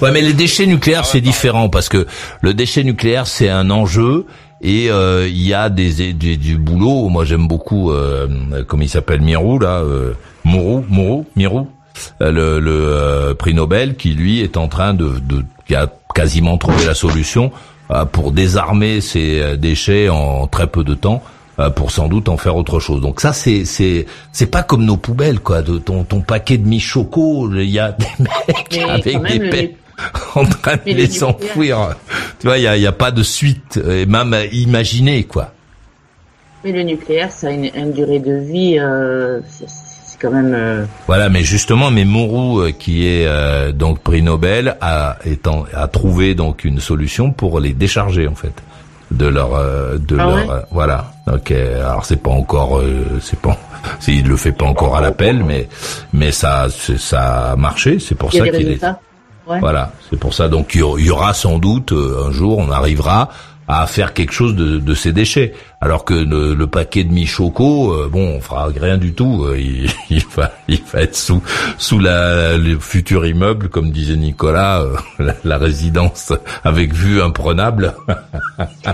Ouais, 0.00 0.10
mais 0.10 0.22
les 0.22 0.32
déchets 0.32 0.66
nucléaires, 0.66 1.04
c'est 1.04 1.20
différent 1.20 1.68
parce 1.68 1.88
que 1.88 2.06
le 2.40 2.54
déchet 2.54 2.82
nucléaire, 2.84 3.26
c'est 3.26 3.48
un 3.48 3.70
enjeu 3.70 4.26
et 4.62 4.90
euh, 4.90 5.26
il 5.28 5.46
y 5.46 5.54
a 5.54 5.68
des, 5.70 6.12
des- 6.12 6.36
du 6.36 6.56
boulot. 6.58 7.08
Moi, 7.08 7.24
j'aime 7.24 7.48
beaucoup, 7.48 7.90
euh, 7.90 8.28
comment 8.66 8.82
il 8.82 8.88
s'appelle, 8.88 9.20
Mirou 9.20 9.58
là, 9.58 9.80
euh, 9.80 10.12
Mourou, 10.44 10.84
Mourou, 10.88 11.26
Mirou, 11.36 11.68
euh, 12.20 12.30
le, 12.32 12.60
le 12.60 12.72
euh, 12.72 13.34
prix 13.34 13.54
Nobel, 13.54 13.96
qui 13.96 14.10
lui 14.14 14.40
est 14.40 14.56
en 14.56 14.68
train 14.68 14.94
de, 14.94 15.18
de 15.22 15.44
qui 15.66 15.74
a 15.74 15.88
quasiment 16.14 16.58
trouvé 16.58 16.84
la 16.84 16.94
solution 16.94 17.52
euh, 17.90 18.04
pour 18.04 18.32
désarmer 18.32 19.00
ces 19.00 19.56
déchets 19.56 20.08
en 20.08 20.46
très 20.46 20.66
peu 20.66 20.84
de 20.84 20.94
temps 20.94 21.22
pour 21.76 21.90
sans 21.90 22.08
doute 22.08 22.30
en 22.30 22.38
faire 22.38 22.56
autre 22.56 22.80
chose. 22.80 23.02
Donc 23.02 23.20
ça 23.20 23.34
c'est 23.34 23.66
c'est 23.66 24.06
c'est 24.32 24.46
pas 24.46 24.62
comme 24.62 24.82
nos 24.86 24.96
poubelles 24.96 25.40
quoi, 25.40 25.60
de 25.60 25.76
ton 25.76 26.04
ton 26.04 26.22
paquet 26.22 26.56
de 26.56 26.66
mi-choco, 26.66 27.50
il 27.52 27.68
y 27.68 27.78
a 27.78 27.92
des 27.92 28.06
mecs 28.18 28.66
Mais 28.72 28.82
avec 28.90 29.20
même, 29.20 29.24
des 29.38 29.50
pètes 29.50 29.76
en 30.34 30.44
train 30.44 30.76
de 30.76 30.92
les 30.92 31.22
enfouir. 31.24 31.96
Tu 32.38 32.46
vois, 32.46 32.58
il 32.58 32.62
y 32.64 32.66
a, 32.68 32.76
y 32.76 32.86
a 32.86 32.92
pas 32.92 33.10
de 33.10 33.22
suite, 33.22 33.78
et 33.88 34.06
même 34.06 34.32
euh, 34.34 34.46
imaginer 34.52 35.24
quoi. 35.24 35.52
Mais 36.64 36.72
le 36.72 36.82
nucléaire, 36.82 37.32
ça 37.32 37.48
a 37.48 37.50
une, 37.50 37.70
une 37.74 37.92
durée 37.92 38.18
de 38.20 38.34
vie, 38.34 38.76
euh, 38.78 39.40
c'est 39.48 40.18
quand 40.20 40.30
même. 40.30 40.52
euh, 40.54 40.84
Voilà, 41.06 41.28
mais 41.30 41.42
justement, 41.42 41.90
mais 41.90 42.04
Mourou, 42.04 42.60
euh, 42.60 42.72
qui 42.72 43.06
est 43.06 43.72
donc 43.72 44.00
prix 44.00 44.20
Nobel, 44.22 44.76
a 44.82 45.16
étant 45.24 45.64
a 45.74 45.88
trouvé 45.88 46.34
donc 46.34 46.64
une 46.64 46.78
solution 46.80 47.30
pour 47.32 47.60
les 47.60 47.72
décharger 47.72 48.28
en 48.28 48.34
fait 48.34 48.52
de 49.10 49.26
leur 49.26 49.50
de 49.98 50.16
Ah 50.18 50.26
leur 50.26 50.34
ouais? 50.34 50.62
voilà. 50.70 51.12
Ok, 51.32 51.50
alors 51.52 52.04
c'est 52.04 52.22
pas 52.22 52.30
encore 52.30 52.80
c'est 53.22 53.38
pas 53.40 53.56
il 54.08 54.28
le 54.28 54.36
fait 54.36 54.52
pas 54.52 54.66
encore 54.66 54.96
à 54.96 55.00
l'appel, 55.00 55.42
mais 55.42 55.66
mais 56.12 56.30
ça 56.30 56.66
ça 56.70 57.52
a 57.52 57.56
marché. 57.56 57.98
C'est 57.98 58.14
pour 58.14 58.32
ça 58.32 58.46
qu'il 58.50 58.68
est. 58.72 58.80
Ouais. 59.50 59.60
Voilà, 59.60 59.92
c'est 60.08 60.18
pour 60.18 60.32
ça. 60.34 60.48
Donc 60.48 60.74
il 60.74 60.78
y 60.78 60.82
aura- 60.82 60.98
il 61.00 61.06
y 61.06 61.10
aura 61.10 61.34
sans 61.34 61.58
doute 61.58 61.92
euh, 61.92 62.26
un 62.28 62.32
jour, 62.32 62.58
on 62.58 62.70
arrivera 62.70 63.30
à 63.72 63.86
faire 63.86 64.14
quelque 64.14 64.32
chose 64.32 64.56
de, 64.56 64.78
de 64.78 64.94
ces 64.94 65.12
déchets. 65.12 65.52
Alors 65.80 66.04
que 66.04 66.12
le, 66.14 66.54
le 66.54 66.66
paquet 66.66 67.04
de 67.04 67.12
mi-choco, 67.12 67.92
euh, 67.92 68.08
bon, 68.10 68.34
on 68.36 68.40
fera 68.40 68.66
rien 68.66 68.98
du 68.98 69.14
tout. 69.14 69.44
euh, 69.44 69.56
il, 69.60 69.88
il 70.10 70.24
va, 70.36 70.50
il 70.66 70.80
va 70.92 71.02
être 71.02 71.14
sous 71.14 71.40
sous 71.78 72.00
la, 72.00 72.56
le 72.58 72.78
futur 72.80 73.24
immeuble, 73.26 73.68
comme 73.68 73.90
disait 73.92 74.16
Nicolas, 74.16 74.80
euh, 74.80 74.96
la, 75.20 75.34
la 75.44 75.58
résidence 75.58 76.32
avec 76.64 76.92
vue 76.92 77.22
imprenable. 77.22 77.94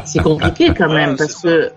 C'est 0.05 0.23
compliqué 0.23 0.73
quand 0.77 0.93
même 0.93 1.11
Ouais, 1.11 1.17
parce 1.17 1.41
que 1.43 1.71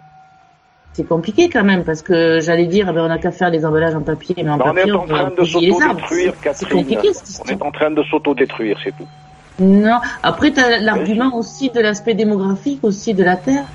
c'est 0.94 1.08
compliqué 1.08 1.50
quand 1.50 1.64
même 1.64 1.84
parce 1.84 2.02
que 2.02 2.40
j'allais 2.42 2.66
dire, 2.66 2.88
eh 2.90 2.94
ben, 2.94 3.02
on 3.04 3.08
n'a 3.08 3.18
qu'à 3.18 3.32
faire 3.32 3.52
des 3.52 3.66
emballages 3.66 3.96
en 3.96 4.02
papier, 4.02 4.36
mais 4.38 4.50
en 4.50 4.58
Bah, 4.58 4.66
on 4.68 4.74
papier 4.74 4.90
est 4.90 4.96
en 4.96 5.06
train 5.06 5.30
de 5.38 5.44
s'autodétruire, 5.46 6.34
C'est- 6.54 6.70
compliqué 6.70 7.14
cette 7.14 7.42
On 7.46 7.50
est 7.52 7.64
en 7.64 7.72
train 7.72 7.92
de 7.92 8.04
s'autodétruire, 8.04 8.78
c'est 8.84 8.92
tout. 8.98 9.08
Non. 9.62 10.00
Après, 10.24 10.52
tu 10.52 10.60
as 10.60 10.80
l'argument 10.80 11.36
aussi 11.36 11.70
de 11.70 11.80
l'aspect 11.80 12.14
démographique 12.14 12.80
aussi 12.84 13.14
de 13.14 13.24
la 13.24 13.36
Terre. 13.36 13.66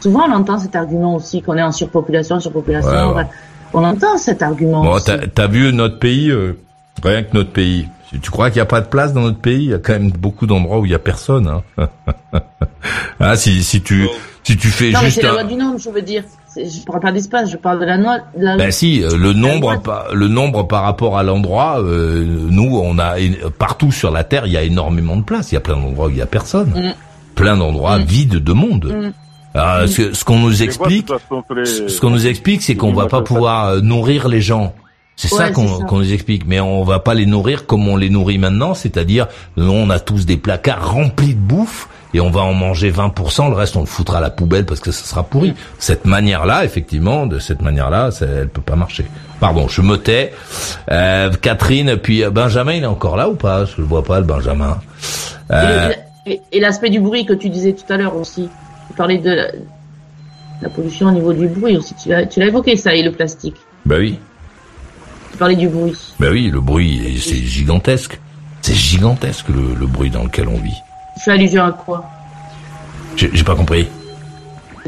Souvent, 0.00 0.24
on 0.28 0.32
entend 0.32 0.58
cet 0.58 0.76
argument 0.76 1.14
aussi 1.16 1.42
qu'on 1.42 1.56
est 1.56 1.62
en 1.62 1.72
surpopulation, 1.72 2.38
surpopulation. 2.40 2.90
Ouais, 3.10 3.14
ouais. 3.16 3.26
On 3.74 3.84
entend 3.84 4.16
cet 4.16 4.42
argument. 4.42 4.82
Bon, 4.84 4.92
aussi. 4.92 5.06
t'as 5.06 5.18
t'as 5.26 5.46
vu 5.46 5.72
notre 5.72 5.98
pays, 5.98 6.30
euh, 6.30 6.56
rien 7.02 7.22
que 7.22 7.34
notre 7.34 7.50
pays. 7.50 7.88
Tu- 8.10 8.20
Tu 8.20 8.30
crois 8.30 8.48
qu'il 8.48 8.56
n'y 8.56 8.62
a 8.62 8.66
pas 8.66 8.80
de 8.80 8.86
place 8.86 9.12
dans 9.12 9.20
notre 9.20 9.38
pays 9.40 9.64
Il 9.64 9.70
y 9.70 9.74
a 9.74 9.78
quand 9.78 9.92
même 9.92 10.10
beaucoup 10.10 10.46
d'endroits 10.46 10.78
où 10.78 10.86
il 10.86 10.92
y 10.92 10.94
a 10.94 10.98
personne. 10.98 11.46
Hein. 11.46 11.88
ah, 13.20 13.36
si 13.36 13.62
si 13.62 13.82
tu 13.82 14.08
si 14.44 14.56
tu 14.56 14.68
fais 14.68 14.90
Non, 14.92 15.00
mais 15.00 15.06
juste 15.06 15.16
c'est 15.16 15.22
la 15.26 15.30
un- 15.30 15.34
loi 15.34 15.44
du 15.44 15.54
nombre, 15.56 15.78
je 15.78 15.90
veux 15.90 16.00
dire. 16.02 16.24
Je 16.56 16.84
parle 16.86 17.00
pas 17.00 17.12
d'espace, 17.12 17.50
je 17.50 17.56
parle 17.56 17.80
de 17.80 17.84
la 17.84 17.96
la- 17.96 18.56
Ben 18.56 18.70
si, 18.70 19.02
euh, 19.04 19.16
le 19.16 19.32
nombre, 19.32 19.80
le 20.12 20.28
nombre 20.28 20.66
par 20.66 20.82
rapport 20.82 21.18
à 21.18 21.22
l'endroit, 21.22 21.80
euh, 21.80 22.24
nous, 22.50 22.78
on 22.82 22.98
a 22.98 23.14
partout 23.58 23.92
sur 23.92 24.10
la 24.10 24.24
terre, 24.24 24.46
il 24.46 24.52
y 24.52 24.56
a 24.56 24.62
énormément 24.62 25.16
de 25.16 25.22
place. 25.22 25.52
Il 25.52 25.56
y 25.56 25.58
a 25.58 25.60
plein 25.60 25.76
d'endroits 25.76 26.06
où 26.06 26.10
il 26.10 26.16
y 26.16 26.22
a 26.22 26.26
personne, 26.26 26.70
Mm. 26.70 26.94
plein 27.34 27.56
d'endroits 27.56 27.98
Mm. 27.98 28.02
vides 28.04 28.36
de 28.42 28.52
monde. 28.52 28.86
Mm. 28.86 29.12
Alors, 29.58 29.88
ce, 29.88 30.12
ce 30.14 30.24
qu'on 30.24 30.38
nous 30.38 30.62
explique, 30.62 31.08
ce 31.64 32.00
qu'on 32.00 32.10
nous 32.10 32.26
explique, 32.26 32.62
c'est 32.62 32.76
qu'on 32.76 32.92
va 32.92 33.06
pas 33.06 33.22
pouvoir 33.22 33.66
euh, 33.68 33.80
nourrir 33.80 34.28
les 34.28 34.40
gens. 34.40 34.74
C'est 35.16 35.28
ça 35.28 35.46
Ouais, 35.46 35.52
qu'on 35.52 35.66
c'est 35.68 35.78
ça. 35.80 35.84
qu'on 35.84 35.98
nous 35.98 36.12
explique, 36.12 36.46
mais 36.46 36.60
on 36.60 36.84
va 36.84 37.00
pas 37.00 37.12
les 37.14 37.26
nourrir 37.26 37.66
comme 37.66 37.88
on 37.88 37.96
les 37.96 38.08
nourrit 38.08 38.38
maintenant, 38.38 38.74
c'est-à-dire 38.74 39.26
nous, 39.56 39.70
on 39.70 39.90
a 39.90 39.98
tous 39.98 40.26
des 40.26 40.36
placards 40.36 40.92
remplis 40.92 41.34
de 41.34 41.40
bouffe 41.40 41.88
et 42.14 42.20
on 42.20 42.30
va 42.30 42.40
en 42.40 42.54
manger 42.54 42.90
20%, 42.90 43.48
le 43.50 43.54
reste 43.54 43.76
on 43.76 43.80
le 43.80 43.86
foutra 43.86 44.18
à 44.18 44.20
la 44.20 44.30
poubelle 44.30 44.64
parce 44.64 44.80
que 44.80 44.90
ça 44.90 45.04
sera 45.04 45.22
pourri. 45.24 45.54
Cette 45.78 46.04
manière-là, 46.06 46.64
effectivement, 46.64 47.26
de 47.26 47.38
cette 47.38 47.60
manière-là, 47.62 48.10
ça, 48.10 48.26
elle 48.26 48.48
peut 48.48 48.62
pas 48.62 48.76
marcher. 48.76 49.04
Pardon, 49.40 49.68
je 49.68 49.82
me 49.82 49.96
tais. 49.96 50.32
Euh, 50.90 51.30
Catherine, 51.40 51.96
puis 51.96 52.24
euh, 52.24 52.30
Benjamin, 52.30 52.72
il 52.72 52.82
est 52.82 52.86
encore 52.86 53.16
là 53.16 53.28
ou 53.28 53.34
pas? 53.34 53.64
Je 53.66 53.74
le 53.78 53.84
vois 53.84 54.02
pas, 54.02 54.20
le 54.20 54.26
Benjamin. 54.26 54.80
Euh, 55.52 55.92
Et, 56.26 56.60
l'aspect 56.60 56.90
du 56.90 57.00
bruit 57.00 57.24
que 57.26 57.32
tu 57.34 57.48
disais 57.50 57.72
tout 57.74 57.90
à 57.92 57.96
l'heure 57.96 58.16
aussi. 58.16 58.48
Tu 58.88 58.94
parlais 58.96 59.18
de 59.18 59.30
la, 59.30 59.46
la 60.62 60.68
pollution 60.68 61.08
au 61.08 61.12
niveau 61.12 61.32
du 61.32 61.46
bruit 61.46 61.76
aussi. 61.76 61.94
Tu 61.94 62.08
l'as 62.08 62.26
tu 62.26 62.40
l'as 62.40 62.46
évoqué 62.46 62.74
ça 62.76 62.94
et 62.94 63.02
le 63.02 63.12
plastique. 63.12 63.56
bah 63.86 63.96
oui, 63.98 64.18
Tu 65.32 65.38
parlais 65.38 65.56
du 65.56 65.68
bruit. 65.68 65.94
bah 66.18 66.28
oui, 66.32 66.50
le 66.50 66.60
bruit, 66.60 67.20
c'est 67.22 67.36
gigantesque. 67.36 68.18
C'est 68.62 68.74
gigantesque 68.74 69.48
le, 69.50 69.74
le 69.78 69.86
bruit 69.86 70.10
dans 70.10 70.24
lequel 70.24 70.48
on 70.48 70.56
vit. 70.58 70.74
Tu 71.18 71.24
fais 71.24 71.32
allusion 71.32 71.64
à 71.64 71.72
quoi? 71.72 72.04
J'ai 73.16 73.42
pas 73.42 73.56
compris. 73.56 73.88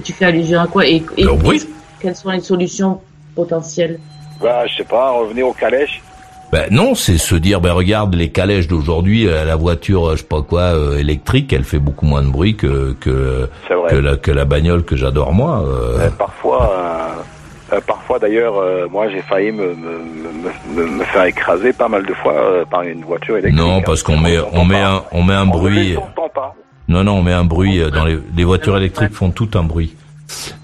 Tu 0.05 0.13
fais 0.13 0.27
allusion 0.27 0.61
à 0.61 0.69
quoi? 0.69 0.87
Et, 0.87 1.03
et- 1.17 1.25
Le 1.25 1.33
bruit 1.33 1.59
et 1.61 1.69
quelles 2.01 2.15
sont 2.15 2.31
les 2.31 2.39
solutions 2.39 3.01
potentielles? 3.35 3.99
Bah, 4.41 4.65
je 4.69 4.77
sais 4.77 4.85
pas, 4.85 5.11
revenez 5.11 5.43
au 5.43 5.53
calèche. 5.53 6.01
Ben 6.53 6.67
non, 6.71 6.95
c'est 6.95 7.19
se 7.19 7.35
dire, 7.35 7.61
ben 7.61 7.73
regarde 7.73 8.15
les 8.15 8.31
calèches 8.31 8.69
d'aujourd'hui, 8.69 9.27
euh, 9.29 9.45
la 9.45 9.57
voiture, 9.57 10.09
euh, 10.11 10.13
je 10.13 10.21
sais 10.21 10.27
pas 10.27 10.43
quoi, 10.43 10.61
euh, 10.63 10.99
électrique, 10.99 11.53
elle 11.53 11.63
fait 11.65 11.79
beaucoup 11.81 12.07
moins 12.07 12.23
de 12.23 12.29
bruit 12.29 12.57
que 12.57 12.97
que 13.01 13.49
que 13.89 13.95
la 13.97 14.17
que 14.17 14.31
la 14.33 14.45
bagnole 14.45 14.85
que 14.85 14.97
j'adore 14.97 15.33
moi. 15.33 15.65
euh. 15.67 15.99
Euh, 15.99 16.11
parfois, 16.11 17.20
euh, 17.73 17.81
parfois 17.87 18.19
d'ailleurs, 18.19 18.59
euh, 18.59 18.89
moi 18.91 19.09
j'ai 19.11 19.23
failli 19.23 19.53
me, 19.53 19.75
me, 19.75 19.99
me, 20.75 20.87
me, 20.87 21.05
faire 21.05 21.25
écraser 21.25 21.73
pas 21.73 21.89
mal 21.89 22.05
de 22.05 22.15
fois 22.15 22.35
euh, 22.35 22.65
par 22.65 22.83
une 22.83 23.05
voiture 23.05 23.37
électrique. 23.37 23.59
Non, 23.59 23.81
parce 23.83 24.03
qu'on 24.03 24.19
met 24.19 24.39
on 24.53 24.65
met 24.65 24.81
un 24.81 25.03
on 25.13 25.23
met 25.23 25.35
un 25.35 25.43
On 25.49 25.51
bruit. 25.51 25.97
pas. 26.35 26.55
Non 26.89 27.05
non, 27.05 27.19
on 27.19 27.23
met 27.23 27.33
un 27.33 27.45
bruit 27.45 27.81
euh, 27.81 27.91
dans 27.91 28.05
les 28.05 28.19
les 28.37 28.45
voitures 28.45 28.77
électriques 28.77 29.13
font 29.13 29.31
tout 29.31 29.51
un 29.55 29.63
bruit. 29.63 29.95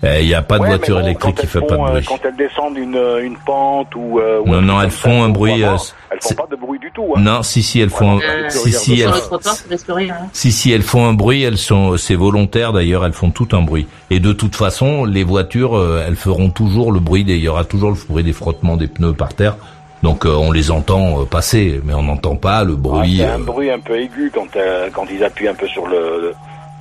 Eh, 0.03 0.21
Il 0.23 0.27
n'y 0.27 0.35
a 0.35 0.43
pas 0.43 0.57
de 0.59 0.63
Ouais, 0.63 0.69
voiture 0.69 0.97
bon, 1.01 1.05
électrique 1.05 1.37
qui 1.41 1.47
fait 1.47 1.61
pas 1.61 1.77
de 1.77 1.81
euh, 1.81 1.87
bruit. 1.91 2.05
Quand 2.07 2.19
elles 2.25 2.37
descendent 2.37 2.77
une, 2.79 2.99
une 3.23 3.37
pente 3.45 3.95
ou. 3.95 4.19
euh, 4.21 4.41
Non, 4.47 4.55
un 4.59 4.61
non, 4.63 4.81
elles 4.83 4.91
font 4.91 5.23
un 5.25 5.29
bruit, 5.29 5.63
euh, 5.65 5.77
elles 6.11 6.19
font 6.21 6.35
pas 6.35 6.47
de 6.51 6.57
bruit 6.57 6.79
du 6.79 6.91
tout. 6.93 7.07
Hein. 7.17 7.21
Non, 7.21 7.43
si 7.43 7.63
si 7.63 7.81
elles 7.81 7.91
font, 7.91 8.19
Euh, 8.19 8.49
si 8.49 8.73
si 8.73 9.01
elles, 9.01 9.11
hein. 9.11 10.15
si 10.33 10.53
si 10.53 10.73
elles 10.73 10.83
font 10.83 11.07
un 11.09 11.13
bruit, 11.15 11.43
elles 11.43 11.59
sont, 11.59 11.97
c'est 11.97 12.15
volontaire 12.15 12.73
d'ailleurs, 12.73 13.05
elles 13.05 13.13
font 13.13 13.31
tout 13.31 13.49
un 13.53 13.63
bruit. 13.63 13.87
Et 14.11 14.21
de 14.21 14.33
toute 14.33 14.57
façon, 14.57 15.05
les 15.05 15.25
voitures, 15.25 15.77
euh, 15.77 16.05
elles 16.07 16.17
feront 16.17 16.51
toujours 16.51 16.93
le 16.93 17.01
bruit. 17.01 17.25
Des, 17.25 17.35
il 17.35 17.43
y 17.43 17.49
aura 17.49 17.65
toujours 17.65 17.91
le 17.91 17.97
bruit 18.09 18.25
des 18.25 18.33
frottements 18.33 18.77
des 18.77 18.87
pneus 18.89 19.13
par 19.15 19.35
terre. 19.35 19.57
Donc 20.03 20.27
euh, 20.27 20.35
on 20.35 20.53
les 20.53 20.71
entend 20.71 21.23
euh, 21.23 21.25
passer, 21.25 21.81
mais 21.85 21.95
on 21.95 22.03
n'entend 22.03 22.37
pas 22.37 22.65
le 22.65 22.75
Ah, 22.75 22.81
bruit. 22.81 23.17
c'est 23.19 23.25
euh, 23.25 23.35
un 23.37 23.39
bruit 23.39 23.71
un 23.71 23.81
peu 23.81 23.99
aigu 23.99 24.31
quand, 24.33 24.55
euh, 24.57 24.89
quand 24.93 25.07
ils 25.11 25.25
appuient 25.25 25.49
un 25.49 25.55
peu 25.55 25.67
sur 25.67 25.87
le 25.87 26.35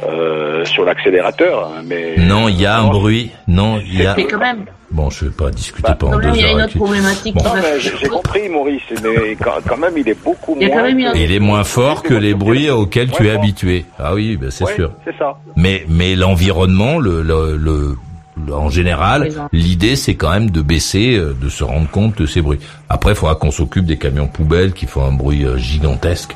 euh, 0.03 0.65
sur 0.65 0.84
l'accélérateur, 0.85 1.67
hein, 1.77 1.81
mais 1.85 2.15
Non, 2.17 2.47
il 2.49 2.59
y 2.59 2.65
a 2.65 2.80
un 2.80 2.88
bruit. 2.88 3.31
Non, 3.47 3.80
il 3.80 4.01
y 4.01 4.05
a. 4.05 4.15
Mais 4.15 4.26
quand 4.27 4.38
même, 4.39 4.65
Bon, 4.91 5.09
je 5.09 5.26
vais 5.26 5.31
pas 5.31 5.49
discuter 5.49 5.89
Bah, 5.89 5.97
pendant 5.99 6.19
deux 6.19 6.30
il 6.35 6.41
y 6.41 6.43
a 6.43 6.47
heures 6.49 6.57
une 6.57 6.63
autre 6.63 6.76
problématique. 6.77 7.35
Bon. 7.35 7.43
j'ai 7.80 8.07
compris, 8.07 8.47
Maurice, 8.49 8.81
mais 9.03 9.35
quand, 9.43 9.55
quand 9.67 9.77
même, 9.77 9.93
il 9.97 10.07
est 10.07 10.23
beaucoup 10.23 10.55
Il 10.59 10.67
moins. 10.67 10.77
quand 10.77 10.84
même 10.84 11.11
Il 11.15 11.31
est 11.34 11.39
moins 11.39 11.63
fort 11.65 12.01
que 12.03 12.13
les 12.13 12.34
bruits 12.34 12.69
auxquels 12.69 13.09
tu 13.11 13.27
es 13.27 13.31
habitué. 13.31 13.85
Ah 13.99 14.13
oui, 14.13 14.38
ben 14.38 14.51
c'est 14.51 14.63
Ouais, 14.63 14.76
sûr. 14.76 14.91
C'est 15.03 15.17
ça. 15.17 15.35
Mais 15.57 15.85
mais 15.89 16.15
l'environnement, 16.15 16.99
le, 16.99 17.22
le, 17.23 17.57
le- 17.57 17.97
le- 18.38 18.53
en 18.53 18.69
général, 18.69 19.30
l'idée 19.51 19.95
c'est 19.95 20.15
quand 20.15 20.30
même 20.30 20.49
de 20.51 20.61
baisser, 20.61 21.15
euh, 21.15 21.35
de 21.41 21.49
se 21.49 21.63
rendre 21.63 21.89
compte 21.89 22.17
de 22.22 22.26
ces 22.26 22.41
bruits. 22.41 22.59
Après, 22.88 23.11
il 23.13 23.15
faudra 23.15 23.35
qu'on 23.35 23.51
s'occupe 23.51 23.85
des 23.85 23.97
camions 23.97 24.27
poubelles 24.27 24.72
qui 24.73 24.85
font 24.85 25.03
un 25.05 25.11
bruit 25.13 25.45
euh, 25.45 25.57
gigantesque, 25.57 26.35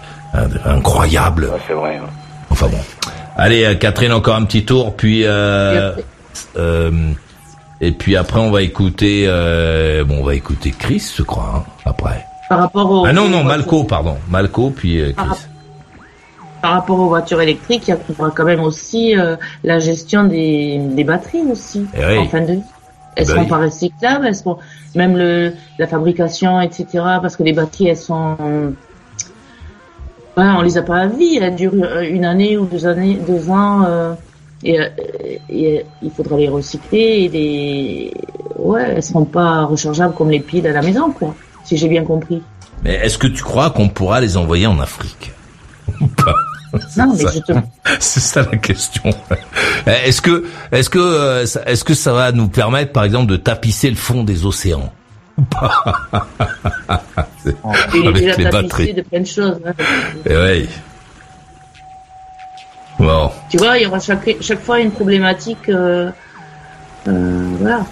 incroyable. 0.65 1.45
Ouais, 1.45 1.59
c'est 1.67 1.73
vrai. 1.73 1.97
hein. 1.97 2.07
Enfin 2.49 2.67
bon. 2.67 2.79
Allez, 3.39 3.63
euh, 3.65 3.75
Catherine, 3.75 4.11
encore 4.11 4.35
un 4.35 4.45
petit 4.45 4.65
tour, 4.65 4.95
puis 4.95 5.23
euh, 5.25 5.93
euh, 6.57 6.91
et 7.81 7.91
puis 7.93 8.15
après 8.17 8.39
on 8.39 8.51
va 8.51 8.61
écouter, 8.61 9.25
euh, 9.27 10.03
bon, 10.03 10.17
on 10.19 10.23
va 10.23 10.35
écouter 10.35 10.73
Chris, 10.77 11.13
je 11.15 11.23
crois. 11.23 11.53
hein, 11.55 11.63
après. 11.85 12.25
Par 12.49 12.59
rapport 12.59 12.91
aux, 12.91 13.05
Ah 13.05 13.13
non 13.13 13.29
non, 13.29 13.43
Malco, 13.43 13.83
pardon, 13.85 14.17
Malco, 14.29 14.71
puis 14.71 14.99
euh, 14.99 15.13
Par 15.13 15.29
Chris. 15.29 15.45
Par 16.61 16.71
rapport 16.73 16.99
aux 16.99 17.07
voitures 17.07 17.39
électriques, 17.39 17.87
il 17.87 17.91
y 17.91 17.93
a 17.93 17.97
quand 18.35 18.43
même 18.43 18.59
aussi 18.59 19.17
euh, 19.17 19.37
la 19.63 19.79
gestion 19.79 20.23
des, 20.25 20.77
des 20.79 21.05
batteries 21.05 21.43
aussi 21.49 21.85
Eh 21.97 22.05
oui. 22.05 22.17
en 22.17 22.27
fin 22.27 22.41
de 22.41 22.53
vie. 22.53 22.61
Elles 23.15 23.25
Ben 23.25 23.31
seront 23.31 23.41
oui. 23.43 23.47
pas 23.47 23.57
recyclables, 23.59 24.25
elles 24.27 24.35
seront 24.35 24.57
même 24.95 25.15
le 25.17 25.53
la 25.77 25.87
fabrication, 25.87 26.59
etc. 26.59 26.85
Parce 27.21 27.37
que 27.37 27.43
les 27.43 27.53
batteries, 27.53 27.87
elles 27.87 27.97
sont, 27.97 28.35
ouais, 30.37 30.43
on 30.57 30.61
les 30.61 30.77
a 30.77 30.81
pas 30.81 30.97
à 31.01 31.07
vie. 31.07 31.37
Elles 31.41 31.55
durent 31.55 31.73
euh, 31.83 32.01
une 32.01 32.25
année 32.25 32.57
ou 32.57 32.65
deux 32.65 32.85
années, 32.85 33.19
deux 33.27 33.49
ans, 33.49 33.83
euh, 33.85 34.13
et, 34.63 34.79
euh, 34.79 34.87
et, 35.49 35.85
il 36.01 36.11
faudra 36.11 36.37
les 36.37 36.47
recycler. 36.49 36.97
Et 36.99 37.29
les, 37.29 38.13
ouais, 38.57 38.93
elles 38.95 39.03
seront 39.03 39.25
pas 39.25 39.63
rechargeables 39.65 40.13
comme 40.13 40.29
les 40.31 40.39
piles 40.39 40.67
à 40.67 40.71
la 40.71 40.81
maison, 40.81 41.11
quoi. 41.11 41.35
Si 41.63 41.77
j'ai 41.77 41.87
bien 41.87 42.03
compris. 42.03 42.41
Mais 42.83 42.95
est-ce 42.95 43.17
que 43.17 43.27
tu 43.27 43.43
crois 43.43 43.69
qu'on 43.71 43.89
pourra 43.89 44.21
les 44.21 44.37
envoyer 44.37 44.67
en 44.67 44.79
Afrique 44.79 45.31
Ou 46.01 46.07
pas? 46.07 46.33
Non, 46.97 47.13
mais 47.13 47.23
Ça- 47.23 47.31
justement. 47.31 47.63
C'est 47.99 48.19
ça 48.19 48.41
la 48.49 48.57
question. 48.57 49.09
Est-ce 49.85 50.21
que, 50.21 50.45
est-ce 50.71 50.89
que, 50.89 51.43
est-ce 51.67 51.83
que 51.83 51.93
ça 51.95 52.13
va 52.13 52.31
nous 52.31 52.47
permettre, 52.47 52.91
par 52.91 53.03
exemple, 53.03 53.25
de 53.31 53.37
tapisser 53.37 53.89
le 53.89 53.95
fond 53.95 54.23
des 54.23 54.45
océans? 54.45 54.91
Avec 58.05 58.37
les 58.37 58.45
batteries. 58.45 58.93
de 58.93 59.01
plein 59.01 59.19
de 59.21 59.25
choses. 59.25 59.59
hein. 59.65 59.73
Eh 60.25 60.35
ouais. 60.35 60.67
Bon, 62.99 63.31
Tu 63.49 63.57
vois, 63.57 63.77
il 63.77 63.83
y 63.83 63.85
aura 63.87 63.99
chaque, 63.99 64.29
chaque 64.41 64.61
fois 64.61 64.79
une 64.79 64.91
problématique. 64.91 65.69
Euh, 65.69 66.09
euh, 67.07 67.49
voilà. 67.59 67.85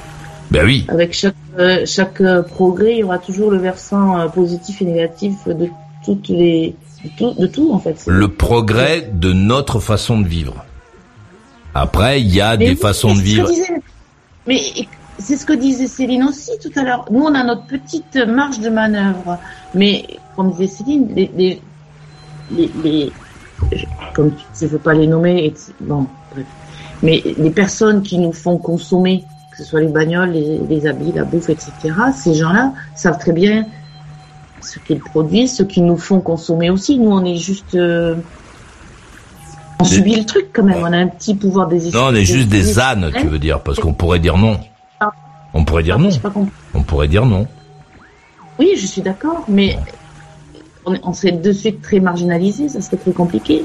ben 0.51 0.65
oui. 0.65 0.85
Avec 0.89 1.13
chaque, 1.13 1.33
euh, 1.57 1.85
chaque 1.85 2.21
progrès, 2.49 2.93
il 2.93 2.97
y 2.99 3.03
aura 3.03 3.17
toujours 3.17 3.51
le 3.51 3.57
versant 3.57 4.29
positif 4.29 4.81
et 4.81 4.85
négatif 4.85 5.35
de 5.47 5.69
toutes 6.03 6.27
les. 6.29 6.75
De 7.03 7.09
tout, 7.17 7.33
de 7.39 7.45
tout 7.47 7.71
en 7.73 7.79
fait. 7.79 7.95
Le 8.07 8.27
progrès 8.27 9.07
de 9.13 9.31
notre 9.31 9.79
façon 9.79 10.19
de 10.19 10.27
vivre. 10.27 10.65
Après, 11.75 12.19
il 12.21 12.33
y 12.33 12.41
a 12.41 12.57
Mais 12.57 12.65
des 12.65 12.71
oui, 12.71 12.75
façons 12.75 13.13
de 13.13 13.19
vivre. 13.21 13.49
Mais 14.47 14.59
c'est 15.19 15.35
ce 15.37 15.45
que 15.45 15.53
disait 15.53 15.87
Céline 15.87 16.23
aussi 16.23 16.51
tout 16.61 16.71
à 16.79 16.83
l'heure. 16.83 17.05
Nous, 17.11 17.21
on 17.23 17.33
a 17.33 17.43
notre 17.43 17.65
petite 17.65 18.15
marge 18.27 18.59
de 18.59 18.69
manœuvre. 18.69 19.37
Mais 19.73 20.05
comme 20.35 20.51
disait 20.51 20.67
Céline, 20.67 21.07
les, 21.15 21.31
les, 21.35 21.61
les, 22.51 22.71
les- 22.83 23.11
comme 24.13 24.31
tu 24.57 24.63
ne 24.65 24.69
veux 24.69 24.77
pas 24.77 24.93
les 24.93 25.07
nommer, 25.07 25.45
et, 25.45 25.53
bon, 25.81 26.05
bref. 26.33 26.45
Mais 27.03 27.23
les 27.37 27.49
personnes 27.51 28.01
qui 28.01 28.17
nous 28.19 28.31
font 28.33 28.57
consommer, 28.57 29.23
que 29.51 29.57
ce 29.57 29.63
soit 29.63 29.81
les 29.81 29.87
bagnoles, 29.87 30.31
les, 30.31 30.59
les 30.69 30.87
habits, 30.87 31.11
la 31.13 31.23
bouffe, 31.23 31.49
etc., 31.49 31.71
ces 32.15 32.33
gens-là 32.35 32.73
savent 32.95 33.17
très 33.19 33.33
bien 33.33 33.65
ce 34.61 34.79
qu'ils 34.79 34.99
produisent, 34.99 35.55
ce 35.55 35.63
qu'ils 35.63 35.85
nous 35.85 35.97
font 35.97 36.19
consommer 36.19 36.69
aussi. 36.69 36.97
Nous, 36.99 37.11
on 37.11 37.23
est 37.25 37.35
juste... 37.37 37.75
euh, 37.75 38.15
on 39.79 39.83
subit 39.83 40.15
le 40.15 40.25
truc 40.25 40.47
quand 40.53 40.63
même, 40.63 40.79
on 40.81 40.91
a 40.91 40.97
un 40.97 41.07
petit 41.07 41.35
pouvoir 41.35 41.67
des 41.67 41.91
Non, 41.91 42.07
on 42.09 42.15
est 42.15 42.25
juste 42.25 42.49
des 42.49 42.79
ânes, 42.79 43.11
tu 43.15 43.27
veux 43.27 43.37
dire, 43.37 43.61
parce 43.61 43.79
qu'on 43.79 43.93
pourrait 43.93 44.19
dire 44.19 44.37
non. 44.37 44.59
On 45.53 45.63
pourrait 45.63 45.83
dire 45.83 45.97
non. 45.97 46.09
Pas 46.17 46.29
compris. 46.29 46.51
On 46.73 46.83
pourrait 46.83 47.07
dire 47.07 47.25
non. 47.25 47.47
Oui, 48.59 48.71
je 48.79 48.85
suis 48.85 49.01
d'accord, 49.01 49.45
mais 49.47 49.77
on, 50.85 50.95
on 51.03 51.13
serait 51.13 51.31
de 51.31 51.51
suite 51.51 51.81
très 51.81 51.99
marginalisé, 51.99 52.69
ça 52.69 52.81
serait 52.81 52.97
très 52.97 53.11
compliqué. 53.11 53.63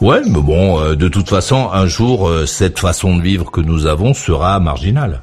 Ouais, 0.00 0.20
mais 0.26 0.40
bon, 0.40 0.80
euh, 0.80 0.96
de 0.96 1.08
toute 1.08 1.28
façon, 1.28 1.70
un 1.72 1.86
jour, 1.86 2.28
euh, 2.28 2.44
cette 2.46 2.78
façon 2.78 3.16
de 3.16 3.22
vivre 3.22 3.50
que 3.50 3.60
nous 3.60 3.86
avons 3.86 4.14
sera 4.14 4.58
marginale. 4.60 5.20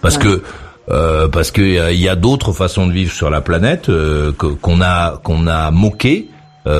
Parce 0.00 0.16
Ouais. 0.16 0.22
que 0.22 0.42
euh, 0.90 1.28
parce 1.28 1.50
que 1.50 1.92
il 1.92 2.00
y 2.00 2.08
a 2.08 2.16
d'autres 2.16 2.52
façons 2.52 2.86
de 2.86 2.92
vivre 2.92 3.12
sur 3.12 3.30
la 3.30 3.40
planète 3.40 3.90
qu'on 4.38 4.80
a 4.82 5.16
qu'on 5.22 5.46
a 5.46 5.70
moqué 5.70 6.28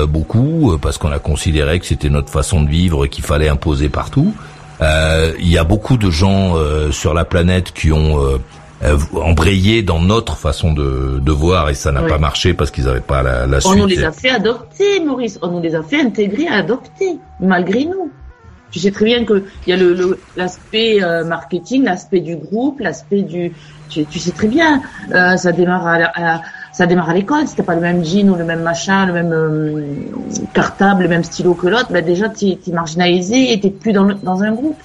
beaucoup 0.07 0.77
parce 0.79 0.97
qu'on 0.99 1.11
a 1.11 1.17
considéré 1.19 1.79
que 1.79 1.85
c'était 1.87 2.09
notre 2.09 2.29
façon 2.29 2.61
de 2.61 2.69
vivre 2.69 3.05
et 3.05 3.09
qu'il 3.09 3.23
fallait 3.23 3.49
imposer 3.49 3.89
partout. 3.89 4.33
Euh, 4.81 5.33
Il 5.39 5.49
y 5.49 5.57
a 5.57 5.63
beaucoup 5.63 5.97
de 5.97 6.09
gens 6.11 6.55
euh, 6.57 6.91
sur 6.91 7.13
la 7.13 7.25
planète 7.25 7.71
qui 7.71 7.91
ont 7.91 8.19
euh, 8.83 8.97
embrayé 9.13 9.81
dans 9.83 9.99
notre 10.01 10.35
façon 10.37 10.73
de, 10.73 11.19
de 11.19 11.31
voir 11.31 11.69
et 11.69 11.73
ça 11.73 11.91
n'a 11.91 12.01
pas 12.03 12.17
marché 12.17 12.53
parce 12.53 12.71
qu'ils 12.71 12.85
n'avaient 12.85 12.99
pas 12.99 13.23
la, 13.23 13.47
la 13.47 13.57
On 13.57 13.61
suite. 13.61 13.77
nous 13.77 13.87
les 13.87 14.03
a 14.03 14.11
fait 14.11 14.29
adopter, 14.29 14.99
Maurice. 15.03 15.39
On 15.41 15.47
nous 15.47 15.61
les 15.61 15.75
a 15.75 15.81
fait 15.83 16.01
intégrer, 16.01 16.47
adopter, 16.47 17.17
malgré 17.39 17.85
nous. 17.85 18.11
Tu 18.71 18.79
sais 18.79 18.91
très 18.91 19.05
bien 19.05 19.23
que 19.23 19.45
il 19.65 19.69
y 19.69 19.73
a 19.73 19.77
le 19.77 19.93
le- 19.93 20.19
l'aspect 20.35 21.01
euh, 21.01 21.23
marketing, 21.23 21.85
l'aspect 21.85 22.19
du 22.19 22.35
groupe, 22.35 22.81
l'aspect 22.81 23.21
du. 23.21 23.53
Tu, 23.89 24.03
tu 24.05 24.19
sais 24.19 24.31
très 24.31 24.47
bien, 24.47 24.81
euh, 25.13 25.37
ça 25.37 25.51
démarre 25.53 25.87
à, 25.87 25.95
à- 26.15 26.41
ça 26.77 26.85
démarre 26.87 27.09
à 27.09 27.13
l'école. 27.13 27.47
Si 27.47 27.55
t'as 27.55 27.63
pas 27.63 27.75
le 27.75 27.81
même 27.89 28.03
jean 28.03 28.29
ou 28.31 28.35
le 28.35 28.43
même 28.43 28.61
machin, 28.61 29.05
le 29.05 29.13
même 29.13 29.31
euh, 29.31 29.85
cartable, 30.53 31.03
le 31.03 31.09
même 31.09 31.23
stylo 31.23 31.53
que 31.53 31.67
l'autre, 31.67 31.89
bah 31.91 32.01
déjà 32.01 32.27
t'es 32.27 32.57
es 32.67 32.71
marginalisé 32.71 33.53
et 33.53 33.59
t'es 33.61 33.69
plus 33.69 33.93
dans 33.93 34.03
le- 34.03 34.15
dans 34.29 34.43
un 34.43 34.51
groupe. 34.51 34.77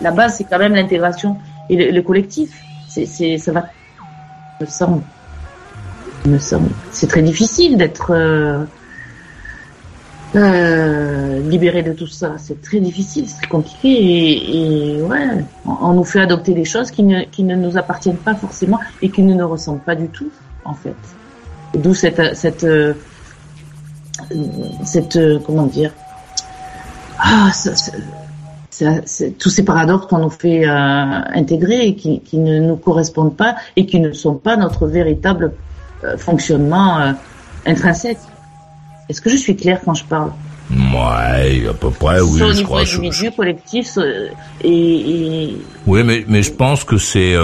La 0.00 0.10
base, 0.10 0.34
c'est 0.36 0.44
quand 0.50 0.58
même 0.58 0.74
l'intégration 0.74 1.36
et 1.70 1.76
le, 1.76 1.84
le 1.96 2.02
collectif. 2.02 2.50
C'est 2.88 3.06
ça 3.38 3.52
va. 3.52 3.62
Me 4.60 4.66
semble. 4.66 5.02
Me 6.26 6.38
semble. 6.38 6.70
C'est 6.90 7.06
très 7.06 7.22
difficile 7.22 7.76
d'être 7.76 8.10
euh, 8.10 8.64
euh, 10.34 11.40
libéré 11.48 11.82
de 11.84 11.92
tout 11.92 12.08
ça. 12.08 12.32
C'est 12.38 12.60
très 12.60 12.80
difficile, 12.80 13.24
c'est 13.28 13.36
très 13.38 13.46
compliqué 13.46 13.88
et, 13.88 14.96
et 14.96 15.02
ouais, 15.02 15.28
on, 15.66 15.76
on 15.88 15.92
nous 15.94 16.04
fait 16.04 16.20
adopter 16.20 16.52
des 16.54 16.64
choses 16.64 16.90
qui 16.90 17.04
ne, 17.04 17.22
qui 17.24 17.44
ne 17.44 17.54
nous 17.54 17.76
appartiennent 17.78 18.16
pas 18.28 18.34
forcément 18.34 18.80
et 19.02 19.10
qui 19.10 19.22
ne 19.22 19.34
nous 19.34 19.48
ressemblent 19.48 19.80
pas 19.80 19.94
du 19.94 20.08
tout, 20.08 20.30
en 20.68 20.74
fait. 20.74 20.94
D'où 21.74 21.94
cette, 21.94 22.34
cette, 22.36 22.64
euh, 22.64 22.94
cette, 24.84 25.16
euh, 25.16 25.38
comment 25.44 25.66
dire, 25.66 25.92
ah, 27.18 27.50
ça- 27.52 27.74
ça- 28.70 29.24
tous 29.38 29.50
ces 29.50 29.64
paradoxes 29.64 30.06
qu'on 30.06 30.18
nous 30.18 30.30
fait 30.30 30.66
euh, 30.68 30.70
intégrer 31.34 31.86
et 31.88 31.94
qui, 31.96 32.20
qui 32.20 32.38
ne 32.38 32.60
nous 32.60 32.76
correspondent 32.76 33.36
pas 33.36 33.56
et 33.76 33.86
qui 33.86 33.98
ne 34.00 34.12
sont 34.12 34.34
pas 34.34 34.56
notre 34.56 34.86
véritable 34.86 35.52
euh, 36.04 36.16
fonctionnement 36.16 36.98
euh, 37.00 37.12
intrinsèque. 37.66 38.18
Est-ce 39.08 39.20
que 39.20 39.30
je 39.30 39.36
suis 39.36 39.56
claire 39.56 39.80
quand 39.84 39.94
je 39.94 40.04
parle? 40.04 40.30
Ouais, 40.70 41.66
à 41.68 41.72
peu 41.74 41.90
près, 41.90 42.20
oui, 42.20 42.42
au 42.42 42.48
je 42.50 42.56
niveau 42.56 42.64
crois. 42.66 42.84
je- 42.84 42.98
individu, 42.98 43.30
collectif, 43.32 43.86
soit- 43.88 44.04
et, 44.62 44.70
et 44.70 45.58
Oui, 45.86 46.02
mais, 46.04 46.24
mais 46.28 46.42
je 46.42 46.52
pense 46.52 46.84
que 46.84 46.98
c'est 46.98 47.34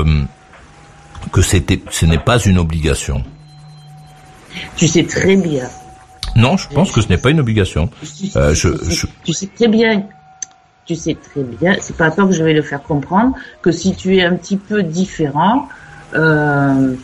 que 1.33 1.43
c'était, 1.43 1.81
ce 1.91 2.07
n'est 2.07 2.19
pas 2.19 2.39
une 2.39 2.59
obligation. 2.59 3.23
tu 4.77 4.87
sais 4.89 5.05
très 5.05 5.37
bien. 5.37 5.65
Non, 6.37 6.57
je 6.57 6.69
pense 6.69 6.91
que 6.93 7.01
ce 7.01 7.09
n'est 7.09 7.19
pas 7.19 7.31
une 7.31 7.41
obligation. 7.41 7.89
Tu 8.01 8.07
sais, 8.29 8.39
Euh, 8.39 8.55
je, 8.55 8.69
tu 8.69 8.85
sais- 8.85 8.95
je- 8.95 9.07
tu 9.25 9.33
sais 9.33 9.47
très 9.55 9.69
bien. 9.69 10.05
Tu 10.87 10.95
sais 10.97 11.15
très 11.17 11.43
bien. 11.43 11.77
C'est 11.81 11.97
pas 11.97 12.07
à 12.07 12.11
toi 12.11 12.27
que 12.27 12.33
je 12.33 12.43
vais 12.43 12.53
le 12.53 12.63
faire 12.63 12.83
comprendre 12.83 13.35
que 13.63 13.71
si 13.73 13.95
tu 13.95 14.17
es 14.19 14.23
un 14.25 14.35
petit 14.37 14.57
peu 14.57 14.83
différent 14.83 15.69
euh, 16.15 16.95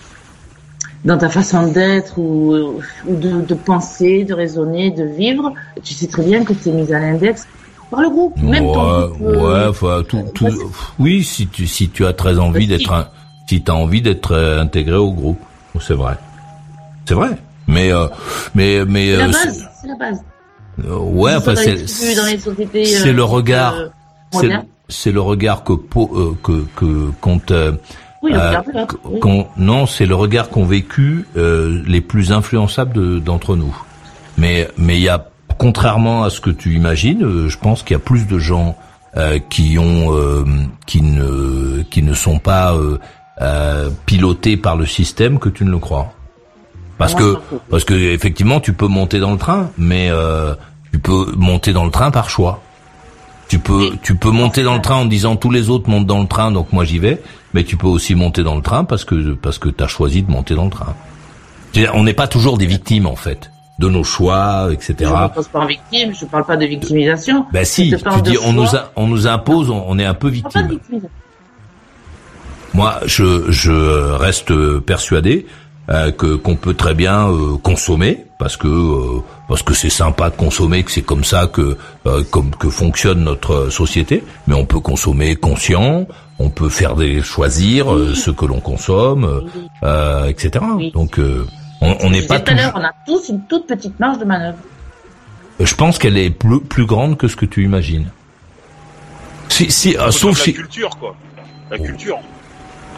dans 1.04 1.16
ta 1.18 1.28
façon 1.28 1.68
d'être 1.68 2.18
ou, 2.18 2.80
ou 3.06 3.16
de, 3.16 3.40
de 3.40 3.54
penser, 3.54 4.24
de 4.24 4.34
raisonner, 4.34 4.90
de 4.90 5.04
vivre, 5.04 5.52
tu 5.82 5.94
sais 5.94 6.06
très 6.06 6.22
bien 6.24 6.44
que 6.44 6.52
tu 6.52 6.68
es 6.68 6.72
mis 6.72 6.92
à 6.92 6.98
l'index 6.98 7.46
par 7.90 8.02
le 8.02 8.10
groupe, 8.10 8.36
même 8.40 8.66
ouais, 8.66 8.72
ton 8.74 9.06
groupe, 9.08 9.20
ouais, 9.20 9.34
euh, 9.36 9.70
enfin, 9.70 10.02
tout, 10.06 10.24
tout, 10.34 10.44
vas-y. 10.44 10.56
oui, 11.00 11.24
si 11.24 11.46
tu, 11.48 11.66
si 11.66 11.88
tu 11.88 12.04
as 12.06 12.12
très 12.12 12.38
envie 12.38 12.66
d'être, 12.68 12.92
un- 12.92 13.08
si 13.50 13.62
t'as 13.62 13.72
envie 13.72 14.00
d'être 14.00 14.30
euh, 14.32 14.62
intégré 14.62 14.94
au 14.94 15.10
groupe, 15.10 15.40
c'est 15.80 15.94
vrai, 15.94 16.14
c'est 17.04 17.14
vrai. 17.14 17.30
Mais, 17.66 17.92
euh, 17.92 18.06
mais, 18.54 18.84
mais, 18.84 19.10
c'est 19.10 19.16
la 19.16 19.24
euh, 19.24 19.32
base, 19.32 19.68
c'est 19.80 19.88
la 19.88 19.96
base. 19.96 20.22
ouais, 20.88 21.34
enfin, 21.34 21.56
c'est, 21.56 21.88
c'est 21.88 22.16
euh, 22.16 23.12
le 23.12 23.24
regard, 23.24 23.74
c'est, 24.88 25.10
le 25.10 25.20
regard 25.20 25.64
que, 25.64 25.72
que, 25.72 26.64
que, 26.76 27.10
qu'on 27.20 27.40
te, 27.40 27.74
Oui, 28.22 28.30
euh, 28.34 28.54
oui. 29.04 29.44
non, 29.56 29.86
c'est 29.86 30.06
le 30.06 30.14
regard 30.14 30.48
qu'ont 30.48 30.64
vécu 30.64 31.26
euh, 31.36 31.82
les 31.88 32.00
plus 32.00 32.30
influençables 32.30 32.92
de- 32.92 33.18
d'entre 33.18 33.56
nous. 33.56 33.76
Mais 34.38 34.68
mais 34.78 34.94
il 34.96 35.02
y 35.02 35.08
a 35.08 35.26
contrairement 35.58 36.22
à 36.22 36.30
ce 36.30 36.40
que 36.40 36.50
tu 36.50 36.74
imagines, 36.76 37.24
euh, 37.24 37.48
je 37.48 37.58
pense 37.58 37.82
qu'il 37.82 37.94
y 37.94 38.00
a 38.00 38.04
plus 38.04 38.28
de 38.28 38.38
gens 38.38 38.76
euh, 39.16 39.40
qui 39.50 39.76
ont 39.76 40.14
euh, 40.14 40.44
qui 40.86 41.02
ne 41.02 41.82
qui 41.90 42.02
ne 42.04 42.14
sont 42.14 42.38
pas 42.38 42.74
euh, 43.40 43.90
pilotés 44.06 44.56
par 44.56 44.76
le 44.76 44.86
système 44.86 45.38
que 45.38 45.48
tu 45.48 45.64
ne 45.64 45.70
le 45.70 45.78
crois. 45.78 46.12
Parce 46.98 47.14
que 47.14 47.38
parce 47.70 47.84
que 47.84 47.94
effectivement 47.94 48.60
tu 48.60 48.74
peux 48.74 48.86
monter 48.86 49.20
dans 49.20 49.32
le 49.32 49.38
train, 49.38 49.70
mais 49.78 50.08
euh, 50.10 50.54
tu 50.92 50.98
peux 50.98 51.32
monter 51.36 51.72
dans 51.72 51.84
le 51.84 51.90
train 51.90 52.10
par 52.10 52.28
choix. 52.28 52.60
Tu 53.48 53.58
peux 53.58 53.92
tu 54.02 54.16
peux 54.16 54.30
monter 54.30 54.62
dans 54.62 54.74
le 54.74 54.82
train 54.82 54.96
en 54.96 55.06
disant 55.06 55.36
tous 55.36 55.50
les 55.50 55.70
autres 55.70 55.88
montent 55.88 56.06
dans 56.06 56.20
le 56.20 56.28
train 56.28 56.52
donc 56.52 56.72
moi 56.74 56.84
j'y 56.84 56.98
vais, 56.98 57.22
mais 57.54 57.64
tu 57.64 57.78
peux 57.78 57.86
aussi 57.86 58.14
monter 58.14 58.42
dans 58.42 58.54
le 58.54 58.60
train 58.60 58.84
parce 58.84 59.06
que 59.06 59.32
parce 59.32 59.58
que 59.58 59.70
tu 59.70 59.82
as 59.82 59.88
choisi 59.88 60.22
de 60.22 60.30
monter 60.30 60.54
dans 60.54 60.64
le 60.64 60.70
train. 60.70 60.94
On 61.94 62.04
n'est 62.04 62.12
pas 62.12 62.28
toujours 62.28 62.58
des 62.58 62.66
victimes 62.66 63.06
en 63.06 63.16
fait 63.16 63.50
de 63.78 63.88
nos 63.88 64.04
choix, 64.04 64.68
etc. 64.70 64.94
Je 64.98 65.04
ne 65.04 65.28
pense 65.28 65.48
pas 65.48 65.60
en 65.60 65.66
victime, 65.66 66.12
je 66.14 66.26
parle 66.26 66.44
pas 66.44 66.58
de 66.58 66.66
victimisation. 66.66 67.46
Ben 67.50 67.64
si, 67.64 67.90
tu 67.90 68.22
dis 68.22 68.36
on 68.44 68.52
nous 68.52 68.76
a, 68.76 68.92
on 68.96 69.06
nous 69.06 69.26
impose, 69.26 69.70
on, 69.70 69.82
on 69.88 69.98
est 69.98 70.04
un 70.04 70.12
peu 70.12 70.28
victime. 70.28 70.78
Moi, 72.80 72.98
je, 73.04 73.50
je 73.50 73.72
reste 74.14 74.54
persuadé 74.80 75.44
euh, 75.90 76.10
que 76.12 76.36
qu'on 76.36 76.56
peut 76.56 76.72
très 76.72 76.94
bien 76.94 77.28
euh, 77.28 77.58
consommer 77.58 78.24
parce 78.38 78.56
que 78.56 78.68
euh, 78.68 79.20
parce 79.48 79.62
que 79.62 79.74
c'est 79.74 79.90
sympa 79.90 80.30
de 80.30 80.36
consommer, 80.36 80.82
que 80.82 80.90
c'est 80.90 81.02
comme 81.02 81.22
ça 81.22 81.46
que 81.46 81.76
euh, 82.06 82.22
comme 82.30 82.52
que 82.56 82.70
fonctionne 82.70 83.22
notre 83.22 83.68
société. 83.68 84.24
Mais 84.46 84.54
on 84.54 84.64
peut 84.64 84.80
consommer 84.80 85.36
conscient, 85.36 86.06
on 86.38 86.48
peut 86.48 86.70
faire 86.70 86.96
des 86.96 87.20
choisir 87.20 87.94
euh, 87.94 88.14
ce 88.14 88.30
que 88.30 88.46
l'on 88.46 88.60
consomme, 88.60 89.42
euh, 89.82 90.24
etc. 90.28 90.64
Oui. 90.78 90.90
Donc 90.92 91.18
euh, 91.18 91.46
on 91.82 92.08
n'est 92.08 92.22
Je 92.22 92.28
pas 92.28 92.40
tout 92.40 92.54
à 92.56 92.72
on 92.74 92.82
a 92.82 92.92
tous 93.06 93.28
une 93.28 93.42
toute 93.46 93.66
petite 93.66 94.00
marge 94.00 94.16
de 94.20 94.24
manœuvre. 94.24 94.56
Je 95.60 95.74
pense 95.74 95.98
qu'elle 95.98 96.16
est 96.16 96.30
plus 96.30 96.60
plus 96.60 96.86
grande 96.86 97.18
que 97.18 97.28
ce 97.28 97.36
que 97.36 97.44
tu 97.44 97.62
imagines. 97.62 98.08
Si 99.50 99.70
si, 99.70 99.98
euh, 99.98 100.10
sauf 100.10 100.38
la 100.38 100.44
si 100.44 100.54
culture, 100.54 100.96
quoi. 100.98 101.14
La 101.70 101.78
culture. 101.78 102.18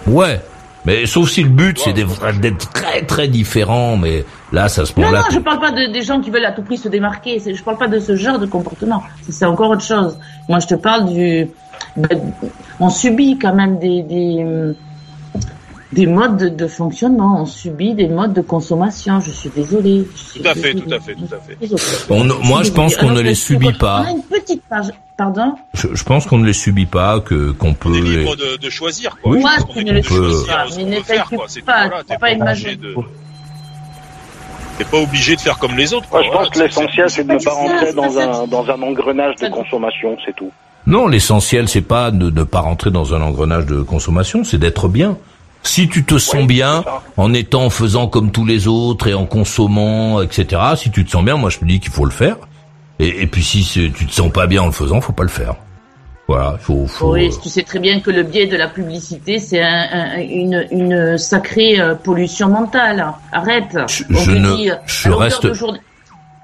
Ouais. 0.07 0.41
Mais 0.85 1.07
sauf 1.07 1.31
si 1.31 1.45
le 1.45 1.49
but 1.49 1.79
c'est 1.79 1.93
d'être 1.93 2.73
très 2.73 3.03
très 3.03 3.29
différent, 3.29 3.97
mais 3.97 4.25
là 4.53 4.69
ça 4.69 4.85
se 4.85 4.93
prend 4.93 5.03
Non, 5.03 5.11
là. 5.13 5.21
non, 5.21 5.27
je 5.31 5.39
parle 5.39 5.61
pas 5.61 5.71
de, 5.71 5.87
des 5.93 6.03
gens 6.03 6.21
qui 6.21 6.31
veulent 6.31 6.45
à 6.45 6.51
tout 6.51 6.63
prix 6.63 6.77
se 6.77 6.89
démarquer. 6.89 7.41
Je 7.55 7.63
parle 7.63 7.79
pas 7.79 7.87
de 7.87 8.01
ce 8.01 8.17
genre 8.17 8.41
de 8.41 8.47
comportement. 8.47 9.01
C'est- 9.31 9.45
encore 9.45 9.71
autre 9.71 9.85
chose. 9.85 10.19
Moi, 10.49 10.59
je 10.59 10.67
te 10.67 10.75
parle 10.75 11.13
du. 11.13 11.49
ben, 11.97 12.21
on 12.81 12.91
subit 12.91 13.39
quand 13.39 13.55
même 13.55 13.79
des 13.79 14.03
des, 14.03 14.45
des 15.93 16.07
modes 16.07 16.37
de, 16.39 16.49
de 16.49 16.67
fonctionnement. 16.67 17.43
On 17.43 17.47
subit 17.47 17.95
des 17.95 18.09
modes 18.09 18.33
de 18.33 18.41
consommation. 18.41 19.21
Je 19.21 19.31
suis 19.31 19.51
désolée. 19.51 20.07
Je 20.15 20.21
suis 20.23 20.41
Tout 20.41 20.49
à 20.49 20.55
fait, 20.55 20.75
tout 20.75 20.93
à 20.93 21.01
fait, 21.01 21.15
tout 21.15 21.35
à 21.35 21.39
fait. 21.39 21.59
On 22.11 22.25
moi, 22.45 22.63
je 22.63 22.71
pense 22.73 22.97
qu'on 22.97 23.11
ne 23.11 23.21
les 23.21 23.35
subit 23.35 23.73
pas. 23.73 24.03
On 24.07 24.09
a 24.09 24.11
une 24.13 24.23
petite 24.23 24.63
page. 24.69 24.87
Pardon. 25.17 25.55
Je, 25.75 25.89
je 25.95 26.05
pense 26.05 26.27
qu'on 26.27 26.39
ne 26.39 26.47
les 26.47 26.55
subit 26.55 26.87
pas, 26.87 27.21
que 27.21 27.51
qu'on 27.53 27.75
peut. 27.75 27.91
On 27.91 27.95
est 27.95 28.01
les- 28.01 28.17
libre 28.19 28.35
de, 28.37 28.57
de 28.57 28.71
choisir, 28.71 29.17
quoi. 29.23 29.33
Oui. 29.33 29.41
Moi, 29.41 29.51
est 29.77 29.85
ne 29.85 29.93
libre 29.93 30.17
le 30.19 30.29
de 30.29 30.33
subis 30.33 30.47
pas, 30.49 30.65
mais 30.77 30.85
ne 30.85 31.01
t'inquiète 31.01 31.65
pas, 31.67 31.91
t'es 32.09 32.17
pas 32.19 32.33
imaginer. 32.33 32.77
de. 32.77 32.95
T'es 34.79 34.85
pas 34.85 34.99
obligé 34.99 35.37
de 35.37 35.41
faire 35.41 35.59
comme 35.59 35.77
les 35.77 35.93
autres. 35.93 36.09
Moi, 36.11 36.23
je 36.23 36.31
pense 36.31 36.49
que 36.49 36.59
l'essentiel, 36.61 37.11
c'est 37.11 37.25
de 37.25 37.33
ne 37.35 37.39
pas 37.39 37.53
rentrer 37.53 37.93
dans 37.93 38.19
un, 38.19 38.47
dans 38.47 38.65
un 38.71 38.83
engrenage 38.83 39.37
de 39.37 39.49
consommation, 39.49 40.17
c'est 40.25 40.35
tout. 40.35 40.51
Non, 40.87 41.07
l'essentiel 41.07 41.69
c'est 41.69 41.83
pas 41.83 42.11
de 42.11 42.31
ne 42.31 42.43
pas 42.43 42.61
rentrer 42.61 42.91
dans 42.91 43.15
un 43.15 43.21
engrenage 43.23 43.67
de 43.67 43.83
consommation, 43.83 44.43
c'est 44.45 44.59
d'être 44.59 44.89
bien. 44.89 45.17
Si 45.63 45.89
tu 45.89 46.05
te 46.05 46.19
sens 46.19 46.35
Oui, 46.41 46.47
bien 46.47 46.85
en 47.17 47.33
étant 47.35 47.65
en 47.65 47.71
faisant 47.71 48.07
comme 48.09 48.33
tous 48.33 48.45
les 48.45 48.67
autres 48.67 49.07
et 49.07 49.15
en 49.15 49.27
consommant, 49.27 50.21
etc. 50.23 50.61
Si 50.77 50.91
tu 50.91 51.05
te 51.05 51.11
sens 51.11 51.25
bien, 51.25 51.37
moi 51.37 51.51
je 51.51 51.59
te 51.59 51.65
dis 51.65 51.79
qu'il 51.81 51.93
faut 51.93 52.05
le 52.05 52.11
faire. 52.11 52.37
Et, 52.99 53.23
et 53.23 53.27
puis 53.27 53.43
si 53.43 53.63
tu 53.95 54.07
te 54.07 54.13
sens 54.13 54.31
pas 54.33 54.47
bien 54.47 54.63
en 54.63 54.67
le 54.67 54.73
faisant, 54.73 55.01
faut 55.01 55.13
pas 55.13 55.23
le 55.23 55.29
faire. 55.29 55.55
Voilà, 56.29 56.57
il 56.59 56.65
faut. 56.65 56.87
faut 56.87 57.13
Oui, 57.13 57.31
tu 57.43 57.49
sais 57.49 57.63
très 57.63 57.79
bien 57.81 58.01
que 58.01 58.11
le 58.11 58.23
biais 58.23 58.47
de 58.47 58.57
la 58.57 58.69
publicité, 58.69 59.39
c'est 59.39 59.61
un, 59.61 59.89
un- 59.93 60.19
une, 60.21 60.67
une 60.71 61.19
sacrée 61.19 61.81
euh, 61.81 61.95
pollution 61.95 62.49
mentale. 62.49 63.07
Arrête. 63.33 63.77
Je- 63.89 64.31
ne- 64.31 64.57
dit, 64.57 64.71
je 64.87 65.11
reste- 65.11 65.49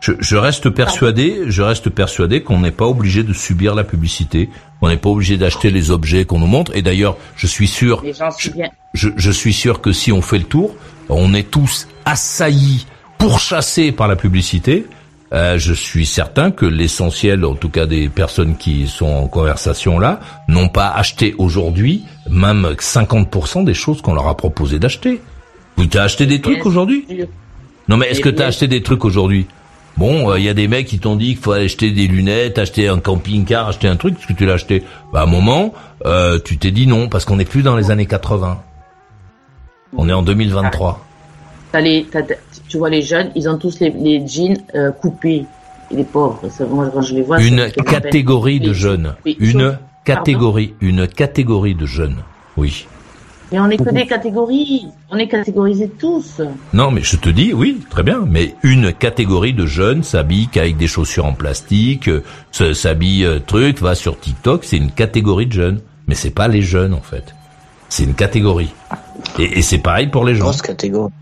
Je, 0.01 0.13
je 0.21 0.37
reste 0.37 0.71
persuadé, 0.71 1.43
je 1.49 1.63
reste 1.63 1.91
persuadé 1.91 2.43
qu'on 2.43 2.61
n'est 2.61 2.71
pas 2.71 2.87
obligé 2.87 3.25
de 3.25 3.33
subir 3.33 3.75
la 3.75 3.85
publicité, 3.85 4.49
on 4.81 4.89
n'est 4.89 4.97
pas 4.97 5.11
obligé 5.11 5.37
d'acheter 5.37 5.71
les 5.71 5.91
objets 5.91 6.25
qu'on 6.25 6.39
nous 6.39 6.47
montre. 6.47 6.77
Et 6.77 6.83
d'ailleurs, 6.83 7.17
je 7.37 7.47
suis 7.47 7.67
sûr, 7.67 8.03
Les 8.05 8.13
gens 8.13 8.31
sont 8.31 8.51
bien. 8.55 8.69
je, 8.95 9.09
je 9.17 9.31
suis 9.31 9.53
sûr 9.53 9.81
que 9.81 9.93
si 9.93 10.13
on 10.13 10.23
fait 10.23 10.39
le 10.39 10.45
tour, 10.45 10.75
on 11.09 11.35
est 11.35 11.51
tous 11.51 11.89
assaillis, 12.05 12.87
pourchassés 13.19 13.93
par 13.93 14.07
la 14.09 14.17
publicité. 14.17 14.87
Euh, 15.33 15.59
je 15.59 15.75
suis 15.75 16.07
certain 16.07 16.51
que 16.51 16.65
l'essentiel, 16.65 17.45
en 17.45 17.55
tout 17.55 17.69
cas 17.69 17.85
des 17.85 18.09
personnes 18.09 18.57
qui 18.57 18.87
sont 18.87 19.07
en 19.07 19.27
conversation 19.29 19.99
là, 19.99 20.21
n'ont 20.49 20.69
pas 20.69 20.89
acheté 20.89 21.35
aujourd'hui 21.37 22.05
même 22.31 22.67
50% 22.79 23.65
des 23.65 23.75
choses 23.75 24.01
qu'on 24.01 24.15
leur 24.15 24.27
a 24.29 24.37
proposé 24.37 24.79
d'acheter. 24.79 25.21
Vous 25.77 25.87
t'as 25.87 26.05
acheté 26.05 26.25
des 26.27 26.41
trucs 26.41 26.65
aujourd'hui? 26.65 27.07
Non 27.89 27.97
mais 27.99 28.07
est-ce 28.09 28.21
que 28.21 28.29
t'as 28.31 28.47
acheté 28.47 28.69
des 28.69 28.83
trucs 28.83 29.05
aujourd'hui? 29.05 29.47
Bon, 29.99 30.35
il 30.37 30.45
y 30.45 30.49
a 30.49 30.55
des 30.55 30.69
mecs 30.69 30.87
qui 30.87 31.01
t'ont 31.01 31.17
dit 31.17 31.35
qu'il 31.35 31.39
faut 31.39 31.53
acheter 31.53 31.91
des 31.91 32.07
lunettes, 32.07 32.59
acheter 32.59 32.87
un 32.89 33.01
camping-car, 33.01 33.67
acheter 33.69 33.89
un 33.89 33.97
truc. 33.97 34.17
Est-ce 34.19 34.29
que 34.29 34.33
tu 34.33 34.47
l'as 34.47 34.53
acheté 34.55 34.85
Bah 35.13 35.21
à 35.21 35.23
un 35.25 35.27
moment, 35.27 35.75
euh, 36.07 36.39
tu 36.45 36.57
t'es 36.57 36.71
dit 36.71 36.87
non 36.87 37.09
parce 37.09 37.25
qu'on 37.25 37.37
n'est 37.37 37.45
plus 37.45 37.63
dans 37.63 37.77
les 37.77 37.91
années 37.91 38.07
80. 38.07 38.61
On 39.97 40.09
est 40.09 40.13
en 40.13 40.23
2023. 40.23 41.05
T'as 41.73 41.81
les, 41.81 42.05
t'as- 42.11 42.23
t'as- 42.23 42.35
tu 42.69 42.79
vois 42.79 42.91
les 42.91 43.03
jeunes, 43.03 43.31
ils 43.35 43.49
ont 43.49 43.59
tous 43.59 43.81
les, 43.81 43.91
les 43.91 44.27
jeans 44.27 44.57
euh, 44.75 44.93
coupés. 44.93 45.45
Les 45.91 46.05
pauvres, 46.05 46.41
ça, 46.51 46.65
moi 46.67 46.89
quand 46.93 47.01
je 47.03 47.15
les 47.15 47.23
vois. 47.23 47.41
Une 47.43 47.71
catégorie 47.73 48.61
de 48.61 48.69
Les- 48.69 48.75
jeunes. 48.75 49.15
oui, 49.25 49.37
Une 49.41 49.79
catégorie, 50.05 50.75
une 50.81 51.09
catégorie 51.09 51.75
de 51.75 51.87
jeunes. 51.87 52.17
Oui. 52.57 52.87
Mais 53.51 53.59
on 53.61 53.71
est 53.71 53.79
que 53.79 53.91
des 53.91 54.07
catégories. 54.07 54.87
On 55.11 55.17
est 55.17 55.29
catégorisés 55.29 55.89
tous. 55.89 56.43
Non, 56.73 56.91
mais 56.91 57.03
je 57.03 57.17
te 57.17 57.31
dis, 57.31 57.53
oui, 57.53 57.81
très 57.89 58.03
bien, 58.03 58.25
mais 58.27 58.55
une 58.63 58.93
catégorie 58.93 59.55
de 59.55 59.65
jeunes 59.65 60.03
s'habille 60.03 60.49
qu'avec 60.49 60.77
des 60.77 60.87
chaussures 60.87 61.25
en 61.25 61.33
plastique, 61.33 62.09
euh, 62.09 62.75
s'habille 62.75 63.25
euh, 63.25 63.39
truc, 63.39 63.81
va 63.81 63.95
sur 63.95 64.19
TikTok, 64.21 64.65
c'est 64.65 64.77
une 64.77 64.91
catégorie 64.91 65.47
de 65.47 65.53
jeunes. 65.53 65.81
Mais 66.07 66.15
c'est 66.15 66.31
pas 66.31 66.49
les 66.49 66.63
jeunes, 66.63 66.95
en 66.95 67.01
fait. 67.01 67.35
C'est 67.89 68.05
une 68.05 68.15
catégorie. 68.15 68.71
Et, 69.39 69.59
et 69.59 69.63
c'est 69.63 69.79
pareil 69.79 70.09
pour 70.09 70.25
les 70.25 70.35
gens. 70.35 70.45
Grosse 70.45 70.63
catégorie. 70.63 71.13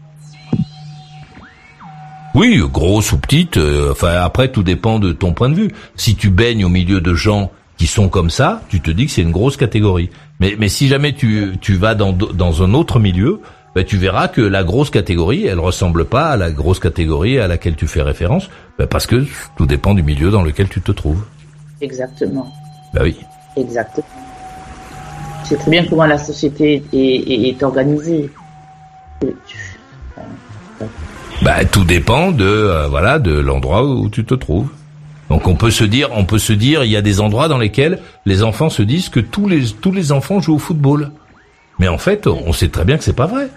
Oui, 2.36 2.60
grosse 2.70 3.12
ou 3.12 3.18
petite, 3.18 3.56
euh, 3.56 3.92
enfin 3.92 4.20
après 4.20 4.52
tout 4.52 4.62
dépend 4.62 4.98
de 4.98 5.12
ton 5.12 5.32
point 5.32 5.48
de 5.48 5.54
vue. 5.54 5.70
Si 5.94 6.16
tu 6.16 6.28
baignes 6.28 6.66
au 6.66 6.68
milieu 6.68 7.00
de 7.00 7.14
gens 7.14 7.50
qui 7.76 7.86
sont 7.86 8.08
comme 8.08 8.30
ça, 8.30 8.62
tu 8.68 8.80
te 8.80 8.90
dis 8.90 9.06
que 9.06 9.12
c'est 9.12 9.22
une 9.22 9.32
grosse 9.32 9.56
catégorie. 9.56 10.10
Mais, 10.40 10.56
mais 10.58 10.68
si 10.68 10.88
jamais 10.88 11.12
tu, 11.12 11.56
tu 11.60 11.74
vas 11.74 11.94
dans, 11.94 12.12
dans 12.12 12.62
un 12.62 12.74
autre 12.74 12.98
milieu, 12.98 13.40
ben, 13.74 13.84
tu 13.84 13.98
verras 13.98 14.28
que 14.28 14.40
la 14.40 14.64
grosse 14.64 14.88
catégorie, 14.88 15.44
elle 15.46 15.60
ressemble 15.60 16.06
pas 16.06 16.28
à 16.30 16.36
la 16.38 16.50
grosse 16.50 16.80
catégorie 16.80 17.38
à 17.38 17.46
laquelle 17.46 17.76
tu 17.76 17.86
fais 17.86 18.00
référence, 18.00 18.48
ben, 18.78 18.86
parce 18.86 19.06
que 19.06 19.26
tout 19.56 19.66
dépend 19.66 19.94
du 19.94 20.02
milieu 20.02 20.30
dans 20.30 20.42
lequel 20.42 20.68
tu 20.68 20.80
te 20.80 20.92
trouves. 20.92 21.22
Exactement. 21.82 22.50
Ben 22.94 23.02
oui. 23.02 23.16
Exactement. 23.56 24.06
C'est 25.44 25.56
très 25.56 25.70
bien 25.70 25.84
comment 25.84 26.06
la 26.06 26.18
société 26.18 26.82
est, 26.92 26.96
est, 26.96 27.48
est 27.48 27.62
organisée. 27.62 28.30
Bah, 31.42 31.64
tout 31.64 31.84
dépend 31.84 32.32
de 32.32 32.44
euh, 32.44 32.88
voilà 32.88 33.18
de 33.18 33.38
l'endroit 33.38 33.84
où 33.84 34.08
tu 34.08 34.24
te 34.24 34.34
trouves. 34.34 34.70
Donc 35.28 35.48
on 35.48 35.56
peut 35.56 35.70
se 35.70 35.84
dire, 35.84 36.08
on 36.12 36.24
peut 36.24 36.38
se 36.38 36.52
dire, 36.52 36.84
il 36.84 36.90
y 36.90 36.96
a 36.96 37.02
des 37.02 37.20
endroits 37.20 37.48
dans 37.48 37.58
lesquels 37.58 37.98
les 38.26 38.42
enfants 38.42 38.70
se 38.70 38.82
disent 38.82 39.08
que 39.08 39.20
tous 39.20 39.48
les 39.48 39.70
tous 39.72 39.92
les 39.92 40.12
enfants 40.12 40.40
jouent 40.40 40.56
au 40.56 40.58
football. 40.58 41.10
Mais 41.78 41.88
en 41.88 41.98
fait, 41.98 42.26
on 42.26 42.52
sait 42.52 42.68
très 42.68 42.84
bien 42.84 42.96
que 42.96 43.04
c'est 43.04 43.12
pas 43.12 43.26
vrai. 43.26 43.48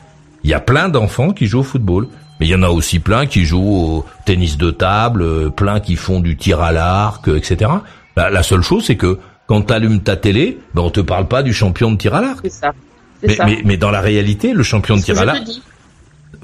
Il 0.44 0.50
y 0.50 0.54
a 0.54 0.60
plein 0.60 0.90
d'enfants 0.90 1.32
qui 1.32 1.46
jouent 1.46 1.60
au 1.60 1.64
football, 1.64 2.08
mais 2.40 2.48
il 2.48 2.50
y 2.50 2.56
en 2.56 2.64
a 2.64 2.70
aussi 2.70 3.00
plein 3.00 3.28
qui 3.28 3.46
jouent 3.46 3.76
au 3.76 4.06
tennis 4.26 4.58
de 4.58 4.72
table, 4.72 5.22
euh, 5.22 5.50
plein 5.50 5.80
qui 5.80 5.96
font 5.96 6.20
du 6.20 6.36
tir 6.38 6.62
à 6.62 6.72
l'arc, 6.72 7.28
euh, 7.28 7.38
etc. 7.38 7.72
La, 8.16 8.30
la 8.30 8.44
seule 8.44 8.62
chose, 8.62 8.86
c'est 8.86 8.98
que 8.98 9.20
quand 9.48 9.62
tu 9.64 9.74
allumes 9.74 10.02
ta 10.02 10.16
télé, 10.16 10.60
ben 10.74 10.82
on 10.82 10.90
te 10.90 11.02
parle 11.02 11.28
pas 11.28 11.44
du 11.44 11.54
champion 11.54 11.91
de 11.91 11.98
tir 11.98 12.16
à 12.16 12.22
l'arc. 12.22 12.40
C'est 12.44 12.50
ça. 12.50 12.72
Mais, 13.24 13.36
ça. 13.36 13.46
mais, 13.46 13.62
mais 13.66 13.78
dans 13.78 13.91
la 13.91 14.02
réalité, 14.02 14.54
le 14.54 14.64
champion 14.64 14.96
de 14.96 15.02
tir 15.02 15.20
à 15.20 15.26
l'arc, 15.26 15.44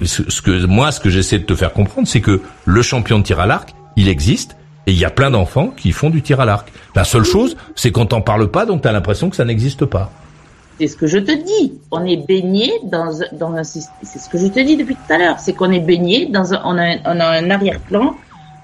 ce 0.03 0.41
que 0.41 0.65
moi, 0.65 0.91
ce 0.91 0.99
que 0.99 1.09
j'essaie 1.09 1.39
de 1.39 1.45
te 1.45 1.55
faire 1.55 1.73
comprendre, 1.73 2.07
c'est 2.07 2.21
que 2.21 2.41
le 2.65 2.81
champion 2.81 3.19
de 3.19 3.23
tir 3.23 3.39
à 3.39 3.45
l'arc, 3.45 3.73
il 3.95 4.09
existe 4.09 4.57
Et 4.87 4.91
il 4.91 4.97
y 4.99 5.05
a 5.05 5.09
plein 5.09 5.31
d'enfants 5.31 5.67
qui 5.75 5.91
font 5.91 6.09
du 6.09 6.21
tir 6.21 6.39
à 6.39 6.45
l'arc. 6.45 6.71
La 6.95 7.03
seule 7.03 7.23
chose, 7.23 7.57
c'est 7.75 7.91
qu'on 7.91 8.05
t'en 8.05 8.21
parle 8.21 8.49
pas, 8.51 8.65
donc 8.65 8.81
t'as 8.81 8.91
l'impression 8.91 9.29
que 9.29 9.35
ça 9.35 9.45
n'existe 9.45 9.85
pas. 9.85 10.11
C'est 10.79 10.87
ce 10.87 10.95
que 10.97 11.07
je 11.07 11.17
te 11.17 11.31
dis. 11.31 11.73
On 11.91 12.03
est 12.05 12.17
baigné 12.17 12.71
dans, 12.83 13.09
dans 13.31 13.53
un 13.53 13.63
système. 13.63 13.95
C'est 14.03 14.19
ce 14.19 14.29
que 14.29 14.37
je 14.37 14.47
te 14.47 14.59
dis 14.59 14.75
depuis 14.75 14.95
tout 14.95 15.13
à 15.13 15.17
l'heure. 15.17 15.39
C'est 15.39 15.53
qu'on 15.53 15.71
est 15.71 15.79
baigné 15.79 16.25
dans 16.27 16.53
un, 16.53 16.61
on 16.65 16.77
a, 16.77 16.83
un- 16.83 16.97
on 17.05 17.19
a 17.19 17.27
un 17.27 17.49
arrière-plan 17.49 18.15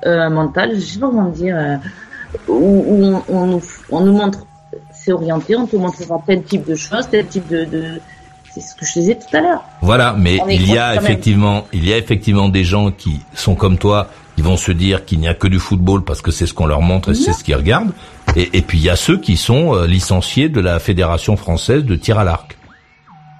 euh, 0.05 0.29
mental, 0.29 0.71
je 0.75 0.79
sais 0.81 0.99
pas 0.99 1.07
comment 1.07 1.29
dire, 1.29 1.55
euh, 1.57 1.77
où, 2.47 2.53
où 2.87 3.03
on, 3.05 3.23
on 3.29 3.45
nous, 3.47 3.61
on 3.91 4.01
nous 4.01 4.13
montre, 4.13 4.45
c'est 4.93 5.11
orienté, 5.11 5.55
on 5.55 5.65
te 5.67 5.75
montrera 5.75 6.21
tel 6.25 6.43
type 6.43 6.65
de 6.67 6.75
choses, 6.75 7.07
tel 7.09 7.27
type 7.27 7.47
de, 7.47 7.65
de 7.65 7.83
c'est 8.53 8.61
ce 8.61 8.75
que 8.75 8.85
je 8.85 8.93
disais 8.93 9.15
tout 9.15 9.35
à 9.37 9.39
l'heure. 9.41 9.63
Voilà, 9.81 10.13
mais 10.17 10.37
il 10.49 10.69
y 10.69 10.77
a 10.77 10.95
effectivement, 10.95 11.63
il 11.71 11.87
y 11.87 11.93
a 11.93 11.97
effectivement 11.97 12.49
des 12.49 12.63
gens 12.65 12.91
qui 12.91 13.21
sont 13.33 13.55
comme 13.55 13.77
toi, 13.77 14.09
qui 14.35 14.41
vont 14.41 14.57
se 14.57 14.71
dire 14.71 15.05
qu'il 15.05 15.19
n'y 15.19 15.27
a 15.27 15.33
que 15.33 15.47
du 15.47 15.59
football 15.59 16.03
parce 16.03 16.21
que 16.21 16.31
c'est 16.31 16.45
ce 16.45 16.53
qu'on 16.53 16.65
leur 16.65 16.81
montre 16.81 17.11
et 17.11 17.15
c'est 17.15 17.33
ce 17.33 17.43
qu'ils 17.43 17.55
regardent. 17.55 17.91
Et, 18.35 18.49
et 18.57 18.61
puis 18.61 18.77
il 18.77 18.83
y 18.83 18.89
a 18.89 18.95
ceux 18.95 19.17
qui 19.17 19.35
sont 19.37 19.75
euh, 19.75 19.85
licenciés 19.87 20.47
de 20.49 20.61
la 20.61 20.79
Fédération 20.79 21.35
française 21.35 21.83
de 21.83 21.95
tir 21.95 22.17
à 22.17 22.23
l'arc. 22.23 22.57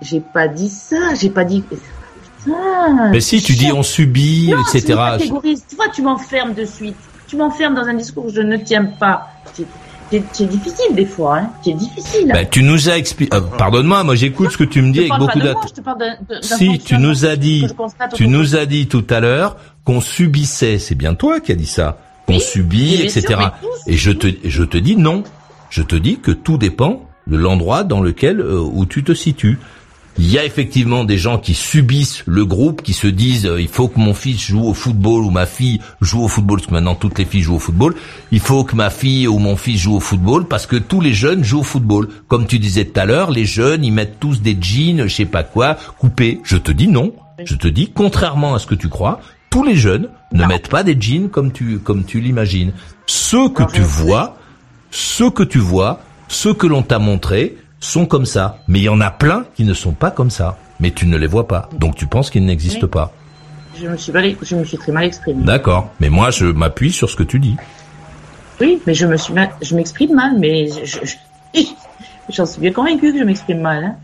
J'ai 0.01 0.19
pas 0.19 0.47
dit 0.47 0.69
ça, 0.69 1.13
j'ai 1.19 1.30
pas 1.30 1.43
dit. 1.45 1.61
Putain. 1.61 3.11
Mais 3.11 3.22
si 3.22 3.41
tu 3.41 3.53
dis 3.53 3.72
on 3.72 3.84
subit, 3.84 4.49
Non, 4.51 4.57
tu 4.72 4.77
etc. 4.77 4.97
catégorises. 5.11 5.63
Tu 5.69 5.76
vois, 5.76 5.89
tu 5.89 6.01
m'enfermes 6.01 6.53
de 6.53 6.65
suite. 6.65 6.95
Tu 7.27 7.38
m'enfermes 7.38 7.76
dans 7.76 7.85
un 7.85 7.93
discours 7.93 8.26
que 8.27 8.34
je 8.34 8.41
ne 8.41 8.57
tiens 8.57 8.85
pas. 8.85 9.27
C'est- 9.53 9.65
difficile 10.45 10.93
des 10.93 11.05
fois, 11.05 11.38
hein. 11.38 11.49
C'est 11.63 11.72
difficile. 11.72 12.30
hein. 12.31 12.34
Ben, 12.34 12.47
tu 12.49 12.63
nous 12.63 12.89
as 12.89 12.97
expliqué. 12.97 13.38
Pardonne-moi, 13.57 14.03
moi 14.03 14.15
j'écoute 14.15 14.51
ce 14.51 14.57
que 14.57 14.65
tu 14.65 14.81
me 14.81 14.91
dis 14.91 14.99
avec 14.99 15.13
beaucoup 15.18 15.39
d'attente. 15.39 15.73
Si 16.41 16.80
tu 16.80 16.97
nous 16.97 17.26
as 17.26 17.38
dit, 17.38 17.65
tu 18.13 18.27
nous 18.27 18.57
as 18.57 18.65
dit 18.65 18.88
tout 18.88 19.05
à 19.09 19.22
l'heure 19.22 19.55
qu'on 19.84 20.02
subissait, 20.02 20.80
c'est 20.80 20.95
bien 20.95 21.16
toi 21.16 21.40
qui 21.40 21.52
as 21.52 21.56
dit 21.56 21.66
ça, 21.66 21.98
qu'on 22.28 22.40
subit, 22.40 23.02
etc. 23.02 23.22
sûr. 23.28 23.52
Et 23.88 23.98
je 23.98 24.12
te, 24.12 24.28
je 24.44 24.64
te 24.64 24.78
dis 24.78 24.95
non. 24.95 25.24
Je 25.70 25.82
te 25.82 25.95
dis 25.95 26.20
que 26.20 26.32
tout 26.32 26.58
dépend 26.58 27.08
de 27.28 27.38
l'endroit 27.38 27.84
dans 27.84 28.02
lequel 28.02 28.41
euh, 28.41 28.60
où 28.60 28.86
tu 28.86 29.03
te 29.03 29.14
situes. 29.14 29.58
Il 30.18 30.30
y 30.30 30.38
a 30.38 30.44
effectivement 30.44 31.06
des 31.06 31.18
gens 31.18 31.38
qui 31.38 31.53
subissent 31.53 32.24
le 32.26 32.45
groupe, 32.45 32.82
qui 32.82 32.91
se 32.91 33.08
disent 33.08 33.45
euh, 33.45 33.62
il 33.62 33.70
faut 33.70 33.88
que 33.88 33.98
mon 33.98 34.14
fils 34.14 34.41
joue 34.41 34.66
au 34.66 34.74
football 34.74 35.24
ou 35.24 35.30
ma 35.30 35.45
fille 35.45 35.80
joue 36.02 36.22
au 36.24 36.28
football, 36.28 36.58
parce 36.58 36.68
que 36.68 36.74
maintenant 36.74 36.95
toutes 36.95 37.18
les 37.18 37.24
filles 37.24 37.44
jouent 37.44 37.56
au 37.56 37.60
football. 37.60 37.95
Il 38.34 38.41
faut 38.41 38.66
que 38.66 38.76
ma 38.76 38.90
fille 38.90 39.28
ou 39.28 39.40
mon 39.40 39.56
fils 39.56 39.80
joue 39.80 39.95
au 39.95 40.02
football 40.02 40.45
parce 40.48 40.66
que 40.66 40.76
tous 40.76 40.99
les 40.99 41.14
jeunes 41.14 41.44
jouent 41.44 41.62
au 41.62 41.64
football. 41.64 42.10
Comme 42.28 42.45
tu 42.45 42.60
disais 42.60 42.84
tout 42.84 42.99
à 42.99 43.06
l'heure, 43.06 43.32
les 43.32 43.45
jeunes 43.45 43.86
ils 43.86 43.94
mettent 43.94 44.20
tous 44.20 44.41
des 44.41 44.58
jeans, 44.60 45.08
je 45.08 45.16
sais 45.16 45.26
pas 45.26 45.44
quoi, 45.44 45.78
coupés. 45.98 46.41
Je 46.44 46.58
te 46.58 46.72
dis 46.72 46.90
non. 46.90 47.14
Je 47.45 47.56
te 47.56 47.70
dis 47.70 47.90
contrairement 47.91 48.53
à 48.53 48.60
ce 48.60 48.68
que 48.68 48.76
tu 48.76 48.90
crois, 48.90 49.22
tous 49.52 49.64
les 49.64 49.76
jeunes 49.76 50.10
ne 50.32 50.45
mettent 50.45 50.69
pas 50.69 50.82
des 50.84 50.99
jeans 50.99 51.30
comme 51.30 51.52
tu 51.52 51.78
comme 51.78 52.03
tu 52.06 52.19
l'imagines. 52.19 52.72
Ceux 53.06 53.49
que 53.49 53.64
tu 53.72 53.82
vois, 53.82 54.38
ceux 54.90 55.30
que 55.30 55.44
tu 55.44 55.60
vois, 55.60 55.99
ceux 56.28 56.53
que 56.56 56.65
l'on 56.65 56.82
t'a 56.82 56.98
montré 56.98 57.57
sont 57.80 58.06
comme 58.07 58.26
ça. 58.26 58.57
Mais 58.68 58.80
il 58.80 58.84
y 58.84 58.90
en 58.90 59.02
a 59.02 59.11
plein 59.11 59.45
qui 59.56 59.64
ne 59.65 59.73
sont 59.76 59.91
pas 59.94 60.10
comme 60.10 60.30
ça. 60.32 60.57
Mais 60.80 60.90
tu 60.91 61.06
ne 61.06 61.18
les 61.18 61.28
vois 61.28 61.48
pas. 61.48 61.69
Donc 61.78 61.95
tu 61.95 62.07
penses 62.07 62.30
qu'ils 62.32 62.45
n'existent 62.45 62.80
Oui. 62.88 62.90
pas. 62.90 63.11
Je 63.80 63.88
me 63.88 63.98
suis 63.98 64.11
mal, 64.11 64.36
je 64.41 64.56
me 64.56 64.64
suis 64.64 64.78
très 64.78 64.91
mal 64.91 65.03
exprimée. 65.06 65.44
D'accord. 65.44 65.91
Mais 65.99 66.10
moi, 66.10 66.30
je 66.32 66.45
m'appuie 66.45 66.91
sur 66.91 67.10
ce 67.10 67.15
que 67.15 67.23
tu 67.23 67.40
dis. 67.40 67.56
Oui, 68.60 68.80
mais 68.86 68.94
je 68.94 69.06
me 69.07 69.18
suis 69.18 69.34
mal, 69.34 69.49
je 69.61 69.76
m'exprime 69.76 70.14
mal, 70.14 70.38
mais 70.38 70.68
je, 70.68 70.86
je- 70.86 71.06
je- 71.56 71.61
j'en 72.30 72.45
suis 72.45 72.61
bien 72.61 72.72
convaincu 72.72 73.11
que 73.14 73.19
je 73.19 73.23
m'exprime 73.23 73.61
mal. 73.61 73.84
Hein. 73.84 73.95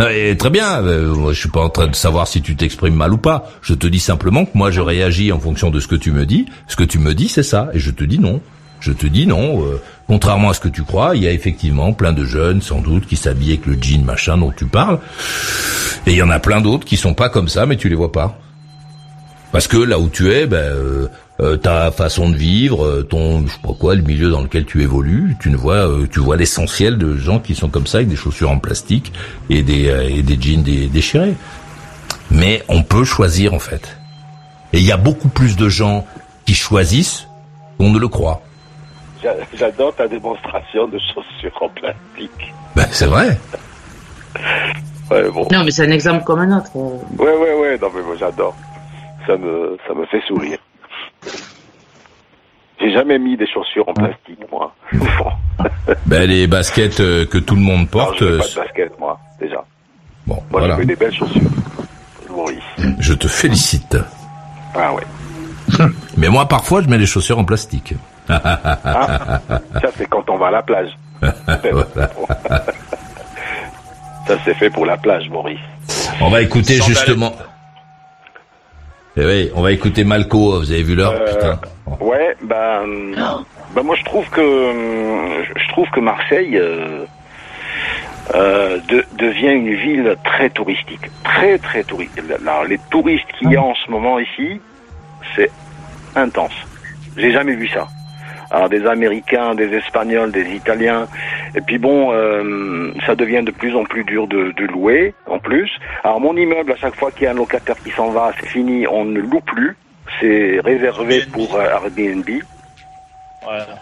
Très 0.00 0.50
bien. 0.50 0.82
euh, 0.82 1.32
je 1.32 1.38
suis 1.38 1.50
pas 1.50 1.60
en 1.60 1.68
train 1.68 1.86
de 1.86 1.94
savoir 1.94 2.26
si 2.26 2.40
tu 2.40 2.56
t'exprimes 2.56 2.94
mal 2.94 3.12
ou 3.12 3.18
pas. 3.18 3.50
Je 3.60 3.74
te 3.74 3.86
dis 3.86 4.00
simplement 4.00 4.46
que 4.46 4.52
moi, 4.54 4.70
je 4.70 4.80
réagis 4.80 5.30
en 5.30 5.38
fonction 5.38 5.70
de 5.70 5.78
ce 5.78 5.86
que 5.86 5.96
tu 5.96 6.10
me 6.10 6.24
dis. 6.24 6.46
Ce 6.68 6.76
que 6.76 6.84
tu 6.84 6.98
me 6.98 7.14
dis, 7.14 7.28
c'est 7.28 7.42
ça. 7.42 7.68
Et 7.74 7.78
je 7.78 7.90
te 7.90 8.04
dis 8.04 8.18
non. 8.18 8.40
Je 8.80 8.92
te 8.92 9.06
dis 9.06 9.26
non. 9.26 9.62
euh, 9.66 9.80
contrairement 10.06 10.50
à 10.50 10.54
ce 10.54 10.60
que 10.60 10.68
tu 10.68 10.84
crois, 10.84 11.16
il 11.16 11.22
y 11.22 11.28
a 11.28 11.32
effectivement 11.32 11.92
plein 11.92 12.14
de 12.14 12.24
jeunes, 12.24 12.62
sans 12.62 12.80
doute, 12.80 13.06
qui 13.06 13.16
s'habillent 13.16 13.50
avec 13.50 13.66
le 13.66 13.76
jean 13.80 14.02
machin 14.04 14.38
dont 14.38 14.52
tu 14.56 14.64
parles. 14.64 14.98
Et 16.06 16.12
il 16.12 16.16
y 16.16 16.22
en 16.22 16.30
a 16.30 16.40
plein 16.40 16.62
d'autres 16.62 16.86
qui 16.86 16.96
sont 16.96 17.12
pas 17.14 17.28
comme 17.28 17.48
ça, 17.48 17.66
mais 17.66 17.76
tu 17.76 17.90
les 17.90 17.94
vois 17.94 18.10
pas. 18.10 18.38
Parce 19.52 19.66
que 19.66 19.76
là 19.76 19.98
où 19.98 20.08
tu 20.08 20.32
es, 20.32 20.46
ben, 20.46 20.56
euh, 20.58 21.08
euh, 21.40 21.56
ta 21.56 21.90
façon 21.90 22.28
de 22.30 22.36
vivre, 22.36 22.84
euh, 22.84 23.02
ton, 23.02 23.44
je 23.46 23.52
sais 23.52 23.58
pas 23.62 23.72
quoi, 23.78 23.94
le 23.96 24.02
milieu 24.02 24.30
dans 24.30 24.42
lequel 24.42 24.64
tu 24.64 24.82
évolues, 24.82 25.36
tu 25.40 25.50
ne 25.50 25.56
vois, 25.56 25.88
euh, 25.88 26.06
tu 26.10 26.20
vois 26.20 26.36
l'essentiel 26.36 26.98
de 26.98 27.16
gens 27.16 27.40
qui 27.40 27.54
sont 27.54 27.68
comme 27.68 27.86
ça 27.86 27.98
avec 27.98 28.08
des 28.08 28.16
chaussures 28.16 28.50
en 28.50 28.58
plastique 28.58 29.12
et 29.48 29.62
des 29.62 29.88
euh, 29.88 30.08
et 30.08 30.22
des 30.22 30.40
jeans 30.40 30.62
dé- 30.62 30.86
déchirés. 30.86 31.34
Mais 32.30 32.62
on 32.68 32.82
peut 32.84 33.04
choisir 33.04 33.52
en 33.54 33.58
fait. 33.58 33.96
Et 34.72 34.78
il 34.78 34.84
y 34.86 34.92
a 34.92 34.96
beaucoup 34.96 35.28
plus 35.28 35.56
de 35.56 35.68
gens 35.68 36.06
qui 36.46 36.54
choisissent 36.54 37.26
qu'on 37.76 37.90
ne 37.90 37.98
le 37.98 38.06
croit. 38.06 38.42
J'a- 39.22 39.34
J'adore 39.58 39.94
ta 39.96 40.06
démonstration 40.06 40.86
de 40.86 40.98
chaussures 40.98 41.58
en 41.60 41.68
plastique. 41.70 42.54
Ben 42.76 42.86
c'est 42.92 43.06
vrai. 43.06 43.36
Ouais, 45.10 45.28
bon. 45.30 45.48
Non, 45.50 45.64
mais 45.64 45.72
c'est 45.72 45.84
un 45.84 45.90
exemple 45.90 46.22
comme 46.24 46.38
un 46.38 46.56
autre. 46.58 46.70
Ouais, 46.76 47.34
ouais, 47.36 47.54
ouais, 47.60 47.78
non, 47.82 47.88
mais 47.94 48.02
moi 48.02 48.14
j'adore. 48.18 48.54
Ça 49.26 49.36
me, 49.36 49.76
ça 49.86 49.94
me 49.94 50.06
fait 50.06 50.20
sourire. 50.26 50.58
J'ai 52.80 52.92
jamais 52.92 53.18
mis 53.18 53.36
des 53.36 53.46
chaussures 53.46 53.88
en 53.88 53.94
plastique, 53.94 54.40
moi. 54.50 54.74
Ben 56.06 56.26
les 56.28 56.46
baskets 56.46 57.00
euh, 57.00 57.26
que 57.26 57.36
tout 57.36 57.54
le 57.54 57.60
monde 57.60 57.80
Non, 57.82 57.86
porte. 57.86 58.18
je 58.20 58.24
euh, 58.24 58.38
pas 58.38 58.46
de 58.48 58.54
basket, 58.54 58.98
moi, 58.98 59.18
déjà. 59.38 59.62
bon, 60.26 60.36
Moi, 60.50 60.60
voilà. 60.66 60.76
des 60.84 60.96
belles 60.96 61.12
chaussures. 61.14 61.42
Maurice. 62.30 62.62
Je 62.98 63.12
te 63.12 63.28
félicite. 63.28 63.98
Ah 64.74 64.94
ouais. 64.94 65.02
Mais 66.16 66.28
moi 66.28 66.46
parfois 66.48 66.80
je 66.82 66.88
mets 66.88 66.96
les 66.98 67.06
chaussures 67.06 67.38
en 67.38 67.44
plastique. 67.44 67.92
Ah, 68.28 69.40
ça, 69.82 69.88
c'est 69.96 70.06
quand 70.08 70.28
on 70.30 70.38
va 70.38 70.46
à 70.46 70.50
la 70.52 70.62
plage. 70.62 70.90
Voilà. 71.22 72.10
Ça, 74.26 74.36
c'est 74.44 74.54
fait 74.54 74.70
pour 74.70 74.86
la 74.86 74.96
plage, 74.96 75.28
Maurice. 75.28 75.58
On 76.20 76.30
va 76.30 76.40
écouter 76.40 76.78
Sans 76.78 76.86
justement. 76.86 77.32
Eh 79.22 79.26
oui, 79.26 79.50
on 79.54 79.60
va 79.60 79.72
écouter 79.72 80.02
Malco. 80.04 80.58
Vous 80.60 80.72
avez 80.72 80.82
vu 80.82 80.94
l'heure, 80.94 81.12
Euh, 81.20 81.34
putain. 81.34 81.60
Ouais, 82.00 82.34
ben, 82.42 82.86
ben 83.74 83.82
moi 83.82 83.94
je 83.96 84.04
trouve 84.04 84.26
que 84.30 84.40
euh, 84.40 85.44
je 85.56 85.68
trouve 85.68 85.88
que 85.90 86.00
Marseille 86.00 86.56
euh, 86.56 87.04
euh, 88.34 88.78
de- 88.88 89.04
devient 89.18 89.52
une 89.52 89.74
ville 89.74 90.16
très 90.24 90.48
touristique, 90.50 91.10
très 91.24 91.58
très 91.58 91.82
touristique. 91.84 92.22
Alors, 92.46 92.64
les 92.64 92.78
touristes 92.90 93.26
qu'il 93.38 93.50
y 93.52 93.56
a 93.56 93.62
en 93.62 93.74
ce 93.74 93.90
moment 93.90 94.18
ici, 94.18 94.60
c'est 95.36 95.50
intense. 96.16 96.54
J'ai 97.16 97.32
jamais 97.32 97.54
vu 97.54 97.68
ça. 97.68 97.88
Alors 98.50 98.68
des 98.68 98.84
Américains, 98.86 99.54
des 99.54 99.72
Espagnols, 99.74 100.32
des 100.32 100.48
Italiens, 100.54 101.06
et 101.54 101.60
puis 101.60 101.78
bon, 101.78 102.12
euh, 102.12 102.92
ça 103.06 103.14
devient 103.14 103.42
de 103.44 103.52
plus 103.52 103.76
en 103.76 103.84
plus 103.84 104.02
dur 104.04 104.26
de, 104.26 104.52
de 104.56 104.64
louer, 104.66 105.14
en 105.26 105.38
plus. 105.38 105.70
Alors 106.02 106.20
mon 106.20 106.36
immeuble, 106.36 106.72
à 106.72 106.76
chaque 106.76 106.96
fois 106.96 107.10
qu'il 107.12 107.24
y 107.24 107.26
a 107.26 107.30
un 107.30 107.34
locataire 107.34 107.76
qui 107.82 107.90
s'en 107.90 108.10
va, 108.10 108.32
c'est 108.40 108.48
fini, 108.48 108.86
on 108.88 109.04
ne 109.04 109.20
loue 109.20 109.40
plus. 109.40 109.76
C'est 110.20 110.58
réservé 110.64 111.18
Airbnb. 111.18 111.32
pour 111.32 111.54
euh, 111.54 111.62
Airbnb. 111.64 112.28
Ouais. 112.28 112.42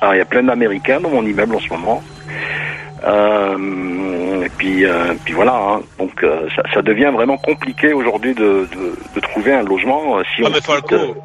Alors 0.01 0.15
il 0.15 0.19
y 0.19 0.21
a 0.21 0.27
plein 0.27 0.43
d'Américains 0.43 1.01
dans 1.01 1.11
mon 1.11 1.25
immeuble 1.25 1.55
en 1.57 1.61
ce 1.61 1.69
moment. 1.71 2.03
Euh, 3.05 4.43
et 4.45 4.49
puis, 4.57 4.85
euh, 4.85 5.15
puis 5.25 5.35
voilà. 5.35 5.55
hein. 5.55 5.81
Donc 5.99 6.23
euh, 6.23 6.49
ça, 6.55 6.63
ça 6.75 6.83
devient 6.83 7.11
vraiment 7.13 7.37
compliqué 7.39 7.93
aujourd'hui 7.93 8.35
de, 8.35 8.69
de, 8.75 8.95
de 9.15 9.21
trouver 9.21 9.53
un 9.55 9.63
logement 9.63 10.19
euh, 10.19 10.23
si 10.35 10.43
Ah 10.45 10.49
on 10.49 10.51
mais 10.51 10.57
quitte, 10.57 10.67
Falco, 10.67 11.17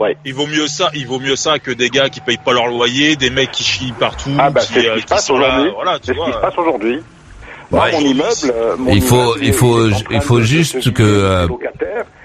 ouais. 0.00 0.16
il 0.24 0.34
vaut 0.34 0.46
mieux 0.46 0.66
ça, 0.66 0.90
il 0.94 1.06
vaut 1.06 1.20
mieux 1.20 1.36
ça 1.36 1.58
que 1.58 1.70
des 1.70 1.90
gars 1.90 2.08
qui 2.08 2.20
payent 2.20 2.38
pas 2.38 2.52
leur 2.52 2.66
loyer, 2.66 3.16
des 3.16 3.30
mecs 3.30 3.52
qui 3.52 3.64
chient 3.64 3.92
partout, 3.92 4.30
Ah 4.38 4.50
bah 4.50 4.60
qui, 4.60 4.72
c'est 4.74 4.82
ce 4.82 4.88
euh, 4.88 4.96
qui 4.96 5.06
passe 5.06 5.30
aujourd'hui. 5.30 5.70
c'est 6.02 6.14
ce 6.14 6.32
se 6.32 6.38
passe 6.38 6.58
aujourd'hui. 6.58 7.00
Moi, 7.70 7.84
Ouais. 7.84 7.92
mon 7.92 8.00
immeuble, 8.00 8.52
euh, 8.52 8.76
mon 8.78 8.92
Il 8.92 9.00
faut- 9.02 9.16
immeuble, 9.16 9.38
il 9.44 9.52
faut- 9.52 9.88
train 9.90 10.00
il 10.10 10.20
faut 10.20 10.40
juste 10.40 10.92
que, 10.92 11.02
euh. 11.02 11.46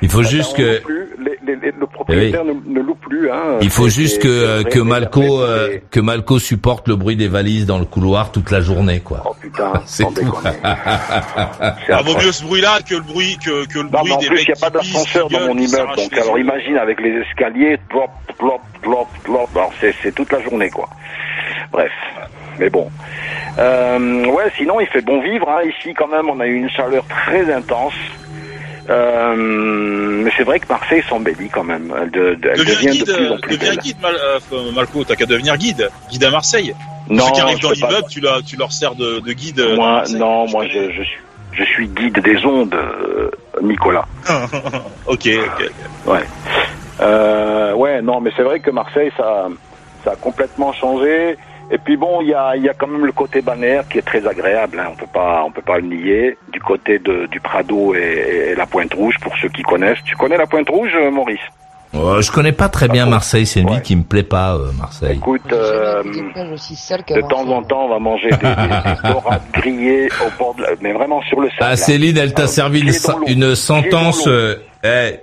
Il 0.01 0.09
faut 0.09 0.21
Eh 0.21 0.25
juste 0.27 0.55
que, 0.57 0.61
loue 0.79 0.83
plus, 0.85 1.07
les- 1.19 1.37
les- 1.45 1.55
les- 1.61 1.71
le 1.79 1.85
propriétaire 1.87 2.43
ne, 2.45 2.53
ne 2.53 2.79
loue 2.81 2.95
plus. 2.95 3.29
Hein. 3.31 3.57
il 3.61 3.69
faut 3.69 3.87
juste 3.89 4.21
que 4.21 4.27
euh, 4.27 4.63
que 4.63 4.79
Malco 4.79 5.41
euh, 5.41 5.77
que 5.91 5.99
Malco 5.99 6.37
supporte 6.39 6.87
le 6.87 6.95
bruit 6.95 7.15
des 7.15 7.27
valises 7.27 7.65
dans 7.65 7.79
le 7.79 7.85
couloir 7.85 8.31
toute 8.31 8.51
la 8.51 8.61
journée, 8.61 8.99
quoi. 8.99 9.21
Oh 9.25 9.35
putain, 9.39 9.71
C'est 9.85 10.03
sans 10.03 10.11
tout. 10.11 10.21
Ah, 10.63 12.01
vaut 12.03 12.15
mieux 12.17 12.31
ce 12.31 12.43
bruit-là 12.43 12.79
que 12.87 12.95
le 12.95 13.01
bruit 13.01 13.37
que, 13.43 13.65
que 13.67 13.79
le 13.79 13.85
Non, 13.85 13.99
bruit 13.99 14.11
en 14.13 14.17
des 14.17 14.27
plus, 14.27 14.35
mecs 14.37 14.47
il 14.47 14.53
n'y 14.53 14.57
a 14.63 14.69
pas 14.69 14.77
d'ascenseur 14.77 15.29
dans 15.29 15.39
mon 15.41 15.57
immeuble. 15.57 15.95
Donc, 15.95 16.13
alors 16.17 16.37
imagine 16.39 16.77
avec 16.77 16.99
les 17.01 17.11
escaliers, 17.21 17.77
plop, 17.89 18.09
plop, 18.37 18.61
plop, 18.81 19.07
plop. 19.23 19.49
Alors, 19.55 19.71
c'est, 19.79 19.93
c'est 20.03 20.13
toute 20.13 20.31
la 20.31 20.41
journée, 20.41 20.69
quoi. 20.69 20.89
Bref. 21.71 21.91
Mais 22.59 22.69
bon. 22.69 22.89
Euh, 23.59 24.25
ouais, 24.25 24.51
sinon, 24.57 24.79
il 24.79 24.87
fait 24.87 25.01
bon 25.01 25.21
vivre. 25.21 25.49
Hein. 25.49 25.63
Ici, 25.67 25.93
quand 25.93 26.07
même, 26.07 26.29
on 26.29 26.39
a 26.39 26.45
eu 26.47 26.55
une 26.55 26.69
chaleur 26.69 27.05
très 27.07 27.51
intense. 27.53 27.93
Euh, 28.89 29.35
mais 29.35 30.31
c'est 30.37 30.43
vrai 30.43 30.59
que 30.59 30.67
Marseille 30.69 31.03
s'embellit 31.09 31.49
quand 31.49 31.63
même. 31.63 31.91
Elle, 32.01 32.11
de- 32.11 32.35
de- 32.35 32.49
elle 32.49 32.57
Deviens 32.59 32.75
devient 32.75 32.89
guide, 32.89 33.07
de 33.07 33.13
plus 33.13 33.31
en 33.31 33.37
plus 33.37 33.57
deviens 33.57 33.69
belle. 33.71 33.79
guide, 33.79 34.01
Mal- 34.01 34.15
euh, 34.53 34.71
Malco, 34.75 35.03
t'as 35.03 35.15
qu'à 35.15 35.25
devenir 35.25 35.57
guide, 35.57 35.89
guide 36.11 36.23
à 36.23 36.29
Marseille. 36.31 36.75
Non, 37.09 37.25
Ceux 37.25 37.31
qui 37.33 37.41
arrivent 37.41 37.57
je 37.57 37.61
dans 37.63 37.69
peux 37.69 37.79
pas. 37.79 37.87
l'immeuble, 37.87 38.43
tu, 38.45 38.57
leur 38.57 38.71
sers 38.71 38.95
de, 38.95 39.19
de 39.19 39.33
guide. 39.33 39.59
euh, 39.59 39.75
Moi, 39.75 40.03
non, 40.11 40.47
moi, 40.49 40.65
je, 40.67 40.91
je 40.91 41.01
suis, 41.03 41.17
je 41.53 41.63
suis 41.63 41.87
guide 41.87 42.19
des 42.19 42.45
ondes, 42.45 42.75
euh, 42.75 43.29
Nicolas. 43.63 44.05
ok, 45.07 45.29
ok. 45.29 45.71
Ouais. 46.05 46.23
Euh, 47.01 47.73
ouais, 47.73 48.01
non, 48.01 48.21
mais 48.21 48.31
c'est 48.37 48.43
vrai 48.43 48.59
que 48.59 48.69
Marseille, 48.71 49.11
ça, 49.17 49.47
ça 50.03 50.11
a 50.11 50.15
complètement 50.15 50.73
changé. 50.73 51.37
Et 51.71 51.77
puis 51.77 51.97
bon, 51.97 52.21
il 52.21 52.29
y 52.29 52.33
a, 52.33 52.55
il 52.55 52.63
y 52.63 52.69
a 52.69 52.73
quand 52.73 52.87
même 52.87 53.05
le 53.05 53.11
côté 53.11 53.41
balnéaire 53.41 53.87
qui 53.89 53.97
est 53.97 54.03
très 54.05 54.25
agréable. 54.27 54.79
Hein. 54.79 54.89
On 54.91 54.95
peut 54.95 55.11
pas, 55.11 55.43
on 55.45 55.51
peut 55.51 55.61
pas 55.61 55.77
le 55.77 55.87
nier. 55.87 56.37
Du 56.51 56.59
côté 56.59 56.99
de, 56.99 57.25
du 57.27 57.39
Prado 57.39 57.95
et, 57.95 58.51
et 58.51 58.55
la 58.55 58.65
Pointe 58.65 58.93
Rouge, 58.93 59.15
pour 59.21 59.33
ceux 59.41 59.49
qui 59.49 59.63
connaissent. 59.63 59.97
Tu 60.05 60.15
connais 60.15 60.37
la 60.37 60.45
Pointe 60.45 60.69
Rouge, 60.69 60.91
euh, 60.95 61.09
Maurice? 61.11 61.39
Ouais, 61.93 62.21
je 62.21 62.29
connais 62.29 62.51
pas 62.51 62.67
très 62.67 62.89
bien 62.89 63.05
Marseille, 63.05 63.45
c'est 63.45 63.61
une 63.61 63.69
ville 63.69 63.81
qui 63.81 63.95
me 63.95 64.03
plaît 64.03 64.23
pas, 64.23 64.55
euh, 64.55 64.71
Marseille. 64.77 65.15
Écoute, 65.15 65.41
euh, 65.53 66.03
de 66.03 67.21
temps 67.29 67.47
en 67.49 67.63
temps, 67.63 67.85
on 67.85 67.89
va 67.89 67.99
manger 67.99 68.29
des, 68.31 68.35
des, 68.35 68.41
des 68.43 69.09
dorades 69.13 69.41
grillées 69.53 70.09
au 70.25 70.29
bord 70.37 70.55
de 70.55 70.63
la, 70.63 70.69
mais 70.81 70.91
vraiment 70.91 71.21
sur 71.21 71.39
le 71.39 71.47
sable. 71.51 71.61
Ah, 71.61 71.75
Céline, 71.77 72.17
elle 72.17 72.33
t'a 72.33 72.43
Euh, 72.43 72.47
servi 72.47 72.81
une, 72.81 73.55
sentence. 73.55 74.27
Euh, 74.85 75.11
eh, 75.11 75.19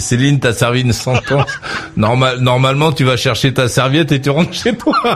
Céline, 0.00 0.38
t'as 0.40 0.52
servi 0.52 0.82
une 0.82 0.92
sentence. 0.92 1.50
Normal, 1.96 2.40
normalement, 2.40 2.92
tu 2.92 3.04
vas 3.04 3.16
chercher 3.16 3.52
ta 3.54 3.68
serviette 3.68 4.12
et 4.12 4.20
tu 4.20 4.30
rentres 4.30 4.52
chez 4.54 4.76
toi. 4.76 4.94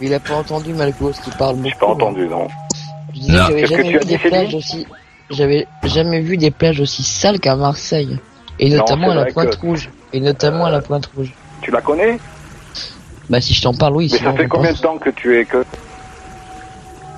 Il 0.00 0.14
a 0.14 0.20
pas 0.20 0.34
entendu 0.34 0.72
Malco, 0.74 1.12
ce 1.12 1.20
qui 1.20 1.30
parle 1.30 1.56
beaucoup. 1.56 1.68
J'ai 1.68 1.74
pas 1.80 1.86
entendu, 1.86 2.28
non. 2.28 2.46
Je 3.14 3.20
disais, 3.20 3.32
j'avais 3.32 3.62
que 3.62 3.68
jamais 3.68 3.92
vu 3.92 3.98
des 4.04 4.18
plages 4.18 4.54
aussi. 4.54 4.86
J'avais 5.30 5.66
jamais 5.84 6.20
vu 6.20 6.36
des 6.36 6.50
plages 6.50 6.80
aussi 6.80 7.02
sales 7.02 7.40
qu'à 7.40 7.56
Marseille. 7.56 8.18
Et 8.60 8.70
notamment 8.70 9.10
à 9.10 9.14
la 9.14 9.26
Pointe 9.26 9.56
que- 9.56 9.66
Rouge. 9.66 9.90
Et 10.12 10.20
notamment 10.20 10.66
à 10.66 10.70
la 10.70 10.80
Pointe 10.80 11.06
Rouge. 11.16 11.32
Tu 11.62 11.70
la 11.70 11.80
connais? 11.80 12.18
Bah 13.28 13.40
si 13.40 13.54
je 13.54 13.62
t'en 13.62 13.74
parle, 13.74 13.96
oui. 13.96 14.08
Mais 14.10 14.18
sinon, 14.18 14.30
ça 14.30 14.36
fait 14.36 14.44
je 14.44 14.48
combien 14.48 14.72
de 14.72 14.78
temps 14.78 14.98
que 14.98 15.10
tu 15.10 15.38
es 15.38 15.44
que 15.44 15.64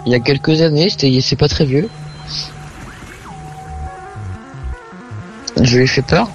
Il 0.07 0.12
y 0.12 0.15
a 0.15 0.21
quelques 0.21 0.61
années, 0.62 0.91
c'était, 0.91 1.21
c'est 1.21 1.37
pas 1.37 1.49
très 1.49 1.65
vieux. 1.65 1.89
Je 5.62 5.77
lui 5.77 5.85
ai 5.85 5.87
fait 5.87 6.03
peur. 6.03 6.28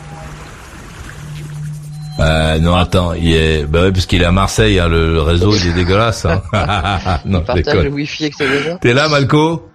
Euh, 2.20 2.60
non, 2.60 2.76
attends, 2.76 3.14
il 3.14 3.34
est, 3.36 3.66
bah 3.66 3.82
ouais, 3.82 3.92
parce 3.92 4.06
qu'il 4.06 4.22
est 4.22 4.26
à 4.26 4.32
Marseille, 4.32 4.80
hein, 4.80 4.88
le, 4.88 5.12
le 5.14 5.22
réseau, 5.22 5.54
il 5.54 5.68
est 5.68 5.74
dégueulasse, 5.74 6.26
hein. 6.26 6.42
non, 7.26 7.40
je 7.42 7.46
Partage 7.46 7.84
le 7.84 7.90
wifi 7.90 8.24
avec 8.26 8.38
déjà. 8.40 8.78
T'es 8.78 8.94
là, 8.94 9.10
Malco? 9.10 9.70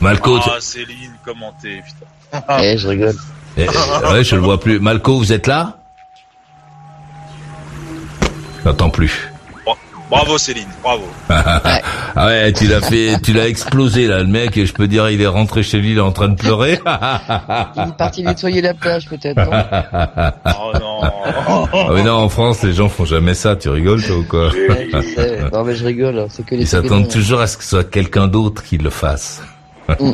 Malco, 0.00 0.38
Ah, 0.46 0.60
Céline, 0.60 1.12
comment 1.24 1.52
t'es, 1.60 1.82
putain. 1.84 2.44
Eh, 2.62 2.78
je 2.78 2.86
rigole. 2.86 3.16
Eh, 3.56 3.66
eh, 3.66 4.06
ouais, 4.12 4.22
je 4.22 4.36
le 4.36 4.42
vois 4.42 4.60
plus. 4.60 4.78
Malco, 4.78 5.18
vous 5.18 5.32
êtes 5.32 5.48
là? 5.48 5.78
J'entends 8.64 8.90
plus. 8.90 9.27
Bravo, 10.10 10.38
Céline, 10.38 10.68
bravo. 10.82 11.04
ah 11.28 12.26
ouais, 12.26 12.52
tu 12.54 12.66
l'as 12.66 12.80
fait, 12.80 13.20
tu 13.22 13.34
l'as 13.34 13.46
explosé 13.46 14.06
là, 14.06 14.20
le 14.20 14.26
mec. 14.26 14.56
Et 14.56 14.64
je 14.64 14.72
peux 14.72 14.88
dire, 14.88 15.10
il 15.10 15.20
est 15.20 15.26
rentré 15.26 15.62
chez 15.62 15.78
lui, 15.78 15.92
il 15.92 15.98
est 15.98 16.02
en 16.02 16.12
train 16.12 16.28
de 16.28 16.34
pleurer. 16.34 16.78
Il 17.76 17.82
est 17.82 17.96
parti 17.96 18.22
nettoyer 18.22 18.62
la 18.62 18.74
plage, 18.74 19.06
peut-être, 19.08 19.36
non 19.36 19.50
Oh 20.46 20.72
non. 20.78 21.00
Ah 21.72 21.88
mais 21.94 22.02
non, 22.02 22.14
en 22.14 22.28
France, 22.28 22.62
les 22.62 22.72
gens 22.72 22.88
font 22.88 23.04
jamais 23.04 23.34
ça. 23.34 23.54
Tu 23.56 23.68
rigoles, 23.68 24.02
toi 24.02 24.16
ou 24.16 24.24
quoi 24.24 24.48
Ouais, 24.48 24.88
je 24.92 25.00
sais. 25.00 25.40
Non, 25.52 25.64
mais 25.64 25.74
je 25.74 25.84
rigole, 25.84 26.26
c'est 26.30 26.44
que 26.44 26.54
les 26.54 26.62
Ils 26.62 26.66
s'attendent 26.66 26.88
souvenirs. 26.88 27.08
toujours 27.12 27.40
à 27.40 27.46
ce 27.46 27.56
que 27.56 27.62
ce 27.62 27.70
soit 27.70 27.84
quelqu'un 27.84 28.28
d'autre 28.28 28.62
qui 28.62 28.78
le 28.78 28.90
fasse. 28.90 29.42
Bon, 29.98 30.12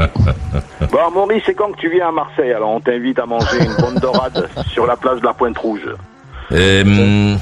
Maurice, 1.12 1.42
c'est 1.46 1.54
quand 1.54 1.72
que 1.72 1.80
tu 1.80 1.90
viens 1.90 2.08
à 2.08 2.12
Marseille 2.12 2.52
Alors, 2.52 2.70
on 2.70 2.80
t'invite 2.80 3.18
à 3.18 3.26
manger 3.26 3.58
une 3.60 3.74
bonne 3.80 3.96
dorade 4.00 4.48
sur 4.72 4.86
la 4.86 4.96
place 4.96 5.20
de 5.20 5.26
la 5.26 5.34
Pointe 5.34 5.58
Rouge. 5.58 5.80
Euh, 6.52 7.36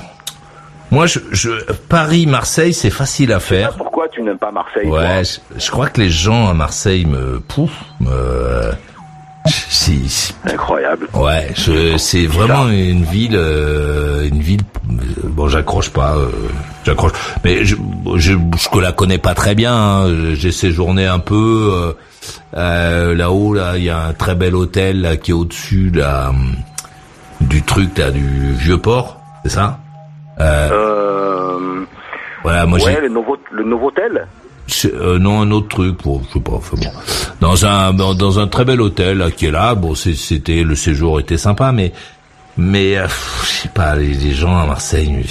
moi, 0.93 1.07
je, 1.07 1.19
je 1.33 1.51
Paris, 1.89 2.27
Marseille, 2.27 2.73
c'est 2.73 2.91
facile 2.91 3.33
à 3.33 3.41
faire. 3.41 3.73
Pourquoi 3.77 4.07
tu 4.09 4.23
n'aimes 4.23 4.39
pas 4.39 4.53
Marseille 4.53 4.87
Ouais, 4.89 5.23
je, 5.25 5.59
je 5.65 5.71
crois 5.71 5.89
que 5.89 6.01
les 6.01 6.11
gens 6.11 6.49
à 6.49 6.55
Marseille 6.55 7.05
me 7.07 7.41
pouf, 7.41 7.73
me. 8.01 8.71
Si, 9.47 10.09
si- 10.09 10.33
Incroyable. 10.45 11.09
ouais, 11.15 11.49
c'est 11.99 12.27
vraiment 12.27 12.69
une 12.69 13.03
ville, 13.05 13.35
euh, 13.35 14.29
une 14.29 14.41
ville. 14.41 14.61
euh, 14.89 14.95
Bon, 15.25 15.49
j'accroche 15.49 15.91
pas, 15.91 16.15
euh, 16.15 16.29
j'accroche. 16.85 17.11
Mais 17.43 17.65
je, 17.65 17.75
je, 18.17 18.35
je 18.35 18.79
la 18.81 18.93
connais 18.93 19.19
pas 19.19 19.35
très 19.35 19.57
bien. 19.57 19.75
hein. 19.75 20.35
J'ai 20.35 20.53
séjourné 20.53 21.07
un 21.09 21.19
peu 21.19 21.95
là-haut. 22.53 23.55
Là, 23.55 23.79
il 23.79 23.83
y 23.85 23.91
a 23.91 23.99
un 24.07 24.13
très 24.13 24.37
bel 24.37 24.55
hôtel 24.55 25.01
là, 25.01 25.17
qui 25.17 25.33
est 25.33 25.35
au-dessus 25.35 25.91
là, 25.93 26.33
du 27.41 27.63
truc 27.63 27.99
là, 27.99 28.13
du 28.13 28.53
vieux 28.53 28.79
port, 28.79 29.21
c'est 29.43 29.51
ça? 29.51 29.79
Euh, 30.41 30.69
Euh, 30.71 31.85
Voilà, 32.43 32.67
moi 32.67 32.79
j'ai. 32.79 32.87
ouais, 32.87 33.01
le 33.01 33.09
nouveau, 33.09 33.37
le 33.51 33.65
Novotel 33.65 34.27
euh, 34.87 35.19
non, 35.19 35.43
un 35.43 35.51
autre 35.51 35.69
truc, 35.69 36.03
bon, 36.03 36.23
je 36.29 36.35
sais 36.35 36.41
pas, 36.41 36.53
enfin 36.53 36.77
bon. 36.81 36.89
Dans 37.41 37.67
un, 37.67 37.93
dans, 37.93 38.39
un 38.39 38.47
très 38.47 38.65
bel 38.65 38.81
hôtel, 38.81 39.19
là, 39.19 39.31
qui 39.31 39.47
est 39.47 39.51
là, 39.51 39.75
bon, 39.75 39.95
c'était, 39.95 40.63
le 40.63 40.75
séjour 40.77 41.21
était 41.21 41.37
sympa, 41.37 41.73
mais, 41.73 41.93
mais, 42.57 42.97
euh, 42.97 43.07
je 43.43 43.47
sais 43.49 43.69
pas, 43.69 43.97
les, 43.97 44.15
les 44.15 44.33
gens 44.33 44.57
à 44.57 44.65
Marseille, 44.67 45.25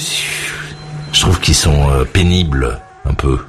je 1.12 1.22
trouve 1.22 1.40
qu'ils 1.40 1.56
sont 1.56 1.90
euh, 1.92 2.04
pénibles, 2.04 2.78
un 3.06 3.14
peu. 3.14 3.40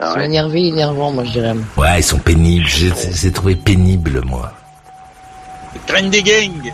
Ils 0.00 0.06
sont 0.12 0.20
énervés, 0.20 0.68
énervants, 0.68 1.12
moi, 1.12 1.24
je 1.24 1.30
dirais. 1.32 1.54
Ouais, 1.76 2.00
ils 2.00 2.04
sont 2.04 2.18
pénibles, 2.18 2.66
j'ai 2.66 3.30
trouvé 3.32 3.54
pénible, 3.54 4.22
moi. 4.26 4.50
Graine 5.86 6.10
des 6.10 6.22
gangs. 6.22 6.72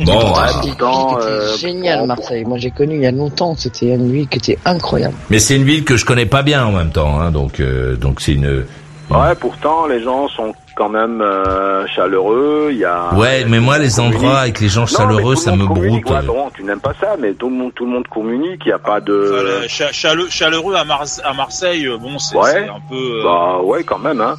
Bon, 0.00 0.32
était 0.32 0.82
euh, 0.82 1.56
géniale, 1.56 2.00
bon, 2.00 2.06
Marseille. 2.06 2.44
Moi, 2.44 2.58
j'ai 2.58 2.70
connu 2.70 2.96
il 2.96 3.02
y 3.02 3.06
a 3.06 3.12
longtemps. 3.12 3.54
C'était 3.56 3.94
une 3.94 4.10
ville 4.10 4.28
qui 4.28 4.38
était 4.38 4.58
incroyable. 4.64 5.14
mais 5.30 5.38
c'est 5.38 5.56
une 5.56 5.64
ville 5.64 5.84
que 5.84 5.96
je 5.96 6.04
connais 6.04 6.26
pas 6.26 6.42
bien 6.42 6.64
en 6.66 6.72
même 6.72 6.90
temps, 6.90 7.20
hein, 7.20 7.30
donc, 7.30 7.60
euh, 7.60 7.96
donc 7.96 8.20
c'est 8.20 8.32
une, 8.32 8.64
Ouais, 9.10 9.34
pourtant, 9.40 9.86
les 9.88 10.00
gens 10.04 10.28
sont 10.28 10.54
quand 10.76 10.88
même 10.88 11.20
euh, 11.20 11.84
chaleureux. 11.88 12.68
Il 12.70 12.78
y 12.78 12.84
a. 12.84 13.12
ouais, 13.14 13.44
mais 13.44 13.58
moi, 13.58 13.76
les 13.78 13.90
communique. 13.90 14.16
endroits 14.18 14.38
avec 14.38 14.60
les 14.60 14.68
gens 14.68 14.86
chaleureux, 14.86 15.34
ça 15.34 15.56
me 15.56 15.64
broute. 15.66 16.08
Ouais, 16.08 16.22
bon, 16.24 16.48
tu 16.54 16.62
n'aimes 16.62 16.78
pas 16.78 16.92
ça, 17.00 17.16
mais 17.18 17.32
tout 17.32 17.48
le 17.50 17.56
monde, 17.56 17.72
tout 17.74 17.86
le 17.86 17.90
monde 17.90 18.06
communique. 18.06 18.62
Il 18.66 18.68
n'y 18.68 18.72
a 18.72 18.78
pas 18.78 19.00
de. 19.00 19.64
Cha- 19.66 19.90
chale- 19.90 20.30
chaleureux 20.30 20.76
à, 20.76 20.84
Mar- 20.84 21.02
à 21.24 21.32
Marseille, 21.32 21.86
euh, 21.86 21.98
bon, 21.98 22.20
c'est 22.20 22.36
Ouais. 22.36 22.50
c'est 22.52 22.68
un 22.68 22.80
peu. 22.88 22.94
euh, 22.94 23.24
Bah 23.24 23.58
ouais, 23.64 23.82
quand 23.82 23.98
même, 23.98 24.20
hein. 24.20 24.36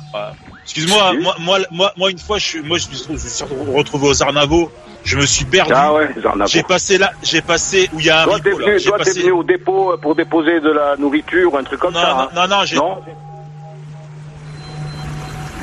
Excuse-moi, 0.63 1.13
moi, 1.21 1.35
moi, 1.39 1.59
moi, 1.71 1.93
moi, 1.97 2.11
une 2.11 2.19
fois, 2.19 2.38
je, 2.38 2.45
suis- 2.45 2.61
moi, 2.61 2.77
je 2.77 2.88
me 3.11 3.17
suis 3.17 3.43
retrouvé 3.73 4.07
aux 4.09 4.23
Arnavaux. 4.23 4.71
Je 5.03 5.17
me 5.17 5.25
suis 5.25 5.45
perdu. 5.45 5.73
Ah 5.75 5.91
ouais. 5.93 6.09
J'ai 6.45 6.61
passé 6.61 6.99
là, 6.99 7.11
j'ai 7.23 7.41
passé 7.41 7.89
où 7.91 7.99
il 7.99 8.05
y 8.05 8.09
a 8.11 8.21
un 8.21 8.25
Toi, 8.25 8.39
t'es 8.39 8.51
venu, 8.51 8.79
toi, 8.83 8.97
passé. 8.99 9.19
venu 9.21 9.31
au 9.31 9.43
dépôt 9.43 9.97
pour 9.99 10.13
déposer 10.15 10.59
de 10.59 10.69
la 10.71 10.95
nourriture 10.97 11.51
ou 11.51 11.57
un 11.57 11.63
truc 11.63 11.79
comme 11.79 11.95
Non, 11.95 12.01
ça. 12.01 12.13
non, 12.13 12.41
hein. 12.41 12.47
non, 12.47 12.57
non, 12.57 12.65
j'ai 12.65 12.75
Non 12.75 12.99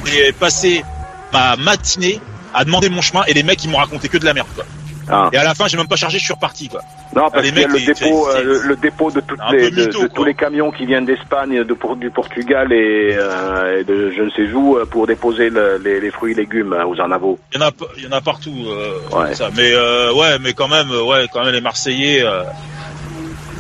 j'ai 0.05 0.33
passé 0.33 0.85
ma 1.33 1.55
matinée 1.57 2.21
à 2.55 2.65
demander 2.65 2.89
mon 2.89 3.03
chemin 3.03 3.23
et 3.27 3.35
les 3.35 3.43
mecs 3.43 3.63
ils 3.65 3.71
m'ont 3.71 3.77
raconté 3.79 4.09
que 4.09 4.17
de 4.19 4.25
la 4.25 4.33
merde 4.35 4.49
quoi. 4.55 4.65
Ah. 5.11 5.31
Et 5.33 5.37
à 5.39 5.45
la 5.45 5.55
fin 5.55 5.67
j'ai 5.69 5.77
même 5.77 5.89
pas 5.89 5.97
chargé, 5.97 6.19
je 6.19 6.25
suis 6.25 6.35
reparti 6.35 6.69
quoi. 6.69 6.81
Non, 7.17 7.31
parce 7.31 7.45
les 7.45 7.53
qu'il 7.53 7.61
y 7.61 7.65
a 7.65 7.69
le 7.69 7.81
dépôt, 7.81 8.29
euh, 8.29 8.43
le, 8.43 8.61
le 8.69 8.77
dépôt 8.77 9.11
de, 9.11 9.21
toutes 9.21 9.39
les, 9.53 9.71
de, 9.71 9.87
de 9.87 10.07
tous 10.09 10.25
les 10.25 10.35
camions 10.35 10.71
qui 10.71 10.85
viennent 10.87 11.07
d'Espagne, 11.07 11.65
de, 11.65 11.75
pour- 11.75 11.97
du 11.97 12.11
Portugal 12.11 12.73
et, 12.73 13.17
euh, 13.19 13.81
et 13.81 13.85
de 13.85 14.11
je 14.15 14.23
ne 14.23 14.31
sais 14.31 14.53
où 14.53 14.77
euh, 14.77 14.85
pour 14.85 15.07
déposer 15.07 15.49
le- 15.51 15.81
les, 15.83 16.01
les 16.01 16.11
fruits 16.11 16.33
et 16.33 16.35
légumes 16.37 16.73
euh, 16.75 16.85
aux 16.87 17.01
Arnavaux. 17.01 17.39
Il 17.55 17.61
y 17.61 17.65
en 17.65 17.69
a, 17.69 17.71
il 17.97 18.05
y 18.05 18.07
en 18.07 18.13
a 18.13 18.21
partout. 18.21 18.55
Euh, 18.67 18.99
Ouais. 19.17 19.35
ça. 19.35 19.49
Mais 19.57 19.73
euh, 19.73 20.13
ouais, 20.13 20.39
mais 20.41 20.53
quand 20.53 20.69
même, 20.69 20.91
ouais, 20.91 21.27
quand 21.33 21.43
même 21.45 21.55
les 21.55 21.61
Marseillais, 21.63 22.23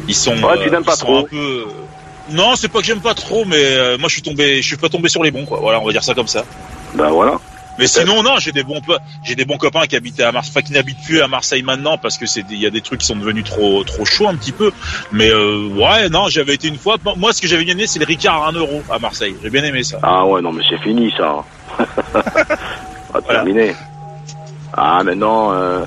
ils 0.06 0.14
sont. 0.14 0.36
Ouais, 0.42 0.62
tu 0.62 0.70
n'aimes 0.70 0.84
pas 0.84 0.92
ils 0.94 0.98
sont 0.98 1.06
trop. 1.06 1.18
un 1.18 1.22
peu. 1.24 1.64
Non, 2.30 2.56
c'est 2.56 2.68
pas 2.68 2.80
que 2.80 2.84
j'aime 2.84 3.00
pas 3.00 3.14
trop, 3.14 3.44
mais 3.46 3.96
moi 3.98 4.08
je 4.08 4.12
suis 4.14 4.22
tombé, 4.22 4.60
je 4.60 4.66
suis 4.66 4.76
pas 4.76 4.88
tombé 4.90 5.08
sur 5.08 5.22
les 5.22 5.30
bons 5.30 5.46
quoi. 5.46 5.58
Voilà, 5.60 5.80
on 5.80 5.84
va 5.86 5.92
dire 5.92 6.04
ça 6.04 6.14
comme 6.14 6.26
ça. 6.28 6.44
Ben 6.94 7.08
voilà. 7.08 7.38
Mais 7.78 7.86
sinon, 7.86 8.22
non, 8.22 8.38
j'ai 8.38 8.50
des 8.52 8.62
bons, 8.64 8.80
j'ai 9.22 9.34
des 9.36 9.44
bons 9.44 9.56
copains 9.56 9.86
qui 9.86 9.94
habitaient 9.96 10.24
à 10.24 10.32
Marseille, 10.32 10.52
enfin 10.56 10.62
qui 10.62 10.72
n'habitent 10.72 11.02
plus 11.04 11.20
à 11.22 11.28
Marseille 11.28 11.62
maintenant 11.62 11.96
parce 11.96 12.18
que 12.18 12.26
c'est, 12.26 12.44
il 12.50 12.58
y 12.58 12.66
a 12.66 12.70
des 12.70 12.80
trucs 12.80 13.00
qui 13.00 13.06
sont 13.06 13.16
devenus 13.16 13.44
trop, 13.44 13.84
trop 13.84 14.04
chauds 14.04 14.28
un 14.28 14.34
petit 14.34 14.52
peu. 14.52 14.72
Mais 15.12 15.30
euh, 15.30 15.68
ouais, 15.68 16.08
non, 16.08 16.28
j'avais 16.28 16.54
été 16.54 16.68
une 16.68 16.78
fois. 16.78 16.96
Moi, 17.16 17.32
ce 17.32 17.40
que 17.40 17.46
j'avais 17.48 17.64
bien 17.64 17.74
aimé, 17.74 17.86
c'est 17.86 17.98
les 18.00 18.04
Ricard 18.04 18.42
à 18.42 18.48
1 18.48 18.52
euro 18.52 18.82
à 18.90 18.98
Marseille. 18.98 19.36
J'ai 19.42 19.50
bien 19.50 19.62
aimé 19.64 19.82
ça. 19.84 19.98
Ah 20.02 20.26
ouais, 20.26 20.42
non, 20.42 20.52
mais 20.52 20.64
c'est 20.68 20.78
fini 20.78 21.12
ça. 21.16 21.44
Pas 21.78 23.20
Voilà. 23.20 23.28
terminé. 23.44 23.74
Ah, 24.72 25.02
maintenant, 25.04 25.52
euh, 25.52 25.84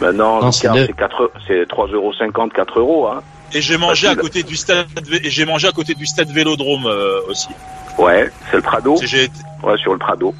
maintenant, 0.00 0.40
Non, 0.40 0.46
le 0.46 0.52
c'est 0.52 0.62
quart, 0.62 0.74
deux. 0.74 0.86
c'est 0.86 0.96
4, 0.96 1.30
c'est 1.46 1.68
3,50 1.68 2.50
4 2.52 2.78
euros, 2.80 3.06
hein. 3.08 3.22
Et 3.52 3.60
j'ai 3.62 3.76
mangé 3.76 4.08
à 4.08 4.16
côté 4.16 4.42
du 4.42 4.56
stade, 4.56 4.86
et 5.22 5.30
j'ai 5.30 5.44
mangé 5.44 5.68
à 5.68 5.72
côté 5.72 5.94
du 5.94 6.06
stade 6.06 6.28
Vélodrome 6.30 6.86
euh, 6.86 7.20
aussi. 7.28 7.48
Ouais, 7.98 8.28
c'est 8.50 8.56
le 8.56 8.62
Prado. 8.62 8.96
Ouais, 8.96 9.76
sur 9.78 9.92
le 9.92 9.98
Prado. 9.98 10.34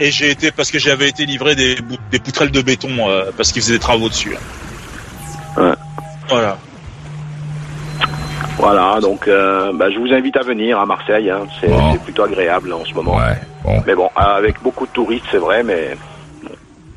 Et 0.00 0.10
j'ai 0.10 0.30
été 0.30 0.50
parce 0.50 0.70
que 0.72 0.78
j'avais 0.80 1.08
été 1.08 1.24
livré 1.26 1.54
des, 1.54 1.76
des 2.10 2.18
poutrelles 2.18 2.50
de 2.50 2.62
béton 2.62 2.88
euh, 3.08 3.30
parce 3.36 3.52
qu'ils 3.52 3.62
faisaient 3.62 3.74
des 3.74 3.78
travaux 3.78 4.08
dessus. 4.08 4.34
hein. 4.36 5.62
Ouais. 5.62 5.74
Voilà. 6.28 6.56
Voilà, 8.58 9.00
donc, 9.00 9.26
euh, 9.26 9.72
bah, 9.74 9.90
je 9.90 9.98
vous 9.98 10.12
invite 10.12 10.36
à 10.36 10.42
venir 10.42 10.78
à 10.78 10.84
Marseille, 10.84 11.30
hein. 11.30 11.40
C'est 11.60 11.68
Bon. 11.68 11.96
plutôt 11.96 12.24
agréable 12.24 12.72
en 12.74 12.84
ce 12.84 12.92
moment. 12.92 13.16
Ouais, 13.16 13.38
bon. 13.64 13.82
Mais 13.86 13.94
bon, 13.94 14.10
avec 14.14 14.60
beaucoup 14.62 14.86
de 14.86 14.92
touristes, 14.92 15.24
c'est 15.30 15.38
vrai, 15.38 15.62
mais. 15.62 15.96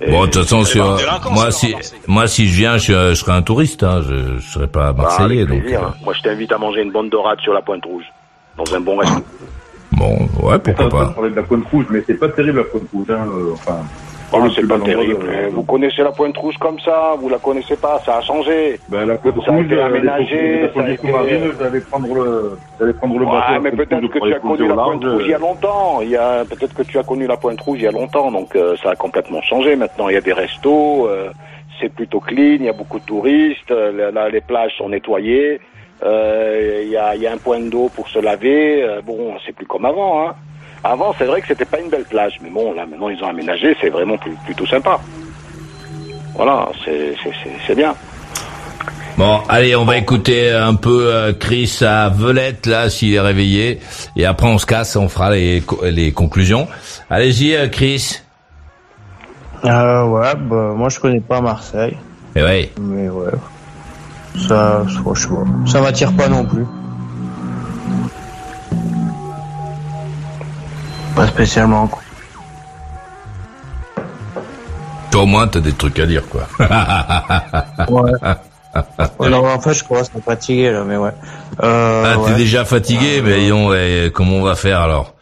Et- 0.02 0.12
Bon, 0.12 0.26
de 0.26 0.32
toute 0.32 0.44
façon, 0.44 0.66
si, 0.66 0.80
euh, 0.80 0.84
moi, 1.32 1.52
si, 1.52 1.72
Marseille. 1.72 2.00
moi, 2.08 2.28
si 2.28 2.48
je 2.50 2.54
viens, 2.54 2.78
je, 2.78 3.12
je 3.12 3.14
serai 3.14 3.32
un 3.32 3.42
touriste, 3.42 3.84
hein. 3.84 4.02
Je, 4.06 4.40
je 4.40 4.46
serai 4.52 4.68
pas 4.68 4.92
bah, 4.92 5.04
marseillais, 5.04 5.44
avec 5.44 5.64
donc. 5.64 5.72
euh, 5.72 5.78
hein. 5.78 5.94
Moi, 6.04 6.14
je 6.18 6.22
t'invite 6.22 6.52
à 6.52 6.58
manger 6.58 6.82
une 6.82 6.92
bonne 6.92 7.10
dorade 7.10 7.40
sur 7.40 7.54
la 7.54 7.62
Pointe 7.62 7.86
Rouge, 7.86 8.06
dans 8.58 8.76
un 8.76 8.82
bon 8.82 8.98
resto. 8.98 9.24
Bon, 9.98 10.18
ouais, 10.48 10.60
pourquoi 10.60 10.86
Ça, 10.86 10.90
pas. 10.90 11.06
ça 11.08 11.12
parlait 11.14 11.30
de 11.30 11.36
la 11.36 11.44
pointe 11.44 11.66
rouge, 11.72 11.86
mais 11.90 12.02
c'est 12.08 12.20
pas 12.20 12.30
terrible 12.30 12.60
la 12.60 12.64
pointe 12.66 12.84
rouge. 12.94 13.08
Hein, 13.10 13.28
euh, 13.28 13.54
enfin, 13.54 13.80
le 14.44 14.50
c'est 14.50 14.68
pas 14.68 14.80
terrible. 14.80 15.26
Euh, 15.30 15.50
Vous 15.54 15.62
connaissez 15.62 16.02
la 16.02 16.12
Pointe 16.12 16.36
Rouge 16.36 16.56
comme 16.60 16.80
ça 16.80 17.14
Vous 17.20 17.30
la 17.30 17.38
connaissez 17.38 17.76
pas 17.76 18.02
Ça 18.04 18.18
a 18.18 18.22
changé. 18.22 18.80
Ben, 18.90 19.06
la 19.06 19.16
Ça 19.18 19.22
a 19.30 19.52
Rouge, 19.52 19.66
été 19.66 19.76
euh, 19.76 20.68
ça 20.74 20.82
a 20.82 20.90
été- 20.90 20.98
sous-marines, 21.08 21.52
j'allais 21.60 21.80
prendre 21.82 22.16
le, 22.16 22.58
j'allais 22.80 22.94
prendre 22.94 23.20
le. 23.20 23.26
Ouais, 23.26 23.60
mais 23.62 23.72
peut-être 23.72 24.08
que 24.08 24.18
tu 24.20 24.34
as 24.34 24.40
connu 24.40 24.68
la. 24.68 24.74
Pointe 24.74 25.04
Rouge 25.06 25.22
il 25.26 25.30
y 25.30 25.34
a 25.36 25.38
longtemps. 25.38 26.02
Il 26.02 26.10
y 26.10 26.18
a 26.18 26.46
peut-être 26.46 26.74
que 26.74 26.82
tu 26.82 26.98
as 26.98 27.04
connu 27.04 27.28
la 27.28 27.38
Pointe 27.38 27.62
Rouge 27.62 27.78
il 27.80 27.84
y 27.84 27.88
a 27.88 27.92
longtemps, 27.92 28.32
donc 28.32 28.56
euh, 28.56 28.76
ça 28.82 28.90
a 28.92 28.96
complètement 28.96 29.42
changé. 29.44 29.76
Maintenant, 29.76 30.10
il 30.10 30.16
y 30.16 30.18
a 30.18 30.22
des 30.22 30.34
restos, 30.34 31.08
euh, 31.08 31.30
c'est 31.80 31.94
plutôt 31.94 32.20
clean, 32.20 32.58
il 32.60 32.64
y 32.66 32.70
a 32.70 32.74
beaucoup 32.74 32.98
de 33.00 33.06
touristes, 33.06 33.70
euh, 33.70 34.12
là, 34.12 34.30
les 34.30 34.42
plages 34.42 34.72
sont 34.80 34.90
nettoyées, 34.90 35.60
euh, 36.02 36.82
il 36.86 36.90
y, 36.90 36.98
a, 36.98 37.16
il 37.16 37.22
y 37.22 37.28
a 37.28 37.32
un 37.34 37.38
point 37.38 37.60
d'eau 37.60 37.90
pour 37.94 38.08
se 38.10 38.20
laver. 38.20 38.84
euh, 38.84 39.02
bon, 39.02 39.34
c'est 39.46 39.54
plus 39.54 39.66
comme 39.66 39.86
avant. 39.86 40.28
Hein. 40.28 40.34
Avant, 40.84 41.14
c'est 41.18 41.26
vrai 41.26 41.40
que 41.42 41.48
c'était 41.48 41.66
pas 41.66 41.80
une 41.80 41.90
belle 41.90 42.04
plage, 42.06 42.40
mais 42.42 42.50
bon, 42.50 42.74
là 42.74 42.86
maintenant 42.86 43.10
ils 43.10 43.24
ont 43.24 43.28
aménagé, 43.30 43.76
c'est 43.80 43.90
vraiment 43.90 44.18
plus- 44.18 44.36
plutôt 44.46 44.66
sympa. 44.66 45.00
Voilà, 46.36 46.68
c'est 46.86 47.76
bien. 47.76 47.94
Bon, 49.18 49.40
allez, 49.48 49.76
on 49.76 49.86
va 49.86 49.98
écouter 49.98 50.52
un 50.52 50.74
peu 50.74 51.06
euh, 51.14 51.34
Chris 51.34 51.78
à 51.82 52.10
Velette, 52.10 52.66
là, 52.66 52.90
s'il 52.90 53.14
est 53.14 53.20
réveillé. 53.20 53.80
Et 54.18 54.26
après, 54.26 54.48
on 54.48 54.58
se 54.58 54.66
casse, 54.66 54.96
on 54.96 55.08
fera 55.08 55.30
les, 55.32 55.62
les 55.84 56.12
conclusions. 56.12 56.68
Allez-y, 57.12 57.56
euh, 57.56 57.68
Chris. 57.70 58.20
Euh, 59.66 60.06
ouais, 60.08 60.34
bah, 60.36 60.74
moi 60.76 60.90
je 60.90 61.00
connais 61.00 61.22
pas 61.22 61.40
Marseille, 61.40 61.96
Eh 62.36 62.42
ouais. 62.44 62.72
mais 62.82 63.08
ouais. 63.08 63.32
Ça, 64.48 64.84
franchement, 65.02 65.46
ça 65.68 65.82
m'attire 65.82 66.12
pas 66.14 66.28
non 66.28 66.46
plus. 66.46 66.66
Pas 71.16 71.28
spécialement, 71.28 71.88
quoi. 71.88 72.02
Toi, 75.12 75.22
au 75.22 75.26
moins, 75.28 75.48
t'as 75.48 75.60
des 75.60 75.74
trucs 75.74 76.00
à 76.00 76.08
dire, 76.08 76.24
quoi. 76.28 76.48
Ouais. 77.90 78.12
Non, 79.30 79.48
en 79.48 79.60
fait, 79.60 79.76
je 79.76 79.84
commence 79.84 80.10
à 80.16 80.18
me 80.18 80.24
fatiguer, 80.24 80.72
là, 80.72 80.84
mais 80.84 80.98
ouais. 80.98 81.12
Euh, 81.62 82.04
Ah, 82.08 82.16
t'es 82.26 82.32
ouais. 82.32 82.38
déjà 82.38 82.66
fatigué, 82.66 83.22
mais 83.24 83.42
disons, 83.42 83.72
eh, 83.72 84.10
comment 84.12 84.38
on 84.38 84.42
va 84.42 84.56
faire 84.56 84.82
alors? 84.82 85.14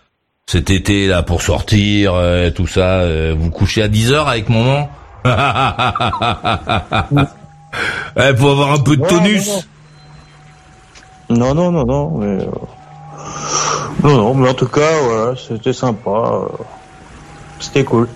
Cet 0.47 0.69
été, 0.69 1.07
là, 1.07 1.21
pour 1.21 1.41
sortir, 1.41 2.13
euh, 2.15 2.49
tout 2.51 2.67
ça, 2.67 2.99
euh, 3.01 3.35
vous 3.37 3.49
couchez 3.49 3.83
à 3.83 3.89
10 3.89 4.13
heures 4.13 4.29
avec 4.29 4.47
maman 4.47 4.89
Eh, 8.17 8.33
pour 8.33 8.51
avoir 8.51 8.71
un 8.73 8.79
peu 8.79 8.97
de 8.97 9.01
Ouais, 9.01 9.07
tonus 9.07 9.67
Non, 11.29 11.53
non, 11.53 11.71
non, 11.71 11.85
non, 11.85 12.17
mais... 12.17 12.43
euh, 12.43 12.51
Non, 14.03 14.17
non, 14.17 14.33
mais 14.33 14.49
en 14.49 14.53
tout 14.53 14.67
cas, 14.67 14.99
voilà, 15.03 15.33
c'était 15.35 15.73
sympa. 15.73 16.09
euh, 16.09 16.47
C'était 17.59 17.83
cool. 17.83 18.07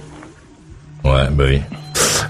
Ouais, 1.04 1.28
bah 1.32 1.44
oui. 1.48 1.62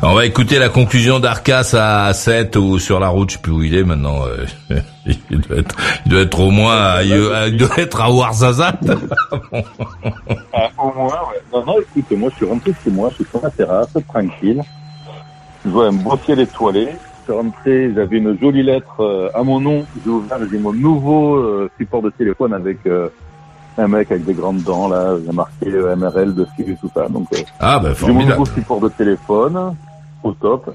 On 0.01 0.13
va 0.13 0.25
écouter 0.25 0.59
la 0.59 0.69
conclusion 0.69 1.19
d'Arcas 1.19 1.71
à 1.73 2.13
7 2.13 2.57
ou 2.57 2.77
sur 2.77 2.99
la 2.99 3.07
route, 3.07 3.29
je 3.31 3.35
sais 3.37 3.41
plus 3.41 3.51
où 3.53 3.63
il 3.63 3.73
est 3.75 3.83
maintenant. 3.83 4.25
euh, 4.27 4.45
il, 5.31 5.39
doit 5.39 5.57
être, 5.57 5.75
il 6.05 6.11
doit 6.11 6.21
être 6.21 6.39
au 6.39 6.51
moins 6.51 6.75
à, 6.77 7.03
il 7.03 7.57
doit 7.57 7.77
être 7.79 8.01
à 8.01 8.11
Ouarzazate. 8.11 8.79
Ah, 10.53 10.69
au 10.77 10.91
moins, 10.93 11.07
ouais. 11.07 11.41
Non, 11.53 11.65
non, 11.65 11.75
écoute, 11.79 12.17
moi, 12.17 12.29
je 12.31 12.35
suis 12.37 12.45
rentré 12.45 12.73
chez 12.83 12.89
moi, 12.91 13.09
je 13.11 13.15
suis 13.15 13.25
sur 13.29 13.41
ma 13.41 13.49
terrasse, 13.49 13.89
tranquille. 14.07 14.61
Je 15.65 15.69
vois 15.69 15.87
un 15.87 15.93
beau 15.93 16.17
ciel 16.25 16.39
étoilé. 16.39 16.89
Je 17.27 17.31
suis 17.33 17.41
rentré, 17.41 17.91
j'avais 17.95 18.17
une 18.17 18.39
jolie 18.39 18.61
lettre 18.61 18.99
euh, 18.99 19.29
à 19.33 19.41
mon 19.41 19.59
nom. 19.59 19.83
J'ai 20.03 20.11
ouvert, 20.11 20.37
j'ai 20.51 20.59
mon 20.59 20.73
nouveau 20.73 21.37
euh, 21.37 21.71
support 21.79 22.03
de 22.03 22.11
téléphone 22.11 22.53
avec 22.53 22.85
euh, 22.85 23.09
un 23.79 23.87
mec 23.87 24.11
avec 24.11 24.25
des 24.25 24.35
grandes 24.35 24.61
dents, 24.61 24.87
là. 24.87 25.15
J'ai 25.25 25.31
marqué 25.31 25.71
MRL 25.71 26.35
dessus 26.35 26.51
et 26.67 26.75
tout 26.75 26.89
ça. 26.93 27.07
Donc, 27.09 27.27
euh, 27.33 27.37
Ah, 27.59 27.79
bah 27.79 27.93
j'ai 27.99 28.11
mon 28.11 28.23
nouveau 28.23 28.45
support 28.45 28.79
de 28.79 28.89
téléphone, 28.89 29.75
au 30.23 30.33
top. 30.33 30.71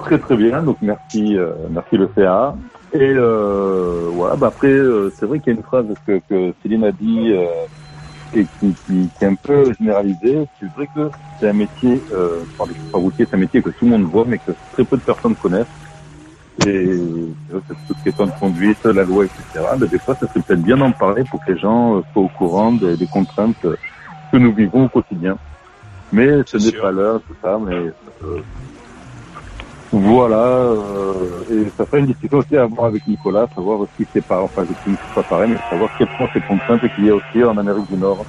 Très 0.00 0.18
très 0.18 0.36
bien, 0.36 0.64
donc 0.64 0.78
merci, 0.82 1.38
euh, 1.38 1.52
merci 1.70 1.96
le 1.96 2.10
CA. 2.16 2.56
Et 2.92 2.98
euh, 3.00 4.08
voilà, 4.14 4.34
bah 4.34 4.48
après, 4.48 4.66
euh, 4.66 5.12
c'est 5.16 5.26
vrai 5.26 5.38
qu'il 5.38 5.52
y 5.52 5.56
a 5.56 5.58
une 5.58 5.64
phrase 5.64 5.86
que, 6.04 6.20
que 6.28 6.52
Céline 6.62 6.82
a 6.84 6.90
dit 6.90 7.32
euh, 7.32 7.44
qui, 8.32 8.46
qui, 8.60 8.74
qui 8.86 9.08
est 9.20 9.26
un 9.26 9.34
peu 9.34 9.72
généralisée. 9.78 10.46
C'est 10.58 10.70
vrai 10.74 10.88
que 10.94 11.10
c'est 11.38 11.48
un 11.48 11.52
métier, 11.52 12.02
euh, 12.12 12.40
par 12.56 12.66
les 12.66 12.74
chauffeurs 12.74 13.00
routiers, 13.00 13.26
c'est 13.28 13.36
un 13.36 13.40
métier 13.40 13.62
que 13.62 13.70
tout 13.70 13.84
le 13.84 13.90
monde 13.92 14.04
voit, 14.04 14.24
mais 14.26 14.38
que 14.38 14.52
très 14.72 14.84
peu 14.84 14.96
de 14.96 15.02
personnes 15.02 15.36
connaissent. 15.36 15.66
Et 16.66 16.98
c'est 17.46 17.52
vrai 17.52 17.62
que 17.68 17.74
c'est 17.74 17.86
toute 17.94 18.02
question 18.02 18.26
de 18.26 18.32
conduite, 18.38 18.84
la 18.84 19.04
loi, 19.04 19.24
etc. 19.24 19.66
Mais 19.78 19.86
des 19.86 19.98
fois, 19.98 20.14
ça 20.14 20.28
serait 20.28 20.40
peut-être 20.40 20.62
bien 20.62 20.76
d'en 20.76 20.92
parler 20.92 21.24
pour 21.30 21.44
que 21.44 21.52
les 21.52 21.58
gens 21.58 21.96
euh, 21.96 22.00
soient 22.12 22.22
au 22.22 22.28
courant 22.28 22.72
des, 22.72 22.96
des 22.96 23.06
contraintes 23.06 23.56
que 24.32 24.36
nous 24.36 24.52
vivons 24.52 24.84
au 24.84 24.88
quotidien. 24.88 25.36
Mais 26.12 26.28
ce 26.44 26.58
n'est 26.58 26.78
pas 26.78 26.90
l'heure, 26.90 27.20
tout 27.26 27.34
ça, 27.42 27.58
mais 27.64 27.74
euh, 27.74 28.42
voilà, 29.92 30.36
euh, 30.36 31.44
et 31.50 31.70
ça 31.76 31.84
fait 31.84 32.00
une 32.00 32.06
discussion 32.06 32.38
aussi 32.38 32.56
à 32.56 32.62
avoir 32.62 32.86
avec 32.86 33.06
Nicolas, 33.06 33.46
savoir 33.54 33.86
si 33.96 34.06
c'est 34.12 34.24
pas, 34.24 34.40
enfin, 34.42 34.64
je 34.64 34.90
ne 34.90 34.96
pas 35.14 35.22
pareil, 35.22 35.50
mais 35.50 35.58
savoir 35.68 35.90
quelles 35.98 36.08
sont 36.16 36.26
ces 36.32 36.40
contraintes 36.40 36.80
qu'il 36.94 37.04
y 37.04 37.10
a 37.10 37.14
aussi 37.14 37.44
en 37.44 37.58
Amérique 37.58 37.90
du 37.90 37.98
Nord. 37.98 38.24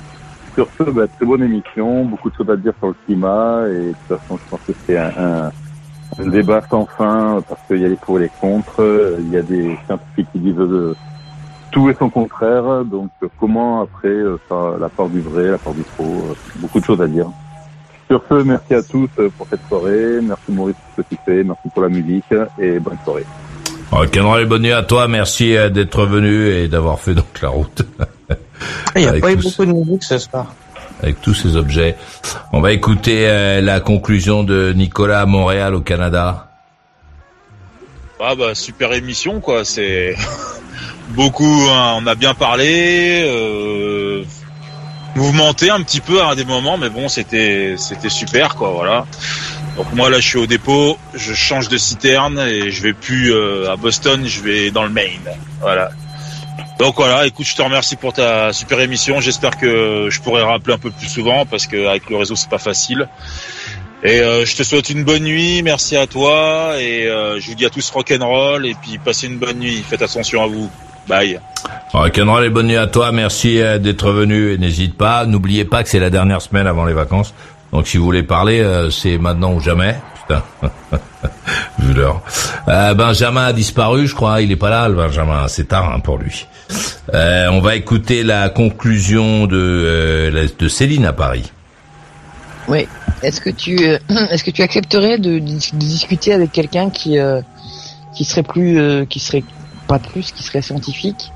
Sur 0.56 0.68
ce, 0.77 0.84
bah, 0.84 1.07
très 1.07 1.26
bonne 1.26 1.41
émission, 1.41 2.03
beaucoup 2.03 2.30
de 2.30 2.35
choses 2.35 2.49
à 2.49 2.57
dire 2.57 2.73
sur 2.80 2.90
le 2.90 2.95
climat, 3.06 3.65
et 3.69 3.88
de 3.88 3.94
toute 3.94 4.19
façon, 4.19 4.38
je 4.38 4.49
pense 4.49 4.60
que 4.68 4.73
c'est 4.85 4.98
un, 4.98 5.52
un, 6.19 6.27
débat 6.27 6.61
sans 6.69 6.85
fin, 6.85 7.41
parce 7.48 7.61
qu'il 7.68 7.77
y 7.77 7.85
a 7.85 7.88
les 7.88 7.95
pour 7.95 8.19
et 8.19 8.23
les 8.23 8.31
contre, 8.41 8.81
euh, 8.81 9.18
il 9.19 9.30
y 9.30 9.38
a 9.38 9.41
des 9.41 9.77
scientifiques 9.85 10.27
qui 10.34 10.40
disent 10.40 10.60
euh, 10.60 10.94
tout 11.73 11.90
et 11.90 11.95
son 11.98 12.10
contraire, 12.10 12.85
donc 12.85 13.10
euh, 13.23 13.27
comment 13.40 13.81
après 13.81 14.10
euh, 14.10 14.38
faire 14.48 14.77
la 14.77 14.90
part 14.90 15.07
du 15.07 15.22
vrai, 15.22 15.52
la 15.52 15.57
part 15.57 15.73
du 15.73 15.84
faux, 15.84 16.03
euh, 16.03 16.34
beaucoup 16.57 16.80
de 16.80 16.85
choses 16.85 17.02
à 17.02 17.07
dire. 17.07 17.27
Sur 18.14 18.22
ce, 18.30 18.44
merci 18.44 18.76
à 18.76 18.84
tous 18.84 19.10
euh, 19.18 19.27
pour 19.35 19.48
cette 19.49 19.68
soirée. 19.68 20.19
Merci 20.22 20.44
Maurice 20.49 20.76
pour 20.76 20.98
ce 20.98 21.02
que 21.02 21.15
tu 21.15 21.22
fais. 21.26 21.44
Merci 21.44 21.68
pour 21.73 21.81
la 21.81 21.90
musique 21.90 22.26
et 22.60 22.77
bonne 22.77 22.98
soirée. 23.03 23.26
Rock'n'roll 23.90 24.41
et 24.41 24.45
bonne 24.45 24.61
nuit 24.61 24.72
à 24.72 24.84
toi, 24.84 25.07
merci 25.07 25.57
euh, 25.57 25.72
d'être 25.72 26.06
venu 26.06 26.48
et 26.48 26.68
d'avoir 26.68 26.99
fait 26.99 27.15
donc 27.15 27.41
la 27.41 27.49
route. 27.49 27.81
Il 28.95 29.02
n'y 29.02 29.07
a 29.07 29.14
pas 29.14 29.31
eu 29.31 29.38
beaucoup 29.38 29.65
de 29.65 29.72
musique 29.72 30.03
ce 30.03 30.19
soir. 30.19 30.53
avec 31.02 31.22
tous 31.22 31.34
ces 31.34 31.56
objets. 31.56 31.95
On 32.52 32.61
va 32.61 32.72
écouter 32.72 33.27
euh, 33.27 33.61
la 33.61 33.80
conclusion 33.80 34.44
de 34.44 34.73
Nicolas 34.73 35.22
à 35.22 35.26
Montréal 35.26 35.73
au 35.73 35.81
Canada. 35.81 36.52
Ah 38.19 38.35
bah 38.35 38.53
super 38.53 38.94
émission 38.94 39.40
quoi, 39.40 39.65
c'est 39.65 40.15
beaucoup, 41.15 41.65
hein, 41.72 41.95
on 41.98 42.06
a 42.06 42.14
bien 42.14 42.35
parlé, 42.35 43.23
euh, 43.26 44.23
mouvementé 45.15 45.69
un 45.69 45.81
petit 45.81 46.02
peu 46.02 46.23
à 46.23 46.35
des 46.35 46.45
moments, 46.45 46.77
mais 46.77 46.90
bon 46.90 47.07
c'était 47.10 47.76
c'était 47.77 48.10
super 48.10 48.56
quoi, 48.56 48.72
voilà. 48.72 49.06
Donc 49.77 49.91
moi 49.94 50.10
là 50.10 50.19
je 50.19 50.27
suis 50.27 50.38
au 50.38 50.48
dépôt, 50.48 50.98
je 51.14 51.34
change 51.34 51.69
de 51.69 51.77
citerne 51.77 52.40
et 52.40 52.72
je 52.72 52.81
vais 52.81 52.94
plus 52.94 53.34
euh, 53.34 53.72
à 53.72 53.76
Boston, 53.76 54.26
je 54.26 54.41
vais 54.41 54.72
dans 54.72 54.84
le 54.84 54.90
Maine, 54.90 55.30
voilà. 55.61 55.90
Donc 56.80 56.95
voilà, 56.95 57.27
écoute, 57.27 57.45
je 57.45 57.56
te 57.56 57.61
remercie 57.61 57.95
pour 57.95 58.14
ta 58.14 58.52
super 58.52 58.80
émission. 58.80 59.22
J'espère 59.22 59.57
que 59.57 60.07
je 60.10 60.19
pourrai 60.22 60.41
rappeler 60.41 60.73
un 60.73 60.80
peu 60.80 60.90
plus 60.90 61.07
souvent 61.07 61.45
parce 61.45 61.68
que 61.68 61.88
avec 61.88 62.10
le 62.10 62.18
réseau 62.18 62.35
c'est 62.35 62.49
pas 62.49 62.57
facile. 62.57 63.07
Et 64.03 64.19
euh, 64.19 64.45
je 64.45 64.56
te 64.57 64.64
souhaite 64.64 64.90
une 64.90 65.06
bonne 65.06 65.23
nuit, 65.23 65.61
merci 65.61 65.95
à 65.95 66.07
toi 66.07 66.73
et 66.77 67.07
euh, 67.07 67.40
je 67.40 67.48
vous 67.48 67.56
dis 67.56 67.65
à 67.65 67.69
tous 67.69 67.90
rock'n'roll 67.90 68.65
et 68.65 68.73
puis 68.73 68.98
passez 68.98 69.27
une 69.27 69.38
bonne 69.38 69.60
nuit, 69.60 69.81
faites 69.88 70.02
attention 70.02 70.44
à 70.44 70.48
vous. 70.48 70.69
Bye. 71.07 71.39
Rock'n'roll 71.91 72.45
et 72.45 72.49
bonne 72.49 72.67
nuit 72.67 72.77
à 72.77 72.88
toi, 72.88 73.11
merci 73.11 73.61
euh, 73.61 73.77
d'être 73.77 74.11
venu 74.11 74.51
et 74.51 74.57
n'hésite 74.57 74.97
pas. 74.97 75.25
N'oubliez 75.25 75.65
pas 75.65 75.84
que 75.84 75.89
c'est 75.89 75.99
la 75.99 76.09
dernière 76.09 76.41
semaine 76.41 76.67
avant 76.67 76.85
les 76.85 76.93
vacances. 76.93 77.34
Donc 77.71 77.88
si 77.88 77.97
vous 77.97 78.03
voulez 78.03 78.23
parler, 78.23 78.59
euh, 78.59 78.89
c'est 78.89 79.17
maintenant 79.17 79.53
ou 79.53 79.59
jamais. 79.59 79.95
Putain. 80.21 80.43
Vu 81.80 81.93
l'heure. 81.93 82.21
Euh, 82.67 82.93
Benjamin 82.93 83.45
a 83.45 83.53
disparu, 83.53 84.07
je 84.07 84.15
crois. 84.15 84.41
Il 84.41 84.51
est 84.51 84.57
pas 84.57 84.69
là, 84.69 84.88
le 84.88 84.95
Benjamin. 84.95 85.47
C'est 85.47 85.67
tard 85.69 85.91
hein, 85.93 85.99
pour 85.99 86.17
lui. 86.17 86.47
Euh, 87.13 87.47
on 87.51 87.61
va 87.61 87.75
écouter 87.75 88.23
la 88.23 88.49
conclusion 88.49 89.45
de, 89.45 89.57
euh, 89.57 90.47
de 90.57 90.67
Céline 90.67 91.05
à 91.05 91.13
Paris. 91.13 91.51
Oui. 92.67 92.88
Est-ce 93.21 93.41
que 93.41 93.49
tu 93.49 93.88
euh, 93.88 93.97
est-ce 94.31 94.43
que 94.43 94.51
tu 94.51 94.61
accepterais 94.61 95.17
de, 95.17 95.39
de 95.39 95.59
discuter 95.73 96.34
avec 96.34 96.51
quelqu'un 96.51 96.89
qui 96.89 97.17
euh, 97.17 97.41
qui 98.15 98.25
serait 98.25 98.43
plus 98.43 98.80
euh, 98.80 99.05
qui 99.05 99.19
serait 99.19 99.43
pas 99.93 99.99
plus 100.11 100.31
qui 100.31 100.43
serait 100.43 100.61
scientifique 100.69 101.31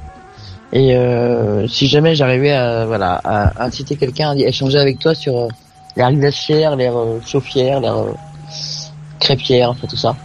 et 0.73 0.95
euh, 0.95 1.67
si 1.67 1.87
jamais 1.87 2.13
j'arrivais 2.15 2.51
à 2.51 2.85
voilà 2.85 3.11
à 3.23 3.63
inciter 3.67 3.95
quelqu'un 4.01 4.27
à 4.31 4.35
échanger 4.35 4.79
avec 4.85 4.99
toi 4.99 5.13
sur 5.23 5.33
euh, 5.37 5.47
l'air 5.95 6.11
glaciaire, 6.11 6.75
l'air 6.75 6.95
euh, 6.97 7.19
chauffière, 7.25 7.79
l'air 7.79 7.97
euh, 7.97 8.11
crêpière, 9.19 9.69
enfin 9.71 9.87
tout 9.89 9.95
ça. 10.05 10.15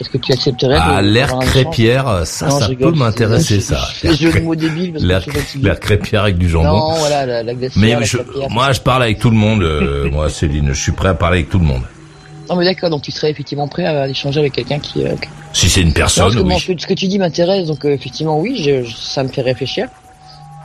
Est-ce 0.00 0.08
que 0.08 0.16
tu 0.16 0.32
accepterais 0.32 0.78
Ah, 0.80 1.02
l'air 1.02 1.38
crêpière, 1.40 2.22
ça, 2.24 2.46
Non, 2.46 2.58
ça 2.58 2.68
je 2.68 2.72
peut 2.72 2.86
rigole, 2.86 2.94
m'intéresser, 2.96 3.60
ça. 3.60 3.78
L'air 5.62 5.78
crêpière 5.78 6.22
avec 6.22 6.38
du 6.38 6.48
jambon. 6.48 6.68
Non, 6.70 6.94
voilà, 6.94 7.26
la, 7.26 7.42
la 7.42 7.54
glacière, 7.54 7.82
Mais 7.84 7.92
la 7.94 8.02
je- 8.02 8.16
moi, 8.48 8.72
je 8.72 8.80
parle 8.80 9.02
avec 9.02 9.18
tout 9.18 9.28
le 9.28 9.36
monde. 9.36 9.62
euh, 9.62 10.10
moi, 10.10 10.30
Céline, 10.30 10.68
je 10.72 10.80
suis 10.82 10.92
prêt 10.92 11.10
à 11.10 11.14
parler 11.14 11.38
avec 11.40 11.50
tout 11.50 11.58
le 11.58 11.66
monde. 11.66 11.82
Non 12.50 12.56
mais 12.56 12.64
d'accord, 12.64 12.90
donc 12.90 13.02
tu 13.02 13.12
serais 13.12 13.30
effectivement 13.30 13.68
prêt 13.68 13.86
à 13.86 14.08
échanger 14.08 14.40
avec 14.40 14.52
quelqu'un 14.54 14.80
qui... 14.80 15.06
euh, 15.06 15.14
Si 15.52 15.68
c'est 15.70 15.82
une 15.82 15.88
Non, 15.88 15.94
personne, 15.94 16.24
parce 16.24 16.34
que 16.36 16.40
oui. 16.42 16.48
moi, 16.48 16.58
ce 16.58 16.72
que- 16.72 16.80
ce 16.80 16.86
que 16.86 16.94
tu 16.94 17.06
dis 17.06 17.18
m'intéresse, 17.18 17.68
donc 17.68 17.84
euh, 17.86 17.90
effectivement 17.92 18.38
oui, 18.40 18.56
je, 18.60 18.82
je- 18.82 18.96
ça 18.96 19.22
me 19.22 19.28
fait 19.28 19.42
réfléchir. 19.42 19.86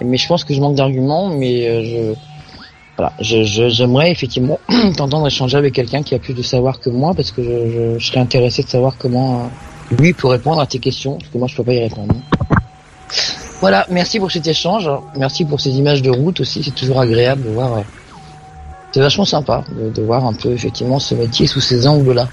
Mais 0.03 0.17
je 0.17 0.27
pense 0.27 0.43
que 0.43 0.53
je 0.53 0.59
manque 0.59 0.75
d'arguments, 0.75 1.29
mais 1.29 1.67
euh, 1.69 2.13
voilà, 2.97 3.13
je, 3.21 3.43
je- 3.43 3.69
j'aimerais 3.69 4.11
effectivement 4.11 4.59
t'entendre 4.97 5.27
échanger 5.27 5.57
avec 5.57 5.73
quelqu'un 5.73 6.01
qui 6.01 6.15
a 6.15 6.19
plus 6.19 6.33
de 6.33 6.41
savoir 6.41 6.79
que 6.79 6.89
moi, 6.89 7.13
parce 7.13 7.31
que 7.31 7.43
je, 7.99 8.03
serais 8.03 8.19
intéressé 8.19 8.63
de 8.63 8.67
savoir 8.67 8.97
comment 8.97 9.41
euh, 9.91 9.95
lui 9.95 10.13
peut 10.13 10.27
répondre 10.27 10.59
à 10.59 10.65
tes 10.65 10.79
questions, 10.79 11.17
parce 11.19 11.29
que 11.29 11.37
moi 11.37 11.47
je 11.47 11.55
peux 11.55 11.63
pas 11.63 11.73
y 11.73 11.79
répondre. 11.83 12.15
Voilà, 13.61 13.85
merci 13.89 14.19
pour 14.19 14.31
cet 14.31 14.47
échange, 14.47 14.89
merci 15.17 15.45
pour 15.45 15.61
ces 15.61 15.69
images 15.77 16.01
de 16.01 16.09
route 16.09 16.39
aussi, 16.39 16.63
c'est 16.63 16.73
toujours 16.75 16.99
agréable 16.99 17.43
de 17.43 17.49
voir. 17.51 17.83
C'est 18.95 19.01
vachement 19.01 19.25
sympa 19.25 19.61
de, 19.77 19.89
de 19.89 20.01
voir 20.01 20.23
un 20.25 20.31
peu 20.31 20.51
effectivement 20.53 20.99
ce 20.99 21.15
métier 21.15 21.47
sous 21.47 21.59
ces 21.59 21.85
angles-là. 21.85 22.29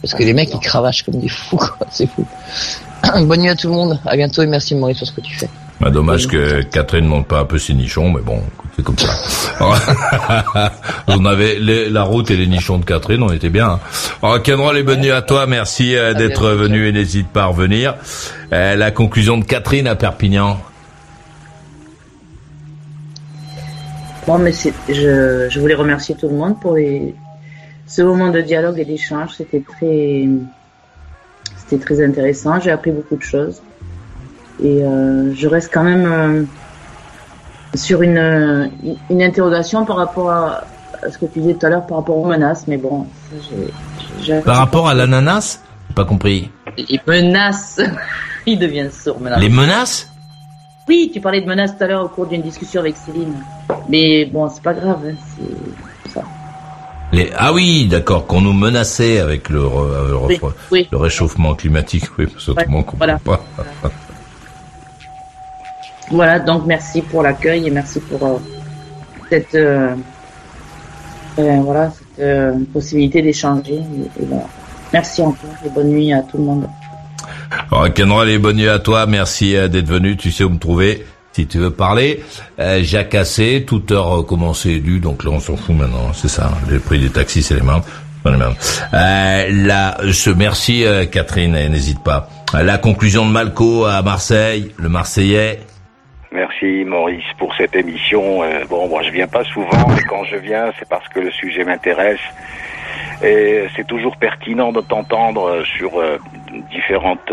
Parce 0.00 0.14
que 0.14 0.22
les 0.22 0.32
mecs 0.32 0.48
ils 0.54 0.60
cravachent 0.60 1.02
comme 1.02 1.20
des 1.20 1.28
fous, 1.28 1.58
quoi, 1.58 1.76
c'est 1.90 2.06
fou. 2.08 2.26
Bonne 3.26 3.42
nuit 3.42 3.50
à 3.50 3.54
tout 3.54 3.66
le 3.68 3.74
monde, 3.74 4.00
à 4.06 4.16
bientôt 4.16 4.40
et 4.40 4.46
merci 4.46 4.74
Maurice 4.74 4.96
pour 4.96 5.06
ce 5.06 5.12
que 5.12 5.20
tu 5.20 5.34
fais. 5.36 5.50
Bah, 5.78 5.90
dommage 5.90 6.26
que 6.26 6.62
Catherine 6.62 7.04
monte 7.04 7.26
pas 7.26 7.40
un 7.40 7.44
peu 7.44 7.58
ses 7.58 7.74
nichons, 7.74 8.10
mais 8.10 8.22
bon, 8.22 8.40
c'est 8.74 8.82
comme 8.82 8.96
ça. 8.98 9.12
on 11.06 11.24
avait 11.26 11.58
les- 11.60 11.90
la 11.90 12.02
route 12.02 12.30
et 12.30 12.36
les 12.36 12.46
nichons 12.46 12.78
de 12.78 12.84
Catherine, 12.86 13.22
on 13.22 13.30
était 13.30 13.50
bien. 13.50 13.72
Hein. 13.72 13.80
Alors, 14.22 14.42
Kenron, 14.42 14.70
les 14.72 14.82
bonnes 14.82 15.00
nuits 15.02 15.10
à 15.10 15.20
toi, 15.22 15.46
merci 15.46 15.94
euh, 15.94 16.14
d'être 16.14 16.48
venu 16.48 16.88
et 16.88 16.92
n'hésite 16.92 17.28
pas 17.28 17.42
à 17.42 17.46
revenir. 17.46 17.94
Euh, 18.54 18.74
la 18.74 18.90
conclusion 18.90 19.36
de 19.36 19.44
Catherine 19.44 19.86
à 19.86 19.94
Perpignan. 19.96 20.58
Bon, 24.28 24.36
mais 24.38 24.52
c'est, 24.52 24.74
je, 24.90 25.48
je 25.48 25.58
voulais 25.58 25.74
remercier 25.74 26.14
tout 26.14 26.28
le 26.28 26.34
monde 26.36 26.60
pour 26.60 26.74
les, 26.76 27.14
ce 27.86 28.02
moment 28.02 28.28
de 28.28 28.42
dialogue 28.42 28.78
et 28.78 28.84
d'échange. 28.84 29.30
C'était 29.38 29.60
très, 29.66 30.28
c'était 31.56 31.82
très 31.82 32.04
intéressant. 32.04 32.60
J'ai 32.60 32.70
appris 32.70 32.90
beaucoup 32.90 33.16
de 33.16 33.22
choses. 33.22 33.62
Et 34.62 34.82
euh, 34.84 35.32
je 35.34 35.48
reste 35.48 35.70
quand 35.72 35.82
même 35.82 36.04
euh, 36.06 36.42
sur 37.74 38.02
une, 38.02 38.70
une 39.08 39.22
interrogation 39.22 39.86
par 39.86 39.96
rapport 39.96 40.30
à, 40.30 40.64
à 41.02 41.10
ce 41.10 41.16
que 41.16 41.24
tu 41.24 41.40
disais 41.40 41.54
tout 41.54 41.64
à 41.64 41.70
l'heure 41.70 41.86
par 41.86 41.96
rapport 41.96 42.18
aux 42.18 42.26
menaces. 42.26 42.66
Mais 42.68 42.76
bon, 42.76 43.06
ça, 43.30 43.36
j'ai, 43.48 44.24
j'ai- 44.26 44.40
Par 44.42 44.56
rapport 44.58 44.90
à 44.90 44.94
l'ananas 44.94 45.62
Pas 45.94 46.04
compris. 46.04 46.50
Les 46.76 47.00
menaces. 47.06 47.80
Il 48.46 48.58
devient 48.58 48.88
sourd 48.92 49.20
maintenant. 49.22 49.38
Les 49.40 49.48
menaces? 49.48 50.10
Oui, 50.86 51.10
tu 51.14 51.18
parlais 51.22 51.40
de 51.40 51.46
menaces 51.46 51.78
tout 51.78 51.84
à 51.84 51.86
l'heure 51.86 52.04
au 52.04 52.08
cours 52.08 52.26
d'une 52.26 52.42
discussion 52.42 52.80
avec 52.82 52.94
Céline. 52.96 53.32
Mais 53.88 54.24
bon, 54.26 54.48
c'est 54.48 54.62
pas 54.62 54.74
grave. 54.74 54.98
hein, 55.06 55.14
c'est 56.04 56.10
ça. 56.12 56.22
les... 57.12 57.30
Ah 57.36 57.52
oui, 57.52 57.86
d'accord, 57.88 58.26
qu'on 58.26 58.40
nous 58.40 58.52
menaçait 58.52 59.18
avec 59.20 59.48
le, 59.48 59.60
re- 59.60 59.86
euh, 59.90 60.08
le, 60.08 60.16
Oui, 60.16 60.34
refroid- 60.36 60.52
oui. 60.70 60.88
le 60.90 60.98
réchauffement 60.98 61.54
climatique. 61.54 62.04
Oui, 62.18 62.26
parce 62.26 62.46
que 62.46 62.52
on 62.52 62.82
comprend 62.82 62.96
voilà. 62.98 63.18
pas. 63.18 63.40
Voilà, 66.10 66.38
donc 66.38 66.64
merci 66.66 67.02
pour 67.02 67.22
l'accueil 67.22 67.66
et 67.66 67.70
merci 67.70 68.00
pour 68.00 68.24
euh, 68.26 68.38
cette 69.28 69.54
euh, 69.54 69.94
euh, 71.38 71.60
voilà 71.62 71.90
cette 72.16 72.72
possibilité 72.72 73.20
d'échanger. 73.20 73.80
Voilà. 74.18 74.44
Merci 74.92 75.20
encore 75.20 75.50
et 75.66 75.68
bonne 75.68 75.88
nuit 75.88 76.10
à 76.14 76.22
tout 76.22 76.38
le 76.38 76.44
monde. 76.44 76.66
Alors, 77.70 77.92
Kenron, 77.92 78.22
les 78.22 78.38
bonnes 78.38 78.56
nuits 78.56 78.68
à 78.70 78.78
toi. 78.78 79.04
Merci 79.06 79.52
d'être 79.52 79.86
venu. 79.86 80.16
Tu 80.16 80.30
sais 80.32 80.44
où 80.44 80.48
me 80.48 80.58
trouver 80.58 81.04
si 81.38 81.46
tu 81.46 81.58
veux 81.58 81.70
parler. 81.70 82.20
Euh, 82.58 82.80
Jacques 82.82 83.14
Assé, 83.14 83.64
toute 83.64 83.92
heure 83.92 84.18
euh, 84.18 84.22
commencé 84.24 84.70
élu. 84.70 84.98
Donc 84.98 85.22
là, 85.22 85.30
on 85.32 85.38
s'en 85.38 85.56
fout 85.56 85.76
maintenant. 85.76 86.12
C'est 86.12 86.26
ça. 86.28 86.50
Les 86.68 86.80
prix 86.80 86.98
des 86.98 87.10
taxis, 87.10 87.42
c'est 87.44 87.54
les 87.54 87.62
mêmes. 87.62 87.82
Euh, 88.26 89.46
là, 89.66 89.96
je 90.02 90.30
merci 90.30 90.84
euh, 90.84 91.06
Catherine. 91.06 91.52
N'hésite 91.52 92.02
pas. 92.02 92.28
Euh, 92.54 92.62
La 92.64 92.76
conclusion 92.78 93.24
de 93.24 93.30
Malco 93.30 93.84
à 93.84 94.02
Marseille, 94.02 94.72
le 94.76 94.88
Marseillais. 94.88 95.60
Merci 96.32 96.84
Maurice 96.84 97.24
pour 97.38 97.54
cette 97.56 97.74
émission. 97.76 98.42
Euh, 98.42 98.64
bon, 98.68 98.86
moi 98.88 99.02
je 99.02 99.10
viens 99.10 99.28
pas 99.28 99.44
souvent, 99.44 99.86
mais 99.88 100.02
quand 100.10 100.24
je 100.24 100.36
viens, 100.36 100.72
c'est 100.78 100.88
parce 100.88 101.08
que 101.08 101.20
le 101.20 101.30
sujet 101.30 101.64
m'intéresse. 101.64 102.20
Et 103.22 103.64
c'est 103.76 103.86
toujours 103.86 104.16
pertinent 104.18 104.72
de 104.72 104.80
t'entendre 104.82 105.62
sur 105.78 105.92
différentes, 106.70 107.30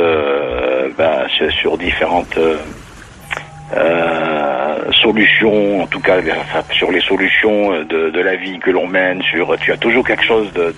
sur- 1.37 1.51
sur 1.61 1.77
différentes 1.77 2.37
euh, 3.73 3.75
euh, 3.75 4.91
solutions, 4.91 5.81
en 5.81 5.87
tout 5.87 5.99
cas 5.99 6.17
sur 6.71 6.91
les 6.91 7.01
solutions 7.01 7.71
de, 7.83 8.09
de 8.09 8.21
la 8.21 8.35
vie 8.35 8.59
que 8.59 8.71
l'on 8.71 8.87
mène. 8.87 9.21
Sur, 9.23 9.57
tu 9.59 9.71
as 9.71 9.77
toujours 9.77 10.05
quelque 10.05 10.23
chose 10.23 10.51
de, 10.53 10.73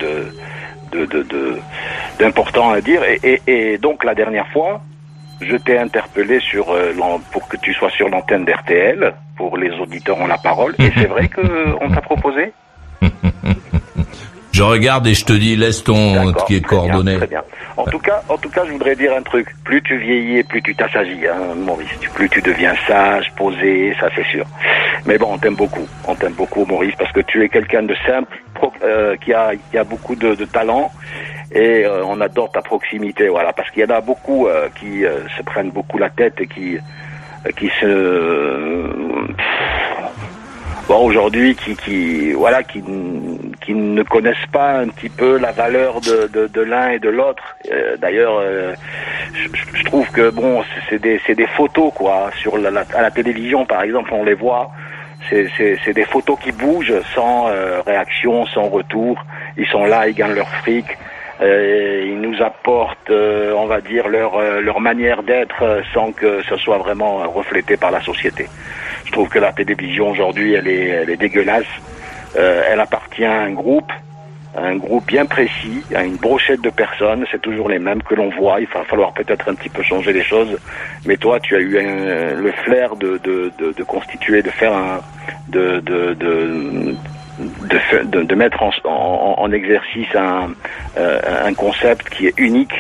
de, 0.92 1.06
de, 1.06 1.24
de- 1.24 1.58
d'important 2.20 2.72
à 2.72 2.82
dire. 2.82 3.02
Et, 3.04 3.20
et, 3.24 3.42
et 3.74 3.78
donc 3.78 4.04
la 4.04 4.16
dernière 4.16 4.48
fois, 4.48 4.82
je 5.42 5.56
t'ai 5.58 5.78
interpellé 5.78 6.40
sur 6.40 6.72
euh, 6.72 6.94
pour 7.32 7.48
que 7.48 7.58
tu 7.58 7.74
sois 7.74 7.90
sur 7.92 8.10
l'antenne 8.10 8.46
d'RTL 8.46 9.14
pour 9.36 9.58
les 9.58 9.72
auditeurs 9.72 10.18
ont 10.20 10.28
la 10.28 10.38
parole. 10.38 10.74
Et 10.80 10.92
c'est 10.98 11.06
vrai 11.08 11.28
que 11.28 11.42
euh, 11.42 11.74
on 11.82 11.90
t'a 11.90 12.02
proposé? 12.02 12.54
Je 14.52 14.64
regarde 14.64 15.06
et 15.06 15.14
je 15.14 15.24
te 15.26 15.34
dis, 15.34 15.56
laisse 15.56 15.84
ton 15.84 16.34
qui 16.48 16.56
est 16.56 16.62
coordonné. 16.62 17.18
Très 17.18 17.28
bien. 17.28 17.44
En 17.76 17.84
tout 17.86 18.00
cas, 18.00 18.24
en 18.28 18.38
tout 18.38 18.50
cas, 18.50 18.64
je 18.66 18.72
voudrais 18.72 18.96
dire 18.96 19.14
un 19.16 19.22
truc. 19.22 19.48
Plus 19.64 19.82
tu 19.84 19.98
vieillis, 19.98 20.38
et 20.40 20.44
plus 20.44 20.64
tu 20.64 20.74
t'assagis, 20.76 21.28
hein, 21.28 21.54
Maurice. 21.56 21.90
Plus 22.16 22.28
tu 22.28 22.42
deviens 22.42 22.74
sage, 22.88 23.32
posé, 23.38 23.94
ça 24.00 24.10
c'est 24.16 24.26
sûr. 24.26 24.46
Mais 25.06 25.18
bon, 25.20 25.28
on 25.34 25.38
t'aime 25.38 25.56
beaucoup. 25.56 25.88
On 26.08 26.16
t'aime 26.16 26.34
beaucoup, 26.34 26.66
Maurice, 26.66 26.96
parce 26.98 27.12
que 27.12 27.20
tu 27.22 27.44
es 27.44 27.50
quelqu'un 27.50 27.84
de 27.84 27.96
simple, 28.08 28.36
pro- 28.56 28.74
euh, 28.84 29.16
qui 29.18 29.32
a, 29.32 29.52
qui 29.70 29.78
a 29.78 29.84
beaucoup 29.84 30.16
de, 30.16 30.34
de 30.34 30.46
talent. 30.46 30.92
Et 31.54 31.86
euh, 31.86 32.04
on 32.06 32.20
adore 32.20 32.52
ta 32.52 32.62
proximité, 32.62 33.30
voilà, 33.30 33.54
parce 33.54 33.70
qu'il 33.70 33.84
y 33.84 33.86
en 33.86 33.96
a 33.96 34.02
beaucoup 34.02 34.48
euh, 34.48 34.70
qui 34.80 35.06
euh, 35.06 35.28
se 35.38 35.44
prennent 35.44 35.70
beaucoup 35.70 35.98
la 36.00 36.10
tête 36.10 36.42
et 36.42 36.48
qui, 36.48 36.78
euh, 36.78 37.52
qui 37.56 37.70
se, 37.80 37.86
bon 40.88 41.06
aujourd'hui 41.06 41.56
qui, 41.56 41.76
qui 41.76 42.32
voilà 42.34 42.64
qui, 42.64 42.82
qui 43.62 43.74
ne 43.74 44.04
connaissent 44.04 44.46
pas 44.52 44.80
un 44.80 44.88
petit 44.90 45.10
peu 45.10 45.38
la 45.38 45.52
valeur 45.52 46.00
de, 46.02 46.28
de, 46.28 46.48
de 46.48 46.62
l'un 46.62 46.90
et 46.92 47.00
de 47.00 47.10
l'autre. 47.10 47.44
Euh, 47.72 47.98
D'ailleurs, 47.98 48.38
euh, 48.40 48.74
je, 49.34 49.78
je 49.78 49.84
trouve 49.84 50.10
que 50.12 50.30
bon, 50.30 50.64
c'est- 50.90 51.00
des, 51.00 51.20
des 51.36 51.48
photos 51.48 51.92
quoi 51.94 52.30
sur 52.42 52.58
la, 52.58 52.72
la- 52.72 52.86
à 52.96 53.02
la 53.02 53.12
télévision 53.12 53.66
par 53.66 53.82
exemple, 53.84 54.12
on 54.14 54.24
les 54.24 54.34
voit. 54.36 54.72
C'est 55.30 55.94
des 55.94 56.06
photos 56.06 56.38
qui 56.42 56.54
bougent 56.54 57.02
sans 57.14 57.50
euh, 57.50 57.82
réaction, 57.86 58.46
sans 58.46 58.70
retour. 58.70 59.22
Ils 59.58 59.68
sont 59.68 59.86
là, 59.86 60.08
ils 60.08 60.14
gagnent 60.16 60.36
leur 60.36 60.48
fric. 60.62 60.86
Euh, 61.42 62.04
ils 62.08 62.20
nous 62.20 62.42
apportent, 62.42 63.12
euh, 63.12 63.54
on 63.56 63.68
va 63.68 63.80
dire, 63.80 64.08
leur, 64.08 64.36
euh, 64.38 64.60
leur 64.60 64.80
manière 64.80 65.22
d'être 65.22 65.84
sans 65.94 66.12
que 66.12 66.42
ce 66.44 66.56
soit 66.58 66.80
vraiment 66.80 67.18
reflété 67.30 67.78
par 67.78 67.92
la 67.92 68.02
société. 68.02 68.48
Je 69.06 69.12
trouve 69.12 69.30
que 69.30 69.38
la 69.40 69.52
télévision 69.54 70.10
aujourd'hui, 70.10 70.54
elle 70.54 70.68
est, 70.68 70.88
elle 70.88 71.10
est 71.12 71.18
dégueulasse. 71.18 71.66
Euh, 72.36 72.64
elle 72.70 72.80
appartient 72.80 73.24
à 73.24 73.40
un 73.42 73.52
groupe, 73.52 73.92
à 74.56 74.62
un 74.62 74.76
groupe 74.78 75.06
bien 75.06 75.26
précis, 75.28 75.84
à 75.96 76.04
une 76.04 76.16
brochette 76.16 76.62
de 76.62 76.72
personnes. 76.72 77.26
C'est 77.32 77.42
toujours 77.42 77.70
les 77.70 77.80
mêmes 77.80 78.02
que 78.02 78.16
l'on 78.16 78.30
voit. 78.30 78.60
Il 78.60 78.68
va 78.68 78.84
falloir 78.84 79.14
peut-être 79.14 79.48
un 79.48 79.54
petit 79.54 79.70
peu 79.70 79.84
changer 79.84 80.14
les 80.14 80.24
choses. 80.24 80.58
Mais 81.06 81.18
toi, 81.18 81.40
tu 81.40 81.56
as 81.56 81.60
eu 81.60 81.78
un- 81.78 82.34
le 82.42 82.52
flair 82.64 82.96
de, 82.96 83.20
de, 83.24 83.52
de, 83.60 83.74
de 83.74 83.84
constituer, 83.84 84.42
de 84.42 84.50
faire 84.50 84.74
un, 84.74 85.02
de, 85.50 85.80
de, 85.82 86.14
de, 87.40 87.46
de, 87.68 88.06
de, 88.06 88.24
de 88.24 88.36
mettre 88.36 88.62
en, 88.62 88.72
en, 88.86 89.36
en 89.38 89.52
exercice 89.52 90.14
un, 90.16 90.50
euh, 90.98 91.20
un 91.46 91.54
concept 91.54 92.10
qui 92.10 92.28
est 92.28 92.34
unique. 92.38 92.74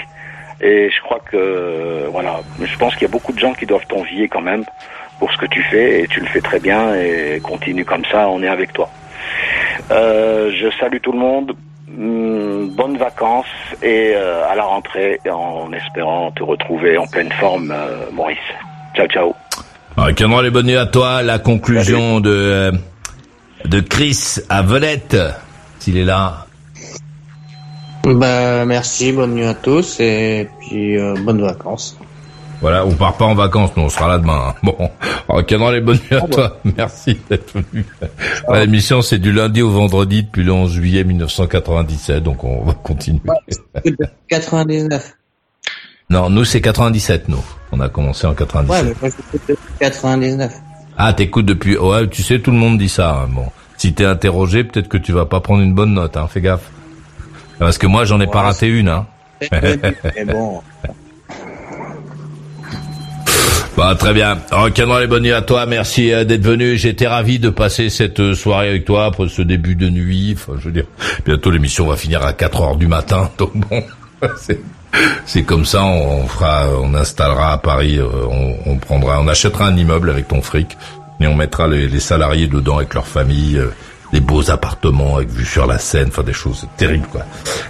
Et 0.59 0.89
je 0.89 1.01
crois 1.01 1.19
que, 1.31 2.07
voilà, 2.11 2.39
je 2.61 2.77
pense 2.77 2.93
qu'il 2.95 3.03
y 3.03 3.05
a 3.05 3.11
beaucoup 3.11 3.31
de 3.31 3.39
gens 3.39 3.53
qui 3.53 3.65
doivent 3.65 3.85
t'envier 3.87 4.27
quand 4.27 4.41
même 4.41 4.63
pour 5.19 5.31
ce 5.31 5.37
que 5.37 5.45
tu 5.45 5.61
fais 5.63 6.01
et 6.01 6.07
tu 6.07 6.19
le 6.19 6.27
fais 6.27 6.41
très 6.41 6.59
bien 6.59 6.95
et 6.95 7.39
continue 7.43 7.85
comme 7.85 8.05
ça, 8.05 8.27
on 8.27 8.41
est 8.41 8.47
avec 8.47 8.73
toi. 8.73 8.89
Euh, 9.91 10.51
je 10.55 10.69
salue 10.79 10.97
tout 11.01 11.11
le 11.11 11.19
monde, 11.19 11.55
Hum, 11.97 12.69
bonnes 12.75 12.97
vacances 12.97 13.45
et 13.81 14.11
euh, 14.13 14.45
à 14.47 14.55
la 14.55 14.63
rentrée 14.63 15.19
en 15.31 15.71
espérant 15.71 16.31
te 16.31 16.43
retrouver 16.43 16.97
en 16.97 17.07
pleine 17.07 17.31
forme, 17.39 17.71
euh, 17.71 18.11
Maurice. 18.11 18.37
Ciao, 18.93 19.07
ciao. 19.07 19.33
Alors, 19.95 20.13
Cameron, 20.13 20.41
les 20.41 20.51
bonnes 20.51 20.67
nuits 20.67 20.77
à 20.77 20.85
toi. 20.85 21.23
La 21.23 21.39
conclusion 21.39 22.19
de 22.19 22.29
euh, 22.29 22.71
de 23.69 23.79
Chris 23.81 24.37
à 24.49 24.61
Velette, 24.61 25.17
s'il 25.79 25.97
est 25.97 26.05
là. 26.05 26.45
Bah, 28.03 28.65
merci, 28.65 29.11
bonne 29.11 29.33
nuit 29.33 29.45
à 29.45 29.53
tous 29.53 29.99
et 29.99 30.47
puis 30.61 30.97
euh, 30.97 31.13
bonnes 31.25 31.41
vacances. 31.41 31.97
Voilà, 32.61 32.85
on 32.85 32.91
part 32.93 33.17
pas 33.17 33.25
en 33.25 33.35
vacances, 33.35 33.71
nous 33.75 33.83
on 33.83 33.89
sera 33.89 34.07
là 34.07 34.17
demain. 34.17 34.47
hein. 34.49 34.53
Bon, 34.63 34.89
alors 35.29 35.45
Cameron, 35.45 35.69
les 35.71 35.81
bonnes 35.81 35.99
nuits 36.09 36.17
à 36.17 36.21
toi. 36.21 36.57
Merci 36.77 37.19
d'être 37.29 37.53
venu. 37.53 37.85
Ouais, 38.47 38.61
L'émission 38.61 39.01
c'est 39.01 39.19
du 39.19 39.31
lundi 39.31 39.61
au 39.61 39.69
vendredi 39.69 40.23
depuis 40.23 40.43
le 40.43 40.53
11 40.53 40.71
juillet 40.71 41.03
1997, 41.03 42.23
donc 42.23 42.43
on 42.43 42.63
va 42.63 42.73
continuer. 42.73 43.19
99. 44.29 45.13
Non, 46.09 46.29
nous 46.29 46.45
c'est 46.45 46.61
97, 46.61 47.27
nous. 47.27 47.43
On 47.73 47.79
a 47.81 47.89
commencé 47.89 48.25
en 48.25 48.33
97. 48.33 48.71
Ouais, 48.85 48.89
mais 48.89 48.95
moi 49.01 49.09
j'écoute 49.15 49.41
depuis 49.49 49.73
99. 49.79 50.53
Ah, 50.97 51.13
t'écoutes 51.13 51.45
depuis. 51.45 51.77
Ouais, 51.77 52.07
tu 52.07 52.23
sais, 52.23 52.39
tout 52.39 52.51
le 52.51 52.57
monde 52.57 52.77
dit 52.77 52.89
ça. 52.89 53.21
hein. 53.23 53.27
Bon, 53.29 53.45
si 53.77 53.93
t'es 53.93 54.05
interrogé, 54.05 54.63
peut-être 54.63 54.87
que 54.89 54.97
tu 54.97 55.11
vas 55.11 55.25
pas 55.25 55.39
prendre 55.39 55.61
une 55.61 55.73
bonne 55.73 55.93
note. 55.93 56.17
Hein. 56.17 56.27
Fais 56.27 56.41
gaffe. 56.41 56.69
Parce 57.59 57.77
que 57.77 57.87
moi, 57.87 58.05
j'en 58.05 58.19
ai 58.19 58.27
pas 58.27 58.41
raté 58.41 58.67
une. 58.67 58.89
Hein. 58.89 59.05
Mais 59.51 60.25
bon, 60.25 60.61
Bah, 63.75 63.93
très 63.97 64.11
bien. 64.13 64.39
Rock'n'roll 64.51 65.03
et 65.03 65.07
bonne 65.07 65.21
nuit 65.23 65.31
à 65.33 65.43
toi. 65.43 65.67
Merci 65.67 66.11
euh, 66.11 66.23
d'être 66.23 66.41
venu. 66.43 66.77
J'étais 66.77 67.05
ravi 67.07 67.37
de 67.37 67.49
passer 67.51 67.89
cette 67.91 68.19
euh, 68.19 68.33
soirée 68.33 68.69
avec 68.69 68.85
toi 68.85 69.05
après 69.05 69.27
ce 69.29 69.43
début 69.43 69.75
de 69.75 69.87
nuit. 69.89 70.35
Enfin, 70.35 70.53
je 70.59 70.65
veux 70.65 70.71
dire, 70.71 70.85
bientôt 71.25 71.51
l'émission 71.51 71.85
va 71.85 71.95
finir 71.95 72.23
à 72.25 72.33
4 72.33 72.61
heures 72.61 72.75
du 72.75 72.87
matin. 72.87 73.29
Donc 73.37 73.51
bon, 73.55 73.83
c'est, 74.37 74.59
c'est 75.25 75.43
comme 75.43 75.65
ça. 75.65 75.83
On 75.83 76.27
fera, 76.27 76.67
on 76.81 76.93
installera 76.93 77.53
à 77.53 77.57
Paris. 77.57 77.97
euh, 77.97 78.07
On, 78.29 78.55
on 78.65 78.77
prendra, 78.77 79.19
on 79.21 79.27
achètera 79.27 79.67
un 79.67 79.75
immeuble 79.77 80.09
avec 80.09 80.27
ton 80.27 80.41
fric 80.41 80.77
et 81.19 81.27
on 81.27 81.35
mettra 81.35 81.67
les, 81.67 81.87
les 81.87 81.99
salariés 81.99 82.47
dedans 82.47 82.77
avec 82.77 82.93
leur 82.93 83.07
famille. 83.07 83.57
euh, 83.57 83.73
des 84.13 84.21
beaux 84.21 84.49
appartements 84.49 85.17
avec 85.17 85.27
vue 85.29 85.43
sur 85.43 85.67
la 85.67 85.77
Seine, 85.79 86.07
enfin 86.07 86.23
des 86.23 86.31
choses 86.31 86.65
terribles 86.77 87.07
quoi. 87.11 87.23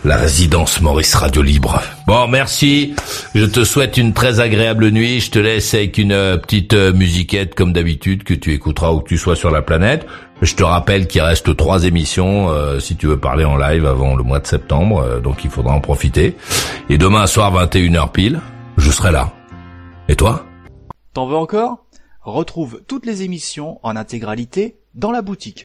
La 0.06 0.18
résidence 0.18 0.82
Maurice 0.82 1.16
Radio 1.16 1.42
Libre. 1.42 1.82
Bon, 2.06 2.28
merci. 2.28 2.94
Je 3.34 3.46
te 3.46 3.64
souhaite 3.64 3.98
une 3.98 4.14
très 4.14 4.40
agréable 4.40 4.92
nuit. 4.92 5.20
Je 5.20 5.32
te 5.32 5.40
laisse 5.40 5.74
avec 5.74 5.98
une 5.98 6.12
euh, 6.12 6.38
petite 6.38 6.76
musiquette 6.76 7.56
comme 7.56 7.74
d'habitude 7.74 8.24
que 8.24 8.36
tu 8.36 8.54
écouteras 8.54 8.92
où 8.92 9.00
que 9.00 9.10
tu 9.10 9.18
sois 9.18 9.36
sur 9.36 9.50
la 9.50 9.64
planète. 9.64 10.06
Je 10.42 10.54
te 10.54 10.64
rappelle 10.64 11.08
qu'il 11.08 11.22
reste 11.22 11.56
trois 11.58 11.86
émissions 11.86 12.50
euh, 12.50 12.80
si 12.80 12.96
tu 12.96 13.08
veux 13.08 13.20
parler 13.20 13.44
en 13.44 13.58
live 13.58 13.86
avant 13.88 14.16
le 14.16 14.24
mois 14.24 14.40
de 14.40 14.46
septembre, 14.46 15.00
euh, 15.00 15.20
donc 15.20 15.44
il 15.44 15.50
faudra 15.50 15.74
en 15.74 15.82
profiter. 15.82 16.38
Et 16.90 17.00
demain 17.00 17.26
soir 17.26 17.52
21h 17.54 18.12
pile, 18.12 18.42
je 18.78 18.92
serai 18.92 19.12
là. 19.12 19.32
Et 20.08 20.16
toi? 20.16 20.46
T'en 21.14 21.26
veux 21.26 21.36
encore? 21.36 21.86
Retrouve 22.22 22.82
toutes 22.88 23.06
les 23.06 23.24
émissions 23.24 23.80
en 23.82 23.96
intégralité 23.96 24.78
dans 24.94 25.12
la 25.12 25.24
boutique. 25.24 25.64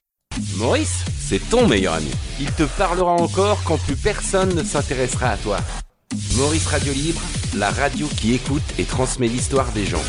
Maurice, 0.56 1.04
c'est 1.18 1.50
ton 1.50 1.66
meilleur 1.66 1.94
ami. 1.94 2.10
Il 2.40 2.50
te 2.52 2.62
parlera 2.62 3.12
encore 3.12 3.62
quand 3.64 3.78
plus 3.84 3.96
personne 3.96 4.54
ne 4.54 4.62
s'intéressera 4.62 5.30
à 5.30 5.36
toi. 5.36 5.58
Maurice 6.36 6.66
Radio 6.66 6.92
Libre, 6.92 7.20
la 7.56 7.70
radio 7.70 8.06
qui 8.06 8.34
écoute 8.34 8.62
et 8.78 8.84
transmet 8.84 9.28
l'histoire 9.28 9.70
des 9.72 9.84
gens. 9.84 10.02